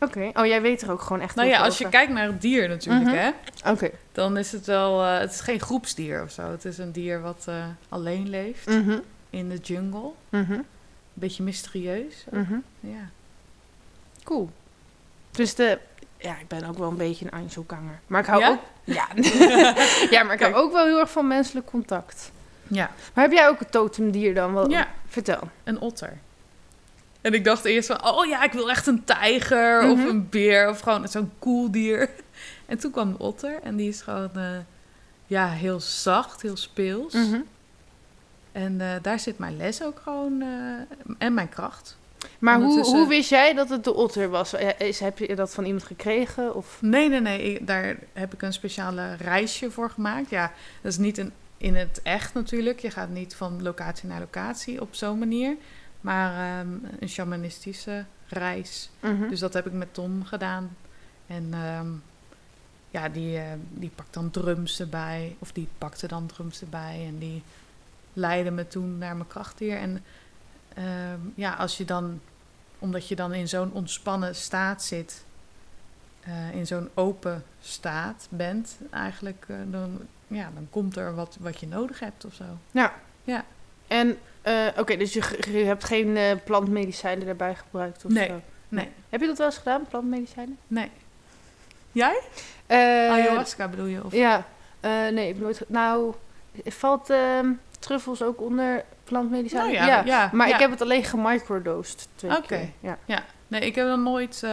Oké, 0.00 0.30
oh 0.34 0.46
jij 0.46 0.62
weet 0.62 0.82
er 0.82 0.90
ook 0.90 1.00
gewoon 1.02 1.20
echt 1.22 1.34
Nou 1.34 1.48
ja, 1.48 1.60
als 1.60 1.78
je 1.78 1.88
kijkt 1.88 2.12
naar 2.12 2.26
het 2.26 2.40
dier 2.40 2.68
natuurlijk, 2.68 3.04
Mhm. 3.04 3.14
hè. 3.14 3.30
Oké. 3.70 3.90
Dan 4.12 4.36
is 4.36 4.52
het 4.52 4.66
wel, 4.66 5.04
eh, 5.04 5.18
het 5.18 5.30
is 5.32 5.40
geen 5.40 5.60
groepsdier 5.60 6.22
of 6.22 6.30
zo. 6.30 6.50
Het 6.50 6.64
is 6.64 6.78
een 6.78 6.92
dier 6.92 7.20
wat 7.20 7.44
eh, 7.48 7.64
alleen 7.88 8.28
leeft 8.28 8.66
Mhm, 8.66 8.98
in 9.30 9.48
de 9.48 9.56
jungle. 9.56 10.10
Een 10.30 10.64
beetje 11.14 11.42
mysterieus. 11.42 12.24
mhm. 12.30 12.56
Ja. 12.80 13.08
Cool. 14.24 14.50
Dus 15.30 15.54
de... 15.54 15.78
Ja, 16.16 16.38
ik 16.38 16.48
ben 16.48 16.64
ook 16.64 16.78
wel 16.78 16.88
een 16.88 16.96
beetje 16.96 17.24
een 17.24 17.30
Einzelganger. 17.30 17.98
Maar 18.06 18.20
ik 18.20 18.26
hou 18.26 18.40
Ja? 18.40 18.48
ook... 18.50 18.58
Ja. 18.84 19.06
ja, 20.16 20.22
maar 20.22 20.34
ik 20.34 20.40
hou 20.40 20.54
ook 20.54 20.72
wel 20.72 20.84
heel 20.84 20.98
erg 21.00 21.10
van 21.10 21.26
menselijk 21.26 21.66
contact. 21.66 22.30
Ja. 22.66 22.90
Maar 23.14 23.24
heb 23.24 23.32
jij 23.32 23.48
ook 23.48 23.60
een 23.60 23.70
totemdier 23.70 24.34
dan? 24.34 24.54
Wel, 24.54 24.70
Ja. 24.70 24.88
Vertel. 25.06 25.40
Een 25.64 25.80
otter. 25.80 26.16
En 27.20 27.34
ik 27.34 27.44
dacht 27.44 27.64
eerst 27.64 27.86
van, 27.88 28.04
oh 28.06 28.26
ja, 28.26 28.42
ik 28.44 28.52
wil 28.52 28.70
echt 28.70 28.86
een 28.86 29.04
tijger 29.04 29.90
of 29.90 29.98
Mhm. 29.98 30.08
een 30.08 30.28
beer 30.28 30.68
of 30.70 30.80
gewoon 30.80 31.08
zo'n 31.08 31.30
cool 31.38 31.70
dier. 31.70 32.10
En 32.66 32.78
toen 32.78 32.90
kwam 32.90 33.12
de 33.12 33.18
otter 33.18 33.58
en 33.62 33.76
die 33.76 33.88
is 33.88 34.00
gewoon, 34.00 34.30
eh, 34.34 34.50
ja, 35.26 35.48
heel 35.48 35.80
zacht, 35.80 36.42
heel 36.42 36.56
speels. 36.56 37.12
Mhm. 37.12 37.40
En 38.52 38.80
eh, 38.80 38.88
daar 39.02 39.18
zit 39.20 39.38
mijn 39.38 39.56
les 39.56 39.82
ook 39.82 40.00
gewoon 40.02 40.40
eh, 40.42 41.16
en 41.18 41.34
mijn 41.34 41.48
kracht. 41.48 41.96
Maar 42.38 42.54
hoe, 42.56 42.64
Ondertussen- 42.64 42.98
hoe 42.98 43.08
wist 43.08 43.30
jij 43.30 43.54
dat 43.54 43.68
het 43.68 43.84
de 43.84 43.94
otter 43.94 44.28
was? 44.28 44.54
Is, 44.78 45.00
heb 45.00 45.18
je 45.18 45.34
dat 45.36 45.54
van 45.54 45.64
iemand 45.64 45.84
gekregen? 45.84 46.54
Of... 46.54 46.78
Nee, 46.80 47.08
nee, 47.08 47.20
nee, 47.20 47.42
ik- 47.54 47.66
daar 47.66 47.96
heb 48.12 48.32
ik 48.34 48.42
een 48.42 48.52
speciale 48.52 49.14
reisje 49.14 49.70
voor 49.70 49.90
gemaakt. 49.90 50.30
Ja, 50.30 50.52
dat 50.82 50.92
is 50.92 50.98
niet 50.98 51.18
een, 51.18 51.32
in 51.56 51.74
het 51.76 52.00
echt 52.02 52.34
natuurlijk. 52.34 52.80
Je 52.80 52.90
gaat 52.90 53.08
niet 53.10 53.34
van 53.34 53.62
locatie 53.62 54.08
naar 54.08 54.20
locatie 54.20 54.80
op 54.80 54.94
zo'n 54.94 55.18
manier. 55.18 55.56
Maar 56.00 56.60
ehm, 56.60 56.68
een 57.00 57.08
shamanistische 57.08 58.04
reis. 58.26 58.90
Mhm. 59.00 59.28
Dus 59.28 59.40
dat 59.40 59.52
heb 59.52 59.66
ik 59.66 59.72
met 59.72 59.94
Tom 59.94 60.24
gedaan. 60.24 60.76
En 61.26 61.48
ehm, 61.52 61.88
ja, 62.90 63.08
die, 63.08 63.38
eh, 63.38 63.52
die 63.70 63.90
pakt 63.94 64.14
dan 64.14 64.30
drums 64.30 64.80
erbij. 64.80 65.36
Of 65.38 65.52
die 65.52 65.68
pakte 65.78 66.06
dan 66.06 66.26
drums 66.26 66.60
erbij. 66.60 67.04
En 67.06 67.18
die 67.18 67.42
leidde 68.12 68.50
me 68.50 68.68
toen 68.68 68.98
naar 68.98 69.16
mijn 69.16 69.28
krachtdier. 69.28 69.76
En 69.76 70.04
ja, 71.34 71.54
als 71.54 71.76
je 71.76 71.84
dan, 71.84 72.20
omdat 72.78 73.08
je 73.08 73.16
dan 73.16 73.34
in 73.34 73.48
zo'n 73.48 73.72
ontspannen 73.72 74.34
staat 74.34 74.82
zit, 74.82 75.24
eh, 76.28 76.54
in 76.54 76.66
zo'n 76.66 76.88
open 76.94 77.44
staat 77.60 78.26
bent, 78.30 78.78
eigenlijk, 78.90 79.44
eh, 79.48 79.56
dan, 79.66 80.00
ja, 80.26 80.50
dan 80.54 80.66
komt 80.70 80.96
er 80.96 81.14
wat, 81.14 81.36
wat 81.40 81.60
je 81.60 81.66
nodig 81.66 82.00
hebt 82.00 82.24
of 82.24 82.34
zo. 82.34 82.44
Ja. 82.70 82.94
Ja. 83.24 83.44
En, 83.86 84.18
eh, 84.48 84.80
oké, 84.80 84.96
dus 84.96 85.12
je, 85.12 85.64
hebt 85.64 85.84
geen 85.84 86.16
eh, 86.16 86.30
plantmedicijnen 86.44 87.28
erbij 87.28 87.54
gebruikt 87.54 88.04
of 88.04 88.10
Nee, 88.10 88.26
zo? 88.28 88.40
nee. 88.68 88.88
Heb 89.08 89.20
je 89.20 89.26
dat 89.26 89.38
wel 89.38 89.46
eens 89.46 89.56
gedaan, 89.56 89.86
plantmedicijnen? 89.88 90.58
Nee. 90.66 90.90
Jij? 91.92 92.20
Eh, 92.66 92.78
Ayahuasca 93.10 93.68
bedoel 93.68 93.86
je? 93.86 94.04
Of? 94.04 94.12
Ja, 94.12 94.46
nee, 94.80 95.28
ik 95.28 95.34
heb 95.34 95.40
nooit... 95.40 95.60
Nou, 95.66 96.14
valt 96.64 97.10
ehm, 97.10 97.52
truffels 97.78 98.22
ook 98.22 98.40
onder 98.40 98.84
plantmedicijnen? 99.04 99.72
Nou 99.72 99.86
ja, 99.86 100.02
ja, 100.04 100.30
maar 100.32 100.48
ja. 100.48 100.54
ik 100.54 100.60
heb 100.60 100.70
het 100.70 100.82
alleen 100.82 101.04
gemicrodosed 101.04 102.08
twee 102.14 102.30
Oké. 102.30 102.46
keer. 102.46 102.96
Ja. 103.06 103.24
Nee, 103.48 103.60
ik 103.60 103.74
heb 103.74 103.86
dat 103.86 103.98
nooit, 103.98 104.46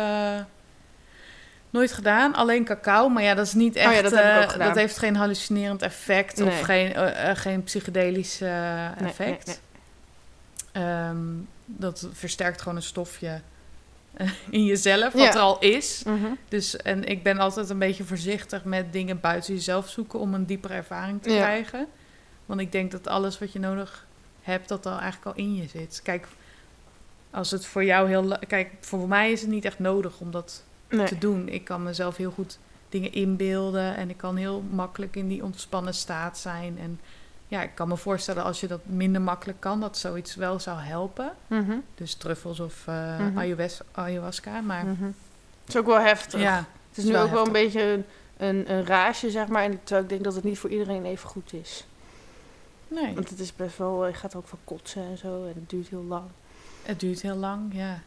nooit 1.69 1.91
gedaan. 1.91 2.33
Alleen 2.33 2.65
cacao, 2.65 3.09
maar 3.09 3.23
ja, 3.23 3.33
dat 3.33 3.45
is 3.45 3.53
niet 3.53 3.75
echt. 3.75 3.87
Oh 3.87 3.93
ja, 3.93 4.01
dat 4.01 4.11
heb 4.15 4.35
ik 4.37 4.43
ook 4.43 4.51
gedaan. 4.51 4.67
dat 4.67 4.77
heeft 4.77 4.97
geen 4.97 5.15
hallucinerend 5.15 5.81
effect 5.81 6.37
Nee. 6.37 6.47
of 6.47 6.61
geen, 6.61 6.93
eh, 6.93 7.35
geen 7.35 7.63
psychedelisch 7.63 8.39
Nee, 8.39 8.91
effect. 9.07 9.45
nee, 9.45 9.55
Ehm, 10.75 11.17
dat 11.65 12.07
versterkt 12.11 12.61
gewoon 12.61 12.75
een 12.75 12.81
stofje 12.83 13.41
eh, 14.13 14.29
in 14.49 14.65
jezelf, 14.65 15.13
wat 15.13 15.21
Ja. 15.23 15.33
er 15.33 15.39
al 15.39 15.59
is. 15.59 16.03
Mhm. 16.05 16.25
Dus, 16.47 16.77
en 16.77 17.03
ik 17.03 17.23
ben 17.23 17.37
altijd 17.37 17.69
een 17.69 17.79
beetje 17.79 18.03
voorzichtig 18.03 18.63
met 18.63 18.93
dingen 18.93 19.19
buiten 19.19 19.53
jezelf 19.53 19.89
zoeken 19.89 20.19
om 20.19 20.33
een 20.33 20.45
diepere 20.45 20.73
ervaring 20.73 21.21
te 21.21 21.29
Ja. 21.29 21.35
krijgen. 21.41 21.87
Want 22.45 22.59
ik 22.59 22.71
denk 22.71 22.91
dat 22.91 23.07
alles 23.07 23.39
wat 23.39 23.51
je 23.51 23.59
nodig 23.59 24.05
hebt, 24.41 24.67
dat 24.67 24.85
al 24.85 24.99
eigenlijk 24.99 25.37
al 25.37 25.43
in 25.43 25.55
je 25.55 25.67
zit. 25.67 25.99
Kijk, 26.03 26.27
als 27.31 27.51
het 27.51 27.65
voor 27.65 27.83
jou 27.83 28.07
heel... 28.07 28.37
Kijk, 28.47 28.71
voor 28.79 29.07
mij 29.07 29.31
is 29.31 29.41
het 29.41 29.49
niet 29.49 29.65
echt 29.65 29.79
nodig 29.79 30.19
om 30.19 30.31
dat 30.31 30.63
Nee. 30.89 31.05
te 31.05 31.17
doen. 31.17 31.49
Ik 31.49 31.63
kan 31.63 31.83
mezelf 31.83 32.17
heel 32.17 32.31
goed 32.31 32.59
dingen 32.89 33.11
inbeelden 33.13 33.95
en 33.95 34.09
ik 34.09 34.17
kan 34.17 34.35
heel 34.35 34.61
makkelijk 34.69 35.15
in 35.15 35.27
die 35.27 35.43
ontspannen 35.43 35.93
staat 35.93 36.37
zijn. 36.37 36.77
En 36.79 36.99
ja, 37.55 37.61
ik 37.63 37.75
kan 37.75 37.87
me 37.87 37.97
voorstellen 37.97 38.43
als 38.43 38.59
je 38.59 38.67
dat 38.67 38.79
minder 38.85 39.21
makkelijk 39.21 39.59
kan, 39.59 39.79
dat 39.79 39.97
zoiets 39.97 40.35
wel 40.35 40.59
zou 40.59 40.79
helpen. 40.79 41.31
Mhm. 41.47 41.75
Dus 41.95 42.13
truffels 42.13 42.59
of 42.59 42.87
eh 42.87 43.19
Mhm. 43.19 43.37
ayahuas- 43.39 43.81
ayahuasca. 43.91 44.61
Maar 44.61 44.85
Mhm. 44.85 45.03
Het 45.05 45.67
is 45.67 45.77
ook 45.77 45.85
wel 45.85 45.99
heftig. 45.99 46.39
ja, 46.39 46.55
Het 46.57 46.65
is 46.91 46.97
is 46.97 47.03
nu 47.03 47.11
wel 47.11 47.23
ook 47.23 47.31
wel 47.31 47.45
een 47.45 47.51
beetje 47.51 47.81
een, 47.81 48.05
een, 48.37 48.71
een 48.71 48.85
rage, 48.85 49.29
zeg 49.31 49.47
maar. 49.47 49.63
En 49.63 49.79
terwijl 49.83 50.03
ik 50.03 50.09
denk 50.09 50.23
dat 50.23 50.35
het 50.35 50.43
niet 50.43 50.59
voor 50.59 50.69
iedereen 50.69 51.05
even 51.05 51.29
goed 51.29 51.53
is. 51.53 51.85
nee, 52.87 53.13
Want 53.15 53.29
het 53.29 53.39
is 53.39 53.55
best 53.55 53.77
wel, 53.77 54.07
je 54.07 54.13
gaat 54.13 54.35
ook 54.35 54.47
van 54.47 54.59
kotsen 54.63 55.01
en 55.03 55.17
zo. 55.17 55.43
En 55.43 55.53
het 55.55 55.69
duurt 55.69 55.87
heel 55.89 56.03
lang. 56.03 56.23
het 56.83 56.99
duurt 56.99 57.21
heel 57.21 57.35
lang, 57.35 57.73
ja. 57.73 57.99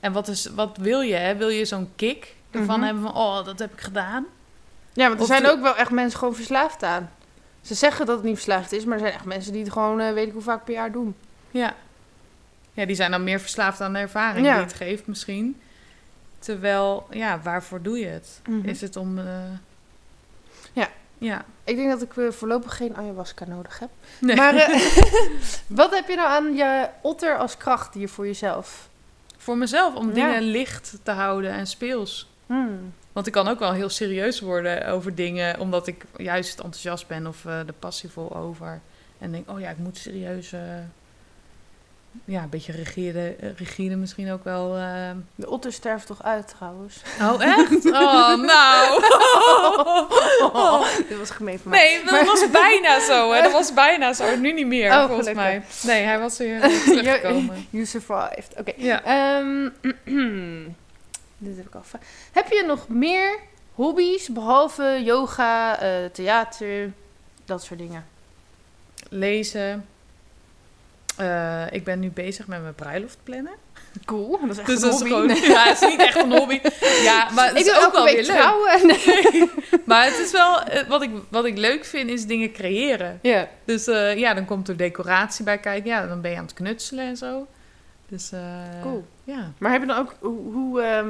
En 0.00 0.12
wat, 0.12 0.28
is, 0.28 0.46
wat 0.46 0.76
wil 0.76 1.00
je? 1.00 1.14
Hè? 1.14 1.36
Wil 1.36 1.48
je 1.48 1.64
zo'n 1.64 1.90
kick 1.96 2.34
ervan 2.50 2.82
hebben 2.82 3.02
van, 3.02 3.14
oh, 3.14 3.44
dat 3.44 3.58
heb 3.58 3.72
ik 3.72 3.80
gedaan? 3.80 4.26
Ja, 4.92 5.02
want 5.06 5.14
er 5.14 5.20
Of 5.20 5.26
zijn 5.26 5.42
de- 5.42 5.50
ook 5.50 5.60
wel 5.60 5.76
echt 5.76 5.90
mensen 5.90 6.18
gewoon 6.18 6.34
verslaafd 6.34 6.82
aan. 6.82 7.10
Ze 7.62 7.74
zeggen 7.74 8.06
dat 8.06 8.16
het 8.16 8.24
niet 8.24 8.34
verslaafd 8.34 8.72
is, 8.72 8.84
maar 8.84 8.94
er 8.94 9.00
zijn 9.00 9.12
echt 9.14 9.24
mensen 9.24 9.52
die 9.52 9.62
het 9.62 9.72
gewoon 9.72 10.00
eh, 10.00 10.12
weet 10.12 10.26
ik 10.26 10.32
hoe 10.32 10.42
vaak 10.42 10.64
per 10.64 10.74
jaar 10.74 10.92
doen. 10.92 11.14
Ja. 11.50 11.74
Ja, 12.72 12.86
die 12.86 12.96
zijn 12.96 13.10
dan 13.10 13.24
meer 13.24 13.40
verslaafd 13.40 13.80
aan 13.80 13.92
de 13.92 13.98
ervaring 13.98 14.46
Ja. 14.46 14.54
die 14.54 14.64
het 14.64 14.72
geeft 14.74 15.06
misschien. 15.06 15.60
Terwijl, 16.38 17.06
ja, 17.10 17.40
waarvoor 17.42 17.82
doe 17.82 17.98
je 17.98 18.06
het? 18.06 18.40
Mhm. 18.48 18.68
Is 18.68 18.80
het 18.80 18.96
om... 18.96 19.18
eh, 19.18 19.24
Ja. 20.72 20.88
Ja. 21.18 21.44
Ik 21.64 21.76
denk 21.76 21.90
dat 21.90 22.02
ik 22.02 22.16
eh, 22.16 22.30
voorlopig 22.30 22.76
geen 22.76 22.96
ayahuasca 22.96 23.44
nodig 23.46 23.78
heb. 23.78 23.88
Nee. 24.20 24.36
Maar 24.36 24.54
wat 25.66 25.94
heb 25.94 26.08
je 26.08 26.16
nou 26.16 26.28
aan 26.28 26.54
je 26.54 26.88
otter 27.00 27.36
als 27.38 27.56
krachtdier 27.56 28.08
voor 28.08 28.26
jezelf? 28.26 28.88
Voor 29.36 29.56
mezelf, 29.58 29.94
om 29.94 30.06
Ja. 30.08 30.12
dingen 30.14 30.42
licht 30.42 30.94
te 31.02 31.10
houden 31.10 31.50
en 31.50 31.66
speels. 31.66 32.30
Hmm. 32.46 32.92
Want 33.12 33.26
ik 33.26 33.32
kan 33.32 33.48
ook 33.48 33.58
wel 33.58 33.72
heel 33.72 33.88
serieus 33.88 34.40
worden 34.40 34.86
over 34.86 35.14
dingen, 35.14 35.58
omdat 35.60 35.86
ik 35.86 36.04
juist 36.16 36.58
enthousiast 36.58 37.06
ben 37.06 37.26
of 37.26 37.44
eh 37.44 37.58
er 37.58 37.72
passievol 37.78 38.36
over. 38.36 38.80
En 39.18 39.32
denk, 39.32 39.50
oh 39.50 39.60
ja, 39.60 39.70
ik 39.70 39.78
moet 39.78 39.98
serieus, 39.98 40.52
eh, 40.52 40.60
ja, 42.24 42.42
een 42.42 42.48
beetje 42.48 42.72
rigide, 42.72 43.36
eh, 43.40 43.48
rigide 43.56 43.96
misschien 43.96 44.32
ook 44.32 44.44
wel. 44.44 44.72
De 45.34 45.48
otter 45.50 45.72
sterft 45.72 46.06
toch 46.06 46.22
uit 46.22 46.48
trouwens? 46.48 47.02
Oh, 47.20 47.42
echt? 47.44 47.84
Oh, 48.02 48.34
nou. 48.42 49.00
Dit 51.08 51.18
was 51.18 51.30
gemeen 51.30 51.58
van 51.58 51.70
mij. 51.70 52.00
Nee, 52.04 52.04
dat 52.04 52.26
was 52.26 52.50
bijna 52.50 53.00
zo. 53.00 53.32
Hè. 53.32 53.42
Dat 53.42 53.52
was 53.52 53.74
bijna 53.74 54.12
zo. 54.12 54.36
Nu 54.36 54.52
niet 54.52 54.66
meer, 54.66 54.90
Oh, 54.90 55.06
volgens 55.06 55.28
gelukkig. 55.28 55.34
mij. 55.84 55.94
Nee, 55.94 56.04
hij 56.04 56.18
was 56.18 56.38
weer 56.38 56.60
teruggekomen. 56.84 57.66
You 57.70 57.84
survived. 57.86 58.54
Oké. 58.58 58.72
Ja. 58.76 59.02
Ehm, 59.04 59.68
dit 61.42 61.56
heb 61.56 61.66
ik 61.66 61.74
al. 61.74 61.82
Heb 62.32 62.48
je 62.52 62.64
nog 62.66 62.88
meer 62.88 63.38
hobby's 63.74 64.28
behalve 64.28 65.00
yoga, 65.04 65.78
eh, 65.80 66.04
theater, 66.12 66.92
dat 67.44 67.62
soort 67.62 67.78
dingen? 67.80 68.04
Lezen. 69.08 69.86
Eh, 71.16 71.62
ik 71.70 71.84
ben 71.84 72.00
nu 72.00 72.10
bezig 72.10 72.46
met 72.46 72.62
mijn 72.62 72.74
bruiloft 72.74 73.18
plannen. 73.22 73.52
Cool. 74.04 74.38
Dat 74.40 74.50
is 74.50 74.58
echt 74.58 74.66
Dus 74.66 74.82
een 74.82 74.90
dat 74.90 75.02
is 75.02 75.10
hobby. 75.10 75.34
gewoon... 75.34 75.50
Ja, 75.52 75.64
het 75.68 75.82
is 75.82 75.88
niet 75.88 76.00
echt 76.00 76.16
een 76.22 76.32
hobby. 76.32 76.60
Ja, 77.02 77.30
maar 77.30 77.48
het 77.48 77.58
ik 77.58 77.66
is 77.66 77.84
ook 77.84 77.92
wel 77.92 78.04
weer 78.04 78.14
leuk. 78.14 78.24
trouwen. 78.24 78.86
Nee. 78.86 79.50
Maar 79.86 80.04
het 80.04 80.18
is 80.18 80.30
wel... 80.32 80.62
eh, 80.62 80.88
Wat 80.88 81.02
ik, 81.02 81.10
wat 81.28 81.44
ik 81.44 81.58
leuk 81.58 81.84
vind, 81.84 82.10
is 82.10 82.26
dingen 82.26 82.52
creëren. 82.52 83.18
Ja. 83.22 83.48
Dus 83.64 83.84
ja, 84.16 84.34
dan 84.34 84.44
komt 84.44 84.68
er 84.68 84.76
decoratie 84.76 85.44
bij 85.44 85.58
kijken. 85.58 85.90
Ja, 85.90 86.06
dan 86.06 86.20
ben 86.20 86.30
je 86.30 86.36
aan 86.36 86.44
het 86.44 86.54
knutselen 86.54 87.06
en 87.06 87.16
zo. 87.16 87.46
Dus 88.08 88.30
Cool. 88.82 89.04
ja. 89.24 89.52
Maar 89.58 89.72
heb 89.72 89.80
je 89.80 89.86
dan 89.86 89.98
ook 89.98 90.14
hoe... 90.20 90.52
hoe, 90.52 90.82
ehm, 90.82 91.08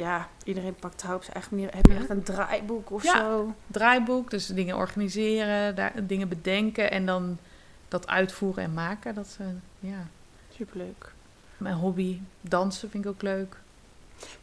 ja, 0.00 0.28
iedereen 0.44 0.74
pakt 0.74 0.98
trouw 0.98 1.14
op 1.14 1.22
zijn 1.22 1.34
eigen 1.34 1.54
manier. 1.56 1.74
Heb 1.74 1.86
je 1.86 1.94
echt 1.94 2.10
een 2.10 2.22
draaiboek 2.22 2.90
of 2.90 3.02
Ja. 3.02 3.16
zo? 3.16 3.54
Draaiboek, 3.66 4.30
dus 4.30 4.46
dingen 4.46 4.76
organiseren, 4.76 5.74
daar, 5.74 5.92
dingen 6.06 6.28
bedenken 6.28 6.90
en 6.90 7.06
dan 7.06 7.38
dat 7.88 8.08
uitvoeren 8.08 8.64
en 8.64 8.72
maken. 8.74 9.14
Dat 9.14 9.26
is, 9.26 9.36
eh, 9.38 9.46
ja, 9.90 10.06
Superleuk. 10.56 11.12
mijn 11.56 11.74
hobby. 11.74 12.20
Dansen 12.40 12.90
vind 12.90 13.04
ik 13.04 13.10
ook 13.10 13.22
leuk. 13.22 13.56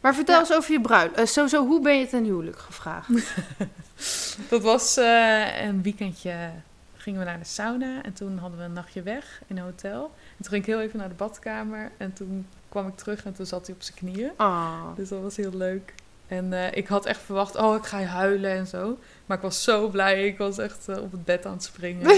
Maar 0.00 0.14
vertel 0.14 0.34
Ja. 0.34 0.40
eens 0.40 0.52
over 0.54 0.72
je 0.72 0.80
bruiloft. 0.80 1.18
Eh, 1.18 1.24
sowieso, 1.26 1.66
hoe 1.66 1.80
ben 1.82 1.98
je 1.98 2.06
ten 2.06 2.24
huwelijk 2.24 2.58
gevraagd? 2.58 3.08
Dat 4.50 4.62
was 4.62 4.96
eh, 4.96 5.62
een 5.64 5.82
weekendje. 5.82 6.50
Gingen 6.96 7.20
we 7.20 7.26
naar 7.26 7.38
de 7.38 7.44
sauna 7.44 8.02
en 8.02 8.12
toen 8.12 8.38
hadden 8.38 8.58
we 8.58 8.64
een 8.64 8.72
nachtje 8.72 9.02
weg 9.02 9.40
in 9.46 9.56
een 9.56 9.62
hotel. 9.64 10.02
En 10.04 10.36
toen 10.42 10.48
ging 10.52 10.62
ik 10.62 10.66
heel 10.66 10.80
even 10.80 10.98
naar 10.98 11.08
de 11.08 11.14
badkamer 11.14 11.90
en 11.96 12.12
toen 12.12 12.46
kwam 12.68 12.88
ik 12.88 12.96
terug 12.96 13.24
en 13.24 13.32
toen 13.34 13.46
zat 13.46 13.66
hij 13.66 13.74
op 13.74 13.82
zijn 13.82 13.96
knieën. 13.98 14.30
Ah. 14.36 14.82
Dus 14.96 15.08
dat 15.08 15.22
was 15.22 15.36
heel 15.36 15.54
leuk. 15.54 15.94
En 16.26 16.52
eh, 16.52 16.76
ik 16.76 16.86
had 16.86 17.06
echt 17.06 17.20
verwacht, 17.20 17.56
oh, 17.56 17.76
ik 17.76 17.84
ga 17.84 18.02
huilen 18.02 18.50
en 18.50 18.66
zo. 18.66 18.98
Maar 19.26 19.36
ik 19.36 19.42
was 19.42 19.62
zo 19.64 19.88
blij. 19.88 20.26
Ik 20.26 20.38
was 20.38 20.58
echt 20.58 20.88
eh, 20.88 21.02
op 21.02 21.12
het 21.12 21.24
bed 21.24 21.46
aan 21.46 21.52
het 21.52 21.62
springen. 21.62 22.06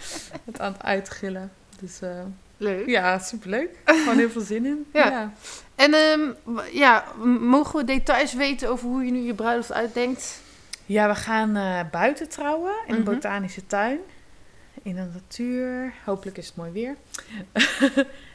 het 0.44 0.58
aan 0.60 0.72
het 0.72 0.82
uitgillen. 0.82 1.52
Dus 1.80 2.00
eh, 2.00 2.20
Leuk. 2.56 2.86
ja, 2.88 3.18
superleuk. 3.18 3.78
Gewoon 3.84 4.16
heel 4.18 4.30
veel 4.30 4.40
zin 4.40 4.66
in. 4.66 4.86
Ja. 4.92 5.10
ja. 5.10 5.32
En 5.74 5.94
ehm, 5.94 6.20
ja, 6.72 7.04
mogen 7.40 7.78
we 7.78 7.84
details 7.84 8.34
weten 8.34 8.68
over 8.70 8.88
hoe 8.88 9.04
je 9.04 9.10
nu 9.10 9.18
je 9.20 9.34
bruiloft 9.34 9.72
uitdenkt? 9.72 10.40
Ja, 10.86 11.08
we 11.08 11.14
gaan 11.14 11.52
buiten 11.90 12.28
trouwen 12.28 12.72
in 12.86 12.94
Mhm. 12.94 13.04
de 13.04 13.10
botanische 13.10 13.66
tuin. 13.66 13.98
In 14.82 14.94
de 14.94 15.06
natuur. 15.12 15.92
Hopelijk 16.04 16.36
is 16.38 16.46
het 16.46 16.56
mooi 16.56 16.70
weer. 16.70 16.96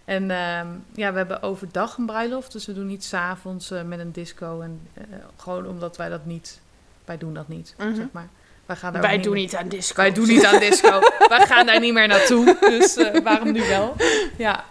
En 0.07 0.31
ehm, 0.31 0.67
ja, 0.95 1.11
we 1.11 1.17
hebben 1.17 1.41
overdag 1.41 1.97
een 1.97 2.05
bruiloft. 2.05 2.51
Dus 2.51 2.65
we 2.65 2.73
doen 2.73 2.87
niet 2.87 3.03
s'avonds 3.03 3.71
avonds 3.71 3.89
met 3.89 3.99
een 3.99 4.11
disco. 4.11 4.61
En, 4.61 4.81
eh, 4.93 5.03
gewoon 5.37 5.67
omdat 5.67 5.97
wij 5.97 6.09
dat 6.09 6.25
niet... 6.25 6.59
Wij 7.05 7.17
doen 7.17 7.33
dat 7.33 7.47
niet, 7.47 7.73
Mhm. 7.77 7.95
zeg 7.95 8.05
maar. 8.11 8.27
Wij, 8.65 8.75
gaan 8.75 8.93
daar 8.93 9.01
Wij 9.01 9.17
doen 9.21 9.33
meer- 9.33 9.41
niet 9.41 9.55
aan 9.55 9.67
disco. 9.67 9.95
Wij 9.95 10.11
doen 10.11 10.27
niet 10.27 10.45
aan 10.45 10.59
disco. 10.59 10.99
wij 11.29 11.45
gaan 11.45 11.65
daar 11.65 11.79
niet 11.79 11.93
meer 11.93 12.07
naartoe. 12.07 12.57
Dus 12.59 12.95
eh, 12.97 13.21
waarom 13.23 13.51
nu 13.51 13.67
wel? 13.67 13.95
Ja. 14.37 14.65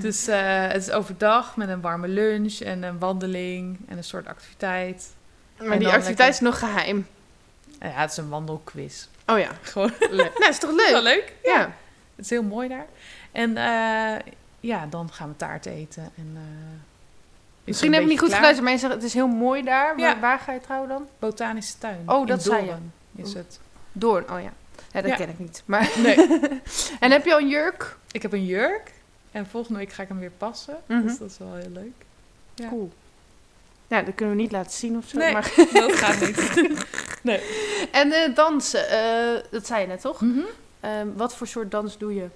Dus 0.00 0.26
eh, 0.26 0.66
het 0.66 0.82
is 0.86 0.90
overdag 0.90 1.56
met 1.56 1.68
een 1.68 1.80
warme 1.80 2.08
lunch 2.08 2.58
en 2.60 2.82
een 2.82 2.98
wandeling 2.98 3.78
en 3.88 3.96
een 3.96 4.04
soort 4.04 4.26
activiteit. 4.26 5.10
Maar 5.58 5.70
En 5.70 5.78
die 5.78 5.88
activiteit 5.88 6.34
is 6.34 6.40
nog 6.40 6.58
geheim. 6.58 7.06
Ja, 7.80 7.88
het 7.88 8.10
is 8.10 8.16
een 8.16 8.28
wandelquiz. 8.28 9.06
Oh 9.26 9.38
ja. 9.38 9.48
Gewoon 9.62 9.92
Leuk. 10.10 10.38
nou, 10.38 10.50
is 10.50 10.58
toch 10.58 10.70
leuk? 10.70 10.90
wel 10.90 11.02
leuk. 11.02 11.32
Ja. 11.42 11.60
Het 12.16 12.24
is 12.24 12.30
heel 12.30 12.42
mooi 12.42 12.68
daar. 12.68 12.86
En 13.32 13.56
eh, 13.56 14.32
ja, 14.62 14.86
dan 14.86 15.12
gaan 15.12 15.28
we 15.28 15.36
taart 15.36 15.66
eten. 15.66 16.02
En, 16.02 16.32
eh, 16.34 16.40
is 17.64 17.64
Misschien 17.64 17.92
heb 17.92 18.02
ik 18.02 18.08
niet 18.08 18.18
goed 18.18 18.34
geluisterd, 18.34 18.62
maar 18.64 18.72
je 18.72 18.78
zegt 18.78 18.92
het 18.94 19.02
is 19.02 19.14
heel 19.14 19.26
mooi 19.26 19.62
daar. 19.62 19.96
Waar, 19.96 20.14
Ja. 20.14 20.20
waar 20.20 20.38
ga 20.38 20.52
je 20.52 20.60
trouwen 20.60 20.88
dan? 20.88 21.06
Botanische 21.18 21.78
tuin. 21.78 22.02
Oh, 22.06 22.26
dat 22.26 22.42
zei 22.42 22.64
je. 22.64 22.74
Is 23.22 23.34
het. 23.34 23.58
Doorn, 23.92 24.30
oh 24.30 24.40
ja. 24.40 24.52
Ja, 24.92 25.00
dat 25.00 25.10
Ja. 25.10 25.16
ken 25.16 25.28
ik 25.28 25.38
niet. 25.38 25.62
Maar... 25.64 25.90
Nee, 26.02 26.16
En 27.00 27.10
heb 27.10 27.24
je 27.24 27.32
al 27.34 27.40
een 27.40 27.48
jurk? 27.48 27.96
ik 28.12 28.22
heb 28.22 28.32
een 28.32 28.44
jurk. 28.46 28.92
En 29.30 29.46
volgende 29.46 29.78
week 29.78 29.92
ga 29.92 30.02
ik 30.02 30.08
hem 30.08 30.18
weer 30.18 30.30
passen. 30.38 30.76
Mhm. 30.86 31.02
Dus 31.02 31.18
dat 31.18 31.30
is 31.30 31.38
wel 31.38 31.54
heel 31.54 31.70
leuk. 31.70 32.04
Ja. 32.54 32.68
Cool. 32.68 32.92
Ja, 33.86 34.02
dat 34.02 34.14
kunnen 34.14 34.36
we 34.36 34.42
niet 34.42 34.52
laten 34.52 34.72
zien 34.72 34.96
of 34.96 35.04
zo. 35.08 35.18
Nee. 35.18 35.32
Maar... 35.32 35.52
Dat 35.72 35.92
gaat 35.92 36.20
niet. 36.20 36.86
En 37.92 38.12
eh, 38.12 38.34
dansen, 38.34 38.88
eh, 38.88 39.42
dat 39.50 39.66
zei 39.66 39.80
je 39.80 39.86
net 39.86 40.00
toch? 40.00 40.20
Mhm. 40.20 40.38
Ehm, 40.80 41.06
wat 41.16 41.34
voor 41.36 41.46
soort 41.46 41.70
dans 41.70 41.98
doe 41.98 42.14
je? 42.14 42.26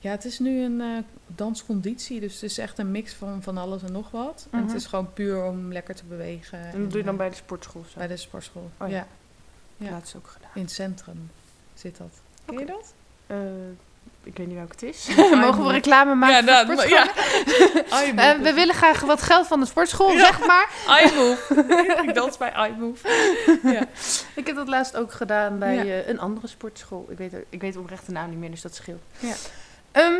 Ja, 0.00 0.10
het 0.10 0.24
is 0.24 0.38
nu 0.38 0.62
een 0.62 0.80
eh, 0.80 0.86
dansconditie. 1.26 2.20
Dus 2.20 2.34
het 2.34 2.42
is 2.42 2.58
echt 2.58 2.78
een 2.78 2.90
mix 2.90 3.12
van 3.12 3.42
van 3.42 3.58
alles 3.58 3.82
en 3.82 3.92
nog 3.92 4.10
wat. 4.10 4.46
En 4.50 4.58
Mhm. 4.58 4.68
het 4.68 4.76
is 4.76 4.86
gewoon 4.86 5.12
puur 5.12 5.44
om 5.44 5.72
lekker 5.72 5.94
te 5.94 6.04
bewegen. 6.04 6.58
En 6.72 6.80
dat 6.80 6.90
doe 6.90 6.98
je 6.98 7.04
dan 7.04 7.12
eh, 7.14 7.18
bij 7.18 7.28
de 7.28 7.34
sportschool 7.36 7.84
zo? 7.92 7.98
bij 7.98 8.06
de 8.06 8.16
sportschool. 8.16 8.70
Oh 8.78 8.88
ja. 8.88 8.96
ja. 8.96 9.06
ja. 9.76 9.90
Laatst 9.90 10.16
ook 10.16 10.26
gedaan. 10.26 10.50
in 10.54 10.62
het 10.62 10.70
centrum 10.72 11.30
zit 11.74 11.96
dat. 11.96 12.20
Ken 12.44 12.58
je 12.58 12.64
dat? 12.66 12.92
Eh, 13.26 13.36
ik 14.22 14.36
weet 14.36 14.46
niet 14.46 14.56
welke 14.56 14.72
het 14.72 14.82
is. 14.82 15.08
Mogen 15.40 15.64
we 15.64 15.70
reclame 15.72 16.14
maken 16.14 16.44
ja, 16.46 16.66
voor 16.66 16.74
sportschool? 16.76 18.14
ja. 18.14 18.38
we 18.48 18.52
willen 18.54 18.74
graag 18.74 19.00
wat 19.00 19.22
geld 19.22 19.46
van 19.46 19.60
de 19.60 19.66
sportschool, 19.66 20.10
Ja. 20.12 20.18
zeg 20.18 20.46
maar. 20.46 20.68
iMove. 21.02 22.02
ik 22.06 22.14
dans 22.14 22.36
bij 22.36 22.68
iMove. 22.68 23.08
Ja. 23.62 23.86
Ik 24.34 24.46
heb 24.46 24.56
dat 24.56 24.68
laatst 24.68 24.96
ook 24.96 25.12
gedaan 25.12 25.58
bij 25.58 26.08
een 26.08 26.18
andere 26.20 26.46
sportschool. 26.46 27.06
Ik 27.10 27.18
weet, 27.18 27.32
ik 27.48 27.60
weet 27.60 27.76
oprecht 27.76 28.06
de 28.06 28.12
naam 28.12 28.30
niet 28.30 28.38
meer, 28.38 28.50
dus 28.50 28.62
dat 28.62 28.74
scheelt. 28.74 29.02
Ja. 29.18 29.34
Ehm, 29.98 30.14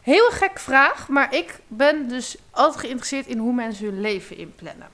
heel 0.00 0.30
gek 0.30 0.58
vraag, 0.58 1.08
maar 1.08 1.34
ik 1.34 1.58
ben 1.66 2.08
dus 2.08 2.36
altijd 2.50 2.80
geïnteresseerd 2.80 3.26
in 3.26 3.38
hoe 3.38 3.52
mensen 3.54 3.84
hun 3.86 4.00
leven 4.00 4.36
inplannen. 4.36 4.88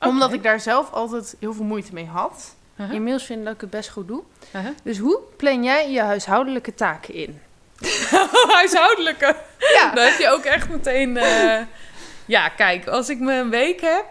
Omdat 0.00 0.32
ik 0.32 0.42
daar 0.42 0.60
zelf 0.60 0.92
altijd 0.92 1.36
heel 1.40 1.52
veel 1.54 1.64
moeite 1.64 1.92
mee 1.92 2.06
had. 2.06 2.54
Inmiddels 2.92 3.24
vind 3.24 3.38
ik 3.38 3.44
dat 3.44 3.54
ik 3.54 3.60
het 3.60 3.70
best 3.70 3.88
goed 3.90 4.08
doe. 4.08 4.22
Dus 4.82 4.98
hoe 4.98 5.18
plan 5.36 5.64
jij 5.64 5.90
je 5.90 6.00
huishoudelijke 6.00 6.74
taken 6.74 7.14
in? 7.14 7.40
Huishoudelijke. 8.58 9.36
Ja. 9.58 9.90
Dan 9.94 10.04
heb 10.04 10.18
je 10.18 10.28
ook 10.28 10.44
echt 10.44 10.68
meteen... 10.68 11.16
eh, 11.16 11.60
Ja, 12.26 12.48
kijk, 12.48 12.86
als 12.86 13.08
ik 13.08 13.18
me 13.18 13.32
een 13.34 13.50
week 13.50 13.80
heb... 13.80 14.06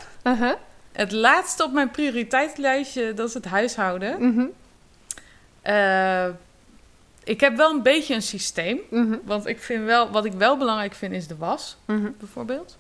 Het 0.92 1.12
laatste 1.12 1.64
op 1.64 1.72
mijn 1.72 1.92
prioriteitslijstje, 1.92 3.14
dat 3.14 3.28
is 3.28 3.34
het 3.34 3.46
huishouden. 3.46 4.22
Eh, 7.24 7.34
ik 7.34 7.40
heb 7.40 7.56
wel 7.58 7.72
een 7.72 7.82
beetje 7.84 8.14
een 8.16 8.22
systeem. 8.22 8.80
Mhm. 8.90 9.16
Want 9.24 9.46
ik 9.48 9.60
vind 9.62 9.86
wel, 9.86 10.10
wat 10.12 10.26
ik 10.26 10.34
wel 10.34 10.58
belangrijk 10.58 10.94
vind, 10.94 11.14
is 11.14 11.28
de 11.28 11.36
was, 11.38 11.78
Mhm. 11.86 12.10
bijvoorbeeld. 12.20 12.78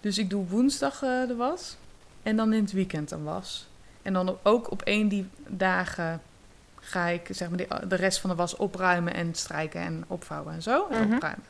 Dus 0.00 0.18
ik 0.18 0.30
doe 0.30 0.46
woensdag 0.46 1.02
eh, 1.02 1.26
de 1.26 1.34
was. 1.36 1.76
En 2.22 2.36
dan 2.36 2.52
in 2.52 2.62
het 2.62 2.72
weekend 2.72 3.10
een 3.10 3.24
was. 3.24 3.66
En 4.02 4.12
dan 4.12 4.38
ook 4.42 4.70
op 4.70 4.82
één 4.82 5.08
die 5.08 5.28
dagen 5.46 6.22
ga 6.80 7.06
ik 7.06 7.28
zeg 7.30 7.48
maar, 7.48 7.58
de, 7.58 7.86
de 7.88 7.94
rest 7.96 8.18
van 8.18 8.30
de 8.30 8.36
was 8.36 8.56
opruimen 8.56 9.14
en 9.14 9.34
strijken 9.34 9.80
en 9.80 10.04
opvouwen 10.06 10.54
en 10.54 10.62
zo. 10.62 10.86
En 10.90 11.04
Mhm. 11.06 11.14
opruimen. 11.14 11.44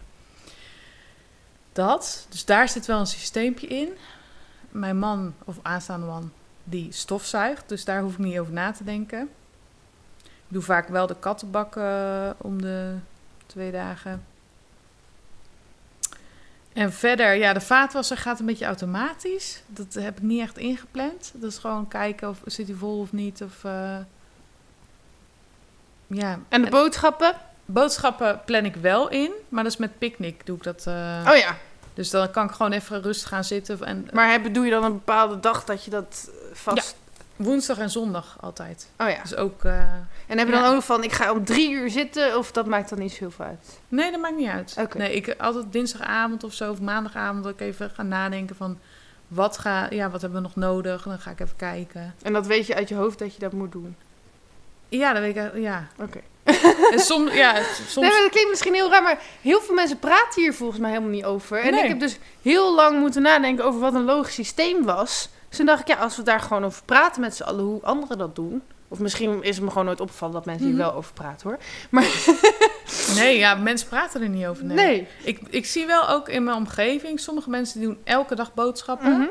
Dat. 1.73 2.27
Dus 2.29 2.45
daar 2.45 2.69
zit 2.69 2.87
wel 2.87 2.99
een 3.01 3.07
systeempje 3.07 3.67
in. 3.67 3.89
Mijn 4.71 4.99
man, 4.99 5.35
of 5.45 5.59
aanstaande 5.63 6.07
man, 6.07 6.33
die 6.65 6.93
stofzuigt. 6.93 7.69
Dus 7.69 7.85
daar 7.85 8.01
hoef 8.03 8.13
ik 8.13 8.19
niet 8.19 8.39
over 8.39 8.53
na 8.53 8.73
te 8.73 8.85
denken. 8.85 9.29
Doe 10.53 10.63
vaak 10.63 10.89
wel 10.89 11.07
de 11.07 11.17
kattenbakken 11.19 12.35
om 12.39 12.63
de 12.63 12.95
twee 13.47 13.71
dagen. 13.73 14.25
En 16.73 16.93
verder, 16.93 17.35
ja, 17.35 17.53
de 17.53 17.61
vaatwasser 17.61 18.17
gaat 18.17 18.41
een 18.41 18.47
beetje 18.47 18.65
automatisch. 18.65 19.63
Dat 19.67 19.95
heb 19.95 20.17
ik 20.17 20.23
niet 20.23 20.41
echt 20.41 20.59
ingepland. 20.59 21.31
Dat 21.35 21.51
is 21.51 21.59
gewoon 21.59 21.89
kijken 21.89 22.29
of 22.29 22.39
zit 22.47 22.67
hij 22.69 22.77
vol 22.77 22.99
of 23.01 23.13
niet. 23.13 23.43
Of, 23.43 23.65
eh, 23.65 23.97
ja. 26.07 26.39
En 26.49 26.63
de 26.63 26.71
boodschappen? 26.71 27.35
Boodschappen 27.65 28.41
plan 28.45 28.65
ik 28.65 28.75
wel 28.77 29.09
in, 29.09 29.33
maar 29.49 29.63
dat 29.63 29.73
is 29.73 29.79
met 29.79 29.99
picknick 29.99 30.47
doe 30.47 30.57
ik 30.57 30.63
dat. 30.63 30.87
eh, 30.87 31.27
Oh 31.31 31.37
ja. 31.37 31.57
Dus 31.95 32.11
dan 32.11 32.31
kan 32.31 32.45
ik 32.47 32.51
gewoon 32.53 32.73
even 32.73 33.03
rustig 33.03 33.29
gaan 33.29 33.45
zitten. 33.45 33.85
En, 33.85 34.09
Maar 34.13 34.31
heb- 34.31 34.55
doe 34.55 34.65
je 34.65 34.71
dan 34.71 34.85
een 34.85 34.93
bepaalde 34.93 35.41
dag 35.41 35.65
dat 35.65 35.85
je 35.85 35.91
dat 35.91 36.31
eh, 36.31 36.55
vast... 36.57 36.97
woensdag 37.37 37.79
en 37.79 37.91
zondag 37.91 38.37
altijd. 38.41 38.91
Oh 38.99 39.09
ja. 39.09 39.23
Dus 39.23 39.37
ook... 39.37 39.65
eh, 39.65 39.81
En 40.27 40.39
heb 40.39 40.47
je 40.47 40.53
dan 40.53 40.65
ook 40.65 40.75
nog 40.75 40.85
van, 40.85 41.05
ik 41.05 41.13
ga 41.13 41.33
om 41.33 41.45
drie 41.45 41.71
uur 41.71 41.91
zitten, 41.91 42.39
of 42.39 42.53
dat 42.53 42.67
maakt 42.67 42.89
dan 42.89 42.99
niet 42.99 43.13
zoveel 43.13 43.45
uit? 43.45 43.81
nee, 43.89 44.11
dat 44.11 44.21
maakt 44.21 44.37
niet 44.37 44.49
uit. 44.49 44.95
Nee, 44.95 45.15
ik 45.15 45.35
altijd 45.39 45.65
dinsdagavond 45.73 46.45
of 46.45 46.53
zo, 46.53 46.71
of 46.71 46.81
maandagavond, 46.81 47.45
dat 47.45 47.53
ik 47.53 47.61
even 47.61 47.91
ga 47.91 48.03
nadenken 48.03 48.57
van... 48.57 48.79
Wat, 49.29 49.59
ga, 49.59 49.87
ja, 49.91 50.11
wat 50.11 50.21
hebben 50.21 50.43
we 50.43 50.47
nog 50.47 50.57
nodig? 50.57 51.03
Dan 51.03 51.19
ga 51.19 51.31
ik 51.31 51.41
even 51.41 51.57
kijken. 51.57 52.15
En 52.23 52.33
dat 52.33 52.47
weet 52.47 52.67
je 52.67 52.75
uit 52.75 52.89
je 52.89 52.95
hoofd 52.95 53.19
dat 53.19 53.33
je 53.35 53.39
dat 53.41 53.53
moet 53.53 53.73
doen. 53.73 53.97
Ja, 54.89 55.13
dat 55.13 55.23
weet 55.23 55.37
ik. 55.37 55.51
Ja. 55.55 55.87
Oké. 56.01 56.21
En 56.93 56.99
soms, 57.01 57.33
ja, 57.35 57.55
soms 57.89 58.09
Nee, 58.09 58.21
dat 58.23 58.31
klinkt 58.31 58.51
misschien 58.51 58.75
heel 58.75 58.91
raar, 58.91 59.03
maar 59.03 59.19
heel 59.41 59.61
veel 59.61 59.75
mensen 59.75 59.99
praten 59.99 60.43
hier 60.43 60.55
volgens 60.55 60.81
mij 60.81 60.91
helemaal 60.91 61.11
niet 61.11 61.25
over. 61.25 61.59
En 61.59 61.71
Nee. 61.71 61.83
ik 61.83 61.89
heb 61.89 62.01
dus 62.01 62.19
heel 62.43 62.75
lang 62.75 62.99
moeten 63.01 63.23
nadenken 63.23 63.65
over 63.65 63.81
wat 63.81 63.95
een 63.95 64.05
logisch 64.05 64.35
systeem 64.35 64.85
was. 64.85 65.29
Dus 65.53 65.61
toen 65.61 65.71
dacht 65.71 65.81
ik, 65.81 65.89
ja, 65.89 65.97
als 65.97 66.17
we 66.17 66.23
daar 66.23 66.41
gewoon 66.41 66.65
over 66.65 66.83
praten 66.85 67.21
met 67.21 67.37
z'n 67.37 67.43
allen, 67.43 67.65
hoe 67.65 67.83
anderen 67.83 68.19
dat 68.19 68.35
doen. 68.37 68.63
Of 68.89 68.99
misschien 68.99 69.43
is 69.43 69.55
het 69.57 69.65
me 69.65 69.71
gewoon 69.71 69.85
nooit 69.87 70.01
opgevallen 70.01 70.35
dat 70.35 70.45
mensen 70.47 70.67
hier 70.67 70.75
Mhm. 70.75 70.83
wel 70.85 70.95
over 70.95 71.13
praten 71.13 71.49
hoor. 71.49 71.59
Nee, 73.15 73.39
ja, 73.39 73.55
mensen 73.55 73.89
praten 73.89 74.23
er 74.23 74.29
niet 74.29 74.47
over. 74.47 74.65
Nee. 74.65 74.77
Nee. 74.77 75.07
Ik, 75.23 75.41
ik 75.51 75.67
zie 75.67 75.87
wel 75.87 76.09
ook 76.09 76.29
in 76.29 76.45
mijn 76.45 76.57
omgeving, 76.57 77.21
sommige 77.21 77.51
mensen 77.51 77.79
die 77.81 77.89
doen 77.89 77.99
elke 78.05 78.35
dag 78.35 78.55
boodschappen. 78.55 79.13
Mhm. 79.13 79.27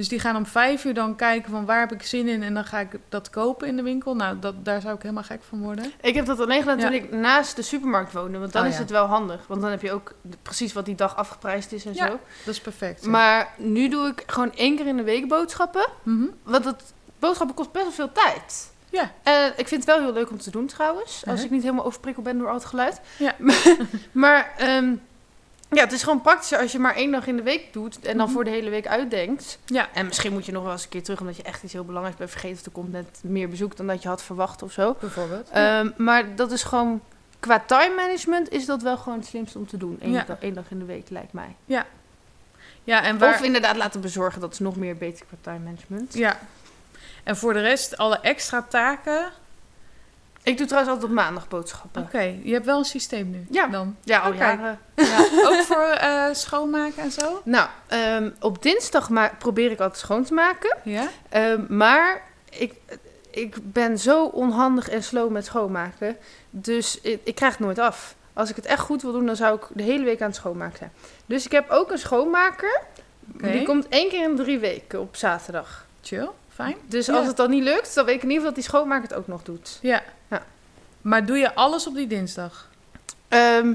Dus 0.00 0.08
die 0.08 0.20
gaan 0.20 0.36
om 0.36 0.46
vijf 0.46 0.84
uur 0.84 0.94
dan 0.94 1.16
kijken 1.16 1.50
van 1.50 1.64
waar 1.64 1.80
heb 1.80 1.92
ik 1.92 2.02
zin 2.02 2.28
in 2.28 2.42
en 2.42 2.54
dan 2.54 2.64
ga 2.64 2.78
ik 2.78 2.88
dat 3.08 3.30
kopen 3.30 3.68
in 3.68 3.76
de 3.76 3.82
winkel. 3.82 4.16
Nou, 4.16 4.38
dat, 4.38 4.64
daar 4.64 4.80
zou 4.80 4.94
ik 4.94 5.02
helemaal 5.02 5.22
gek 5.22 5.40
van 5.48 5.60
worden. 5.60 5.92
Ik 6.00 6.14
heb 6.14 6.26
dat 6.26 6.40
alleen 6.40 6.60
gedaan 6.60 6.78
toen 6.78 6.92
ik 6.92 7.10
naast 7.12 7.56
de 7.56 7.62
supermarkt 7.62 8.12
woonde. 8.12 8.38
Want 8.38 8.52
dan 8.52 8.62
Oh, 8.62 8.68
is 8.68 8.74
ja. 8.74 8.80
het 8.80 8.90
wel 8.90 9.06
handig. 9.06 9.46
Want 9.46 9.60
dan 9.60 9.70
heb 9.70 9.82
je 9.82 9.92
ook 9.92 10.12
precies 10.42 10.72
wat 10.72 10.84
die 10.84 10.94
dag 10.94 11.16
afgeprijsd 11.16 11.72
is 11.72 11.84
en 11.84 11.94
Ja. 11.94 12.06
zo. 12.06 12.18
Dat 12.44 12.54
is 12.54 12.60
perfect. 12.60 13.06
Maar 13.06 13.48
nu 13.56 13.88
doe 13.88 14.06
ik 14.08 14.22
gewoon 14.26 14.52
één 14.54 14.76
keer 14.76 14.86
in 14.86 14.96
de 14.96 15.02
week 15.02 15.28
boodschappen. 15.28 15.86
Mhm. 16.02 16.24
Want 16.42 16.64
dat 16.64 16.82
boodschappen 17.18 17.56
kost 17.56 17.72
best 17.72 17.84
wel 17.84 17.94
veel 17.94 18.12
tijd. 18.12 18.70
Ja. 18.90 19.10
Eh, 19.22 19.46
ik 19.56 19.68
vind 19.68 19.84
het 19.84 19.84
wel 19.84 20.00
heel 20.04 20.12
leuk 20.12 20.30
om 20.30 20.38
te 20.38 20.50
doen 20.50 20.66
trouwens. 20.66 21.12
Als 21.14 21.22
Uh-huh. 21.24 21.44
ik 21.44 21.50
niet 21.50 21.62
helemaal 21.62 21.84
overprikkeld 21.84 22.24
ben 22.24 22.38
door 22.38 22.48
al 22.48 22.54
het 22.54 22.64
geluid. 22.64 23.00
Ja. 23.18 23.34
maar 24.12 24.52
ehm, 24.56 24.94
ja, 25.70 25.82
het 25.84 25.92
is 25.92 26.02
gewoon 26.02 26.20
praktischer 26.20 26.58
als 26.58 26.72
je 26.72 26.78
maar 26.78 26.94
één 26.94 27.10
dag 27.12 27.26
in 27.26 27.36
de 27.36 27.42
week 27.42 27.72
doet. 27.72 28.00
En 28.00 28.16
dan 28.16 28.26
Mhm. 28.26 28.34
voor 28.34 28.44
de 28.44 28.50
hele 28.50 28.70
week 28.70 28.86
uitdenkt. 28.86 29.58
Ja. 29.66 29.88
En 29.94 30.06
misschien 30.06 30.32
moet 30.32 30.46
je 30.46 30.52
nog 30.52 30.62
wel 30.62 30.72
eens 30.72 30.82
een 30.82 30.88
keer 30.88 31.02
terug. 31.02 31.20
Omdat 31.20 31.36
je 31.36 31.42
echt 31.42 31.62
iets 31.62 31.72
heel 31.72 31.84
belangrijks 31.84 32.18
bent 32.18 32.30
vergeten. 32.30 32.58
Of 32.58 32.64
er 32.66 32.72
komt 32.72 32.92
net 32.92 33.20
meer 33.22 33.48
bezoek 33.48 33.76
dan 33.76 33.86
dat 33.86 34.02
je 34.02 34.08
had 34.08 34.22
verwacht 34.22 34.62
of 34.62 34.72
zo. 34.72 34.96
Bijvoorbeeld. 35.00 35.48
Ehm, 35.50 35.90
maar 35.96 36.34
dat 36.36 36.50
is 36.52 36.62
gewoon... 36.62 37.00
Qua 37.40 37.62
time 37.66 37.94
management 37.94 38.50
is 38.50 38.66
dat 38.66 38.82
wel 38.82 38.96
gewoon 38.96 39.18
het 39.18 39.26
slimste 39.28 39.58
om 39.58 39.66
te 39.66 39.76
doen. 39.76 39.98
Eén, 40.00 40.12
Ja. 40.12 40.24
dag, 40.26 40.36
één 40.40 40.54
dag 40.54 40.64
in 40.70 40.78
de 40.78 40.84
week 40.84 41.10
lijkt 41.10 41.32
mij. 41.32 41.56
ja, 42.84 43.02
en 43.02 43.18
waar... 43.18 43.34
Of 43.34 43.42
inderdaad 43.42 43.76
laten 43.76 44.00
bezorgen. 44.00 44.40
Dat 44.40 44.52
is 44.52 44.58
nog 44.58 44.76
meer 44.76 44.96
beter 44.96 45.26
qua 45.26 45.36
time 45.40 45.58
management. 45.64 46.14
Ja. 46.14 46.38
En 47.24 47.36
voor 47.36 47.52
de 47.52 47.60
rest, 47.60 47.96
alle 47.96 48.18
extra 48.20 48.62
taken. 48.68 49.30
Ik 50.42 50.58
doe 50.58 50.66
trouwens 50.66 50.92
altijd 50.94 51.10
op 51.10 51.16
maandag 51.16 51.48
boodschappen. 51.48 52.02
Oké, 52.02 52.34
je 52.42 52.52
hebt 52.52 52.66
wel 52.66 52.78
een 52.78 52.84
systeem 52.84 53.30
nu. 53.30 53.46
Ja. 53.50 53.66
Dan. 53.66 53.96
Ja, 54.04 54.18
al 54.18 54.32
jaren. 54.32 54.78
Ja. 54.96 55.18
Ook 55.44 55.62
voor 55.62 55.82
eh, 55.82 56.24
schoonmaken 56.32 57.02
en 57.02 57.10
zo? 57.10 57.40
Nou, 57.44 57.68
ehm, 57.86 58.30
op 58.40 58.62
dinsdag 58.62 59.08
probeer 59.38 59.70
ik 59.70 59.80
altijd 59.80 59.98
schoon 60.00 60.24
te 60.24 60.34
maken. 60.34 60.76
Ja. 60.84 61.08
Ehm, 61.28 61.60
maar 61.68 62.22
ik, 62.50 62.74
ik 63.30 63.56
ben 63.62 63.98
zo 63.98 64.24
onhandig 64.24 64.88
en 64.88 65.02
slow 65.02 65.30
met 65.30 65.44
schoonmaken. 65.44 66.16
Dus 66.50 67.00
ik, 67.00 67.20
ik 67.24 67.34
krijg 67.34 67.52
het 67.52 67.60
nooit 67.62 67.78
af. 67.78 68.14
Als 68.32 68.50
ik 68.50 68.56
het 68.56 68.66
echt 68.66 68.80
goed 68.80 69.02
wil 69.02 69.12
doen, 69.12 69.26
dan 69.26 69.36
zou 69.36 69.56
ik 69.56 69.66
de 69.72 69.82
hele 69.82 70.04
week 70.04 70.20
aan 70.20 70.26
het 70.28 70.36
schoonmaken 70.36 70.78
zijn. 70.78 70.92
Dus 71.26 71.44
ik 71.44 71.52
heb 71.52 71.70
ook 71.70 71.90
een 71.90 71.98
schoonmaker. 71.98 72.80
Die 73.24 73.62
komt 73.62 73.88
één 73.88 74.08
keer 74.08 74.22
in 74.30 74.36
drie 74.36 74.58
weken 74.58 75.00
op 75.00 75.16
zaterdag. 75.16 75.86
Chill. 76.02 76.28
Fijn. 76.54 76.76
Dus 76.86 77.06
Ja. 77.06 77.14
als 77.14 77.26
het 77.26 77.36
dan 77.36 77.50
niet 77.50 77.62
lukt, 77.62 77.94
dan 77.94 78.04
weet 78.04 78.14
ik 78.14 78.22
in 78.22 78.28
ieder 78.28 78.42
geval 78.44 78.54
dat 78.54 78.62
die 78.64 78.72
schoonmaker 78.72 79.08
het 79.08 79.18
ook 79.18 79.26
nog 79.26 79.42
doet. 79.42 79.78
Ja. 79.82 80.02
Maar 81.02 81.26
doe 81.26 81.36
je 81.38 81.54
alles 81.54 81.86
op 81.86 81.94
die 81.94 82.06
dinsdag? 82.06 82.68
Ehm, 83.28 83.72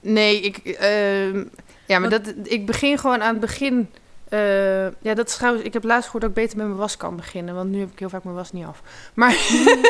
nee, 0.00 0.40
ik, 0.40 0.56
ehm, 0.56 1.44
ja, 1.86 1.98
maar 1.98 2.10
Wat- 2.10 2.24
dat, 2.24 2.34
ik 2.42 2.66
begin 2.66 2.98
gewoon 2.98 3.22
aan 3.22 3.30
het 3.32 3.40
begin. 3.40 3.90
eh, 4.28 4.84
ja, 4.86 5.14
dat 5.14 5.28
is 5.28 5.36
trouwens. 5.36 5.64
Ik 5.64 5.72
heb 5.72 5.84
laatst 5.84 6.04
gehoord 6.04 6.22
dat 6.22 6.30
ik 6.30 6.36
beter 6.42 6.56
met 6.56 6.66
mijn 6.66 6.78
was 6.78 6.96
kan 6.96 7.16
beginnen. 7.16 7.54
Want 7.54 7.70
nu 7.70 7.80
heb 7.80 7.92
ik 7.92 7.98
heel 7.98 8.08
vaak 8.08 8.24
mijn 8.24 8.36
was 8.36 8.52
niet 8.52 8.66
af. 8.66 8.82
Maar, 9.14 9.30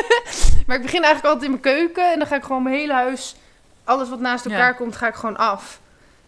maar 0.67 0.75
ik 0.75 0.81
begin 0.81 1.03
eigenlijk 1.03 1.25
altijd 1.33 1.43
in 1.43 1.49
mijn 1.49 1.61
keuken. 1.61 2.11
En 2.11 2.17
dan 2.19 2.27
ga 2.27 2.35
ik 2.35 2.43
gewoon 2.43 2.63
mijn 2.63 2.75
hele 2.75 2.93
huis. 2.93 3.35
Alles 3.83 4.09
wat 4.09 4.19
naast 4.19 4.45
Ja. 4.45 4.51
elkaar 4.51 4.75
komt, 4.75 4.95
ga 4.95 5.07
ik 5.07 5.15
gewoon 5.15 5.37
af. 5.37 5.79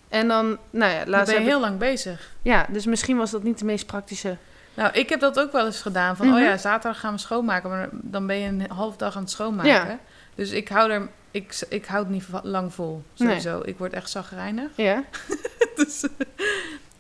En 0.10 0.28
dan, 0.28 0.58
nou 0.70 0.92
ja, 0.92 1.00
Dan 1.00 1.10
laatst 1.10 1.26
ben 1.26 1.36
je 1.36 1.42
ik- 1.42 1.52
heel 1.52 1.60
lang 1.60 1.78
bezig. 1.78 2.32
Ja, 2.42 2.66
dus 2.70 2.86
misschien 2.86 3.18
was 3.18 3.32
dat 3.32 3.44
niet 3.44 3.60
de 3.60 3.66
meest 3.66 3.86
praktische. 3.86 4.38
Nou, 4.74 4.92
ik 4.94 5.10
heb 5.10 5.20
dat 5.20 5.40
ook 5.40 5.52
wel 5.52 5.66
eens 5.66 5.82
gedaan. 5.82 6.16
Van, 6.16 6.28
Mhm. 6.28 6.36
oh 6.36 6.42
ja, 6.42 6.58
zaterdag 6.58 7.00
gaan 7.00 7.14
we 7.14 7.20
schoonmaken. 7.20 7.70
Maar 7.70 7.90
dan 7.92 8.28
ben 8.28 8.36
je 8.38 8.48
een 8.48 8.66
half 8.72 8.96
dag 8.96 9.16
aan 9.16 9.22
het 9.22 9.32
schoonmaken. 9.32 9.72
Ja. 9.72 10.00
Dus 10.40 10.52
ik 10.52 10.68
hou 10.68 10.92
er... 10.92 11.10
Ik, 11.32 11.62
ik 11.70 11.86
hou 11.86 12.04
het 12.04 12.10
niet 12.14 12.24
lang 12.44 12.74
vol, 12.74 13.04
sowieso. 13.14 13.62
Ik 13.66 13.78
word 13.78 13.94
echt 13.94 14.10
zagrijnig. 14.10 14.72
Ja. 14.76 15.04
dus, 15.76 16.06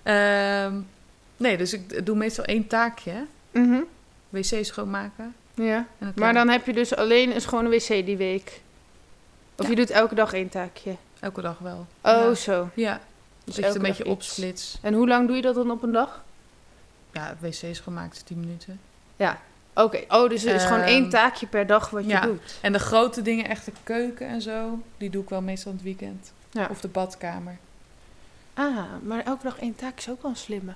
ehm, 0.04 0.80
nee, 1.38 1.58
dus 1.58 1.74
ik 1.74 2.06
doe 2.06 2.16
meestal 2.16 2.44
één 2.44 2.68
taakje. 2.68 3.26
Mhm. 3.52 3.80
Wc 4.30 4.66
schoonmaken. 4.66 5.36
ja. 5.54 5.88
Dan 6.00 6.12
Maar 6.16 6.34
dan 6.34 6.50
heb 6.50 6.66
je 6.66 6.74
dus 6.74 6.96
alleen 6.96 7.36
een 7.36 7.42
schone 7.42 7.70
wc 7.70 7.88
die 7.88 8.18
week. 8.18 8.62
Of 9.56 9.64
Ja. 9.66 9.70
je 9.70 9.76
doet 9.76 9.90
elke 9.90 10.16
dag 10.16 10.34
één 10.34 10.50
taakje. 10.50 10.96
Elke 11.20 11.42
dag 11.42 11.58
wel. 11.60 11.88
Oh, 12.02 12.12
Ja. 12.12 12.34
zo. 12.34 12.70
Ja, 12.74 13.02
Dus 13.44 13.56
je 13.56 13.62
het 13.62 13.70
elke 13.74 13.86
een 13.86 13.92
beetje 13.92 14.06
opsplits. 14.12 14.78
En 14.82 14.94
hoe 14.94 15.08
lang 15.08 15.28
doe 15.28 15.36
je 15.36 15.42
dat 15.42 15.56
dan 15.56 15.72
op 15.72 15.84
een 15.84 15.92
dag? 15.92 16.24
Ja, 17.12 17.36
wc 17.40 17.76
schoonmaken 17.76 18.12
is 18.16 18.22
10 18.22 18.40
minuten. 18.40 18.80
Oké, 19.84 20.04
oh, 20.08 20.30
dus 20.30 20.44
het 20.44 20.54
is 20.54 20.64
gewoon 20.64 20.80
Ehm, 20.80 20.88
één 20.88 21.10
taakje 21.10 21.48
per 21.48 21.68
dag 21.68 21.90
wat 21.90 22.04
je 22.04 22.10
ja. 22.10 22.22
doet. 22.22 22.58
En 22.62 22.72
de 22.74 22.80
grote 22.80 23.22
dingen, 23.22 23.48
echt 23.48 23.66
de 23.66 23.72
keuken 23.84 24.28
en 24.28 24.42
zo, 24.42 24.80
die 24.98 25.10
doe 25.10 25.24
ik 25.24 25.30
wel 25.30 25.42
meestal 25.42 25.72
in 25.72 25.78
het 25.78 25.86
weekend. 25.86 26.32
Ja. 26.52 26.68
Of 26.70 26.80
de 26.82 26.88
badkamer. 26.88 27.58
Ah, 28.54 28.78
maar 29.04 29.24
elke 29.26 29.44
dag 29.44 29.60
één 29.60 29.76
taak 29.76 29.98
is 29.98 30.10
ook 30.10 30.22
wel 30.22 30.32
een 30.32 30.38
slimme. 30.38 30.74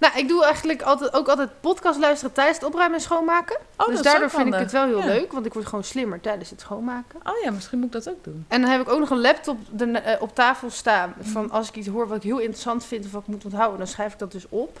Nou, 0.00 0.18
ik 0.18 0.28
doe 0.28 0.44
eigenlijk 0.44 0.82
altijd, 0.82 1.12
ook 1.14 1.28
altijd 1.28 1.50
podcast 1.60 1.98
luisteren 1.98 2.32
tijdens 2.34 2.56
het 2.58 2.66
opruimen 2.66 2.96
en 2.98 3.02
schoonmaken. 3.04 3.56
Oh, 3.76 3.86
dus 3.86 4.02
daardoor 4.02 4.30
vind 4.30 4.46
ik 4.46 4.54
het 4.60 4.72
wel 4.72 4.86
heel 4.86 4.98
Ja. 4.98 5.04
leuk, 5.06 5.32
want 5.32 5.46
ik 5.46 5.52
word 5.52 5.66
gewoon 5.66 5.84
slimmer 5.84 6.20
tijdens 6.20 6.50
het 6.50 6.60
schoonmaken. 6.60 7.20
Oh 7.24 7.42
ja, 7.44 7.50
misschien 7.50 7.78
moet 7.78 7.86
ik 7.86 7.92
dat 8.04 8.08
ook 8.14 8.24
doen. 8.24 8.44
En 8.48 8.60
dan 8.60 8.70
heb 8.70 8.80
ik 8.80 8.88
ook 8.88 8.98
nog 8.98 9.10
een 9.10 9.20
laptop 9.20 9.58
de, 9.70 9.84
eh, 9.90 10.22
op 10.22 10.34
tafel 10.34 10.70
staan. 10.70 11.14
Van 11.20 11.44
Mhm. 11.44 11.54
als 11.54 11.68
ik 11.68 11.74
iets 11.76 11.88
hoor 11.88 12.08
wat 12.08 12.16
ik 12.16 12.22
heel 12.22 12.38
interessant 12.38 12.84
vind 12.84 13.04
of 13.04 13.12
wat 13.12 13.20
ik 13.22 13.26
moet 13.28 13.44
onthouden, 13.44 13.78
dan 13.78 13.86
schrijf 13.86 14.12
ik 14.12 14.18
dat 14.18 14.32
dus 14.32 14.46
op. 14.48 14.80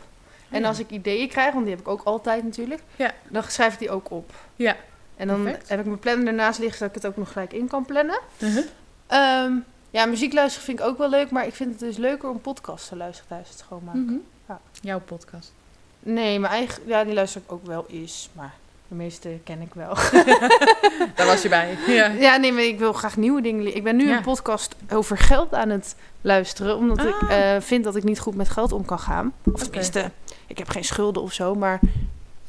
En 0.50 0.64
als 0.64 0.78
ik 0.78 0.90
ideeën 0.90 1.28
krijg, 1.28 1.52
want 1.52 1.64
die 1.64 1.74
heb 1.74 1.84
ik 1.84 1.88
ook 1.90 2.02
altijd 2.04 2.44
natuurlijk, 2.44 2.82
Ja. 2.96 3.12
dan 3.28 3.42
schrijf 3.48 3.72
ik 3.72 3.78
die 3.78 3.90
ook 3.90 4.10
op. 4.10 4.30
Ja. 4.56 4.76
En 5.16 5.28
dan 5.28 5.42
Perfect. 5.42 5.68
heb 5.68 5.78
ik 5.80 5.86
mijn 5.86 5.98
planner 5.98 6.26
ernaast 6.26 6.58
liggen, 6.58 6.78
zodat 6.78 6.96
ik 6.96 7.02
het 7.02 7.10
ook 7.12 7.16
nog 7.18 7.32
gelijk 7.32 7.52
in 7.52 7.68
kan 7.68 7.84
plannen. 7.84 8.18
Uh-huh. 8.38 8.64
Ehm, 9.06 9.52
ja, 9.90 10.04
muziek 10.04 10.32
luisteren 10.32 10.64
vind 10.66 10.78
ik 10.80 10.84
ook 10.86 10.98
wel 10.98 11.08
leuk, 11.08 11.30
maar 11.30 11.46
ik 11.46 11.54
vind 11.54 11.70
het 11.70 11.78
dus 11.80 11.96
leuker 11.96 12.28
om 12.28 12.40
podcasts 12.40 12.88
te 12.88 12.96
luisteren 12.96 13.28
tijdens 13.28 13.50
het 13.50 13.58
schoonmaken. 13.58 14.04
Mhm. 14.04 14.14
Ja. 14.48 14.60
Jouw 14.80 15.00
podcast. 15.00 15.52
Nee, 16.00 16.38
mijn 16.38 16.52
eigen, 16.52 16.82
ja, 16.86 17.04
die 17.04 17.14
luister 17.14 17.40
ik 17.44 17.52
ook 17.52 17.66
wel 17.66 17.86
eens, 17.90 18.28
maar 18.32 18.54
de 18.88 18.94
meeste 18.94 19.38
ken 19.44 19.60
ik 19.60 19.74
wel. 19.74 19.94
Daar 21.14 21.26
was 21.26 21.42
je 21.42 21.48
bij. 21.48 21.78
Ja. 21.86 22.06
ja, 22.06 22.36
nee, 22.36 22.52
maar 22.52 22.62
ik 22.62 22.78
wil 22.78 22.92
graag 22.92 23.16
nieuwe 23.16 23.40
dingen 23.42 23.62
leren. 23.62 23.76
Ik 23.76 23.84
ben 23.84 23.96
nu 23.96 24.08
Ja. 24.08 24.16
een 24.16 24.22
podcast 24.22 24.74
over 24.92 25.18
geld 25.18 25.54
aan 25.54 25.68
het 25.70 25.94
luisteren, 26.20 26.76
omdat 26.76 27.04
ik 27.04 27.14
Ah. 27.28 27.54
eh, 27.54 27.62
vind 27.62 27.84
dat 27.84 27.96
ik 27.96 28.04
niet 28.04 28.20
goed 28.20 28.34
met 28.34 28.48
geld 28.48 28.72
om 28.72 28.84
kan 28.84 28.98
gaan. 28.98 29.32
Of 29.52 29.62
tenminste, 29.62 30.10
ik 30.48 30.58
heb 30.58 30.68
geen 30.68 30.84
schulden 30.84 31.22
of 31.22 31.32
zo, 31.32 31.54
maar 31.54 31.80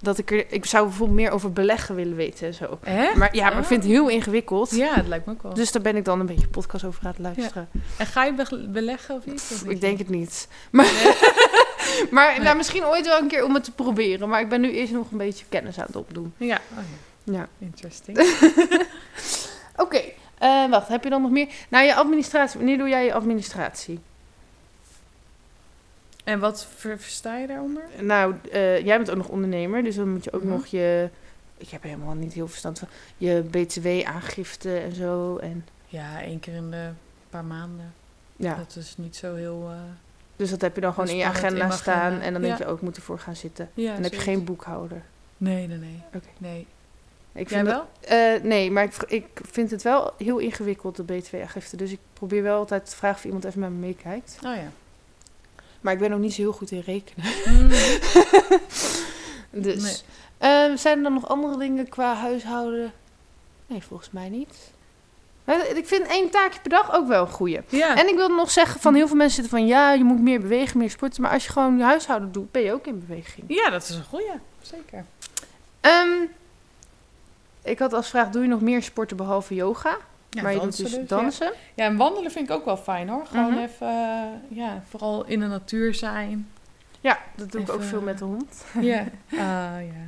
dat 0.01 0.17
ik 0.17 0.31
er, 0.31 0.45
ik 0.53 0.65
zou 0.65 0.85
bijvoorbeeld 0.87 1.19
meer 1.19 1.31
over 1.31 1.53
beleggen 1.53 1.95
willen 1.95 2.15
weten 2.15 2.47
en 2.47 2.53
zo. 2.53 2.77
Hè? 2.83 3.15
Maar 3.15 3.35
ja, 3.35 3.43
maar 3.43 3.53
ik 3.53 3.59
Oh. 3.59 3.65
vind 3.65 3.83
het 3.83 3.91
heel 3.91 4.07
ingewikkeld. 4.09 4.71
Ja, 4.75 4.93
het 4.93 5.07
lijkt 5.07 5.25
me 5.25 5.31
ook 5.31 5.41
wel. 5.43 5.53
Dus 5.53 5.71
daar 5.71 5.81
ben 5.81 5.95
ik 5.95 6.05
dan 6.05 6.19
een 6.19 6.25
beetje 6.25 6.47
podcast 6.47 6.83
over 6.85 7.01
aan 7.05 7.09
het 7.09 7.19
luisteren. 7.19 7.69
En 7.97 8.05
ga 8.05 8.25
je 8.25 8.33
be- 8.33 8.67
beleggen 8.69 9.15
of 9.15 9.25
iets? 9.25 9.51
Of 9.51 9.63
Ik 9.63 9.81
denk 9.81 9.97
het 9.97 10.09
niet. 10.09 10.47
Maar, 10.71 10.85
maar 12.11 12.31
Nee. 12.31 12.39
nou, 12.43 12.57
misschien 12.57 12.85
ooit 12.85 13.05
wel 13.05 13.19
een 13.21 13.27
keer 13.27 13.43
om 13.45 13.53
het 13.53 13.63
te 13.63 13.71
proberen. 13.71 14.29
Maar 14.29 14.41
ik 14.41 14.49
ben 14.49 14.61
nu 14.61 14.71
eerst 14.71 14.93
nog 14.93 15.11
een 15.11 15.17
beetje 15.17 15.45
kennis 15.49 15.77
aan 15.79 15.85
het 15.85 15.95
opdoen. 15.95 16.33
Ja, 16.37 16.59
oh 16.71 16.83
ja. 17.23 17.33
Ja. 17.33 17.47
Interesting. 17.59 18.17
Oké, 19.75 20.01
eh, 20.37 20.69
wacht. 20.69 20.87
Heb 20.87 21.03
je 21.03 21.09
dan 21.09 21.21
nog 21.21 21.31
meer? 21.31 21.47
Nou, 21.69 21.85
je 21.85 21.95
administratie. 21.95 22.57
Wanneer 22.57 22.77
doe 22.77 22.89
jij 22.89 23.05
je 23.05 23.13
administratie? 23.13 23.99
En 26.29 26.39
wat 26.39 26.67
ver- 26.75 26.99
versta 26.99 27.37
je 27.37 27.47
daaronder? 27.47 27.83
Nou, 28.01 28.33
eh, 28.51 28.85
jij 28.85 28.97
bent 28.97 29.09
ook 29.09 29.17
nog 29.17 29.27
ondernemer. 29.27 29.83
Dus 29.83 29.95
dan 29.95 30.09
moet 30.11 30.23
je 30.23 30.31
ook 30.33 30.43
Mhm. 30.43 30.51
nog 30.51 30.65
je... 30.65 31.09
Ik 31.57 31.69
heb 31.69 31.83
helemaal 31.83 32.13
niet 32.13 32.33
heel 32.33 32.47
verstand 32.47 32.79
van. 32.79 32.87
Je 33.17 33.43
btw-aangifte 33.51 34.77
en 34.77 34.93
zo. 34.93 35.37
En 35.37 35.65
Ja, 35.87 36.21
één 36.21 36.39
keer 36.39 36.53
in 36.55 36.71
de 36.71 36.89
paar 37.29 37.43
maanden. 37.45 37.93
ja. 38.35 38.55
Dat 38.55 38.75
is 38.75 38.93
niet 38.97 39.15
zo 39.15 39.35
heel... 39.35 39.67
eh, 39.71 39.77
Dus 40.35 40.49
dat 40.49 40.61
heb 40.61 40.75
je 40.75 40.81
dan 40.81 40.93
gewoon 40.93 41.09
in 41.09 41.15
je 41.15 41.21
in 41.23 41.27
agenda 41.29 41.69
staan. 41.69 41.95
agenda. 42.01 42.23
En 42.25 42.33
dan 42.33 42.41
denk 42.41 42.57
Ja. 42.57 42.65
je 42.65 42.71
ook, 42.71 42.77
ik 42.77 42.83
moet 42.83 42.95
ervoor 42.97 43.19
gaan 43.19 43.35
zitten. 43.35 43.69
Ja, 43.73 43.87
en 43.89 43.93
dan 43.93 44.03
heb 44.03 44.13
je 44.13 44.19
geen 44.19 44.43
boekhouder. 44.43 45.01
Nee, 45.37 45.67
nee, 45.67 45.77
nee. 45.77 46.01
Oké. 46.15 46.27
Nee. 46.37 46.67
Ik 47.31 47.49
Jij 47.49 47.57
vind 47.57 47.69
wel? 47.71 47.87
dat- 47.99 48.09
eh, 48.09 48.41
nee, 48.43 48.71
maar 48.71 48.83
ik, 48.83 48.95
ik 49.07 49.27
vind 49.51 49.71
het 49.71 49.83
wel 49.83 50.13
heel 50.17 50.37
ingewikkeld, 50.37 50.95
de 50.95 51.03
BTW-aangifte. 51.03 51.75
Dus 51.77 51.91
ik 51.91 51.99
probeer 52.13 52.43
wel 52.43 52.57
altijd 52.57 52.89
te 52.89 52.95
vragen 52.95 53.17
of 53.17 53.25
iemand 53.25 53.43
even 53.43 53.59
met 53.59 53.69
me 53.69 53.75
meekijkt. 53.75 54.37
Oh 54.45 54.55
ja. 54.55 54.71
Maar 55.81 55.93
ik 55.93 55.99
ben 55.99 56.13
ook 56.13 56.19
niet 56.19 56.33
zo 56.33 56.41
heel 56.41 56.51
goed 56.51 56.71
in 56.71 56.83
rekenen. 56.85 57.25
Mm. 57.45 57.69
Dus. 59.51 59.81
Nee. 59.83 59.95
Ehm, 60.37 60.77
zijn 60.77 60.97
er 60.97 61.03
dan 61.03 61.13
nog 61.13 61.27
andere 61.27 61.57
dingen 61.57 61.89
qua 61.89 62.13
huishouden? 62.13 62.93
Nee, 63.67 63.83
volgens 63.83 64.11
mij 64.11 64.29
niet. 64.29 64.71
Ik 65.73 65.87
vind 65.87 66.07
één 66.07 66.29
taakje 66.29 66.59
per 66.61 66.69
dag 66.69 66.93
ook 66.93 67.07
wel 67.07 67.21
een 67.21 67.31
goeie. 67.31 67.61
Ja. 67.67 67.97
En 67.97 68.07
ik 68.07 68.15
wilde 68.15 68.33
nog 68.33 68.51
zeggen 68.51 68.81
van 68.81 68.95
heel 68.95 69.07
veel 69.07 69.15
mensen 69.15 69.41
zitten 69.41 69.59
van 69.59 69.67
ja, 69.67 69.91
je 69.93 70.03
moet 70.03 70.21
meer 70.21 70.39
bewegen, 70.39 70.77
meer 70.77 70.89
sporten. 70.89 71.21
Maar 71.21 71.31
als 71.31 71.45
je 71.45 71.51
gewoon 71.51 71.77
je 71.77 71.83
huishouden 71.83 72.31
doet, 72.31 72.51
ben 72.51 72.61
je 72.61 72.73
ook 72.73 72.85
in 72.85 73.05
beweging. 73.07 73.45
ja, 73.47 73.69
dat 73.69 73.83
is 73.83 73.89
een 73.89 74.03
goeie. 74.03 74.31
Zeker. 74.61 75.05
Ehm, 75.81 76.23
ik 77.63 77.79
had 77.79 77.93
als 77.93 78.09
vraag, 78.09 78.29
doe 78.29 78.41
je 78.41 78.47
nog 78.47 78.61
meer 78.61 78.83
sporten 78.83 79.17
behalve 79.17 79.55
yoga? 79.55 79.97
Ja, 80.29 80.41
maar 80.41 80.53
je 80.53 80.59
doet 80.59 80.77
dus 80.77 80.91
ja. 80.91 81.01
dansen. 81.07 81.53
Ja, 81.73 81.85
en 81.85 81.97
wandelen 81.97 82.31
vind 82.31 82.49
ik 82.49 82.55
ook 82.55 82.65
wel 82.65 82.77
fijn 82.77 83.09
hoor. 83.09 83.25
Gewoon 83.25 83.51
Mhm. 83.53 83.59
even, 83.63 83.87
eh, 83.87 84.57
ja, 84.57 84.83
vooral 84.89 85.25
in 85.25 85.39
de 85.39 85.45
natuur 85.47 85.93
zijn. 85.95 86.49
Ja, 87.01 87.19
dat 87.35 87.51
doe 87.51 87.61
ik 87.61 87.69
ook 87.71 87.83
veel 87.83 88.01
met 88.01 88.17
de 88.17 88.25
hond. 88.25 88.63
Ja. 88.81 88.99
Ah 89.31 89.37
ja. 89.81 90.05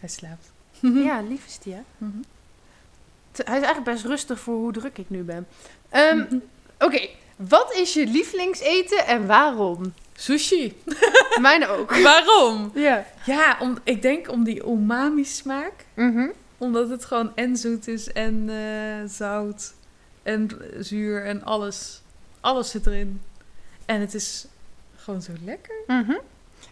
Hij 0.00 0.08
slaapt. 0.08 0.52
ja, 0.80 1.20
lief 1.28 1.46
is 1.46 1.58
die 1.58 1.72
hè. 1.74 1.80
Mhm. 1.98 2.16
Hij 3.32 3.56
is 3.58 3.64
eigenlijk 3.64 3.84
best 3.84 4.04
rustig 4.04 4.40
voor 4.40 4.54
hoe 4.54 4.72
druk 4.72 4.98
ik 4.98 5.10
nu 5.10 5.22
ben. 5.22 5.46
Ehm, 5.88 6.16
Mhm. 6.18 6.36
Oké, 6.78 7.08
wat 7.36 7.74
is 7.74 7.94
je 7.94 8.06
lievelingseten 8.06 9.06
en 9.06 9.26
waarom? 9.26 9.92
Sushi. 10.14 10.82
Mijne 11.40 11.66
ook. 11.68 11.96
Waarom? 11.96 12.70
Ja. 12.74 13.04
Ja, 13.24 13.56
om, 13.60 13.78
ik 13.84 14.02
denk 14.02 14.30
om 14.30 14.44
die 14.44 14.64
umami 14.66 15.24
smaak. 15.24 15.72
Mhm. 15.94 16.26
Omdat 16.58 16.88
het 16.88 17.04
gewoon 17.04 17.32
en 17.36 17.56
zoet 17.56 17.88
is 17.88 18.12
en 18.12 18.48
eh, 18.50 19.08
zout 19.08 19.72
en 20.22 20.48
zuur 20.78 21.24
en 21.24 21.44
alles. 21.44 22.00
Alles 22.40 22.70
zit 22.70 22.86
erin. 22.86 23.20
En 23.84 24.00
het 24.00 24.14
is 24.14 24.46
gewoon 24.96 25.22
zo 25.22 25.32
lekker. 25.44 25.74
Mhm. 25.86 26.14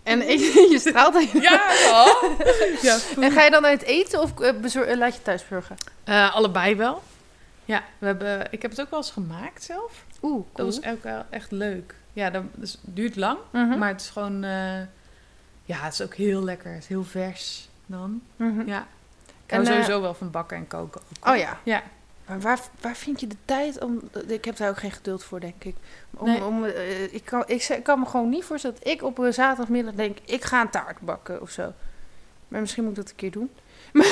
En 0.03 0.19
je 0.73 0.77
straalt 0.79 1.15
aan 1.15 1.29
Ja, 1.43 1.75
ja 2.83 2.99
En 3.21 3.31
ga 3.33 3.43
je 3.43 3.51
dan 3.51 3.65
uit 3.65 3.83
eten 3.83 4.21
of 4.23 4.41
eh, 4.41 4.53
bezor- 4.61 4.87
eh, 4.87 4.97
laat 4.97 5.15
je 5.15 5.23
thuis 5.23 5.49
burgen? 5.49 5.77
Eh, 6.05 6.35
allebei 6.35 6.77
wel. 6.77 7.03
Ja, 7.65 7.83
we 7.99 8.07
hebben, 8.07 8.47
ik 8.51 8.63
heb 8.63 8.71
het 8.71 8.81
ook 8.81 8.91
wel 8.91 8.99
eens 8.99 9.11
gemaakt 9.11 9.63
zelf. 9.63 10.05
Oeh, 10.23 10.45
Dat 10.55 10.67
was 10.67 10.85
ook 10.87 11.03
wel 11.03 11.25
echt 11.31 11.51
leuk. 11.51 11.95
Ja, 12.13 12.31
dat 12.31 12.43
dus, 12.55 12.73
het 12.73 12.97
duurt 12.97 13.17
lang, 13.17 13.39
Mhm. 13.53 13.79
maar 13.79 13.89
het 13.89 14.01
is 14.01 14.09
gewoon... 14.09 14.43
ja, 15.65 15.77
het 15.77 15.93
is 15.93 16.03
ook 16.03 16.15
heel 16.15 16.45
lekker. 16.45 16.73
Het 16.73 16.83
is 16.83 16.89
heel 16.89 17.05
vers 17.05 17.69
dan. 17.87 18.23
Mhm. 18.37 18.67
Ja. 18.69 18.87
Ik 19.47 19.51
En, 19.53 19.57
hou 19.57 19.69
eh, 19.69 19.73
sowieso 19.73 20.01
wel 20.01 20.15
van 20.15 20.31
bakken 20.31 20.57
en 20.57 20.67
koken. 20.67 21.01
Oh 21.27 21.37
ja. 21.37 21.59
Ja. 21.63 21.83
Maar 22.27 22.41
waar, 22.41 22.59
waar 22.81 22.97
vind 22.97 23.21
je 23.21 23.27
de 23.27 23.37
tijd 23.45 23.83
om... 23.83 24.01
Ik 24.27 24.45
heb 24.45 24.57
daar 24.57 24.69
ook 24.69 24.79
geen 24.79 24.91
geduld 24.93 25.25
voor, 25.25 25.41
denk 25.41 25.65
ik. 25.65 25.75
Om, 26.17 26.27
Nee. 26.29 26.45
om, 26.45 26.65
eh, 26.65 27.03
ik, 27.15 27.25
kan, 27.25 27.43
ik, 27.47 27.81
kan 27.83 28.01
me 28.01 28.07
gewoon 28.07 28.29
niet 28.29 28.45
voorstellen 28.45 28.77
dat 28.83 28.89
ik 28.93 29.03
op 29.03 29.19
een 29.19 29.33
zaterdagmiddag 29.35 29.95
denk... 29.95 30.19
Ik 30.25 30.45
ga 30.45 30.61
een 30.61 30.71
taart 30.71 31.01
bakken 31.01 31.41
of 31.41 31.51
zo. 31.51 31.73
Maar 32.49 32.61
misschien 32.61 32.83
moet 32.85 32.93
ik 32.93 32.99
dat 32.99 33.11
een 33.11 33.17
keer 33.17 33.31
doen. 33.31 33.51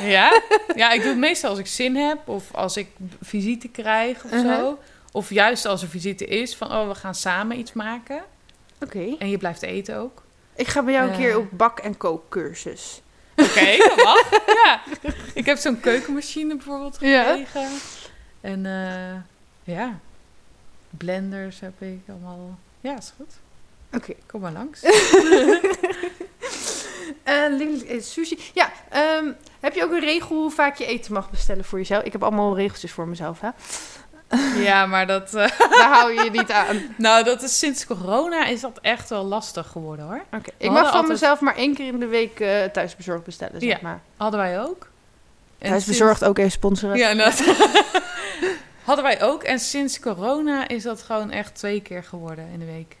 Ja? 0.00 0.40
ja, 0.74 0.90
ik 0.90 1.00
doe 1.00 1.08
het 1.10 1.18
meestal 1.18 1.50
als 1.50 1.58
ik 1.58 1.66
zin 1.66 1.96
heb 1.96 2.28
of 2.28 2.54
als 2.54 2.76
ik 2.76 2.88
visite 3.22 3.68
krijg 3.68 4.24
of 4.24 4.32
Uh-huh. 4.32 4.54
zo. 4.58 4.78
Of 5.12 5.30
juist 5.30 5.64
als 5.66 5.82
er 5.82 5.88
visite 5.88 6.24
is 6.24 6.56
van, 6.56 6.72
oh, 6.72 6.88
we 6.88 6.94
gaan 6.94 7.14
samen 7.14 7.58
iets 7.58 7.72
maken. 7.72 8.22
Oké. 8.84 9.16
En 9.18 9.30
je 9.30 9.38
blijft 9.38 9.62
eten 9.62 9.96
ook. 9.96 10.22
Ik 10.54 10.66
ga 10.68 10.82
bij 10.82 10.92
jou 10.92 11.06
een 11.06 11.12
Eh. 11.14 11.18
keer 11.18 11.38
op 11.38 11.46
bak- 11.50 11.78
en 11.80 11.96
kookcursus. 11.96 13.02
Oké, 13.44 13.76
dat 13.76 13.96
mag. 14.04 14.30
Ja. 14.64 14.80
Ik 15.34 15.46
heb 15.46 15.58
zo'n 15.58 15.80
keukenmachine 15.80 16.56
bijvoorbeeld 16.56 16.96
Ja. 17.00 17.24
gekregen. 17.36 17.68
En 18.40 18.66
eh, 18.66 19.74
ja, 19.74 19.98
blenders 20.90 21.60
heb 21.60 21.82
ik 21.82 22.00
allemaal. 22.08 22.58
Ja, 22.80 22.98
is 22.98 23.12
goed. 23.16 23.32
Oké. 23.92 24.12
Kom 24.26 24.40
maar 24.40 24.52
langs. 24.52 24.80
Eh, 27.22 28.00
sushi. 28.00 28.38
Ja, 28.54 28.72
ehm, 28.88 29.32
heb 29.60 29.74
je 29.74 29.84
ook 29.84 29.92
een 29.92 30.00
regel 30.00 30.36
hoe 30.36 30.50
vaak 30.50 30.76
je 30.76 30.86
eten 30.86 31.12
mag 31.12 31.30
bestellen 31.30 31.64
voor 31.64 31.78
jezelf? 31.78 32.02
Ik 32.04 32.12
heb 32.12 32.22
allemaal 32.22 32.56
regeltjes 32.56 32.92
voor 32.92 33.08
mezelf, 33.08 33.40
hè? 33.40 33.48
Ja, 34.68 34.86
maar 34.86 35.06
dat... 35.06 35.34
eh, 35.34 35.48
Daar 35.78 35.92
hou 35.92 36.12
je 36.12 36.24
je 36.24 36.30
niet 36.30 36.50
aan. 36.50 36.80
nou, 36.96 37.24
dat 37.24 37.42
is 37.42 37.58
sinds 37.58 37.86
corona 37.86 38.46
is 38.46 38.60
dat 38.60 38.78
echt 38.82 39.08
wel 39.10 39.24
lastig 39.24 39.66
geworden 39.66 40.04
hoor. 40.04 40.22
Oké. 40.32 40.50
Ik 40.56 40.70
mag 40.70 40.78
van 40.82 40.86
altijd- 40.90 41.08
mezelf 41.08 41.40
maar 41.40 41.56
één 41.56 41.74
keer 41.74 41.86
in 41.86 41.98
de 42.00 42.06
week 42.06 42.40
eh 42.40 42.64
thuisbezorgd 42.64 43.24
bestellen, 43.24 43.60
zeg 43.60 43.70
Ja. 43.70 43.78
maar. 43.82 44.00
Hadden 44.16 44.40
wij 44.40 44.60
ook. 44.60 44.88
En 45.58 45.68
Thuisbezorgd 45.70 46.24
ook 46.24 46.38
even 46.38 46.50
sponsoren. 46.50 46.96
Ja, 46.96 47.14
dat 47.14 47.42
hadden 48.84 49.04
wij 49.04 49.22
ook. 49.22 49.42
En 49.42 49.58
sinds 49.58 50.00
corona 50.00 50.68
is 50.68 50.82
dat 50.82 51.02
gewoon 51.02 51.30
echt 51.30 51.54
twee 51.54 51.80
keer 51.80 52.04
geworden 52.04 52.48
in 52.52 52.58
de 52.58 52.64
week. 52.64 52.96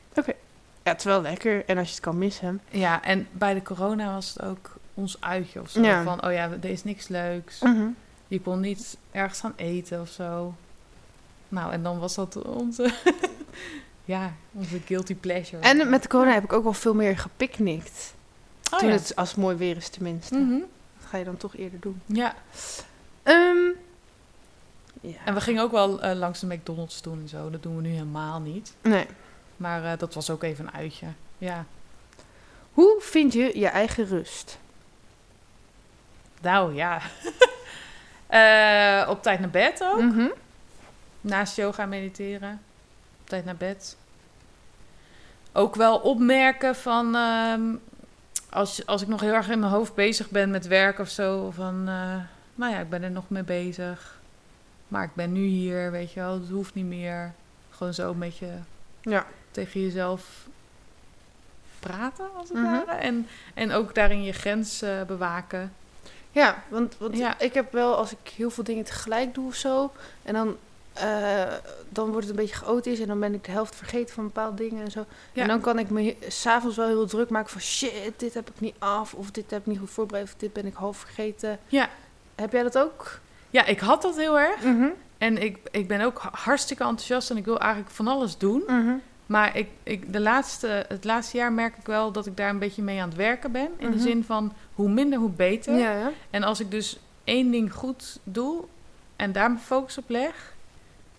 Ja, 0.82 0.90
het 0.90 0.98
is 0.98 1.04
wel 1.04 1.22
lekker. 1.22 1.62
En 1.66 1.78
als 1.78 1.86
je 1.88 1.94
het 1.94 2.02
kan 2.02 2.18
missen. 2.18 2.60
Ja, 2.70 3.02
en 3.02 3.28
bij 3.32 3.54
de 3.54 3.62
corona 3.62 4.12
was 4.14 4.28
het 4.36 4.42
ook 4.42 4.70
ons 4.94 5.16
uitje 5.20 5.60
of 5.60 5.70
zo. 5.70 5.80
Ja. 5.82 6.02
Van, 6.02 6.24
oh 6.26 6.32
ja, 6.32 6.48
er 6.62 6.70
is 6.70 6.84
niks 6.84 7.08
leuks. 7.08 7.60
Mhm. 7.60 7.86
Je 8.28 8.40
kon 8.40 8.60
niet 8.60 8.96
ergens 9.12 9.40
gaan 9.40 9.52
eten 9.56 10.00
of 10.00 10.08
zo. 10.08 10.54
Nou, 11.50 11.72
en 11.72 11.82
dan 11.82 11.98
was 11.98 12.14
dat 12.14 12.42
onze... 12.42 12.92
ja, 14.04 14.32
onze 14.52 14.80
guilty 14.86 15.14
pleasure. 15.14 15.62
En 15.62 15.90
met 15.90 16.02
de 16.02 16.08
corona 16.08 16.32
heb 16.32 16.44
ik 16.44 16.52
ook 16.52 16.62
wel 16.62 16.72
veel 16.72 16.94
meer 16.94 17.18
gepicnict. 17.18 18.14
oh, 18.72 18.78
Toen 18.78 18.88
ja. 18.88 18.94
het, 18.94 19.16
als 19.16 19.28
het 19.28 19.38
mooi 19.38 19.56
weer 19.56 19.76
is 19.76 19.88
tenminste. 19.88 20.34
Mhm. 20.38 20.58
Dat 20.98 21.08
ga 21.08 21.16
je 21.18 21.24
dan 21.24 21.36
toch 21.36 21.56
eerder 21.56 21.80
doen. 21.80 22.00
ja, 22.06 22.34
Ehm, 23.22 23.56
ja. 25.00 25.16
en 25.24 25.34
we 25.34 25.40
gingen 25.40 25.62
ook 25.62 25.70
wel 25.72 26.00
eh, 26.02 26.16
langs 26.18 26.40
de 26.40 26.46
McDonald's 26.46 27.02
doen 27.02 27.20
en 27.20 27.28
zo. 27.28 27.50
Dat 27.50 27.62
doen 27.62 27.76
we 27.76 27.82
nu 27.82 27.88
helemaal 27.90 28.40
niet. 28.40 28.72
Nee. 28.82 29.06
Maar 29.56 29.84
eh, 29.84 29.98
dat 29.98 30.14
was 30.14 30.30
ook 30.30 30.42
even 30.42 30.66
een 30.66 30.72
uitje. 30.74 31.06
Ja. 31.38 31.64
Hoe 32.72 32.96
vind 33.00 33.32
je 33.32 33.58
je 33.58 33.66
eigen 33.66 34.06
rust? 34.06 34.58
Nou, 36.40 36.74
ja. 36.74 37.00
Eh, 38.30 39.08
op 39.08 39.22
tijd 39.22 39.40
naar 39.40 39.50
bed 39.50 39.82
ook. 39.84 40.00
Mhm. 40.00 40.26
Naast 41.20 41.56
yoga 41.56 41.86
mediteren. 41.86 42.60
Op 43.20 43.28
tijd 43.28 43.44
naar 43.44 43.56
bed. 43.56 43.96
Ook 45.52 45.74
wel 45.74 45.98
opmerken 45.98 46.76
van... 46.76 47.14
ehm, 47.14 47.62
als, 48.50 48.86
als 48.86 49.02
ik 49.02 49.08
nog 49.08 49.20
heel 49.20 49.32
erg 49.34 49.48
in 49.48 49.58
mijn 49.58 49.72
hoofd 49.72 49.94
bezig 49.94 50.30
ben 50.30 50.50
met 50.50 50.66
werk 50.66 50.98
of 50.98 51.08
zo. 51.08 51.50
Van, 51.50 51.74
eh, 51.88 52.16
nou 52.54 52.72
ja, 52.72 52.78
ik 52.78 52.90
ben 52.90 53.02
er 53.02 53.10
nog 53.10 53.28
mee 53.28 53.42
bezig. 53.42 54.18
Maar 54.88 55.04
ik 55.04 55.14
ben 55.14 55.32
nu 55.32 55.44
hier, 55.44 55.90
weet 55.90 56.12
je 56.12 56.20
wel. 56.20 56.32
Het 56.40 56.48
hoeft 56.48 56.74
niet 56.74 56.84
meer. 56.84 57.32
Gewoon 57.70 57.94
zo 57.94 58.10
een 58.10 58.18
beetje 58.18 58.48
Ja. 59.00 59.26
tegen 59.50 59.80
jezelf 59.80 60.46
praten, 61.80 62.28
als 62.36 62.48
het 62.48 62.58
Mhm. 62.58 62.70
ware. 62.70 62.92
En, 62.92 63.26
en 63.54 63.72
ook 63.72 63.94
daarin 63.94 64.22
je 64.22 64.32
grens 64.32 64.82
eh, 64.82 65.02
bewaken. 65.02 65.72
Ja, 66.30 66.62
want, 66.68 66.96
want 66.98 67.16
Ja. 67.16 67.38
ik 67.38 67.54
heb 67.54 67.72
wel, 67.72 67.96
als 67.96 68.10
ik 68.12 68.28
heel 68.36 68.50
veel 68.50 68.64
dingen 68.64 68.84
tegelijk 68.84 69.34
doe 69.34 69.46
of 69.46 69.54
zo, 69.54 69.92
en 70.22 70.34
dan, 70.34 70.56
eh, 70.92 71.42
dan 71.88 72.10
wordt 72.10 72.26
het 72.26 72.36
een 72.36 72.42
beetje 72.42 72.56
chaotisch 72.64 73.00
en 73.00 73.06
dan 73.06 73.20
ben 73.20 73.34
ik 73.34 73.44
de 73.44 73.50
helft 73.50 73.74
vergeten 73.76 74.14
van 74.14 74.24
bepaalde 74.24 74.56
dingen 74.62 74.84
en 74.84 74.90
zo. 74.90 75.04
Ja. 75.32 75.42
En 75.42 75.48
dan 75.48 75.60
kan 75.60 75.78
ik 75.78 75.90
me 75.90 76.16
s'avonds 76.28 76.76
wel 76.76 76.86
heel 76.86 77.06
druk 77.06 77.30
maken 77.30 77.50
van 77.50 77.60
shit, 77.60 78.12
dit 78.16 78.34
heb 78.34 78.48
ik 78.48 78.60
niet 78.60 78.74
af, 78.78 79.14
of 79.14 79.30
dit 79.30 79.50
heb 79.50 79.60
ik 79.60 79.66
niet 79.66 79.78
goed 79.78 79.90
voorbereid, 79.90 80.24
of 80.26 80.34
dit 80.36 80.52
ben 80.52 80.66
ik 80.66 80.74
half 80.74 80.96
vergeten. 80.96 81.58
Ja. 81.68 81.88
Heb 82.34 82.52
jij 82.52 82.62
dat 82.62 82.78
ook? 82.78 83.18
Ja, 83.50 83.64
ik 83.64 83.80
had 83.80 84.02
dat 84.02 84.16
heel 84.16 84.38
erg. 84.38 84.62
Mhm. 84.64 84.88
En 85.18 85.42
ik, 85.42 85.58
ik 85.70 85.88
ben 85.88 86.00
ook 86.00 86.18
hartstikke 86.32 86.82
enthousiast 86.82 87.30
en 87.30 87.36
ik 87.36 87.44
wil 87.44 87.58
eigenlijk 87.60 87.90
van 87.92 88.08
alles 88.08 88.38
doen. 88.38 88.62
Mhm. 88.66 88.92
Maar 89.26 89.56
ik, 89.56 89.68
ik, 89.82 90.12
de 90.12 90.20
laatste, 90.20 90.84
het 90.88 91.04
laatste 91.04 91.36
jaar 91.36 91.52
merk 91.52 91.76
ik 91.76 91.86
wel 91.86 92.12
dat 92.12 92.26
ik 92.26 92.36
daar 92.36 92.50
een 92.50 92.58
beetje 92.58 92.82
mee 92.82 93.00
aan 93.00 93.08
het 93.08 93.16
werken 93.16 93.52
ben. 93.52 93.68
In 93.76 93.86
Mhm. 93.88 93.96
de 93.96 94.02
zin 94.02 94.24
van 94.24 94.52
hoe 94.74 94.88
minder, 94.88 95.18
hoe 95.18 95.30
beter. 95.30 95.74
Ja, 95.78 95.92
ja. 95.98 96.10
En 96.30 96.42
als 96.42 96.60
ik 96.60 96.70
dus 96.70 96.98
één 97.24 97.50
ding 97.50 97.72
goed 97.74 98.18
doe 98.22 98.64
en 99.16 99.32
daar 99.32 99.50
mijn 99.50 99.62
focus 99.62 99.98
op 99.98 100.08
leg, 100.08 100.54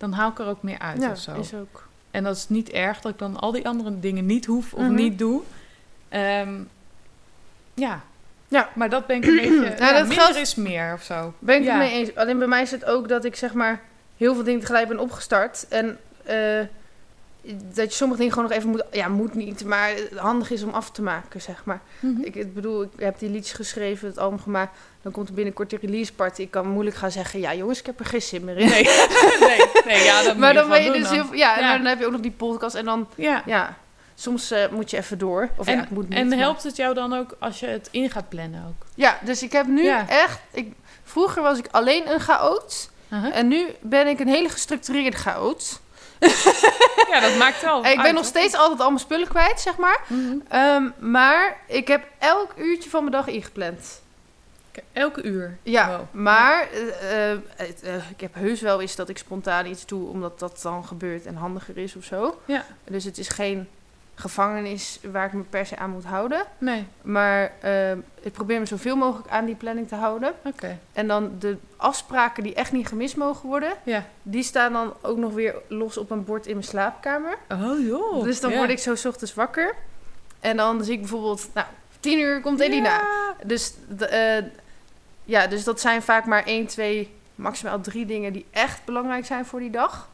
dan 0.02 0.12
haal 0.12 0.30
ik 0.30 0.38
er 0.38 0.46
ook 0.46 0.62
meer 0.62 0.78
uit 0.78 1.00
ja 1.02 1.10
of 1.10 1.18
zo. 1.18 1.34
is 1.34 1.54
ook. 1.54 1.88
En 2.10 2.24
dat 2.24 2.36
is 2.36 2.48
niet 2.48 2.70
erg 2.70 3.00
dat 3.00 3.12
ik 3.12 3.18
dan 3.18 3.36
al 3.40 3.52
die 3.52 3.68
andere 3.68 3.98
dingen 4.00 4.26
niet 4.26 4.44
hoef 4.44 4.72
of 4.74 4.80
Mhm. 4.82 4.94
niet 4.94 5.18
doe. 5.18 5.42
Ehm, 6.08 6.54
ja. 7.74 8.00
Ja. 8.48 8.68
Maar 8.74 8.88
dat 8.90 9.06
ben 9.06 9.16
ik 9.16 9.24
een 9.26 9.36
beetje... 9.42 9.54
ja, 9.84 9.92
dat 9.92 10.06
minder 10.08 10.12
geldt- 10.24 10.36
is 10.36 10.54
meer 10.54 10.92
of 10.94 11.02
zo. 11.02 11.34
Ben 11.38 11.60
ik 11.62 11.68
het 11.68 11.76
mee 11.78 11.92
eens. 11.92 12.14
Alleen 12.14 12.38
bij 12.38 12.46
mij 12.46 12.62
is 12.62 12.70
het 12.70 12.84
ook 12.84 13.08
dat 13.08 13.24
ik 13.24 13.36
zeg 13.36 13.52
maar 13.54 13.80
heel 14.16 14.34
veel 14.34 14.44
dingen 14.44 14.60
tegelijk 14.60 14.88
ben 14.88 14.98
opgestart. 14.98 15.66
En 15.68 15.98
eh, 16.24 16.60
dat 17.74 17.90
je 17.90 17.96
sommige 17.96 18.18
dingen 18.20 18.34
gewoon 18.34 18.48
nog 18.48 18.58
even 18.58 18.70
moet... 18.70 18.84
Ja, 18.90 19.08
moet 19.08 19.34
niet, 19.34 19.64
maar 19.64 19.94
handig 20.16 20.50
is 20.50 20.62
om 20.62 20.70
af 20.70 20.90
te 20.90 21.02
maken, 21.02 21.40
zeg 21.42 21.64
maar. 21.64 21.80
Mhm. 22.00 22.20
Ik 22.22 22.34
ik 22.34 22.54
bedoel, 22.54 22.82
ik 22.82 22.90
heb 22.96 23.18
die 23.18 23.30
liedjes 23.30 23.52
geschreven, 23.56 24.08
het 24.08 24.18
album 24.18 24.38
gemaakt. 24.40 24.78
Dan 25.02 25.12
komt 25.12 25.28
er 25.28 25.34
binnenkort 25.34 25.70
de 25.70 25.78
release 25.80 26.12
party. 26.12 26.40
Ik 26.42 26.50
kan 26.50 26.68
moeilijk 26.68 26.96
gaan 26.96 27.10
zeggen, 27.10 27.40
ja 27.40 27.54
jongens, 27.54 27.78
ik 27.78 27.86
heb 27.86 27.98
er 28.00 28.06
geen 28.06 28.22
zin 28.22 28.44
meer 28.44 28.56
in. 28.58 28.68
Nee, 28.68 28.82
nee, 29.40 29.60
nee, 29.84 30.04
ja, 30.04 30.22
dat 30.22 30.36
maar 30.36 30.54
dan 30.54 30.68
ben 30.68 30.82
je 30.82 30.92
dus 30.92 31.10
heel... 31.10 31.34
Ja, 31.34 31.56
en 31.56 31.62
Ja. 31.62 31.76
dan 31.76 31.86
heb 31.86 31.98
je 31.98 32.06
ook 32.06 32.12
nog 32.12 32.20
die 32.20 32.30
podcast 32.30 32.74
en 32.74 32.84
dan... 32.84 33.08
Ja, 33.14 33.42
Ja, 33.46 33.76
soms 34.14 34.50
eh, 34.50 34.68
moet 34.70 34.90
je 34.90 34.96
even 34.96 35.18
door. 35.18 35.48
Of 35.56 35.66
en 35.66 35.76
ja, 35.76 35.86
moet 35.90 36.08
niet. 36.08 36.18
en 36.18 36.28
maar- 36.28 36.38
helpt 36.38 36.62
het 36.62 36.76
jou 36.76 36.94
dan 36.94 37.14
ook 37.14 37.36
als 37.38 37.60
je 37.60 37.66
het 37.66 37.88
in 37.90 38.10
gaat 38.10 38.28
plannen 38.28 38.64
ook? 38.68 38.86
Ja, 38.94 39.18
dus 39.22 39.42
ik 39.42 39.52
heb 39.52 39.66
nu 39.66 39.88
echt... 40.08 40.40
Ik, 40.52 40.72
vroeger 41.04 41.42
was 41.42 41.58
ik 41.58 41.66
alleen 41.70 42.10
een 42.10 42.20
chaot. 42.20 42.90
En 43.32 43.48
nu 43.48 43.66
ben 43.80 44.06
ik 44.06 44.20
een 44.20 44.28
hele 44.28 44.48
gestructureerde 44.48 45.16
chaot. 45.16 45.80
Ja, 47.10 47.20
dat 47.20 47.36
maakt 47.36 47.62
wel 47.62 47.78
ik 47.84 47.96
ben 47.96 48.04
uit, 48.04 48.14
nog 48.14 48.24
steeds 48.24 48.54
altijd 48.54 48.80
al 48.80 48.86
mijn 48.88 48.98
spullen 49.00 49.28
kwijt, 49.28 49.60
zeg 49.60 49.76
maar. 49.76 50.00
Mhm. 50.08 50.34
Ehm, 50.48 50.88
maar 50.98 51.56
ik 51.66 51.88
heb 51.88 52.04
elk 52.18 52.52
uurtje 52.56 52.90
van 52.90 53.00
mijn 53.00 53.12
dag 53.12 53.26
ingepland. 53.26 54.01
Elke 54.92 55.22
uur? 55.22 55.56
Ja, 55.62 55.88
Wow. 55.88 56.00
maar 56.22 56.68
eh, 56.70 57.30
eh, 57.32 57.38
eh, 57.82 58.10
ik 58.10 58.20
heb 58.20 58.34
heus 58.34 58.60
wel 58.60 58.80
eens 58.80 58.96
dat 58.96 59.08
ik 59.08 59.18
spontaan 59.18 59.66
iets 59.66 59.86
doe... 59.86 60.08
omdat 60.08 60.38
dat 60.38 60.58
dan 60.62 60.84
gebeurt 60.84 61.26
en 61.26 61.34
handiger 61.36 61.78
is 61.78 61.96
of 61.96 62.04
zo. 62.04 62.40
Ja. 62.44 62.64
Dus 62.84 63.04
het 63.04 63.18
is 63.18 63.28
geen 63.28 63.68
gevangenis 64.14 64.98
waar 65.12 65.26
ik 65.26 65.32
me 65.32 65.42
per 65.42 65.66
se 65.66 65.76
aan 65.76 65.90
moet 65.90 66.04
houden. 66.04 66.44
Nee, 66.58 66.84
Maar 67.02 67.52
ik 68.20 68.32
probeer 68.32 68.58
me 68.60 68.66
zoveel 68.66 68.96
mogelijk 68.96 69.28
aan 69.28 69.44
die 69.44 69.54
planning 69.54 69.88
te 69.88 69.94
houden. 69.94 70.32
oké. 70.44 70.78
En 70.92 71.06
dan 71.06 71.30
de 71.38 71.56
afspraken 71.76 72.42
die 72.42 72.54
echt 72.54 72.72
niet 72.72 72.86
gemist 72.88 73.16
mogen 73.16 73.48
worden... 73.48 73.72
Ja. 73.82 74.04
die 74.22 74.42
staan 74.42 74.72
dan 74.72 74.94
ook 75.00 75.16
nog 75.18 75.32
weer 75.32 75.54
los 75.68 75.96
op 75.96 76.10
een 76.10 76.24
bord 76.24 76.46
in 76.46 76.52
mijn 76.54 76.66
slaapkamer. 76.66 77.36
Oh 77.52 77.86
joh. 77.86 78.22
dus 78.24 78.40
dan 78.40 78.50
Ja. 78.50 78.56
word 78.56 78.70
ik 78.70 78.78
zo 78.78 78.94
's 78.94 79.04
ochtends 79.04 79.34
wakker. 79.34 79.74
En 80.40 80.56
dan 80.56 80.84
zie 80.84 80.92
ik 80.94 81.00
bijvoorbeeld... 81.00 81.48
Nou, 81.54 81.66
tien 82.00 82.18
uur 82.18 82.40
komt 82.40 82.60
Elina. 82.60 82.88
Ja. 82.88 83.34
Dus, 83.46 83.74
de, 83.88 84.44
ja, 85.24 85.46
dus 85.46 85.64
dat 85.64 85.80
zijn 85.80 86.02
vaak 86.02 86.24
maar 86.26 86.44
één, 86.44 86.66
twee, 86.66 87.10
maximaal 87.34 87.80
drie 87.80 88.06
dingen... 88.06 88.32
die 88.32 88.46
echt 88.50 88.84
belangrijk 88.84 89.26
zijn 89.26 89.44
voor 89.44 89.60
die 89.60 89.70
dag. 89.70 90.08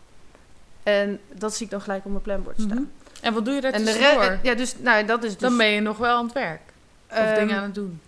En 0.83 1.21
dat 1.33 1.55
zie 1.55 1.65
ik 1.65 1.71
dan 1.71 1.81
gelijk 1.81 2.05
op 2.05 2.11
mijn 2.11 2.23
planbord 2.23 2.61
staan. 2.61 2.69
Mhm. 2.69 2.85
En 3.21 3.35
wat 3.35 3.45
doe 3.45 3.55
je 3.55 3.61
daar 3.61 3.73
En 3.73 3.85
de 3.85 4.39
ja, 4.43 4.55
dus, 4.55 4.75
nou, 4.79 5.05
dat 5.05 5.25
is 5.25 5.31
dus... 5.31 5.41
Dan 5.41 5.57
ben 5.57 5.67
je 5.67 5.81
nog 5.81 5.99
wel 5.99 6.17
aan 6.17 6.25
het 6.25 6.35
werk. 6.35 6.61
Of 7.11 7.17
ehm, 7.17 7.35
dingen 7.35 7.57
aan 7.57 7.63
het 7.63 7.75
doen. 7.75 8.01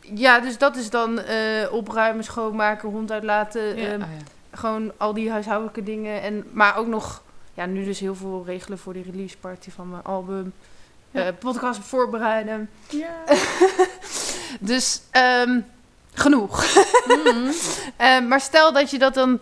Ja, 0.00 0.40
dus 0.40 0.58
dat 0.58 0.76
is 0.76 0.90
dan 0.90 1.18
eh, 1.18 1.72
opruimen, 1.72 2.24
schoonmaken, 2.24 2.88
hond 2.88 3.12
uitlaten. 3.12 3.76
Ja. 3.76 3.86
ehm, 3.86 4.02
ah, 4.02 4.08
ja. 4.08 4.24
Gewoon 4.58 4.92
al 4.96 5.14
die 5.14 5.30
huishoudelijke 5.30 5.82
dingen. 5.82 6.22
En, 6.22 6.44
maar 6.52 6.76
ook 6.76 6.86
nog, 6.86 7.22
ja, 7.54 7.66
nu 7.66 7.84
dus 7.84 8.00
heel 8.00 8.14
veel 8.14 8.42
regelen 8.46 8.78
voor 8.78 8.92
die 8.92 9.02
release 9.02 9.38
party 9.38 9.70
van 9.70 9.90
mijn 9.90 10.02
album. 10.02 10.52
Ja. 11.10 11.24
eh, 11.24 11.32
podcast 11.38 11.80
voorbereiden. 11.80 12.70
Ja. 12.88 13.14
Dus 14.60 15.02
ehm, 15.10 15.60
genoeg. 16.14 16.64
Mhm. 17.06 17.50
Eh, 17.96 18.20
maar 18.26 18.40
stel 18.40 18.72
dat 18.72 18.90
je 18.90 18.98
dat 18.98 19.14
dan 19.14 19.40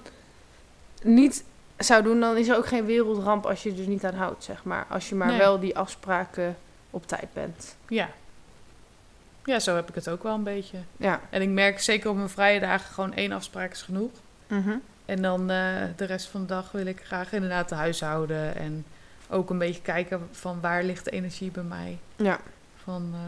niet 1.03 1.45
zou 1.79 2.03
doen, 2.03 2.21
dan 2.21 2.37
is 2.37 2.49
er 2.49 2.57
ook 2.57 2.67
geen 2.67 2.85
wereldramp 2.85 3.47
als 3.47 3.63
je 3.63 3.71
er 3.71 3.77
dus 3.77 3.87
niet 3.87 4.05
aan 4.05 4.15
houdt, 4.15 4.45
zeg 4.45 4.65
maar. 4.65 4.87
Als 4.89 5.09
je 5.09 5.15
maar 5.15 5.29
Nee. 5.29 5.39
wel 5.39 5.61
die 5.61 5.77
afspraken 5.77 6.57
op 6.91 7.07
tijd 7.07 7.33
bent. 7.33 7.77
ja. 7.89 8.09
Ja, 9.45 9.59
zo 9.59 9.75
heb 9.75 9.89
ik 9.89 9.95
het 9.95 10.09
ook 10.09 10.23
wel 10.23 10.35
een 10.35 10.43
beetje. 10.43 10.79
Ja. 10.97 11.21
En 11.31 11.43
ik 11.43 11.49
merk 11.49 11.81
zeker 11.81 12.11
op 12.11 12.17
mijn 12.17 12.29
vrije 12.29 12.61
dagen 12.61 12.95
gewoon 12.95 13.13
één 13.15 13.33
afspraak 13.33 13.73
is 13.73 13.83
genoeg. 13.83 14.11
Mhm. 14.47 14.77
En 15.05 15.23
dan 15.23 15.41
eh, 15.41 15.57
de 15.97 16.05
rest 16.05 16.27
van 16.29 16.41
de 16.41 16.47
dag 16.47 16.73
wil 16.73 16.87
ik 16.87 17.01
graag 17.05 17.33
inderdaad 17.33 17.69
de 17.69 17.75
huishouden. 17.75 18.57
En 18.57 18.85
ook 19.29 19.51
een 19.51 19.59
beetje 19.59 19.83
kijken 19.83 20.29
van 20.33 20.61
waar 20.61 20.83
ligt 20.85 21.05
de 21.05 21.11
energie 21.11 21.51
bij 21.51 21.63
mij. 21.63 21.99
Ja. 22.17 22.39
Van 22.83 23.11
eh, 23.15 23.21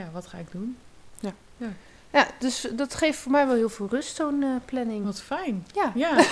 ja, 0.00 0.08
wat 0.12 0.26
ga 0.26 0.38
ik 0.38 0.50
doen? 0.50 0.76
ja, 1.20 1.32
dus 2.38 2.66
dat 2.72 2.94
geeft 2.94 3.18
voor 3.18 3.32
mij 3.32 3.46
wel 3.46 3.54
heel 3.56 3.68
veel 3.68 3.86
rust, 3.90 4.16
zo'n 4.16 4.42
eh, 4.42 4.48
planning. 4.64 5.04
Wat 5.04 5.20
fijn. 5.22 5.66
Ja. 5.74 5.92
Ja. 5.94 6.16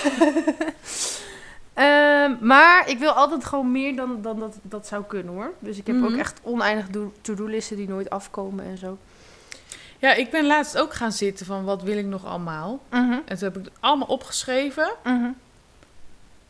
Ehm, 1.73 2.35
maar 2.41 2.89
ik 2.89 2.97
wil 2.99 3.11
altijd 3.11 3.45
gewoon 3.45 3.71
meer 3.71 3.95
dan, 3.95 4.21
dan 4.21 4.39
dat 4.39 4.55
dat 4.61 4.87
zou 4.87 5.03
kunnen 5.03 5.33
hoor. 5.33 5.53
Dus 5.59 5.77
ik 5.77 5.87
heb 5.87 5.95
Mhm. 5.95 6.05
ook 6.05 6.19
echt 6.19 6.39
oneindig 6.43 6.87
do- 6.89 7.13
to-do-listen 7.21 7.75
die 7.77 7.87
nooit 7.87 8.09
afkomen 8.09 8.65
en 8.65 8.77
zo. 8.77 8.97
ja, 9.99 10.13
ik 10.13 10.29
ben 10.31 10.45
laatst 10.45 10.77
ook 10.77 10.93
gaan 10.93 11.11
zitten 11.11 11.45
van 11.45 11.63
wat 11.63 11.83
wil 11.83 11.97
ik 11.97 12.05
nog 12.05 12.25
allemaal. 12.25 12.79
En 12.89 13.23
toen 13.25 13.37
heb 13.39 13.57
ik 13.57 13.63
het 13.65 13.73
allemaal 13.79 14.07
opgeschreven. 14.07 14.89
Mhm. 15.03 15.29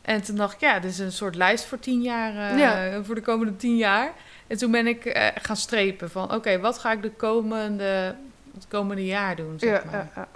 En 0.02 0.22
toen 0.22 0.36
dacht 0.36 0.54
ik, 0.54 0.60
ja, 0.60 0.78
dit 0.78 0.90
is 0.90 0.98
een 0.98 1.12
soort 1.12 1.34
lijst 1.34 1.64
voor 1.64 1.78
tien 1.78 2.02
jaar, 2.02 2.50
eh, 2.52 2.58
Ja. 2.58 3.02
voor 3.04 3.14
de 3.14 3.20
komende 3.20 3.56
tien 3.56 3.76
jaar. 3.76 4.12
En 4.46 4.56
toen 4.56 4.70
ben 4.70 4.86
ik 4.86 5.04
eh, 5.04 5.26
gaan 5.34 5.56
strepen 5.56 6.10
van, 6.10 6.34
oké, 6.34 6.58
wat 6.60 6.78
ga 6.78 6.92
ik 6.92 7.02
de 7.02 7.10
komende, 7.10 8.14
het 8.54 8.68
komende 8.68 9.04
jaar 9.06 9.36
doen, 9.36 9.54
zeg 9.58 9.82
Ja, 9.82 9.90
maar. 9.90 9.94
ja, 9.94 10.08
ja. 10.16 10.28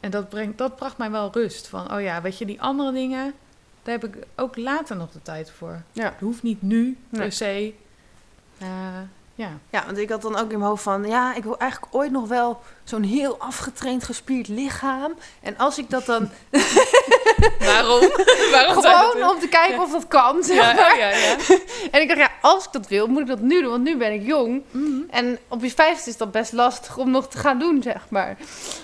En 0.00 0.10
dat, 0.10 0.28
brengt, 0.28 0.58
dat 0.58 0.76
bracht 0.76 0.98
mij 0.98 1.10
wel 1.10 1.30
rust. 1.32 1.68
Van, 1.68 1.92
oh 1.94 2.00
ja, 2.00 2.20
weet 2.22 2.38
je, 2.38 2.44
die 2.44 2.60
andere 2.62 2.92
dingen, 2.92 3.34
daar 3.82 3.98
heb 4.00 4.04
ik 4.04 4.24
ook 4.36 4.56
later 4.56 4.96
nog 4.96 5.10
de 5.10 5.22
tijd 5.22 5.50
voor. 5.50 5.82
Ja. 5.92 6.04
Het 6.04 6.20
hoeft 6.20 6.42
niet 6.42 6.62
nu, 6.62 6.96
Nee. 7.08 7.20
per 7.20 7.32
se. 7.32 7.74
Eh, 8.58 8.68
ja. 9.34 9.50
ja, 9.70 9.84
want 9.86 9.98
ik 9.98 10.08
had 10.10 10.22
dan 10.22 10.36
ook 10.36 10.50
in 10.50 10.58
mijn 10.58 10.70
hoofd 10.70 10.82
van... 10.82 11.04
Ja, 11.08 11.34
ik 11.34 11.42
wil 11.42 11.58
eigenlijk 11.58 11.94
ooit 11.94 12.10
nog 12.10 12.28
wel 12.28 12.62
zo'n 12.84 13.02
heel 13.02 13.38
afgetraind, 13.38 14.04
gespierd 14.04 14.48
lichaam. 14.48 15.12
En 15.40 15.58
als 15.58 15.78
ik 15.78 15.90
dat 15.90 16.06
dan... 16.06 16.30
Waarom? 17.58 18.00
Waarom 18.50 18.82
gewoon 18.84 19.30
om 19.30 19.40
te 19.40 19.48
kijken 19.48 19.80
of 19.80 19.92
dat 19.92 20.08
kan, 20.08 20.42
zeg 20.44 20.56
maar. 20.56 20.92
oh 20.92 20.98
ja, 20.98 21.08
ja. 21.08 21.36
En 21.92 22.00
ik 22.00 22.08
dacht, 22.08 22.20
ja, 22.20 22.30
als 22.42 22.64
ik 22.64 22.72
dat 22.72 22.88
wil, 22.88 23.06
moet 23.06 23.20
ik 23.20 23.26
dat 23.26 23.40
nu 23.40 23.60
doen. 23.60 23.70
Want 23.70 23.82
nu 23.84 23.96
ben 23.96 24.12
ik 24.12 24.26
jong. 24.26 24.62
Mhm. 24.70 25.00
En 25.10 25.38
op 25.48 25.62
je 25.62 25.70
vijfde 25.70 26.10
is 26.10 26.16
dat 26.16 26.30
best 26.32 26.52
lastig 26.52 26.96
om 26.98 27.10
nog 27.10 27.28
te 27.28 27.38
gaan 27.38 27.58
doen, 27.58 27.82
zeg 27.82 28.06
maar. 28.08 28.36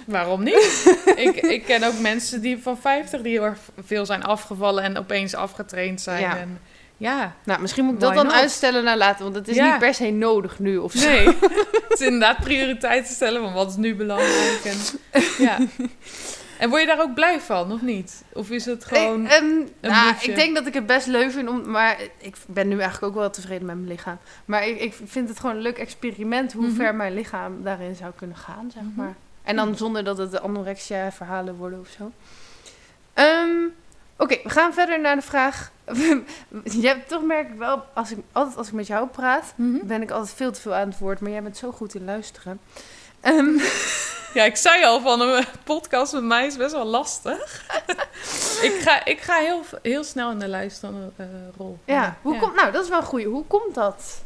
Waarom 0.06 0.42
niet? 0.42 0.96
ik, 1.16 1.36
ik 1.36 1.64
ken 1.64 1.82
ook 1.82 1.98
mensen 1.98 2.40
die 2.40 2.62
van 2.62 2.78
50 2.78 3.20
die 3.20 3.32
heel 3.32 3.44
erg 3.44 3.58
veel 3.84 4.06
zijn 4.06 4.24
afgevallen 4.24 4.82
en 4.82 4.98
opeens 4.98 5.34
afgetraind 5.34 6.00
zijn. 6.00 6.20
Ja. 6.20 6.36
En, 6.38 6.60
ja. 6.96 7.34
Nou, 7.44 7.60
misschien 7.60 7.84
moet 7.84 7.94
ik 7.94 8.00
dat 8.00 8.08
Why 8.08 8.16
dan 8.18 8.26
not? 8.26 8.34
uitstellen 8.34 8.84
naar 8.84 8.96
later. 8.96 9.22
Want 9.24 9.34
het 9.36 9.48
is 9.48 9.56
Ja. 9.56 9.70
niet 9.70 9.78
per 9.78 9.94
se 9.94 10.10
nodig 10.10 10.58
nu 10.58 10.76
of 10.76 10.92
zo. 10.92 11.08
Nee, 11.08 11.26
het 11.88 12.00
is 12.00 12.00
inderdaad 12.00 12.38
prioriteiten 12.38 13.14
stellen 13.14 13.42
van 13.42 13.52
wat 13.52 13.68
is 13.70 13.76
nu 13.76 13.94
belangrijk. 13.94 14.60
En, 14.64 14.76
ja. 15.38 15.58
en 16.58 16.68
word 16.68 16.80
je 16.80 16.86
daar 16.86 17.00
ook 17.00 17.14
blij 17.14 17.40
van, 17.40 17.72
of 17.72 17.82
niet? 17.82 18.22
Of 18.32 18.50
is 18.50 18.64
het 18.64 18.84
gewoon... 18.84 19.24
Ik, 19.24 19.30
ehm, 19.30 19.46
nou, 19.80 20.14
ik 20.20 20.34
denk 20.34 20.54
dat 20.54 20.66
ik 20.66 20.74
het 20.74 20.86
best 20.86 21.06
leuk 21.06 21.30
vind, 21.30 21.48
om, 21.48 21.70
maar 21.70 21.96
ik 22.18 22.36
ben 22.46 22.68
nu 22.68 22.78
eigenlijk 22.80 23.12
ook 23.14 23.20
wel 23.20 23.30
tevreden 23.30 23.66
met 23.66 23.76
mijn 23.76 23.88
lichaam. 23.88 24.18
Maar 24.44 24.66
ik, 24.68 24.80
ik 24.80 24.94
vind 25.04 25.28
het 25.28 25.40
gewoon 25.40 25.56
een 25.56 25.62
leuk 25.62 25.78
experiment 25.78 26.52
hoe 26.52 26.66
Mhm. 26.66 26.74
ver 26.74 26.94
mijn 26.94 27.14
lichaam 27.14 27.62
daarin 27.62 27.94
zou 27.94 28.12
kunnen 28.16 28.36
gaan, 28.36 28.70
zeg 28.74 28.82
Mhm. 28.82 28.94
maar. 28.94 29.14
En 29.42 29.56
dan 29.56 29.76
zonder 29.76 30.04
dat 30.04 30.18
het 30.18 30.40
anorexia-verhalen 30.40 31.54
worden 31.56 31.80
of 31.80 31.88
zo. 31.98 32.12
Ehm, 33.14 33.56
Oké, 34.20 34.38
we 34.42 34.50
gaan 34.50 34.72
verder 34.74 35.00
naar 35.00 35.16
de 35.16 35.22
vraag. 35.22 35.70
je 36.80 36.86
hebt 36.86 37.08
toch 37.08 37.22
merk 37.22 37.48
ik 37.48 37.58
wel, 37.58 37.84
als 37.94 38.10
ik, 38.10 38.18
altijd 38.32 38.56
als 38.56 38.66
ik 38.68 38.72
met 38.72 38.86
jou 38.86 39.06
praat, 39.08 39.52
Mhm. 39.56 39.86
ben 39.86 40.02
ik 40.02 40.10
altijd 40.10 40.36
veel 40.36 40.52
te 40.52 40.60
veel 40.60 40.74
aan 40.74 40.88
het 40.88 40.98
woord. 40.98 41.20
Maar 41.20 41.30
jij 41.30 41.42
bent 41.42 41.56
zo 41.56 41.70
goed 41.70 41.94
in 41.94 42.04
luisteren. 42.04 42.60
Ehm, 43.20 43.58
Ja, 44.34 44.44
ik 44.44 44.56
zei 44.56 44.84
al 44.84 45.00
van 45.00 45.20
een 45.20 45.44
podcast 45.64 46.12
met 46.12 46.22
mij 46.22 46.46
is 46.46 46.56
best 46.56 46.72
wel 46.72 46.84
lastig. 46.84 47.64
ik 48.68 48.78
ga, 48.80 49.04
ik 49.04 49.20
ga 49.20 49.38
heel, 49.38 49.62
heel 49.82 50.04
snel 50.04 50.30
in 50.30 50.38
de 50.38 50.48
luisterende 50.48 51.10
eh, 51.16 51.26
rol. 51.56 51.78
ja, 51.84 52.16
hoe 52.22 52.38
Komt, 52.38 52.54
nou, 52.54 52.72
dat 52.72 52.82
is 52.82 52.88
wel 52.88 52.98
een 52.98 53.04
goeie. 53.04 53.26
Hoe 53.26 53.44
komt 53.46 53.74
dat? 53.74 54.22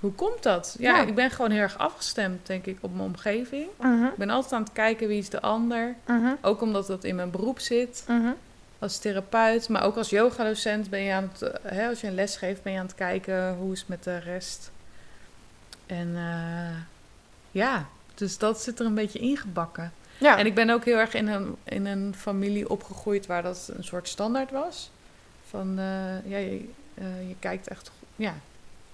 Hoe 0.00 0.12
komt 0.12 0.42
dat? 0.42 0.76
Ja, 0.78 0.92
Nou. 0.92 1.08
ik 1.08 1.14
ben 1.14 1.30
gewoon 1.30 1.50
heel 1.50 1.60
erg 1.60 1.78
afgestemd, 1.78 2.46
denk 2.46 2.66
ik, 2.66 2.78
op 2.80 2.90
mijn 2.94 3.04
omgeving. 3.04 3.66
Mhm, 3.80 4.04
Ik 4.04 4.16
ben 4.16 4.30
altijd 4.30 4.52
aan 4.52 4.62
het 4.62 4.72
kijken 4.72 5.08
wie 5.08 5.18
is 5.18 5.28
de 5.28 5.40
ander. 5.40 5.94
mhm, 6.06 6.32
Ook 6.40 6.60
omdat 6.60 6.86
dat 6.86 7.04
in 7.04 7.16
mijn 7.16 7.30
beroep 7.30 7.58
zit. 7.60 8.04
mhm. 8.08 8.30
Als 8.78 8.98
therapeut, 8.98 9.68
maar 9.68 9.82
ook 9.84 9.96
als 9.96 10.10
yogadocent 10.10 10.90
ben 10.90 11.00
je 11.00 11.12
aan 11.12 11.30
het... 11.32 11.42
eh, 11.42 11.72
hè, 11.72 11.88
als 11.88 12.00
je 12.00 12.06
een 12.06 12.14
les 12.14 12.36
geeft, 12.36 12.62
ben 12.62 12.72
je 12.72 12.78
aan 12.78 12.86
het 12.86 12.94
kijken 12.94 13.54
hoe 13.56 13.72
is 13.72 13.78
het 13.80 13.88
met 13.88 14.04
de 14.04 14.18
rest. 14.18 14.70
En 15.86 16.12
eh, 16.16 16.76
ja, 17.50 17.86
dus 18.20 18.38
dat 18.38 18.60
zit 18.60 18.80
er 18.80 18.86
een 18.86 18.94
beetje 18.94 19.18
ingebakken. 19.18 19.92
Ja. 20.18 20.38
En 20.38 20.46
ik 20.46 20.54
ben 20.54 20.70
ook 20.70 20.84
heel 20.84 20.96
erg 20.96 21.14
in 21.14 21.28
een, 21.28 21.56
in 21.64 21.86
een 21.86 22.14
familie 22.16 22.68
opgegroeid 22.70 23.26
waar 23.26 23.42
dat 23.42 23.70
een 23.76 23.84
soort 23.84 24.08
standaard 24.08 24.50
was. 24.50 24.90
Van, 25.48 25.78
eh, 25.78 26.30
ja, 26.30 26.36
je, 26.38 26.68
eh, 26.94 27.28
je 27.28 27.34
kijkt 27.38 27.68
echt... 27.68 27.90
Ja, 28.16 28.34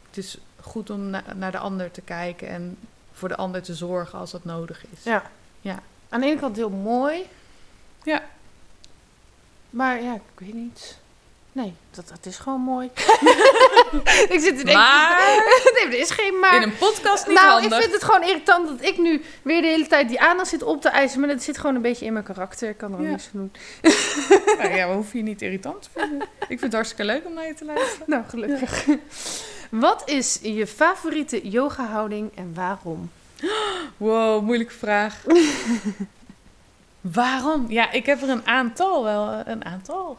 het 0.08 0.16
is 0.16 0.38
goed 0.60 0.90
om 0.90 1.00
na- 1.10 1.34
naar 1.34 1.50
de 1.52 1.58
ander 1.58 1.90
te 1.90 2.00
kijken 2.00 2.48
en 2.48 2.76
voor 3.12 3.28
de 3.28 3.36
ander 3.36 3.62
te 3.62 3.74
zorgen 3.74 4.18
als 4.18 4.30
dat 4.30 4.44
nodig 4.44 4.84
is. 4.96 5.02
Ja. 5.04 5.30
Ja. 5.60 5.78
Aan 6.08 6.20
de 6.20 6.26
ene 6.26 6.40
kant 6.40 6.56
heel 6.56 6.70
mooi. 6.70 7.22
Ja. 8.02 8.22
Maar 9.70 10.02
ja, 10.02 10.14
ik 10.14 10.20
weet 10.34 10.54
niet. 10.54 10.98
Nee, 11.56 11.74
dat, 11.90 12.08
dat 12.08 12.26
is 12.26 12.36
gewoon 12.36 12.60
mooi. 12.60 12.86
ik 14.34 14.38
zit 14.40 14.42
te 14.58 14.64
denken... 14.64 14.72
Maar 14.72 15.42
nee, 15.74 15.84
er 15.86 15.98
is 15.98 16.10
geen 16.10 16.38
maar. 16.38 16.56
in 16.56 16.62
een 16.62 16.76
podcast 16.76 17.26
niet 17.26 17.36
nou, 17.36 17.48
handig. 17.48 17.72
ik 17.72 17.80
vind 17.82 17.92
het 17.92 18.04
gewoon 18.04 18.22
irritant 18.22 18.68
dat 18.68 18.88
ik 18.88 18.98
nu 18.98 19.22
weer 19.42 19.60
de 19.60 19.66
hele 19.66 19.86
tijd 19.86 20.08
die 20.08 20.20
aandacht 20.20 20.48
zit 20.48 20.62
op 20.62 20.80
te 20.80 20.88
eisen. 20.88 21.20
Maar 21.20 21.28
dat 21.28 21.42
zit 21.42 21.58
gewoon 21.58 21.74
een 21.74 21.82
beetje 21.82 22.04
in 22.04 22.12
mijn 22.12 22.24
karakter. 22.24 22.68
Ik 22.68 22.76
kan 22.76 22.92
er 22.92 22.98
ook 22.98 23.04
Ja. 23.04 23.10
niks 23.10 23.24
aan 23.24 23.30
doen. 23.32 23.52
Nou 24.58 24.74
ja, 24.74 24.86
maar 24.86 24.94
hoef 24.96 25.12
je 25.12 25.22
niet 25.22 25.42
irritant 25.42 25.82
te 25.82 25.88
vinden. 25.94 26.20
Ik 26.40 26.46
vind 26.46 26.60
het 26.60 26.72
hartstikke 26.72 27.04
leuk 27.04 27.26
om 27.26 27.32
naar 27.34 27.46
je 27.46 27.54
te 27.54 27.64
luisteren. 27.64 28.04
Nou, 28.10 28.24
gelukkig. 28.28 28.86
Wat 29.70 30.02
is 30.08 30.38
je 30.42 30.66
favoriete 30.66 31.48
yoga-houding 31.48 32.30
en 32.34 32.52
waarom? 32.54 33.10
Wow, 33.96 34.42
moeilijke 34.42 34.74
vraag. 34.74 35.22
Waarom? 37.00 37.64
Ja, 37.68 37.90
ik 37.92 38.06
heb 38.06 38.22
er 38.22 38.28
een 38.28 38.46
aantal 38.46 39.04
wel. 39.04 39.42
Een 39.46 39.64
aantal. 39.64 40.18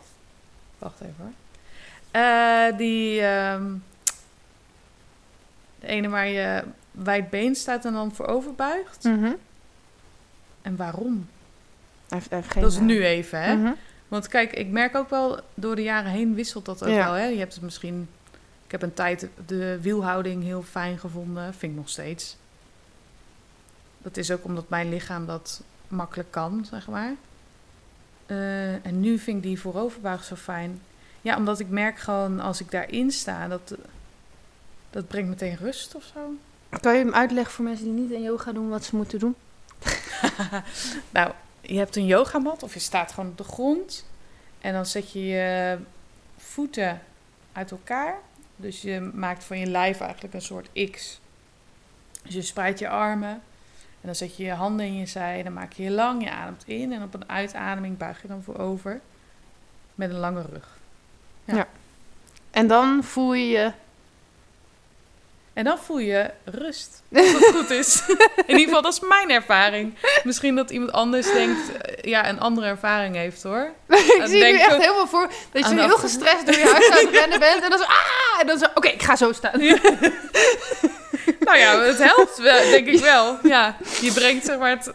Wacht 0.78 1.02
even 1.02 1.16
hoor. 1.18 1.32
Eh, 2.12 2.78
die. 2.78 3.22
ehm, 3.22 3.64
De 5.80 5.88
ene 5.88 6.10
waar 6.10 6.28
je 6.28 6.64
wijd 6.92 7.30
been 7.30 7.56
staat 7.56 7.86
en 7.86 7.94
dan 7.94 8.14
voorover 8.16 8.54
buigt. 8.56 9.04
Mhm. 9.04 9.32
En 10.62 10.76
waarom? 10.76 11.30
Hij 12.08 12.18
heeft, 12.18 12.30
hij 12.30 12.40
heeft 12.40 12.52
geen 12.52 12.62
dat 12.62 12.72
is 12.72 12.80
nu 12.80 13.06
even, 13.06 13.42
hè? 13.42 13.56
Mhm. 13.56 13.72
Want 14.08 14.28
kijk, 14.28 14.54
ik 14.54 14.68
merk 14.68 14.96
ook 14.96 15.10
wel, 15.10 15.40
door 15.54 15.76
de 15.76 15.84
jaren 15.84 16.12
heen 16.12 16.36
wisselt 16.36 16.66
dat 16.66 16.84
ook 16.84 16.90
Ja. 16.90 17.04
wel, 17.06 17.14
hè? 17.14 17.26
Je 17.26 17.38
hebt 17.40 17.54
het 17.54 17.64
misschien... 17.64 18.10
Ik 18.66 18.72
heb 18.72 18.82
een 18.82 18.94
tijd 18.94 19.28
de 19.46 19.82
wielhouding 19.82 20.44
heel 20.44 20.64
fijn 20.64 20.98
gevonden. 21.00 21.54
Vind 21.54 21.72
ik 21.72 21.78
nog 21.78 21.90
steeds. 21.90 22.38
Dat 23.98 24.18
is 24.18 24.32
ook 24.32 24.44
omdat 24.44 24.70
mijn 24.70 24.90
lichaam 24.90 25.26
dat 25.26 25.62
makkelijk 25.88 26.32
kan, 26.32 26.66
zeg 26.70 26.88
maar. 26.88 27.14
Eh, 28.28 28.86
en 28.86 29.00
nu 29.00 29.20
vind 29.20 29.38
ik 29.38 29.44
die 29.44 29.60
vooroverbuig 29.60 30.24
zo 30.24 30.36
fijn. 30.36 30.82
Ja, 31.22 31.38
omdat 31.38 31.60
ik 31.60 31.70
merk 31.70 32.00
gewoon 32.00 32.40
als 32.40 32.62
ik 32.62 32.72
daarin 32.72 33.12
sta, 33.12 33.48
dat, 33.48 33.76
dat 34.90 35.08
brengt 35.08 35.30
meteen 35.30 35.56
rust 35.56 35.96
of 35.96 36.04
zo. 36.14 36.34
Kan 36.80 36.94
je 36.94 37.04
hem 37.04 37.14
uitleggen 37.14 37.54
voor 37.54 37.66
mensen 37.66 37.86
die 37.86 38.04
niet 38.04 38.16
aan 38.16 38.22
yoga 38.22 38.52
doen 38.52 38.70
wat 38.70 38.86
ze 38.86 38.96
moeten 38.96 39.20
doen? 39.20 39.36
nou, 41.10 41.32
je 41.62 41.78
hebt 41.78 41.96
een 41.96 42.06
yogamat 42.06 42.64
of 42.64 42.74
je 42.74 42.80
staat 42.80 43.12
gewoon 43.12 43.30
op 43.30 43.38
de 43.38 43.44
grond. 43.44 44.06
En 44.62 44.74
dan 44.74 44.86
zet 44.86 45.12
je 45.12 45.26
je 45.26 45.78
voeten 46.38 47.02
uit 47.52 47.72
elkaar. 47.72 48.20
Dus 48.56 48.82
je 48.82 49.00
maakt 49.14 49.44
van 49.44 49.60
je 49.60 49.66
lijf 49.66 50.00
eigenlijk 50.00 50.34
een 50.34 50.42
soort 50.42 50.70
X. 50.92 51.20
Dus 52.24 52.34
je 52.34 52.42
spreidt 52.42 52.80
je 52.80 52.90
armen. 52.90 53.42
Dan 54.08 54.16
zet 54.16 54.38
je 54.38 54.44
je 54.44 54.52
handen 54.52 54.86
in 54.86 54.98
je 54.98 55.06
zij. 55.06 55.44
Dan 55.44 55.54
maak 55.54 55.74
je 55.74 55.84
je 55.84 55.92
lang, 55.92 56.24
je 56.24 56.32
ademt 56.32 56.64
in. 56.66 56.94
En 56.94 57.04
op 57.04 57.14
een 57.14 57.30
uitademing 57.30 57.98
buig 57.98 58.22
je 58.22 58.28
dan 58.28 58.44
voorover. 58.44 59.02
Met 59.96 60.10
een 60.10 60.20
lange 60.20 60.46
rug. 60.52 60.78
En 62.52 62.68
dan 62.68 63.04
voel 63.04 63.34
je 63.34 63.48
je... 63.48 63.72
En 65.54 65.64
dan 65.64 65.78
voel 65.78 66.00
je 66.00 66.32
rust. 66.44 67.04
Als 67.14 67.32
het 67.32 67.56
goed 67.56 67.70
is. 67.70 68.04
In 68.46 68.58
ieder 68.58 68.64
geval, 68.64 68.82
dat 68.82 68.94
is 68.94 69.00
mijn 69.00 69.30
ervaring. 69.30 69.94
Misschien 70.24 70.56
dat 70.56 70.70
iemand 70.70 70.92
anders 70.92 71.32
denkt, 71.32 71.78
eh, 71.78 72.04
ja, 72.04 72.30
een 72.30 72.40
andere 72.40 72.68
ervaring 72.68 73.16
heeft 73.16 73.44
hoor. 73.44 73.72
ik 73.88 74.22
zie 74.26 74.40
denk 74.40 74.56
nu 74.56 74.62
echt 74.62 74.78
helemaal 74.78 75.08
voor 75.08 75.32
dat 75.52 75.70
je 75.70 75.82
heel 75.82 75.98
gestrest 75.98 76.46
door 76.46 76.56
je 76.56 76.70
huis 76.72 76.90
aan 76.92 77.06
het 77.06 77.16
rennen 77.16 77.40
bent. 77.40 77.64
En 77.64 77.70
dan 77.70 77.80
zo, 77.80 77.86
ah! 77.86 78.40
En 78.40 78.48
dan 78.48 78.58
zo, 78.58 78.66
oké, 78.74 78.88
ik 78.88 79.02
ga 79.02 79.16
zo 79.16 79.32
staan. 79.32 79.62
Nou 81.40 81.58
ja, 81.58 81.80
het 81.82 81.98
helpt 81.98 82.38
wel, 82.38 82.62
denk 82.72 82.88
ik 82.88 83.00
wel. 83.00 83.38
Ja, 83.44 83.76
je 84.02 84.12
brengt 84.14 84.46
zeg 84.46 84.58
maar 84.60 84.70
het, 84.70 84.94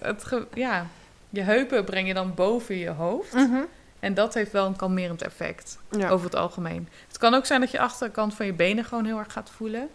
ja, 0.54 0.86
je 1.30 1.40
heupen 1.40 1.84
breng 1.84 2.06
je 2.08 2.14
dan 2.14 2.34
boven 2.34 2.76
je 2.76 2.90
hoofd. 2.90 3.32
Mhm. 3.32 3.60
En 4.00 4.14
dat 4.14 4.34
heeft 4.34 4.52
wel 4.52 4.66
een 4.66 4.76
kalmerend 4.76 5.22
effect 5.22 5.78
Ja. 5.90 6.08
over 6.08 6.24
het 6.26 6.34
algemeen. 6.34 6.88
Het 7.08 7.18
kan 7.18 7.34
ook 7.34 7.46
zijn 7.46 7.60
dat 7.60 7.70
je 7.70 7.78
achterkant 7.80 8.34
van 8.34 8.46
je 8.46 8.52
benen 8.52 8.84
gewoon 8.84 9.04
heel 9.04 9.18
erg 9.18 9.32
gaat 9.32 9.50
voelen. 9.56 9.88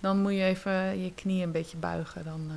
Dan 0.00 0.18
moet 0.22 0.32
je 0.32 0.42
even 0.44 1.02
je 1.02 1.12
knieën 1.14 1.42
een 1.42 1.52
beetje 1.52 1.76
buigen. 1.76 2.24
Dan, 2.24 2.46
eh, 2.50 2.56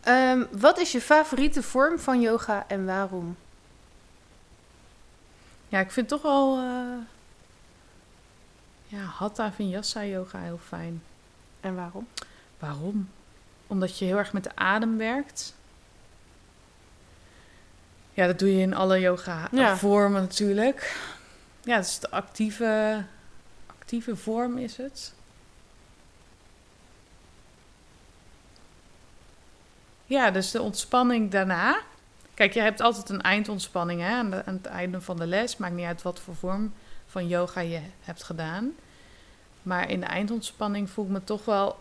Ehm, 0.00 0.44
wat 0.50 0.78
is 0.78 0.92
je 0.92 1.00
favoriete 1.00 1.62
vorm 1.62 1.98
van 1.98 2.20
yoga 2.20 2.64
en 2.68 2.86
waarom? 2.86 3.36
Ja, 5.68 5.80
ik 5.80 5.90
vind 5.90 6.08
toch 6.08 6.22
wel 6.22 6.56
eh 6.58 6.64
ja, 8.90 8.98
Hatha 9.02 9.52
Vinyasa 9.52 10.04
yoga 10.04 10.38
heel 10.38 10.60
fijn. 10.66 11.02
En 11.60 11.74
waarom? 11.74 12.06
Waarom? 12.58 13.10
Omdat 13.66 13.98
je 13.98 14.04
heel 14.04 14.16
erg 14.18 14.32
met 14.32 14.44
de 14.44 14.56
adem 14.56 14.96
werkt. 14.96 15.54
Ja, 18.14 18.26
dat 18.26 18.38
doe 18.38 18.54
je 18.56 18.60
in 18.60 18.74
alle 18.74 19.00
yoga 19.00 19.48
Ja. 19.52 19.76
vormen 19.76 20.20
natuurlijk. 20.20 20.96
Ja, 21.62 21.76
het 21.76 21.86
is 21.86 21.98
de 21.98 22.10
actieve, 22.10 23.04
actieve 23.66 24.16
vorm 24.16 24.58
is 24.58 24.76
het. 24.76 25.14
Ja, 30.06 30.30
dus 30.30 30.50
de 30.50 30.62
ontspanning 30.62 31.30
daarna. 31.30 31.80
Kijk, 32.34 32.52
je 32.54 32.60
hebt 32.60 32.80
altijd 32.80 33.08
een 33.08 33.20
eindontspanning 33.22 34.00
hè, 34.00 34.14
aan, 34.14 34.30
de- 34.30 34.44
aan 34.46 34.54
het 34.54 34.66
einde 34.66 35.00
van 35.00 35.16
de 35.16 35.26
les. 35.26 35.56
Maakt 35.56 35.74
niet 35.74 35.86
uit 35.86 36.02
wat 36.02 36.20
voor 36.20 36.34
vorm 36.34 36.72
van 37.10 37.28
yoga 37.28 37.60
je 37.60 37.80
hebt 38.00 38.22
gedaan. 38.22 38.72
Maar 39.62 39.90
in 39.90 40.00
de 40.00 40.06
eindontspanning 40.06 40.90
voel 40.90 41.04
ik 41.04 41.10
me 41.10 41.24
toch 41.24 41.44
wel 41.44 41.78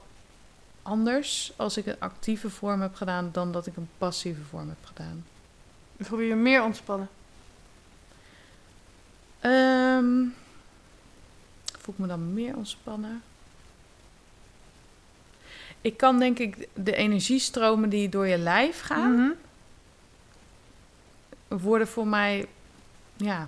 anders 0.82 1.52
als 1.56 1.78
ik 1.78 1.86
een 1.86 2.00
actieve 2.00 2.50
vorm 2.50 2.82
heb 2.82 2.96
gedaan 2.96 3.30
dan 3.32 3.52
dat 3.52 3.66
ik 3.66 3.78
een 3.78 3.90
passieve 3.98 4.42
vorm 4.42 4.68
heb 4.70 4.86
gedaan. 4.86 5.26
Voel 6.00 6.20
je 6.20 6.28
je 6.28 6.36
meer 6.36 6.64
ontspannen? 6.64 7.10
Ehm, 9.40 10.24
voel 11.80 11.94
ik 11.94 11.98
me 12.00 12.08
dan 12.08 12.34
meer 12.34 12.56
ontspannen? 12.56 13.22
Ik 15.82 15.98
kan 15.98 16.20
denk 16.20 16.40
ik 16.40 16.68
de 16.74 16.96
energiestromen 16.96 17.90
die 17.90 18.10
door 18.10 18.28
je 18.28 18.38
lijf 18.38 18.82
gaan, 18.82 19.16
Mhm. 19.16 19.32
worden 21.62 21.88
voor 21.88 22.08
mij 22.08 22.48
ja, 23.18 23.48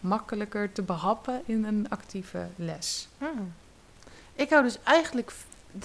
makkelijker 0.00 0.72
te 0.72 0.82
behappen 0.82 1.42
in 1.44 1.64
een 1.64 1.86
actieve 1.88 2.46
les. 2.56 3.08
Hmm. 3.18 3.52
Ik 4.32 4.50
hou 4.50 4.62
dus 4.62 4.78
eigenlijk, 4.82 5.32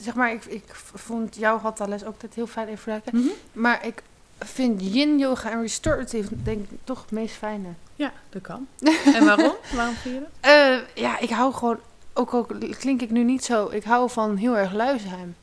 zeg 0.02 0.16
maar, 0.16 0.32
ik, 0.32 0.46
ik 0.46 0.64
vond 0.76 1.36
jouw 1.36 1.60
hatha 1.60 1.86
les 1.86 2.04
ook 2.04 2.14
altijd 2.14 2.36
heel 2.36 2.48
fijn 2.48 2.68
even 2.68 2.80
vergelijken. 2.80 3.32
Maar 3.52 3.86
ik 3.86 4.04
vind 4.40 4.82
yin 4.82 5.20
yoga 5.20 5.52
en 5.52 5.62
restorative 5.62 6.44
denk 6.44 6.70
ik 6.70 6.78
toch 6.84 7.02
het 7.02 7.12
meest 7.12 7.36
fijne. 7.36 7.68
Ja, 7.96 8.14
dat 8.30 8.42
kan. 8.42 8.68
en 9.16 9.26
waarom? 9.26 9.54
Waarom 9.76 9.96
vind 9.96 10.16
je 10.16 10.20
dat? 10.20 10.30
Eh, 10.40 11.04
ja, 11.04 11.20
ik 11.20 11.30
hou 11.30 11.54
gewoon, 11.54 11.80
ook 12.14 12.34
al 12.34 12.48
klink 12.80 13.02
ik 13.02 13.12
nu 13.12 13.24
niet 13.24 13.46
zo, 13.46 13.70
ik 13.70 13.84
hou 13.84 14.10
van 14.10 14.36
heel 14.36 14.58
erg 14.58 14.74
lui 14.74 15.00
zijn. 15.00 15.36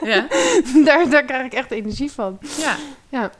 ja, 0.00 0.26
daar, 0.84 1.10
daar 1.10 1.24
krijg 1.24 1.46
ik 1.46 1.52
echt 1.52 1.70
energie 1.70 2.12
van. 2.12 2.38
ja, 3.08 3.30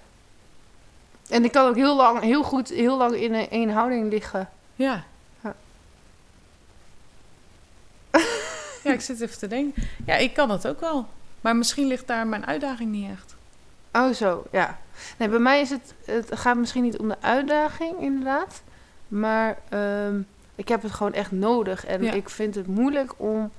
En 1.29 1.45
ik 1.45 1.53
kan 1.53 1.67
ook 1.69 1.75
heel 1.77 1.97
lang, 1.97 2.21
heel 2.21 2.43
goed, 2.43 2.69
heel 2.69 2.97
lang 2.97 3.15
in 3.15 3.35
een, 3.35 3.49
één 3.51 3.71
houding 3.71 4.11
liggen. 4.11 4.49
ja. 4.77 5.05
Ja. 5.43 5.55
Ja, 8.85 8.93
ik 8.93 9.01
zit 9.01 9.21
even 9.21 9.39
te 9.39 9.47
denken. 9.47 9.83
Ja, 10.07 10.15
ik 10.17 10.35
kan 10.35 10.49
dat 10.49 10.69
ook 10.69 10.81
wel. 10.81 11.07
Maar 11.41 11.57
misschien 11.57 11.87
ligt 11.87 12.07
daar 12.07 12.27
mijn 12.27 12.47
uitdaging 12.47 12.91
niet 12.91 13.11
echt. 13.11 13.35
Oh, 13.93 14.13
zo, 14.15 14.45
ja. 14.53 14.79
Nee, 15.17 15.29
bij 15.29 15.39
mij 15.39 15.61
is 15.61 15.71
het, 15.71 15.95
het 16.05 16.29
gaat 16.39 16.57
misschien 16.57 16.83
niet 16.83 16.99
om 16.99 17.09
de 17.09 17.17
uitdaging, 17.21 18.01
inderdaad. 18.01 18.63
Maar 19.09 19.59
ehm, 19.69 20.21
ik 20.55 20.69
heb 20.69 20.83
het 20.83 20.93
gewoon 20.93 21.13
echt 21.13 21.31
nodig. 21.33 21.87
En 21.87 22.03
Ja. 22.03 22.13
ik 22.13 22.29
vind 22.29 22.55
het 22.55 22.67
moeilijk 22.67 23.13
om 23.17 23.51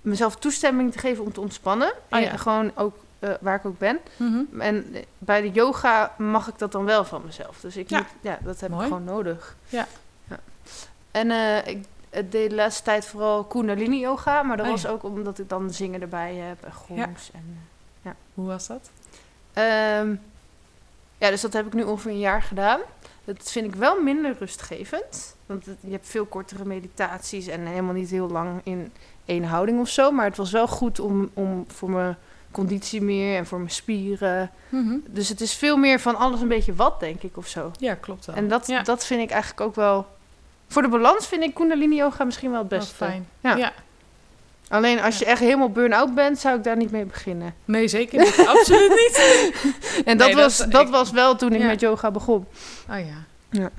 mezelf 0.00 0.36
toestemming 0.36 0.92
te 0.92 0.98
geven 0.98 1.24
om 1.24 1.32
te 1.32 1.40
ontspannen. 1.40 1.88
Oh, 1.92 2.18
En 2.18 2.20
ja. 2.20 2.36
gewoon 2.36 2.70
ook 2.74 2.96
eh, 3.18 3.30
waar 3.40 3.54
ik 3.56 3.64
ook 3.66 3.78
ben. 3.78 3.98
Mhm. 4.16 4.60
En 4.60 4.94
bij 5.18 5.40
de 5.40 5.50
yoga 5.50 6.14
mag 6.18 6.48
ik 6.48 6.58
dat 6.58 6.72
dan 6.72 6.84
wel 6.84 7.04
van 7.04 7.22
mezelf. 7.24 7.60
Dus 7.60 7.76
ik 7.76 7.90
Ja. 7.90 7.98
moet, 7.98 8.06
ja, 8.20 8.38
dat 8.42 8.60
heb 8.60 8.70
Mooi. 8.70 8.82
ik 8.82 8.88
gewoon 8.88 9.04
nodig. 9.04 9.56
Ja. 9.68 9.86
ja. 10.28 10.38
En 11.10 11.30
eh, 11.30 11.66
ik 11.66 11.84
deed 12.30 12.50
de 12.50 12.54
laatste 12.56 12.82
tijd 12.82 13.04
vooral 13.06 13.44
Kundalini 13.44 13.98
yoga. 14.00 14.42
Maar 14.42 14.56
dat 14.56 14.66
Oh, 14.66 14.72
was 14.72 14.82
ja. 14.82 14.88
ook 14.88 15.02
omdat 15.02 15.38
ik 15.38 15.48
dan 15.48 15.70
zingen 15.72 16.00
erbij 16.00 16.34
heb 16.34 16.64
en 16.64 16.72
gongs. 16.72 17.30
En, 17.32 17.58
eh, 18.02 18.10
Hoe 18.34 18.46
was 18.46 18.66
dat? 18.66 18.90
Ehm, 19.52 20.14
ja, 21.18 21.30
dus 21.30 21.40
dat 21.40 21.52
heb 21.52 21.66
ik 21.66 21.72
nu 21.72 21.82
ongeveer 21.82 22.10
een 22.10 22.18
jaar 22.18 22.42
gedaan. 22.42 22.80
Dat 23.24 23.50
vind 23.50 23.66
ik 23.66 23.74
wel 23.74 24.02
minder 24.02 24.36
rustgevend. 24.38 25.36
Want 25.46 25.66
het- 25.66 25.78
je 25.80 25.90
hebt 25.90 26.08
veel 26.08 26.24
kortere 26.26 26.64
meditaties 26.64 27.46
en 27.46 27.66
helemaal 27.66 27.94
niet 27.94 28.10
heel 28.10 28.28
lang 28.28 28.60
in 28.64 28.92
één 29.24 29.44
houding 29.44 29.80
of 29.80 29.88
zo. 29.88 30.10
Maar 30.10 30.24
het 30.24 30.36
was 30.36 30.50
wel 30.52 30.66
goed 30.68 31.00
om, 31.00 31.30
om 31.34 31.64
voor 31.68 31.90
mijn 31.90 32.16
conditie 32.58 33.02
meer 33.02 33.36
en 33.36 33.46
voor 33.46 33.58
mijn 33.58 33.70
spieren. 33.70 34.50
Dus 35.06 35.28
het 35.28 35.40
is 35.40 35.54
veel 35.54 35.76
meer 35.76 36.00
van 36.00 36.16
alles 36.16 36.40
een 36.40 36.48
beetje 36.48 36.74
wat, 36.74 37.00
denk 37.00 37.22
ik, 37.22 37.36
of 37.36 37.46
zo. 37.48 37.70
Ja, 37.78 37.94
klopt 37.94 38.26
wel. 38.26 38.36
En 38.36 38.48
dat, 38.48 38.66
ja, 38.66 38.82
dat 38.82 39.04
vind 39.06 39.20
ik 39.22 39.30
eigenlijk 39.30 39.60
ook 39.60 39.74
wel... 39.74 40.06
Voor 40.68 40.82
de 40.82 40.88
balans 40.88 41.26
vind 41.26 41.42
ik 41.42 41.54
Kundalini 41.54 41.96
yoga 41.96 42.24
misschien 42.24 42.50
wel 42.50 42.58
het 42.58 42.68
beste. 42.68 42.94
fijn. 42.94 43.28
Ja. 43.40 43.56
Ja. 43.56 43.72
Alleen 44.68 45.00
als 45.00 45.18
je 45.18 45.24
echt 45.24 45.40
helemaal 45.40 45.70
burn-out 45.70 46.14
bent, 46.14 46.38
zou 46.38 46.56
ik 46.56 46.64
daar 46.64 46.76
niet 46.76 46.90
mee 46.90 47.04
beginnen. 47.04 47.54
Nee, 47.64 47.88
zeker 47.88 48.18
niet. 48.20 48.46
Absoluut 48.56 48.88
niet. 48.90 49.16
En 50.04 50.16
dat, 50.18 50.26
Nee, 50.26 50.36
was, 50.36 50.56
dat 50.56 50.82
ik- 50.82 50.88
was 50.88 51.10
wel 51.10 51.36
toen 51.36 51.52
ik 51.52 51.60
Ja. 51.60 51.66
met 51.66 51.80
yoga 51.80 52.10
begon. 52.10 52.46
Oh 52.90 52.96
ja. 53.50 53.70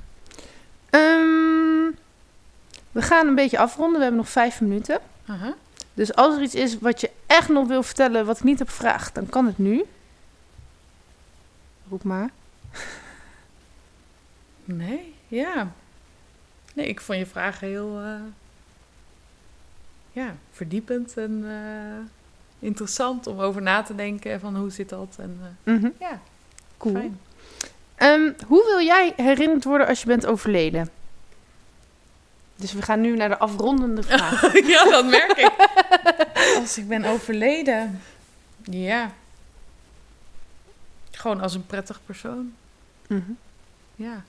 Ehm, 0.90 1.90
we 2.92 3.02
gaan 3.02 3.26
een 3.26 3.34
beetje 3.34 3.58
afronden. 3.58 3.96
We 3.96 4.02
hebben 4.02 4.20
nog 4.20 4.28
vijf 4.30 4.60
minuten. 4.60 5.00
Aha. 5.26 5.54
Dus 6.00 6.14
als 6.14 6.36
er 6.36 6.42
iets 6.42 6.54
is 6.54 6.78
wat 6.78 7.00
je 7.00 7.10
echt 7.26 7.48
nog 7.48 7.66
wil 7.66 7.82
vertellen, 7.82 8.26
wat 8.26 8.36
ik 8.38 8.44
niet 8.44 8.58
heb 8.58 8.68
gevraagd, 8.68 9.14
dan 9.14 9.26
kan 9.28 9.46
het 9.46 9.58
nu. 9.58 9.84
Roep 11.90 12.02
maar. 12.02 12.30
Nee, 14.64 15.14
ja. 15.28 15.72
Nee, 16.74 16.86
ik 16.88 17.00
vond 17.00 17.18
je 17.18 17.26
vragen 17.26 17.68
heel 17.68 17.98
eh, 18.00 18.14
ja, 20.12 20.34
verdiepend 20.52 21.16
en 21.16 21.44
eh, 21.46 22.66
interessant 22.68 23.26
om 23.26 23.40
over 23.40 23.62
na 23.62 23.82
te 23.82 23.94
denken 23.94 24.40
van 24.40 24.56
hoe 24.56 24.70
zit 24.70 24.88
dat. 24.88 25.16
En 25.18 25.38
eh, 25.64 25.74
Mhm. 25.74 25.88
ja, 25.98 26.20
Cool. 26.76 27.12
Ehm, 27.94 28.32
hoe 28.46 28.64
wil 28.66 28.80
jij 28.86 29.12
herinnerd 29.16 29.64
worden 29.64 29.86
als 29.86 30.00
je 30.00 30.06
bent 30.06 30.26
overleden? 30.26 30.88
Dus 32.60 32.72
we 32.72 32.82
gaan 32.82 33.00
nu 33.00 33.16
naar 33.16 33.28
de 33.28 33.38
afrondende 33.38 34.02
vraag. 34.12 34.66
ja, 34.66 34.84
dat 34.84 35.04
merk 35.04 35.36
ik. 35.36 35.52
Als 36.60 36.78
ik 36.78 36.88
ben 36.88 37.04
overleden. 37.04 38.00
Ja. 38.62 39.12
Gewoon 41.10 41.40
als 41.40 41.54
een 41.54 41.66
prettig 41.66 42.00
persoon. 42.06 42.54
Mhm. 43.06 43.30
Ja. 43.94 44.24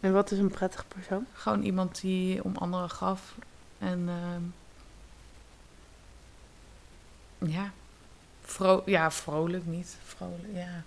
En 0.00 0.12
wat 0.12 0.30
is 0.30 0.38
een 0.38 0.50
prettig 0.50 0.88
persoon? 0.88 1.26
Gewoon 1.32 1.62
iemand 1.62 2.00
die 2.00 2.44
om 2.44 2.56
anderen 2.56 2.90
gaf. 2.90 3.34
En 3.78 4.08
ehm, 4.08 4.42
ja. 7.50 7.72
Vro 8.42 8.82
ja, 8.86 9.10
vrolijk 9.10 9.66
niet. 9.66 9.96
Vrolijk, 10.04 10.48
ja. 10.54 10.82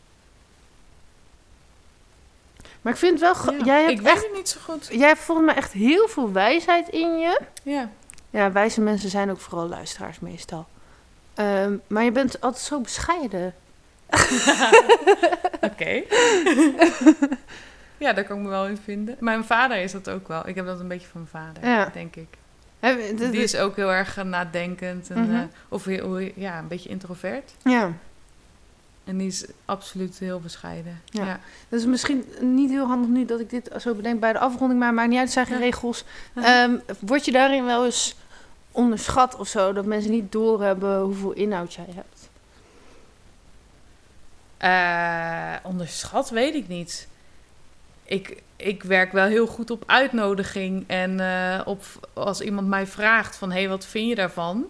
Maar 2.88 2.96
ik 2.96 3.02
vind 3.02 3.20
het 3.22 3.44
wel... 3.46 3.54
Ja, 3.58 3.64
Jij, 3.66 3.80
hebt 3.80 3.92
ik 3.92 4.02
weet 4.02 4.14
echt, 4.14 4.24
het 4.24 4.34
niet 4.36 4.50
zo 4.50 4.60
goed. 4.64 4.88
jij 4.92 5.08
hebt 5.08 5.20
volgens 5.20 5.48
mij 5.48 5.56
echt 5.56 5.72
heel 5.72 6.08
veel 6.08 6.32
wijsheid 6.32 6.90
in 6.90 7.18
je. 7.18 7.40
Ja. 7.64 7.90
Ja, 8.30 8.52
wijze 8.52 8.82
mensen 8.82 9.10
zijn 9.10 9.30
ook 9.32 9.40
vooral 9.40 9.68
luisteraars 9.68 10.20
meestal. 10.20 10.68
Ehm, 11.34 11.76
maar 11.88 12.04
je 12.04 12.12
bent 12.12 12.42
altijd 12.42 12.64
zo 12.64 12.80
bescheiden. 12.82 13.54
Oké. 15.72 16.02
ja, 18.06 18.14
daar 18.14 18.24
kan 18.24 18.38
ik 18.38 18.44
me 18.44 18.50
wel 18.50 18.68
in 18.68 18.78
vinden. 18.84 19.16
Mijn 19.20 19.44
vader 19.46 19.78
is 19.78 19.92
dat 19.92 20.10
ook 20.10 20.28
wel. 20.28 20.48
Ik 20.48 20.56
heb 20.56 20.66
dat 20.66 20.80
een 20.80 20.88
beetje 20.88 21.08
van 21.08 21.28
mijn 21.32 21.46
vader, 21.54 21.70
Ja. 21.70 21.90
denk 21.94 22.16
ik. 22.16 22.28
Die 23.32 23.42
is- 23.44 23.58
ook 23.58 23.76
heel 23.76 23.92
erg 23.92 24.24
nadenkend. 24.24 25.10
En, 25.10 25.22
Mhm. 25.24 25.36
eh, 25.36 25.42
of 25.70 25.86
heel, 25.86 26.18
ja, 26.18 26.58
een 26.60 26.68
beetje 26.68 26.90
introvert. 26.90 27.52
Ja, 27.64 27.92
En 29.08 29.18
die 29.18 29.28
is 29.28 29.46
absoluut 29.66 30.18
heel 30.18 30.40
bescheiden. 30.40 31.02
Ja. 31.06 31.26
Ja. 31.26 31.40
dat 31.70 31.80
is 31.80 31.86
misschien 31.86 32.26
niet 32.42 32.70
heel 32.70 32.86
handig 32.88 33.10
nu 33.10 33.26
dat 33.26 33.40
ik 33.40 33.50
dit 33.50 33.70
zo 33.80 33.94
bedenk 33.94 34.20
bij 34.20 34.34
de 34.34 34.40
afronding, 34.40 34.80
maar 34.80 34.94
maakt 34.94 35.10
niet 35.10 35.20
uit, 35.20 35.32
zijn 35.32 35.46
geen 35.46 35.58
Ja. 35.58 35.64
regels. 35.64 36.04
Ja. 36.36 36.64
Ehm, 36.64 36.78
word 37.00 37.26
je 37.26 37.32
daarin 37.32 37.66
wel 37.66 37.86
eens 37.86 38.16
onderschat 38.72 39.36
of 39.36 39.48
zo, 39.48 39.74
dat 39.74 39.86
mensen 39.86 40.12
niet 40.12 40.32
doorhebben 40.32 41.00
hoeveel 41.02 41.32
inhoud 41.32 41.74
jij 41.74 41.88
hebt? 41.96 42.30
Eh, 44.58 45.66
onderschat 45.70 46.30
weet 46.30 46.56
ik 46.56 46.68
niet. 46.68 47.08
Ik, 48.04 48.42
ik 48.56 48.84
werk 48.84 49.12
wel 49.12 49.26
heel 49.26 49.48
goed 49.48 49.72
op 49.72 49.84
uitnodiging. 49.86 50.84
En 50.88 51.20
eh, 51.20 51.62
op, 51.66 51.84
als 52.14 52.42
iemand 52.42 52.68
mij 52.68 52.88
vraagt 52.88 53.36
van... 53.36 53.52
hé, 53.52 53.60
hey, 53.60 53.70
wat 53.70 53.86
vind 53.86 54.08
je 54.10 54.16
daarvan? 54.16 54.66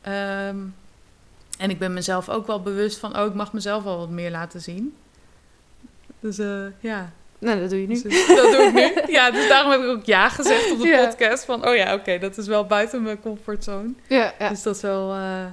Ehm, 0.00 0.56
en 1.62 1.70
ik 1.70 1.78
ben 1.78 1.92
mezelf 1.92 2.28
ook 2.28 2.46
wel 2.46 2.62
bewust 2.62 2.98
van... 2.98 3.18
oh, 3.18 3.26
ik 3.26 3.34
mag 3.34 3.52
mezelf 3.52 3.82
wel 3.84 3.98
wat 3.98 4.08
meer 4.10 4.30
laten 4.30 4.60
zien. 4.60 4.94
Dus 6.20 6.38
eh, 6.38 6.64
ja, 6.80 7.12
Nou, 7.38 7.60
dat 7.60 7.70
doe 7.70 7.80
je 7.80 7.86
nu. 7.86 8.02
Dus 8.02 8.26
dat 8.26 8.50
doe 8.52 8.62
ik 8.62 8.72
nu. 8.74 9.02
Ja, 9.12 9.30
dus 9.30 9.48
daarom 9.48 9.70
heb 9.72 9.80
ik 9.80 9.86
ook 9.86 10.04
ja 10.04 10.28
gezegd 10.28 10.70
op 10.72 10.80
de 10.80 10.86
Ja. 10.88 11.06
podcast. 11.06 11.44
Van, 11.44 11.68
oh 11.68 11.74
ja, 11.76 11.94
oké, 11.94 12.18
dat 12.18 12.36
is 12.38 12.46
wel 12.46 12.66
buiten 12.66 13.02
mijn 13.02 13.20
comfortzone. 13.20 13.92
Ja, 14.06 14.32
ja. 14.38 14.48
Dus 14.48 14.62
dat 14.62 14.76
is 14.76 14.82
wel, 14.82 15.12
eh, 15.12 15.44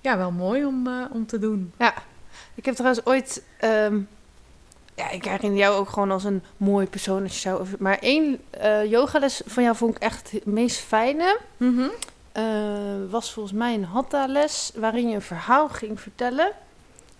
ja, 0.00 0.16
wel 0.16 0.30
mooi 0.30 0.64
om, 0.64 0.86
eh, 0.86 0.92
om 1.12 1.26
te 1.26 1.38
doen. 1.38 1.72
Ik 2.54 2.64
heb 2.64 2.74
trouwens 2.74 3.06
ooit. 3.06 3.42
ehm, 3.58 3.98
ja, 4.94 5.10
ik 5.10 5.24
herinner 5.24 5.58
jou 5.58 5.74
ook 5.76 5.88
gewoon 5.88 6.10
als 6.10 6.24
een 6.24 6.42
mooi 6.56 6.86
persoon. 6.86 7.22
Als 7.22 7.32
je 7.34 7.38
zou 7.40 7.66
maar 7.78 7.98
één 7.98 8.40
eh, 8.50 8.90
yogales 8.90 9.42
van 9.46 9.62
jou 9.62 9.76
vond 9.76 9.96
ik 9.96 10.02
echt 10.02 10.30
het 10.30 10.44
meest 10.46 10.78
fijne. 10.78 11.38
Eh, 12.34 12.42
was 13.10 13.32
volgens 13.32 13.54
mij 13.54 13.74
een 13.74 13.84
hatha-les 13.84 14.72
waarin 14.74 15.08
je 15.08 15.14
een 15.14 15.22
verhaal 15.22 15.68
ging 15.68 16.00
vertellen. 16.00 16.52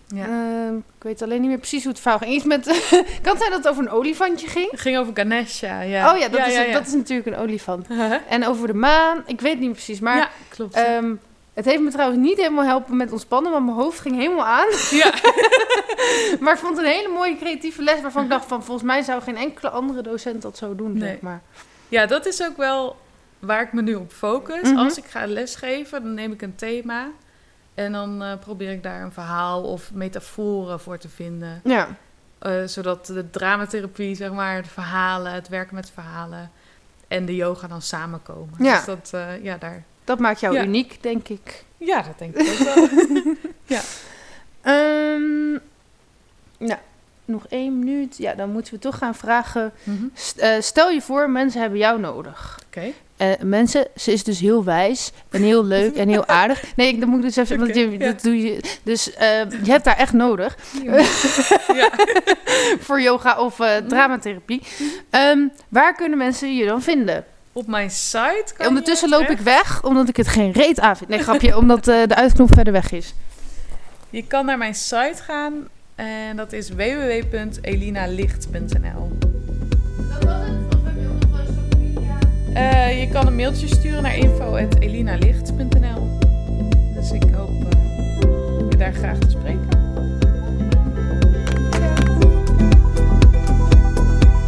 Ja. 0.08 0.24
Ehm, 0.24 0.76
ik 0.76 1.02
weet 1.02 1.22
alleen 1.22 1.40
niet 1.40 1.48
meer 1.48 1.58
precies 1.58 1.82
hoe 1.82 1.92
het 1.92 2.00
verhaal 2.00 2.18
ging. 2.18 2.32
Iets 2.32 2.44
met. 2.44 2.64
kan 3.22 3.32
het 3.32 3.38
zijn 3.38 3.50
dat 3.50 3.64
het 3.64 3.68
over 3.68 3.82
een 3.82 3.90
olifantje 3.90 4.46
ging? 4.46 4.70
Het 4.70 4.80
ging 4.80 4.98
over 4.98 5.12
Ganesha, 5.16 5.80
ja. 5.80 6.12
Oh 6.12 6.18
ja, 6.18 6.28
dat, 6.28 6.46
is, 6.46 6.54
ja, 6.54 6.72
dat 6.72 6.86
is 6.86 6.92
natuurlijk 6.92 7.26
een 7.36 7.42
olifant. 7.42 7.88
Huh? 7.88 8.14
En 8.28 8.46
over 8.46 8.66
de 8.66 8.74
maan. 8.74 9.22
Ik 9.26 9.40
weet 9.40 9.58
niet 9.60 9.72
precies, 9.72 10.00
maar. 10.00 10.16
ja, 10.16 10.28
klopt. 10.48 10.74
ehm, 10.74 11.14
het 11.54 11.64
heeft 11.64 11.80
me 11.80 11.90
trouwens 11.90 12.20
niet 12.20 12.36
helemaal 12.36 12.64
helpen 12.64 12.96
met 12.96 13.12
ontspannen, 13.12 13.52
want 13.52 13.64
mijn 13.64 13.76
hoofd 13.76 14.00
ging 14.00 14.16
helemaal 14.16 14.46
aan. 14.46 14.66
ja. 14.90 15.12
Maar 16.40 16.52
ik 16.52 16.58
vond 16.58 16.76
het 16.76 16.86
een 16.86 16.92
hele 16.92 17.08
mooie 17.08 17.36
creatieve 17.36 17.82
les 17.82 18.00
waarvan 18.00 18.22
ik 18.24 18.30
dacht 18.30 18.46
van 18.46 18.64
volgens 18.64 18.86
mij 18.86 19.02
zou 19.02 19.22
geen 19.22 19.36
enkele 19.36 19.70
andere 19.70 20.02
docent 20.02 20.42
dat 20.42 20.58
zo 20.58 20.74
doen, 20.74 20.92
Nee. 20.98 21.08
zeg 21.08 21.20
maar. 21.20 21.42
ja, 21.88 22.06
dat 22.06 22.26
is 22.26 22.42
ook 22.42 22.56
wel 22.56 22.96
waar 23.46 23.62
ik 23.62 23.72
me 23.72 23.82
nu 23.82 23.94
op 23.94 24.12
focus. 24.12 24.62
Mhm. 24.70 24.76
Als 24.78 24.98
ik 24.98 25.04
ga 25.04 25.26
lesgeven, 25.26 26.02
dan 26.02 26.14
neem 26.14 26.32
ik 26.32 26.42
een 26.42 26.54
thema. 26.54 27.08
En 27.74 27.92
dan 27.92 28.22
eh, 28.22 28.38
probeer 28.38 28.70
ik 28.70 28.82
daar 28.82 29.02
een 29.02 29.12
verhaal 29.12 29.62
of 29.62 29.92
metaforen 29.92 30.80
voor 30.80 30.98
te 30.98 31.08
vinden. 31.08 31.60
Ja, 31.64 31.88
Eh, 32.38 32.64
zodat 32.64 33.06
de 33.06 33.30
dramatherapie, 33.30 34.14
zeg 34.14 34.32
maar, 34.32 34.62
de 34.62 34.68
verhalen, 34.68 35.32
het 35.32 35.48
werken 35.48 35.74
met 35.74 35.90
verhalen 35.90 36.50
en 37.08 37.24
de 37.26 37.36
yoga 37.36 37.66
dan 37.66 37.82
samenkomen. 37.82 38.54
Ja. 38.64 38.76
Dus 38.76 38.84
dat, 38.84 39.10
eh, 39.12 39.42
ja, 39.44 39.56
daar, 39.56 39.84
dat 40.04 40.18
maakt 40.18 40.40
jou 40.40 40.54
Ja. 40.54 40.62
uniek, 40.64 41.02
denk 41.02 41.28
ik. 41.28 41.64
ja, 41.76 42.02
dat 42.02 42.18
denk 42.18 42.34
ik 42.36 42.48
ook 42.48 42.58
wel. 43.68 43.80
Ehm, 44.62 45.50
nou, 46.58 46.78
nog 47.24 47.46
één 47.48 47.78
minuut. 47.78 48.16
Ja, 48.18 48.34
dan 48.34 48.50
moeten 48.50 48.74
we 48.74 48.78
toch 48.80 48.98
gaan 48.98 49.14
vragen. 49.14 49.72
Mhm. 49.82 50.04
St- 50.14 50.38
eh, 50.38 50.50
stel 50.60 50.90
je 50.90 51.00
voor, 51.00 51.30
mensen 51.30 51.60
hebben 51.60 51.78
jou 51.78 52.00
nodig. 52.00 52.58
Oké. 52.66 52.92
Eh, 53.16 53.28
mensen, 53.42 53.86
ze 53.96 54.12
is 54.12 54.24
dus 54.24 54.40
heel 54.40 54.64
wijs 54.64 55.12
en 55.30 55.42
heel 55.42 55.64
leuk 55.64 55.94
en 55.96 56.08
heel 56.08 56.26
aardig. 56.40 56.62
Nee, 56.76 56.88
ik- 56.88 57.00
dan 57.00 57.08
moet 57.08 57.18
ik 57.18 57.24
dus 57.24 57.36
even, 57.36 57.58
want 57.58 57.70
Oké, 57.70 57.78
je, 57.78 57.90
ja. 57.90 57.98
dat 57.98 58.22
doe 58.22 58.42
je. 58.42 58.60
Dus 58.82 59.14
eh, 59.14 59.28
je 59.62 59.70
hebt 59.70 59.84
daar 59.84 59.96
echt 59.96 60.12
nodig 60.12 60.56
ja. 60.84 61.04
voor 62.86 63.00
yoga 63.00 63.38
of 63.38 63.60
eh, 63.60 63.76
dramatherapie. 63.76 64.62
Ehm, 65.10 65.38
waar 65.68 65.94
kunnen 65.94 66.18
mensen 66.18 66.56
je 66.56 66.66
dan 66.66 66.82
vinden? 66.82 67.24
Op 67.52 67.66
mijn 67.66 67.90
site 67.90 68.44
kan 68.56 68.66
Ondertussen 68.66 69.08
loop 69.08 69.28
ik 69.28 69.38
weg, 69.38 69.82
omdat 69.82 70.08
ik 70.08 70.16
het 70.16 70.28
geen 70.28 70.52
reet 70.52 70.80
aan 70.80 70.96
vind. 70.96 71.10
Nee, 71.10 71.18
grapje, 71.22 71.56
omdat 71.56 71.84
de 71.84 72.14
uitknop 72.14 72.54
verder 72.54 72.72
weg 72.72 72.90
is. 72.92 73.14
Je 74.10 74.26
kan 74.26 74.44
naar 74.46 74.58
mijn 74.58 74.74
site 74.74 75.22
gaan 75.22 75.68
en 75.94 76.36
dat 76.36 76.52
is 76.52 76.70
www.elinalicht.nl. 76.70 79.12
Eh, 82.54 83.00
je 83.00 83.08
kan 83.12 83.26
een 83.26 83.36
mailtje 83.36 83.66
sturen 83.66 84.02
naar 84.02 84.16
info.elinalicht.nl. 84.16 86.18
Dus 86.94 87.10
ik 87.10 87.22
hoop 87.34 87.50
eh, 87.50 87.68
je 88.70 88.76
daar 88.76 88.92
graag 88.92 89.18
te 89.18 89.30
spreken. 89.30 89.68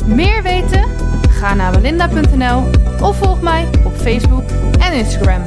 Meer 0.06 0.42
weten? 0.42 0.84
Ga 1.28 1.54
naar 1.54 1.72
walinda.nl 1.72 2.62
of 3.00 3.16
volg 3.16 3.42
mij 3.42 3.68
op 3.84 3.96
Facebook 3.96 4.50
en 4.78 4.92
Instagram. 4.92 5.42